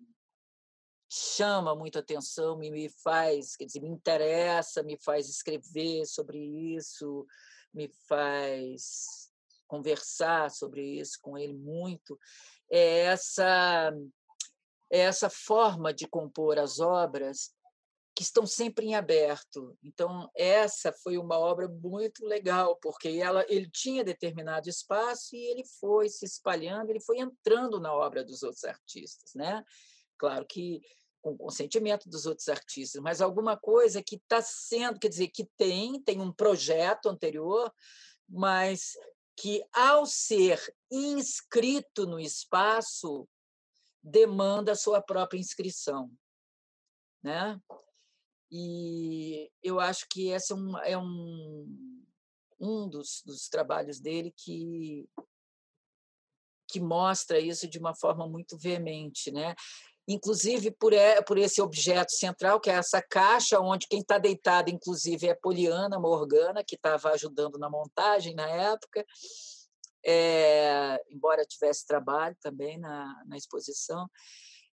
chama 1.09 1.75
muito 1.75 1.99
atenção, 1.99 2.57
me, 2.57 2.71
me 2.71 2.89
faz, 2.89 3.57
quer 3.57 3.65
dizer, 3.65 3.81
me 3.81 3.89
interessa, 3.89 4.83
me 4.83 4.97
faz 4.97 5.29
escrever 5.29 6.07
sobre 6.07 6.39
isso, 6.39 7.27
me 7.75 7.91
faz 8.09 9.29
conversar 9.67 10.51
sobre 10.51 11.01
isso 11.01 11.19
com 11.21 11.37
ele 11.37 11.55
muito, 11.55 12.19
é 12.71 13.01
essa, 13.01 13.93
é 14.91 15.01
essa 15.01 15.29
forma 15.29 15.93
de 15.93 16.07
compor 16.07 16.59
as 16.59 16.79
obras 16.79 17.53
que 18.15 18.23
estão 18.23 18.47
sempre 18.47 18.87
em 18.87 18.95
aberto. 18.95 19.77
Então, 19.83 20.31
essa 20.35 20.93
foi 20.93 21.17
uma 21.17 21.39
obra 21.39 21.69
muito 21.69 22.27
legal, 22.27 22.77
porque 22.77 23.09
ela, 23.09 23.45
ele 23.49 23.71
tinha 23.71 24.05
determinado 24.05 24.69
espaço 24.69 25.35
e 25.35 25.51
ele 25.51 25.65
foi 25.81 26.09
se 26.09 26.25
espalhando, 26.25 26.91
ele 26.91 27.01
foi 27.01 27.19
entrando 27.19 27.81
na 27.81 27.93
obra 27.93 28.25
dos 28.25 28.43
outros 28.43 28.65
artistas. 28.65 29.35
Né? 29.35 29.65
Claro 30.19 30.45
que 30.47 30.81
com 31.23 31.37
consentimento 31.37 32.09
dos 32.09 32.25
outros 32.25 32.49
artistas, 32.49 33.01
mas 33.03 33.21
alguma 33.21 33.57
coisa 33.57 34.03
que 34.03 34.17
está 34.17 34.41
sendo, 34.41 34.99
quer 34.99 35.09
dizer, 35.09 35.29
que 35.29 35.45
tem, 35.57 36.01
tem 36.03 36.21
um 36.21 36.33
projeto 36.33 37.11
anterior, 37.11 37.71
mas 38.27 38.97
que, 39.37 39.63
ao 39.73 40.07
ser 40.07 40.61
inscrito 40.91 42.07
no 42.07 42.19
espaço, 42.19 43.29
demanda 44.03 44.73
a 44.73 44.77
sua 44.77 45.01
própria 45.01 45.39
inscrição. 45.39 46.11
Né? 47.23 47.61
E 48.51 49.51
eu 49.63 49.79
acho 49.79 50.07
que 50.09 50.29
esse 50.29 50.53
é 50.53 50.57
um, 50.57 50.79
é 50.79 50.99
um, 50.99 52.07
um 52.59 52.89
dos, 52.89 53.23
dos 53.25 53.49
trabalhos 53.49 54.01
dele 54.01 54.33
que, 54.37 55.09
que 56.69 56.81
mostra 56.81 57.39
isso 57.39 57.69
de 57.69 57.79
uma 57.79 57.95
forma 57.95 58.27
muito 58.27 58.59
veemente. 58.59 59.31
Né? 59.31 59.55
inclusive 60.13 60.73
por, 60.73 60.93
por 61.27 61.39
esse 61.39 61.63
objeto 61.63 62.13
central, 62.13 62.61
que 62.61 62.71
é 62.71 62.75
essa 62.75 63.01
caixa, 63.01 63.61
onde 63.61 63.87
quem 63.87 64.01
está 64.01 64.19
deitado, 64.19 64.71
inclusive, 64.71 65.29
é 65.29 65.35
Poliana 65.35 65.99
Morgana, 66.01 66.65
que 66.65 66.75
estava 66.75 67.11
ajudando 67.11 67.59
na 67.59 67.71
montagem 67.71 68.35
na 68.35 68.49
época, 68.49 69.05
é, 70.05 71.01
embora 71.11 71.45
tivesse 71.45 71.87
trabalho 71.87 72.37
também 72.41 72.79
na, 72.79 73.23
na 73.27 73.37
exposição. 73.37 74.09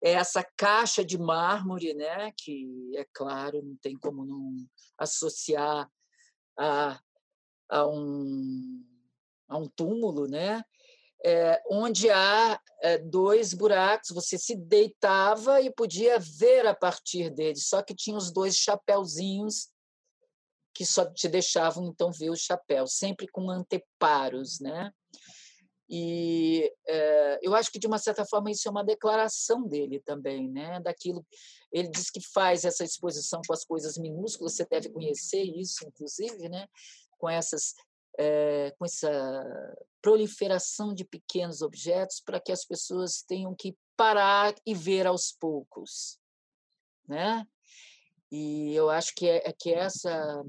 É 0.05 0.11
essa 0.11 0.43
caixa 0.55 1.03
de 1.03 1.17
mármore, 1.17 1.93
né, 1.95 2.31
que, 2.37 2.91
é 2.95 3.05
claro, 3.11 3.63
não 3.63 3.75
tem 3.77 3.97
como 3.97 4.23
não 4.23 4.55
associar 4.99 5.89
a, 6.57 6.99
a, 7.69 7.87
um, 7.87 8.85
a 9.49 9.57
um 9.57 9.67
túmulo, 9.67 10.27
né? 10.27 10.63
é, 11.25 11.59
onde 11.71 12.07
há 12.11 12.61
é, 12.83 12.99
dois 12.99 13.51
buracos, 13.51 14.11
você 14.11 14.37
se 14.37 14.55
deitava 14.55 15.59
e 15.59 15.73
podia 15.73 16.19
ver 16.19 16.67
a 16.67 16.75
partir 16.75 17.31
deles, 17.31 17.67
só 17.67 17.81
que 17.81 17.95
tinha 17.95 18.15
os 18.15 18.31
dois 18.31 18.55
chapéuzinhos 18.55 19.69
que 20.71 20.85
só 20.85 21.11
te 21.11 21.27
deixavam 21.27 21.87
então 21.87 22.11
ver 22.11 22.29
o 22.29 22.35
chapéu, 22.35 22.85
sempre 22.85 23.27
com 23.27 23.49
anteparos, 23.49 24.59
né? 24.59 24.91
E 25.87 26.71
é, 26.87 27.39
eu 27.41 27.53
acho 27.55 27.71
que 27.71 27.77
de 27.77 27.85
uma 27.85 27.99
certa 27.99 28.25
forma 28.25 28.49
isso 28.49 28.67
é 28.67 28.71
uma 28.71 28.83
declaração 28.83 29.67
dele 29.67 29.99
também, 29.99 30.49
né? 30.49 30.79
Daquilo 30.79 31.25
ele 31.71 31.89
diz 31.89 32.09
que 32.09 32.21
faz 32.21 32.63
essa 32.63 32.83
exposição 32.83 33.41
com 33.45 33.53
as 33.53 33.65
coisas 33.65 33.97
minúsculas, 33.97 34.55
você 34.55 34.65
deve 34.65 34.89
conhecer 34.89 35.43
isso, 35.43 35.85
inclusive, 35.85 36.49
né? 36.49 36.67
Com 37.19 37.29
essas 37.29 37.73
é, 38.17 38.73
com 38.79 38.85
essa 38.85 39.75
proliferação 40.01 40.93
de 40.93 41.03
pequenos 41.03 41.61
objetos 41.61 42.21
para 42.21 42.39
que 42.39 42.51
as 42.51 42.65
pessoas 42.65 43.21
tenham 43.21 43.53
que 43.53 43.77
parar 43.97 44.55
e 44.65 44.73
ver 44.73 45.05
aos 45.05 45.31
poucos, 45.31 46.19
né? 47.07 47.45
E 48.31 48.73
eu 48.73 48.89
acho 48.89 49.13
que 49.15 49.27
é, 49.27 49.49
é 49.49 49.53
que 49.53 49.73
essa 49.73 50.43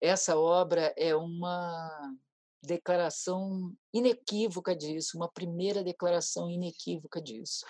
essa 0.00 0.36
obra 0.36 0.92
é 0.96 1.14
uma 1.14 2.16
declaração 2.62 3.74
inequívoca 3.92 4.74
disso, 4.74 5.16
uma 5.16 5.30
primeira 5.30 5.82
declaração 5.82 6.50
inequívoca 6.50 7.20
disso, 7.20 7.64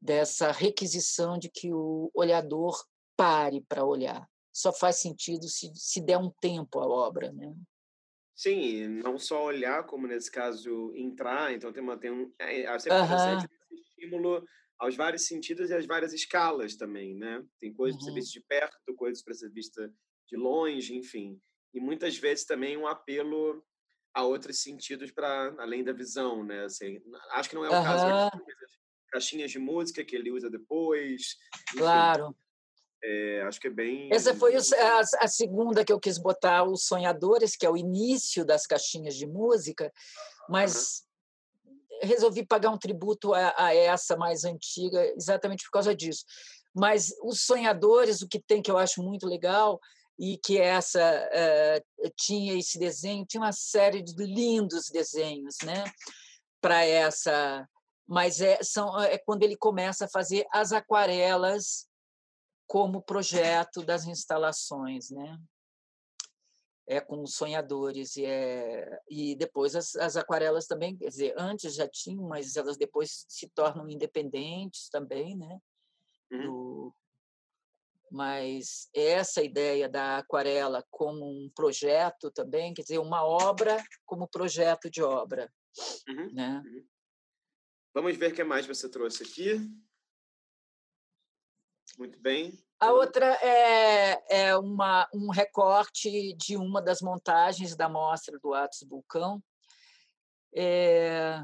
dessa 0.00 0.52
requisição 0.52 1.38
de 1.38 1.50
que 1.50 1.72
o 1.72 2.10
olhador 2.14 2.76
pare 3.16 3.60
para 3.62 3.84
olhar. 3.84 4.28
Só 4.52 4.72
faz 4.72 4.96
sentido 4.96 5.48
se, 5.48 5.70
se 5.74 6.00
der 6.00 6.18
um 6.18 6.30
tempo 6.40 6.80
à 6.80 6.86
obra, 6.86 7.32
né? 7.32 7.54
Sim, 8.34 8.86
não 9.02 9.18
só 9.18 9.44
olhar, 9.44 9.84
como 9.84 10.06
nesse 10.06 10.30
caso 10.30 10.92
entrar, 10.94 11.52
então 11.52 11.72
tem, 11.72 11.82
uma, 11.82 11.98
tem 11.98 12.10
um. 12.10 12.32
É, 12.38 12.78
sempre 12.78 12.98
uhum. 12.98 13.38
esse 13.38 13.48
estímulo 13.74 14.44
aos 14.78 14.94
vários 14.94 15.26
sentidos 15.26 15.70
e 15.70 15.74
às 15.74 15.86
várias 15.86 16.12
escalas 16.12 16.76
também, 16.76 17.16
né? 17.16 17.44
Tem 17.58 17.74
coisas 17.74 18.00
uhum. 18.00 18.06
para 18.06 18.14
ser 18.14 18.20
vista 18.20 18.38
de 18.38 18.46
perto, 18.46 18.94
coisas 18.94 19.24
para 19.24 19.34
ser 19.34 19.50
vista 19.50 19.92
de 20.28 20.36
longe, 20.36 20.96
enfim. 20.96 21.40
E 21.74 21.80
muitas 21.80 22.16
vezes 22.16 22.44
também 22.44 22.76
um 22.76 22.86
apelo 22.86 23.64
a 24.18 24.24
outros 24.24 24.60
sentidos 24.60 25.12
para 25.12 25.54
além 25.58 25.84
da 25.84 25.92
visão, 25.92 26.42
né? 26.42 26.64
Assim, 26.64 27.00
acho 27.30 27.48
que 27.48 27.54
não 27.54 27.64
é 27.64 27.70
o 27.70 27.72
uhum. 27.72 27.84
caso 27.84 28.42
caixinhas 29.12 29.50
de 29.52 29.60
música 29.60 30.04
que 30.04 30.16
ele 30.16 30.32
usa 30.32 30.50
depois. 30.50 31.36
Enfim, 31.68 31.78
claro. 31.78 32.36
É, 33.02 33.42
acho 33.42 33.60
que 33.60 33.68
é 33.68 33.70
bem. 33.70 34.12
Essa 34.12 34.34
foi 34.34 34.56
a, 34.56 35.00
a, 35.20 35.28
segunda 35.28 35.84
que 35.84 35.92
eu 35.92 36.00
quis 36.00 36.18
botar, 36.18 36.64
os 36.64 36.84
Sonhadores, 36.84 37.54
que 37.54 37.64
é 37.64 37.70
o 37.70 37.76
início 37.76 38.44
das 38.44 38.66
caixinhas 38.66 39.14
de 39.14 39.24
música, 39.24 39.92
mas 40.48 41.04
uhum. 41.64 42.08
resolvi 42.08 42.44
pagar 42.44 42.70
um 42.70 42.78
tributo 42.78 43.32
a, 43.34 43.54
a, 43.56 43.72
essa 43.72 44.16
mais 44.16 44.44
antiga, 44.44 45.00
exatamente 45.16 45.64
por 45.64 45.70
causa 45.70 45.94
disso. 45.94 46.24
Mas 46.74 47.14
os 47.22 47.42
Sonhadores, 47.42 48.20
o 48.20 48.28
que 48.28 48.40
tem 48.40 48.60
que 48.60 48.70
eu 48.70 48.76
acho 48.76 49.00
muito 49.00 49.28
legal, 49.28 49.80
e 50.18 50.36
que 50.36 50.58
essa 50.58 51.00
uh, 51.00 52.10
tinha 52.16 52.58
esse 52.58 52.78
desenho, 52.78 53.24
tinha 53.24 53.40
uma 53.40 53.52
série 53.52 54.02
de 54.02 54.14
lindos 54.24 54.90
desenhos, 54.90 55.56
né? 55.64 55.84
Para 56.60 56.84
essa. 56.84 57.68
Mas 58.06 58.40
é, 58.40 58.60
são, 58.62 58.98
é 59.00 59.16
quando 59.18 59.44
ele 59.44 59.56
começa 59.56 60.06
a 60.06 60.08
fazer 60.08 60.44
as 60.50 60.72
aquarelas 60.72 61.86
como 62.66 63.02
projeto 63.02 63.84
das 63.84 64.06
instalações, 64.06 65.10
né? 65.10 65.38
É 66.86 67.00
com 67.00 67.22
os 67.22 67.34
sonhadores 67.34 68.16
e, 68.16 68.24
é, 68.24 68.98
e 69.08 69.36
depois 69.36 69.76
as, 69.76 69.94
as 69.94 70.16
aquarelas 70.16 70.66
também, 70.66 70.96
quer 70.96 71.10
dizer, 71.10 71.34
antes 71.36 71.74
já 71.74 71.86
tinham, 71.86 72.26
mas 72.26 72.56
elas 72.56 72.78
depois 72.78 73.26
se 73.28 73.46
tornam 73.50 73.88
independentes 73.88 74.88
também, 74.88 75.36
né? 75.36 75.58
Uhum. 76.32 76.42
Do, 76.42 76.94
mas 78.10 78.88
essa 78.94 79.42
ideia 79.42 79.88
da 79.88 80.18
aquarela 80.18 80.84
como 80.90 81.24
um 81.24 81.50
projeto 81.54 82.30
também, 82.30 82.74
quer 82.74 82.82
dizer, 82.82 82.98
uma 82.98 83.24
obra 83.24 83.82
como 84.04 84.28
projeto 84.28 84.90
de 84.90 85.02
obra, 85.02 85.52
uhum. 86.08 86.32
né? 86.32 86.62
Uhum. 86.64 86.86
Vamos 87.94 88.16
ver 88.16 88.32
o 88.32 88.34
que 88.34 88.44
mais 88.44 88.66
você 88.66 88.88
trouxe 88.88 89.22
aqui. 89.22 89.58
Muito 91.98 92.20
bem. 92.20 92.56
A 92.78 92.92
outra 92.92 93.26
é, 93.42 94.46
é 94.46 94.56
uma, 94.56 95.08
um 95.12 95.30
recorte 95.30 96.32
de 96.34 96.56
uma 96.56 96.80
das 96.80 97.00
montagens 97.00 97.74
da 97.74 97.88
mostra 97.88 98.38
do 98.38 98.54
Atos 98.54 98.86
Vulcão, 98.88 99.42
é, 100.54 101.42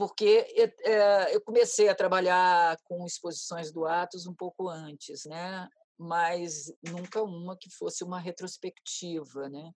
porque 0.00 0.46
é, 0.82 1.36
eu 1.36 1.42
comecei 1.42 1.90
a 1.90 1.94
trabalhar 1.94 2.74
com 2.84 3.04
exposições 3.04 3.70
do 3.70 3.86
Atos 3.86 4.26
um 4.26 4.34
pouco 4.34 4.66
antes, 4.66 5.26
né? 5.26 5.68
mas 5.98 6.72
nunca 6.82 7.22
uma 7.22 7.54
que 7.54 7.68
fosse 7.68 8.02
uma 8.02 8.18
retrospectiva. 8.18 9.50
Né? 9.50 9.70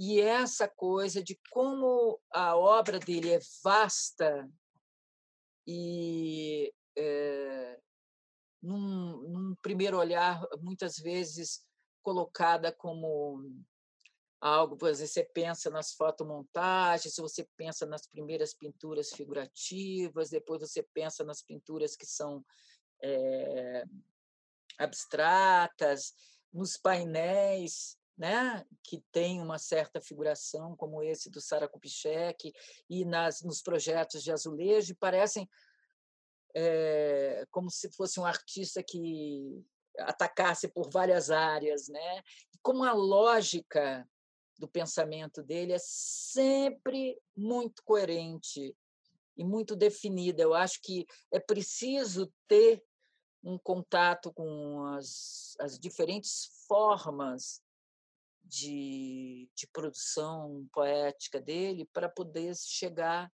E 0.00 0.20
essa 0.20 0.66
coisa 0.66 1.22
de 1.22 1.38
como 1.52 2.20
a 2.32 2.56
obra 2.56 2.98
dele 2.98 3.34
é 3.34 3.38
vasta 3.62 4.50
e 5.64 6.74
é, 6.98 7.78
num, 8.60 9.28
num 9.28 9.54
primeiro 9.62 9.96
olhar, 9.96 10.44
muitas 10.60 10.96
vezes 10.96 11.64
colocada 12.02 12.72
como 12.72 13.48
algo, 14.46 14.76
você 14.76 15.24
pensa 15.24 15.68
nas 15.70 15.92
fotomontagens, 15.92 17.16
você 17.16 17.46
pensa 17.56 17.84
nas 17.84 18.06
primeiras 18.06 18.54
pinturas 18.54 19.10
figurativas, 19.10 20.30
depois 20.30 20.60
você 20.60 20.82
pensa 20.82 21.24
nas 21.24 21.42
pinturas 21.42 21.96
que 21.96 22.06
são 22.06 22.44
é, 23.02 23.84
abstratas, 24.78 26.14
nos 26.52 26.76
painéis, 26.76 27.98
né, 28.16 28.64
que 28.82 29.02
tem 29.12 29.42
uma 29.42 29.58
certa 29.58 30.00
figuração, 30.00 30.74
como 30.76 31.02
esse 31.02 31.28
do 31.28 31.40
Sara 31.40 31.68
Kubitschek, 31.68 32.52
e 32.88 33.04
nas, 33.04 33.42
nos 33.42 33.60
projetos 33.60 34.22
de 34.22 34.32
azulejo, 34.32 34.92
e 34.92 34.96
parecem 34.96 35.48
é, 36.54 37.44
como 37.50 37.70
se 37.70 37.90
fosse 37.92 38.18
um 38.18 38.24
artista 38.24 38.82
que 38.82 39.62
atacasse 39.98 40.68
por 40.68 40.88
várias 40.90 41.30
áreas, 41.30 41.88
né? 41.88 42.22
E 42.54 42.58
como 42.62 42.84
a 42.84 42.92
lógica 42.92 44.08
do 44.58 44.68
pensamento 44.68 45.42
dele 45.42 45.72
é 45.72 45.78
sempre 45.78 47.18
muito 47.36 47.82
coerente 47.84 48.74
e 49.36 49.44
muito 49.44 49.76
definida. 49.76 50.42
Eu 50.42 50.54
acho 50.54 50.80
que 50.80 51.06
é 51.30 51.38
preciso 51.38 52.32
ter 52.48 52.82
um 53.42 53.58
contato 53.58 54.32
com 54.32 54.84
as, 54.96 55.56
as 55.60 55.78
diferentes 55.78 56.50
formas 56.66 57.62
de, 58.44 59.48
de 59.54 59.66
produção 59.68 60.68
poética 60.72 61.40
dele 61.40 61.88
para 61.92 62.08
poder 62.08 62.54
chegar 62.56 63.30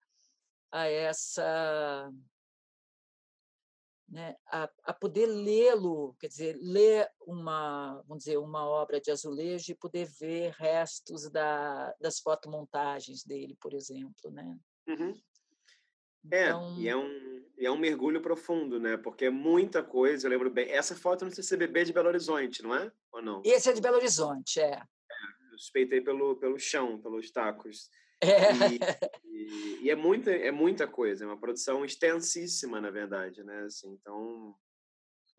a 0.71 0.87
essa 0.87 2.11
né, 4.11 4.35
a, 4.47 4.69
a 4.83 4.93
poder 4.93 5.25
lê-lo, 5.25 6.13
quer 6.19 6.27
dizer, 6.27 6.57
ler 6.61 7.09
uma, 7.25 8.03
vamos 8.05 8.25
dizer, 8.25 8.37
uma 8.37 8.67
obra 8.67 8.99
de 8.99 9.09
azulejo 9.09 9.71
e 9.71 9.75
poder 9.75 10.05
ver 10.19 10.51
restos 10.51 11.29
da, 11.31 11.95
das 11.99 12.19
fotomontagens 12.19 13.23
dele, 13.23 13.57
por 13.59 13.73
exemplo, 13.73 14.29
né? 14.29 14.57
Uhum. 14.87 15.17
É, 16.29 16.49
então... 16.49 16.77
e 16.77 16.89
é 16.89 16.95
um, 16.95 17.45
é 17.57 17.71
um 17.71 17.77
mergulho 17.77 18.21
profundo, 18.21 18.79
né? 18.79 18.97
Porque 18.97 19.25
é 19.25 19.29
muita 19.29 19.81
coisa, 19.81 20.27
eu 20.27 20.29
lembro 20.29 20.51
bem. 20.51 20.69
Essa 20.69 20.93
foto 20.93 21.23
não 21.23 21.31
sei 21.31 21.43
se 21.43 21.55
é 21.55 21.83
de 21.83 21.93
Belo 21.93 22.09
Horizonte, 22.09 22.61
não 22.61 22.75
é? 22.75 22.91
Ou 23.13 23.21
não? 23.21 23.41
Esse 23.45 23.69
é 23.69 23.73
de 23.73 23.81
Belo 23.81 23.95
Horizonte, 23.95 24.59
é. 24.59 24.73
é 24.73 25.53
eu 25.53 25.57
suspeitei 25.57 26.01
pelo, 26.01 26.35
pelo 26.35 26.59
chão, 26.59 27.01
pelos 27.01 27.31
tacos. 27.31 27.89
É. 28.21 28.53
E, 28.69 28.79
e, 29.25 29.85
e, 29.85 29.89
é, 29.89 29.95
muita, 29.95 30.31
é 30.31 30.51
muita 30.51 30.87
coisa, 30.87 31.23
é 31.23 31.27
uma 31.27 31.39
produção 31.39 31.83
extensíssima, 31.83 32.79
na 32.79 32.91
verdade, 32.91 33.43
né? 33.43 33.63
Assim, 33.63 33.89
então, 33.99 34.55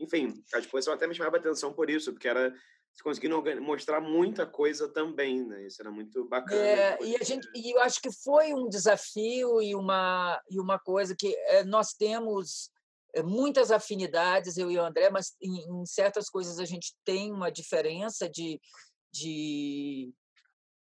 enfim, 0.00 0.42
a 0.52 0.58
exposição 0.58 0.92
até 0.92 1.06
me 1.06 1.14
chamava 1.14 1.36
a 1.36 1.40
atenção 1.40 1.72
por 1.72 1.88
isso, 1.88 2.12
porque 2.12 2.28
era 2.28 2.52
conseguindo 3.00 3.42
mostrar 3.62 4.00
muita 4.00 4.44
coisa 4.44 4.88
também, 4.88 5.46
né? 5.46 5.66
Isso 5.66 5.80
era 5.80 5.90
muito 5.90 6.28
bacana. 6.28 6.60
É, 6.60 6.98
e 7.02 7.16
a 7.16 7.24
gente, 7.24 7.48
e 7.54 7.74
eu 7.74 7.80
acho 7.80 8.02
que 8.02 8.10
foi 8.12 8.52
um 8.52 8.68
desafio 8.68 9.62
e 9.62 9.74
uma 9.74 10.40
e 10.50 10.60
uma 10.60 10.78
coisa 10.78 11.14
que 11.16 11.34
é, 11.46 11.64
nós 11.64 11.94
temos 11.94 12.70
é, 13.14 13.22
muitas 13.22 13.70
afinidades 13.70 14.58
eu 14.58 14.70
e 14.70 14.76
o 14.76 14.84
André, 14.84 15.08
mas 15.08 15.34
em, 15.40 15.82
em 15.82 15.86
certas 15.86 16.28
coisas 16.28 16.58
a 16.58 16.64
gente 16.64 16.94
tem 17.04 17.32
uma 17.32 17.50
diferença 17.50 18.28
de, 18.28 18.60
de 19.10 20.12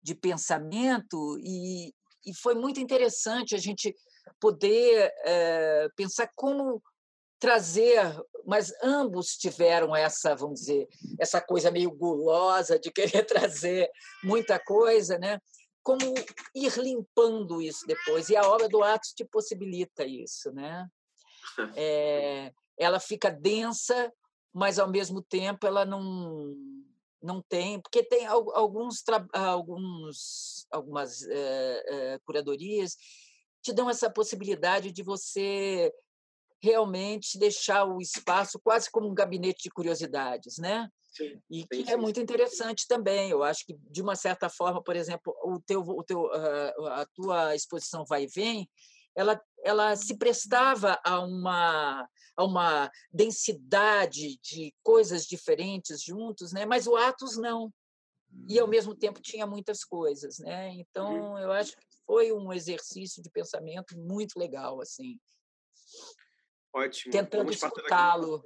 de 0.06 0.14
pensamento 0.14 1.40
e, 1.40 1.92
e 2.24 2.34
foi 2.36 2.54
muito 2.54 2.80
interessante 2.80 3.56
a 3.56 3.58
gente 3.58 3.96
poder 4.40 5.12
é, 5.26 5.90
pensar 5.96 6.30
como 6.36 6.80
trazer, 7.40 8.00
mas 8.46 8.72
ambos 8.84 9.36
tiveram 9.36 9.96
essa, 9.96 10.36
vamos 10.36 10.60
dizer, 10.60 10.88
essa 11.20 11.42
coisa 11.42 11.72
meio 11.72 11.90
gulosa 11.90 12.78
de 12.78 12.92
querer 12.94 13.26
trazer 13.26 13.90
muita 14.24 14.60
coisa, 14.60 15.18
né? 15.18 15.40
Como 15.82 16.14
ir 16.54 16.78
limpando 16.78 17.60
isso 17.60 17.86
depois 17.88 18.30
e 18.30 18.38
a 18.38 18.48
obra 18.48 18.70
do 18.70 18.84
Atos 18.84 19.10
te 19.10 19.26
possibilita 19.26 20.06
isso, 20.06 20.52
né? 20.52 20.88
É, 21.76 22.52
ela 22.78 23.00
fica 23.00 23.32
densa, 23.32 24.12
mas 24.54 24.78
ao 24.78 24.88
mesmo 24.88 25.22
tempo 25.22 25.66
ela 25.66 25.84
não 25.84 26.54
não 27.26 27.42
tem, 27.42 27.82
porque 27.82 28.04
tem 28.04 28.26
alguns, 28.26 29.04
alguns 29.34 30.66
algumas 30.72 31.24
é, 31.28 31.84
é, 31.88 32.20
curadorias 32.26 32.96
te 33.62 33.74
dão 33.74 33.90
essa 33.90 34.10
possibilidade 34.10 34.92
de 34.92 35.04
você 35.04 35.92
realmente 36.62 37.38
deixar 37.38 37.86
o 37.86 38.00
espaço 38.00 38.60
quase 38.64 38.90
como 38.90 39.10
um 39.10 39.14
gabinete 39.14 39.64
de 39.64 39.70
curiosidades, 39.70 40.58
né? 40.58 40.90
Sim, 41.12 41.42
e 41.50 41.66
que 41.66 41.86
sim, 41.86 41.92
é 41.92 41.98
muito 41.98 42.20
interessante 42.20 42.86
também. 42.88 43.30
Eu 43.30 43.44
acho 43.44 43.66
que 43.66 43.76
de 43.90 44.02
uma 44.02 44.16
certa 44.16 44.50
forma, 44.50 44.84
por 44.84 44.96
exemplo, 44.96 45.34
o 45.44 45.60
teu, 45.60 45.82
o 45.82 46.04
teu, 46.04 46.32
a 46.32 47.06
tua 47.14 47.56
exposição 47.56 48.04
vai 48.06 48.24
e 48.24 48.28
vem, 48.28 48.70
ela, 49.16 49.42
ela 49.64 49.96
se 49.96 50.18
prestava 50.18 51.00
a 51.04 51.20
uma, 51.22 52.08
a 52.36 52.44
uma 52.44 52.92
densidade 53.12 54.38
de 54.42 54.76
coisas 54.84 55.26
diferentes 55.26 56.04
juntos, 56.04 56.52
né? 56.52 56.66
mas 56.66 56.86
o 56.86 56.96
Atos 56.96 57.38
não. 57.38 57.74
E, 58.50 58.60
ao 58.60 58.68
mesmo 58.68 58.94
tempo, 58.94 59.22
tinha 59.22 59.48
muitas 59.48 59.86
coisas. 59.86 60.40
Né? 60.40 60.74
Então, 60.74 61.14
uhum. 61.14 61.40
eu 61.40 61.52
acho 61.54 61.72
que 61.72 61.86
foi 62.06 62.34
um 62.34 62.52
exercício 62.52 63.24
de 63.24 63.30
pensamento 63.30 63.98
muito 63.98 64.38
legal. 64.38 64.82
assim. 64.82 65.18
Ótimo. 66.74 67.14
Tentando 67.14 67.50
escutá-lo. 67.52 68.44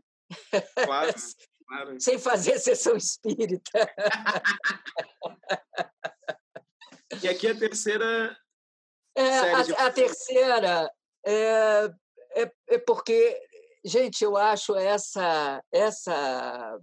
Claro, 0.76 1.14
claro. 1.68 2.00
Sem 2.00 2.20
fazer 2.20 2.60
sessão 2.60 2.96
espírita. 2.96 3.72
e 7.24 7.28
aqui 7.28 7.48
a 7.48 7.58
terceira 7.58 8.38
é, 9.22 9.54
a, 9.54 9.88
a, 9.88 9.92
terceira 9.92 10.92
é, 11.26 11.92
é, 12.36 12.52
é, 12.70 12.78
porque, 12.80 13.40
gente, 13.84 14.24
eu 14.24 14.38
acho 14.38 14.76
essa 14.76 15.64
essa 15.72 16.80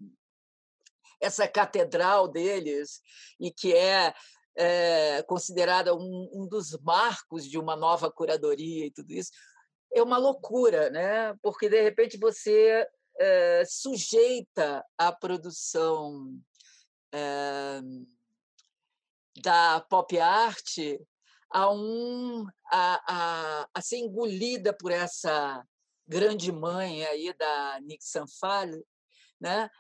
essa 1.21 1.49
catedral 1.49 2.29
deles 2.29 3.01
e 3.41 3.51
que 3.51 3.75
é, 3.75 4.15
é 4.55 5.23
considerada 5.23 5.95
um, 5.95 6.31
um, 6.33 6.47
dos 6.47 6.79
marcos 6.83 7.49
de 7.49 7.59
uma 7.59 7.75
nova 7.75 8.11
curadoria 8.13 8.87
e 8.87 8.91
tudo 8.91 9.13
isso 9.13 9.31
é 9.95 10.03
uma 10.03 10.19
loucura, 10.19 10.91
né? 10.91 11.35
Porque 11.43 11.71
de 11.71 11.81
repente 11.83 12.19
você 12.19 12.87
é, 13.19 13.65
sujeita 13.65 14.85
a 14.99 15.11
produção 15.11 16.39
é, 17.15 17.81
da 19.43 19.81
pop 19.81 20.19
art 20.19 20.79
a, 21.57 21.73
um, 21.73 22.47
a, 22.71 23.15
a, 23.63 23.69
a 23.73 23.81
ser 23.81 23.97
engolida 23.97 24.75
por 24.75 24.93
essa 24.93 25.67
grande 26.07 26.53
mãe 26.53 27.03
aí 27.07 27.33
da 27.33 27.81
Nick 27.81 28.05
Sanfal, 28.05 28.69
né? 29.41 29.71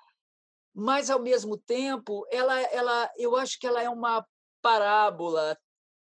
mas 0.74 1.10
ao 1.10 1.20
mesmo 1.20 1.58
tempo 1.58 2.26
ela, 2.30 2.58
ela, 2.62 3.10
eu 3.18 3.36
acho 3.36 3.58
que 3.60 3.66
ela 3.66 3.82
é 3.82 3.90
uma 3.90 4.26
parábola 4.62 5.58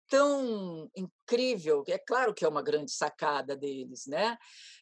tão 0.09 0.89
incrível, 0.97 1.83
é 1.89 1.99
claro 1.99 2.33
que 2.33 2.45
é 2.45 2.49
uma 2.49 2.63
grande 2.63 2.93
sacada 2.93 3.57
deles, 3.57 4.07
né? 4.07 4.39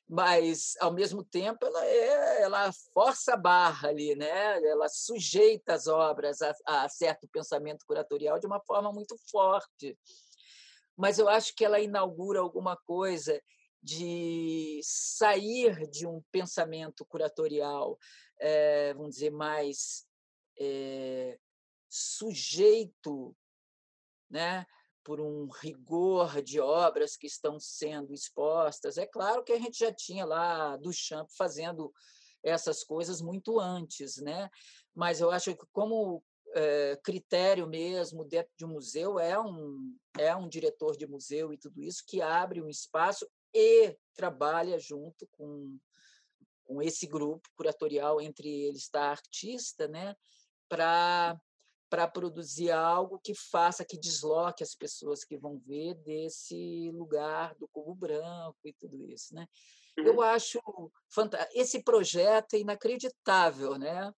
Mas 0.07 0.75
ao 0.79 0.93
mesmo 0.93 1.25
tempo 1.25 1.65
ela 1.67 1.85
é, 1.85 2.43
ela 2.43 2.71
força 2.93 3.33
a 3.33 3.37
barra 3.37 3.89
ali, 3.89 4.15
né? 4.15 4.63
Ela 4.63 4.89
sujeita 4.91 5.73
as 5.73 5.87
obras 5.87 6.43
a, 6.43 6.55
a 6.67 6.89
certo 6.89 7.27
pensamento 7.29 7.85
curatorial 7.87 8.39
de 8.39 8.47
uma 8.47 8.61
forma 8.61 8.93
muito 8.93 9.17
forte 9.31 9.99
mas 10.97 11.19
eu 11.19 11.29
acho 11.29 11.55
que 11.55 11.65
ela 11.65 11.81
inaugura 11.81 12.41
alguma 12.41 12.77
coisa 12.77 13.41
de 13.83 14.81
sair 14.83 15.89
de 15.89 16.07
um 16.07 16.23
pensamento 16.33 17.05
curatorial, 17.05 17.99
é, 18.39 18.95
vamos 18.95 19.15
dizer, 19.15 19.31
mais 19.31 20.07
é, 20.59 21.39
sujeito 21.89 23.37
né, 24.29 24.67
por 25.05 25.21
um 25.21 25.49
rigor 25.49 26.43
de 26.43 26.59
obras 26.59 27.17
que 27.17 27.27
estão 27.27 27.61
sendo 27.61 28.13
expostas. 28.13 28.99
É 28.99 29.07
claro 29.07 29.45
que 29.45 29.53
a 29.53 29.59
gente 29.59 29.79
já 29.79 29.93
tinha 29.93 30.25
lá 30.25 30.77
Duchamp 30.79 31.29
fazendo 31.37 31.93
essas 32.43 32.83
coisas 32.83 33.21
muito 33.21 33.61
antes, 33.61 34.17
né? 34.17 34.51
mas 34.97 35.21
eu 35.21 35.31
acho 35.31 35.55
que 35.55 35.67
como 35.73 36.25
é, 36.57 36.97
critério 37.05 37.67
mesmo 37.67 38.25
dentro 38.25 38.51
de 38.57 38.65
um 38.65 38.69
museu 38.69 39.19
é 39.19 39.39
um, 39.39 39.95
é 40.19 40.35
um 40.35 40.49
diretor 40.49 40.97
de 40.97 41.07
museu 41.07 41.53
e 41.53 41.59
tudo 41.59 41.83
isso 41.83 42.03
que 42.07 42.23
abre 42.23 42.63
um 42.63 42.69
espaço 42.69 43.29
e 43.55 43.95
trabalha 44.15 44.79
junto 44.79 45.27
com, 45.33 45.79
com 46.65 46.81
esse 46.81 47.07
grupo 47.07 47.47
curatorial, 47.55 48.23
entre 48.23 48.49
eles 48.49 48.85
está 48.85 49.11
artista, 49.11 49.87
né, 49.87 50.17
para 50.69 51.39
para 51.89 52.09
produzir 52.09 52.73
algo 52.73 53.21
que 53.21 53.33
faça, 53.33 53.85
que 53.85 53.97
desloque 53.97 54.61
as 54.61 54.75
pessoas 54.75 55.25
que 55.25 55.37
vão 55.39 55.57
ver 55.57 55.95
desse 55.95 56.91
lugar 56.91 57.55
do 57.55 57.69
cubo 57.69 57.95
branco 57.95 58.59
e 58.65 58.73
tudo 58.73 59.05
isso, 59.05 59.33
né? 59.33 59.47
Eu 59.97 60.17
uhum. 60.17 60.21
acho 60.23 60.61
fantástico. 61.09 61.53
Esse 61.57 61.85
projeto 61.85 62.55
é 62.55 62.59
inacreditável, 62.59 63.79
né? 63.79 64.13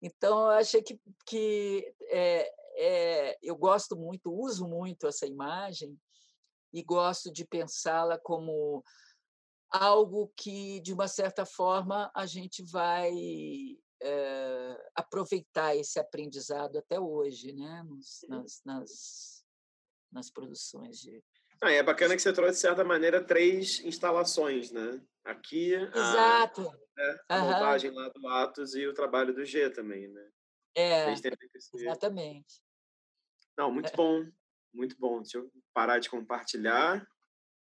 Então, 0.00 0.44
eu 0.46 0.58
achei 0.58 0.82
que, 0.82 1.00
que 1.26 1.94
é, 2.10 2.52
é, 2.76 3.38
eu 3.42 3.56
gosto 3.56 3.96
muito, 3.96 4.32
uso 4.32 4.66
muito 4.66 5.06
essa 5.06 5.26
imagem 5.26 5.98
e 6.72 6.82
gosto 6.82 7.32
de 7.32 7.44
pensá-la 7.44 8.18
como 8.18 8.84
algo 9.70 10.32
que, 10.36 10.80
de 10.80 10.92
uma 10.92 11.08
certa 11.08 11.44
forma, 11.44 12.10
a 12.14 12.26
gente 12.26 12.62
vai 12.62 13.12
é, 14.00 14.90
aproveitar 14.94 15.76
esse 15.76 15.98
aprendizado 15.98 16.78
até 16.78 16.98
hoje, 17.00 17.52
né? 17.52 17.82
Nos, 17.84 18.24
nas, 18.28 18.62
nas, 18.64 19.44
nas 20.12 20.30
produções 20.30 20.98
de. 21.00 21.22
Ah, 21.60 21.72
é 21.72 21.82
bacana 21.82 22.14
que 22.14 22.22
você 22.22 22.32
trouxe, 22.32 22.54
de 22.54 22.60
certa 22.60 22.84
maneira, 22.84 23.24
três 23.24 23.80
instalações, 23.80 24.70
né? 24.70 25.02
Aqui. 25.24 25.74
Exato. 25.74 26.72
A 26.98 27.06
né? 27.06 27.18
A 27.28 27.36
uhum. 27.36 27.44
montagem 27.44 27.90
lá 27.90 28.08
do 28.08 28.28
Atos 28.28 28.74
e 28.74 28.86
o 28.86 28.94
trabalho 28.94 29.34
do 29.34 29.44
G 29.44 29.70
também, 29.70 30.08
né? 30.08 30.28
É, 30.74 31.12
exatamente. 31.12 32.62
Não, 33.56 33.70
muito 33.72 33.92
é. 33.92 33.96
bom, 33.96 34.24
muito 34.72 34.96
bom. 34.98 35.22
Deixa 35.22 35.38
eu 35.38 35.50
parar 35.72 35.98
de 35.98 36.10
compartilhar. 36.10 37.06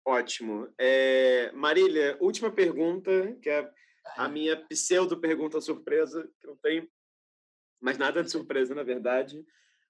Ótimo. 0.05 0.73
É, 0.77 1.51
Marília, 1.51 2.18
última 2.19 2.51
pergunta, 2.51 3.11
que 3.41 3.49
é 3.49 3.72
a 4.15 4.27
minha 4.27 4.57
pseudo-pergunta 4.68 5.61
surpresa, 5.61 6.30
que 6.39 6.47
não 6.47 6.57
tem 6.57 6.89
mais 7.80 7.97
nada 7.97 8.23
de 8.23 8.31
surpresa, 8.31 8.73
na 8.73 8.84
verdade. 8.84 9.45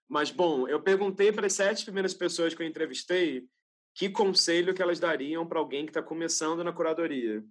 Mas, 0.08 0.30
bom, 0.30 0.68
eu 0.68 0.82
perguntei 0.82 1.32
para 1.32 1.48
as 1.48 1.54
sete 1.54 1.86
primeiras 1.86 2.14
pessoas 2.14 2.54
que 2.54 2.62
eu 2.62 2.68
entrevistei 2.68 3.48
que 3.96 4.10
conselho 4.10 4.74
que 4.74 4.82
elas 4.82 5.00
dariam 5.00 5.48
para 5.48 5.60
alguém 5.60 5.86
que 5.86 5.92
está 5.92 6.02
começando 6.02 6.64
na 6.64 6.74
curadoria. 6.74 7.44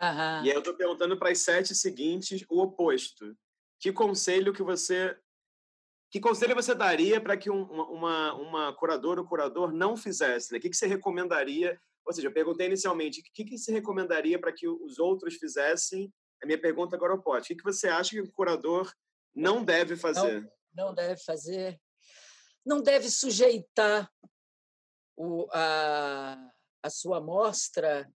Uhum. 0.00 0.44
E 0.44 0.50
aí 0.50 0.52
eu 0.52 0.58
estou 0.58 0.74
perguntando 0.74 1.18
para 1.18 1.30
as 1.30 1.38
sete 1.38 1.74
seguintes 1.74 2.44
o 2.48 2.60
oposto. 2.60 3.36
Que 3.80 3.92
conselho 3.92 4.52
que 4.52 4.62
você 4.62 5.16
que 6.10 6.20
conselho 6.20 6.54
você 6.54 6.74
daria 6.74 7.20
para 7.20 7.36
que 7.36 7.50
um, 7.50 7.62
uma, 7.62 8.32
uma 8.34 8.72
curadora 8.72 9.20
ou 9.20 9.26
curador 9.26 9.72
não 9.72 9.96
fizesse? 9.96 10.52
Né? 10.52 10.58
O 10.58 10.60
que, 10.60 10.70
que 10.70 10.76
você 10.76 10.86
recomendaria? 10.86 11.78
Ou 12.06 12.12
seja, 12.12 12.28
eu 12.28 12.32
perguntei 12.32 12.68
inicialmente, 12.68 13.20
o 13.20 13.24
que, 13.34 13.44
que 13.44 13.58
você 13.58 13.72
recomendaria 13.72 14.38
para 14.38 14.52
que 14.52 14.68
os 14.68 14.98
outros 14.98 15.34
fizessem? 15.34 16.12
A 16.42 16.46
minha 16.46 16.60
pergunta 16.60 16.94
agora 16.94 17.12
é 17.12 17.16
o 17.16 17.22
pote. 17.22 17.44
O 17.44 17.48
que, 17.48 17.62
que 17.62 17.64
você 17.64 17.88
acha 17.88 18.10
que 18.10 18.20
o 18.20 18.30
curador 18.30 18.92
não 19.34 19.64
deve 19.64 19.96
fazer? 19.96 20.48
Não, 20.74 20.86
não 20.86 20.94
deve 20.94 21.20
fazer. 21.22 21.80
Não 22.64 22.80
deve 22.80 23.10
sujeitar 23.10 24.10
o, 25.16 25.48
a, 25.52 26.50
a 26.82 26.90
sua 26.90 27.18
amostra 27.18 28.08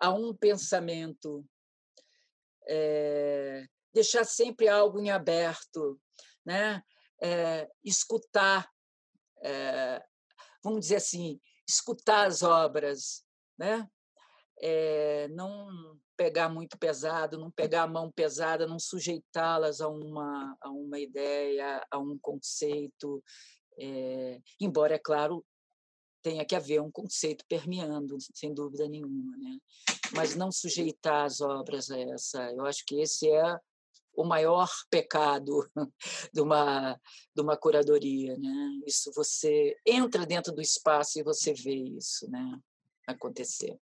a 0.00 0.10
um 0.10 0.34
pensamento. 0.34 1.44
É, 2.68 3.66
deixar 3.94 4.24
sempre 4.24 4.68
algo 4.68 5.00
em 5.00 5.10
aberto, 5.10 6.00
né? 6.44 6.82
É, 7.20 7.68
escutar, 7.84 8.68
é, 9.42 10.04
vamos 10.62 10.80
dizer 10.80 10.96
assim, 10.96 11.40
escutar 11.66 12.26
as 12.26 12.42
obras, 12.42 13.24
né? 13.58 13.88
Não 15.30 15.98
pegar 16.16 16.48
muito 16.48 16.76
pesado, 16.76 17.38
não 17.38 17.50
pegar 17.50 17.84
a 17.84 17.86
mão 17.86 18.10
pesada, 18.10 18.66
não 18.66 18.78
sujeitá-las 18.78 19.80
a 19.80 19.88
uma, 19.88 20.56
a 20.60 20.68
uma 20.68 20.98
ideia, 20.98 21.80
a 21.88 21.98
um 21.98 22.18
conceito, 22.20 23.22
é, 23.78 24.40
embora, 24.60 24.96
é 24.96 24.98
claro, 24.98 25.44
tenha 26.28 26.44
que 26.44 26.54
haver 26.54 26.82
um 26.82 26.90
conceito 26.90 27.42
permeando, 27.48 28.18
sem 28.34 28.52
dúvida 28.52 28.86
nenhuma, 28.86 29.34
né? 29.38 29.58
mas 30.12 30.36
não 30.36 30.52
sujeitar 30.52 31.24
as 31.24 31.40
obras 31.40 31.90
a 31.90 31.98
essa. 31.98 32.52
Eu 32.52 32.66
acho 32.66 32.84
que 32.84 33.00
esse 33.00 33.30
é 33.30 33.58
o 34.14 34.24
maior 34.24 34.68
pecado 34.90 35.66
de 36.30 36.40
uma, 36.42 37.00
de 37.34 37.40
uma 37.40 37.56
curadoria. 37.56 38.36
Né? 38.36 38.80
Isso 38.86 39.10
você 39.14 39.74
entra 39.86 40.26
dentro 40.26 40.52
do 40.52 40.60
espaço 40.60 41.18
e 41.18 41.22
você 41.22 41.54
vê 41.54 41.74
isso 41.74 42.30
né? 42.30 42.60
acontecer. 43.06 43.78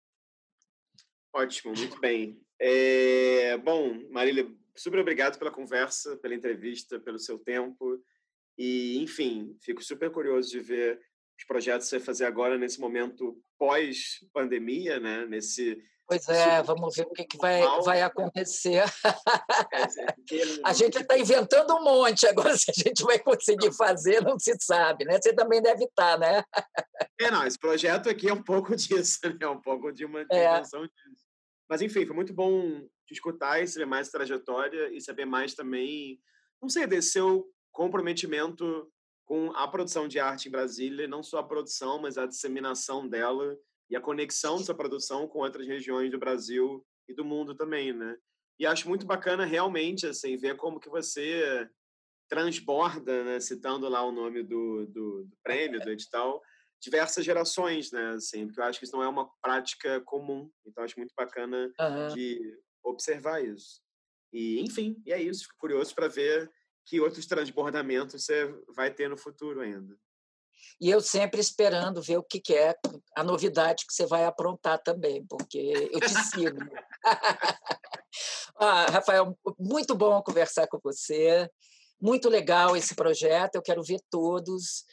Ótimo, 1.33 1.73
muito 1.75 1.99
bem. 1.99 2.39
É, 2.59 3.57
bom, 3.57 4.07
Marília, 4.11 4.47
super 4.75 4.99
obrigado 4.99 5.39
pela 5.39 5.51
conversa, 5.51 6.15
pela 6.17 6.35
entrevista, 6.35 6.99
pelo 6.99 7.17
seu 7.17 7.39
tempo. 7.39 7.99
E, 8.55 8.99
enfim, 8.99 9.57
fico 9.61 9.83
super 9.83 10.11
curioso 10.11 10.51
de 10.51 10.59
ver 10.59 11.01
os 11.37 11.45
projetos 11.45 11.87
você 11.87 11.99
fazer 11.99 12.25
agora 12.25 12.57
nesse 12.57 12.79
momento 12.79 13.37
pós-pandemia, 13.57 14.99
né? 14.99 15.25
Nesse 15.25 15.77
Pois 16.07 16.27
é, 16.29 16.61
vamos 16.61 16.95
ver 16.95 17.07
o 17.07 17.11
que, 17.11 17.23
que 17.23 17.37
vai, 17.37 17.61
vai 17.83 18.01
acontecer. 18.03 18.83
a 20.63 20.71
gente 20.71 20.99
está 20.99 21.17
inventando 21.17 21.73
um 21.73 21.83
monte, 21.83 22.27
agora 22.27 22.55
se 22.55 22.69
a 22.69 22.73
gente 22.73 23.03
vai 23.03 23.17
conseguir 23.17 23.73
fazer, 23.73 24.21
não 24.21 24.37
se 24.37 24.55
sabe, 24.61 25.03
né? 25.03 25.19
Você 25.19 25.33
também 25.33 25.63
deve 25.63 25.85
estar, 25.85 26.11
tá, 26.13 26.17
né? 26.19 26.43
É, 27.19 27.31
não, 27.31 27.45
esse 27.45 27.57
projeto 27.57 28.07
aqui 28.07 28.29
é 28.29 28.33
um 28.33 28.43
pouco 28.43 28.75
disso, 28.77 29.17
né? 29.23 29.35
É 29.39 29.47
um 29.47 29.59
pouco 29.59 29.91
de 29.91 30.05
uma 30.05 30.23
é. 30.31 30.61
disso. 30.61 30.77
Mas, 31.67 31.81
enfim, 31.81 32.05
foi 32.05 32.15
muito 32.15 32.33
bom 32.33 32.81
te 33.07 33.13
escutar 33.13 33.59
e 33.59 33.67
saber 33.67 33.85
mais 33.85 34.09
trajetória 34.09 34.89
e 34.95 35.01
saber 35.01 35.25
mais 35.25 35.55
também, 35.55 36.19
não 36.61 36.69
sei, 36.69 36.85
desse 36.85 37.13
seu 37.13 37.47
comprometimento 37.71 38.87
com 39.25 39.51
a 39.51 39.67
produção 39.67 40.07
de 40.07 40.19
arte 40.19 40.47
em 40.47 40.51
Brasília, 40.51 41.07
não 41.07 41.23
só 41.23 41.39
a 41.39 41.47
produção, 41.47 41.99
mas 41.99 42.17
a 42.17 42.25
disseminação 42.25 43.07
dela 43.07 43.57
e 43.89 43.95
a 43.95 44.01
conexão 44.01 44.57
dessa 44.57 44.73
produção 44.73 45.27
com 45.27 45.39
outras 45.39 45.67
regiões 45.67 46.11
do 46.11 46.19
Brasil 46.19 46.85
e 47.07 47.13
do 47.13 47.25
mundo 47.25 47.55
também, 47.55 47.91
né? 47.91 48.15
E 48.59 48.65
acho 48.65 48.87
muito 48.87 49.05
bacana 49.05 49.45
realmente 49.45 50.07
assim 50.07 50.37
ver 50.37 50.55
como 50.55 50.79
que 50.79 50.89
você 50.89 51.69
transborda, 52.29 53.23
né, 53.23 53.39
citando 53.39 53.87
lá 53.87 54.03
o 54.03 54.11
nome 54.11 54.41
do, 54.41 54.85
do, 54.87 55.25
do 55.25 55.37
prêmio, 55.43 55.79
do 55.79 55.91
edital, 55.91 56.41
diversas 56.81 57.23
gerações, 57.23 57.91
né, 57.91 58.11
assim, 58.11 58.45
porque 58.45 58.59
eu 58.59 58.63
acho 58.63 58.79
que 58.79 58.85
isso 58.85 58.95
não 58.95 59.03
é 59.03 59.07
uma 59.07 59.29
prática 59.41 60.01
comum, 60.01 60.49
então 60.65 60.83
acho 60.83 60.97
muito 60.97 61.13
bacana 61.15 61.71
uhum. 61.79 62.15
de 62.15 62.41
observar 62.83 63.43
isso. 63.43 63.79
E, 64.33 64.59
enfim, 64.61 65.01
e 65.05 65.13
é 65.13 65.21
isso, 65.21 65.43
fico 65.43 65.55
curioso 65.59 65.93
para 65.93 66.07
ver 66.07 66.51
que 66.85 67.01
outros 67.01 67.25
transbordamentos 67.25 68.23
você 68.23 68.45
vai 68.75 68.91
ter 68.91 69.09
no 69.09 69.17
futuro 69.17 69.61
ainda. 69.61 69.97
E 70.79 70.89
eu 70.89 71.01
sempre 71.01 71.39
esperando 71.39 72.01
ver 72.01 72.17
o 72.17 72.23
que, 72.23 72.39
que 72.39 72.53
é 72.53 72.75
a 73.15 73.23
novidade 73.23 73.85
que 73.85 73.93
você 73.93 74.05
vai 74.05 74.25
aprontar 74.25 74.81
também, 74.81 75.25
porque 75.25 75.89
eu 75.91 75.99
te 75.99 76.13
sigo. 76.29 76.57
ah, 78.59 78.85
Rafael, 78.87 79.37
muito 79.57 79.95
bom 79.95 80.21
conversar 80.21 80.67
com 80.67 80.79
você. 80.83 81.49
Muito 82.01 82.29
legal 82.29 82.75
esse 82.75 82.93
projeto, 82.93 83.55
eu 83.55 83.61
quero 83.61 83.81
ver 83.81 84.01
todos. 84.09 84.83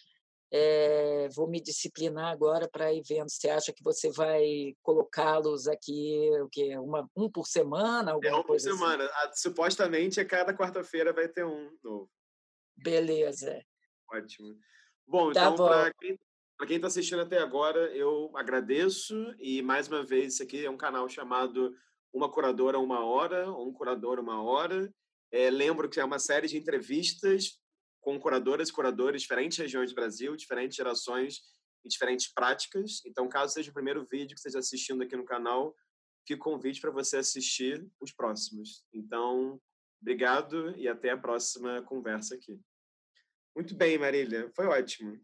É, 0.55 1.31
vou 1.35 1.49
me 1.49 1.63
disciplinar 1.63 2.31
agora 2.31 2.69
para 2.69 2.93
ir 2.93 3.03
vendo. 3.09 3.31
Você 3.31 3.49
acha 3.49 3.73
que 3.73 3.83
você 3.83 4.11
vai 4.11 4.77
colocá-los 4.83 5.67
aqui, 5.67 6.29
o 6.43 6.49
quê? 6.51 6.77
Uma, 6.77 7.09
um 7.17 7.31
por 7.31 7.47
semana? 7.47 8.13
é 8.23 8.35
um 8.35 8.43
por 8.43 8.57
assim? 8.57 8.71
semana. 8.71 9.05
Assim? 9.05 9.33
Supostamente, 9.37 10.21
a 10.21 10.27
cada 10.27 10.53
quarta-feira 10.53 11.11
vai 11.11 11.27
ter 11.27 11.47
um 11.47 11.75
novo. 11.83 12.11
Beleza. 12.77 13.65
Ótimo. 14.13 14.55
Bom, 15.07 15.33
tá 15.33 15.51
então, 15.51 15.57
para 16.59 16.67
quem 16.67 16.77
está 16.77 16.87
assistindo 16.87 17.23
até 17.23 17.39
agora, 17.39 17.91
eu 17.97 18.31
agradeço. 18.37 19.35
E, 19.39 19.63
mais 19.63 19.89
uma 19.89 20.05
vez, 20.05 20.35
esse 20.35 20.43
aqui 20.43 20.67
é 20.67 20.71
um 20.71 20.77
canal 20.77 21.09
chamado 21.09 21.75
Uma 22.13 22.31
Curadora 22.31 22.79
Uma 22.79 23.03
Hora, 23.03 23.51
ou 23.51 23.69
Um 23.69 23.73
Curador 23.73 24.21
Uma 24.21 24.43
Hora. 24.43 24.93
É, 25.31 25.49
lembro 25.49 25.89
que 25.89 25.99
é 25.99 26.05
uma 26.05 26.19
série 26.19 26.47
de 26.47 26.59
entrevistas 26.59 27.59
com 28.03 28.19
curadoras 28.21 28.69
e 28.69 28.73
curadores 28.73 29.23
de 29.23 29.29
diferentes 29.29 29.57
regiões 29.57 29.91
do 29.91 29.95
Brasil, 29.95 30.37
diferentes 30.37 30.77
gerações 30.77 31.41
e 31.85 31.89
diferentes 31.89 32.31
práticas. 32.31 33.01
Então, 33.07 33.29
caso 33.29 33.55
seja 33.55 33.71
o 33.71 33.75
primeiro 33.75 34.05
vídeo 34.05 34.35
que 34.35 34.41
você 34.41 34.49
esteja 34.49 34.59
assistindo 34.59 35.03
aqui 35.03 35.17
no 35.17 35.25
canal, 35.25 35.75
fica 36.27 36.41
o 36.41 36.53
convite 36.53 36.81
para 36.81 36.91
você 36.91 37.19
assistir 37.19 37.89
os 38.01 38.13
próximos. 38.13 38.85
Então, 38.93 39.61
obrigado 40.01 40.77
e 40.77 40.89
até 40.89 41.11
a 41.11 41.17
próxima 41.17 41.81
conversa 41.83 42.35
aqui. 42.35 42.61
Muito 43.55 43.75
bem, 43.75 43.97
Marília. 43.99 44.51
Foi 44.55 44.67
ótimo. 44.67 45.19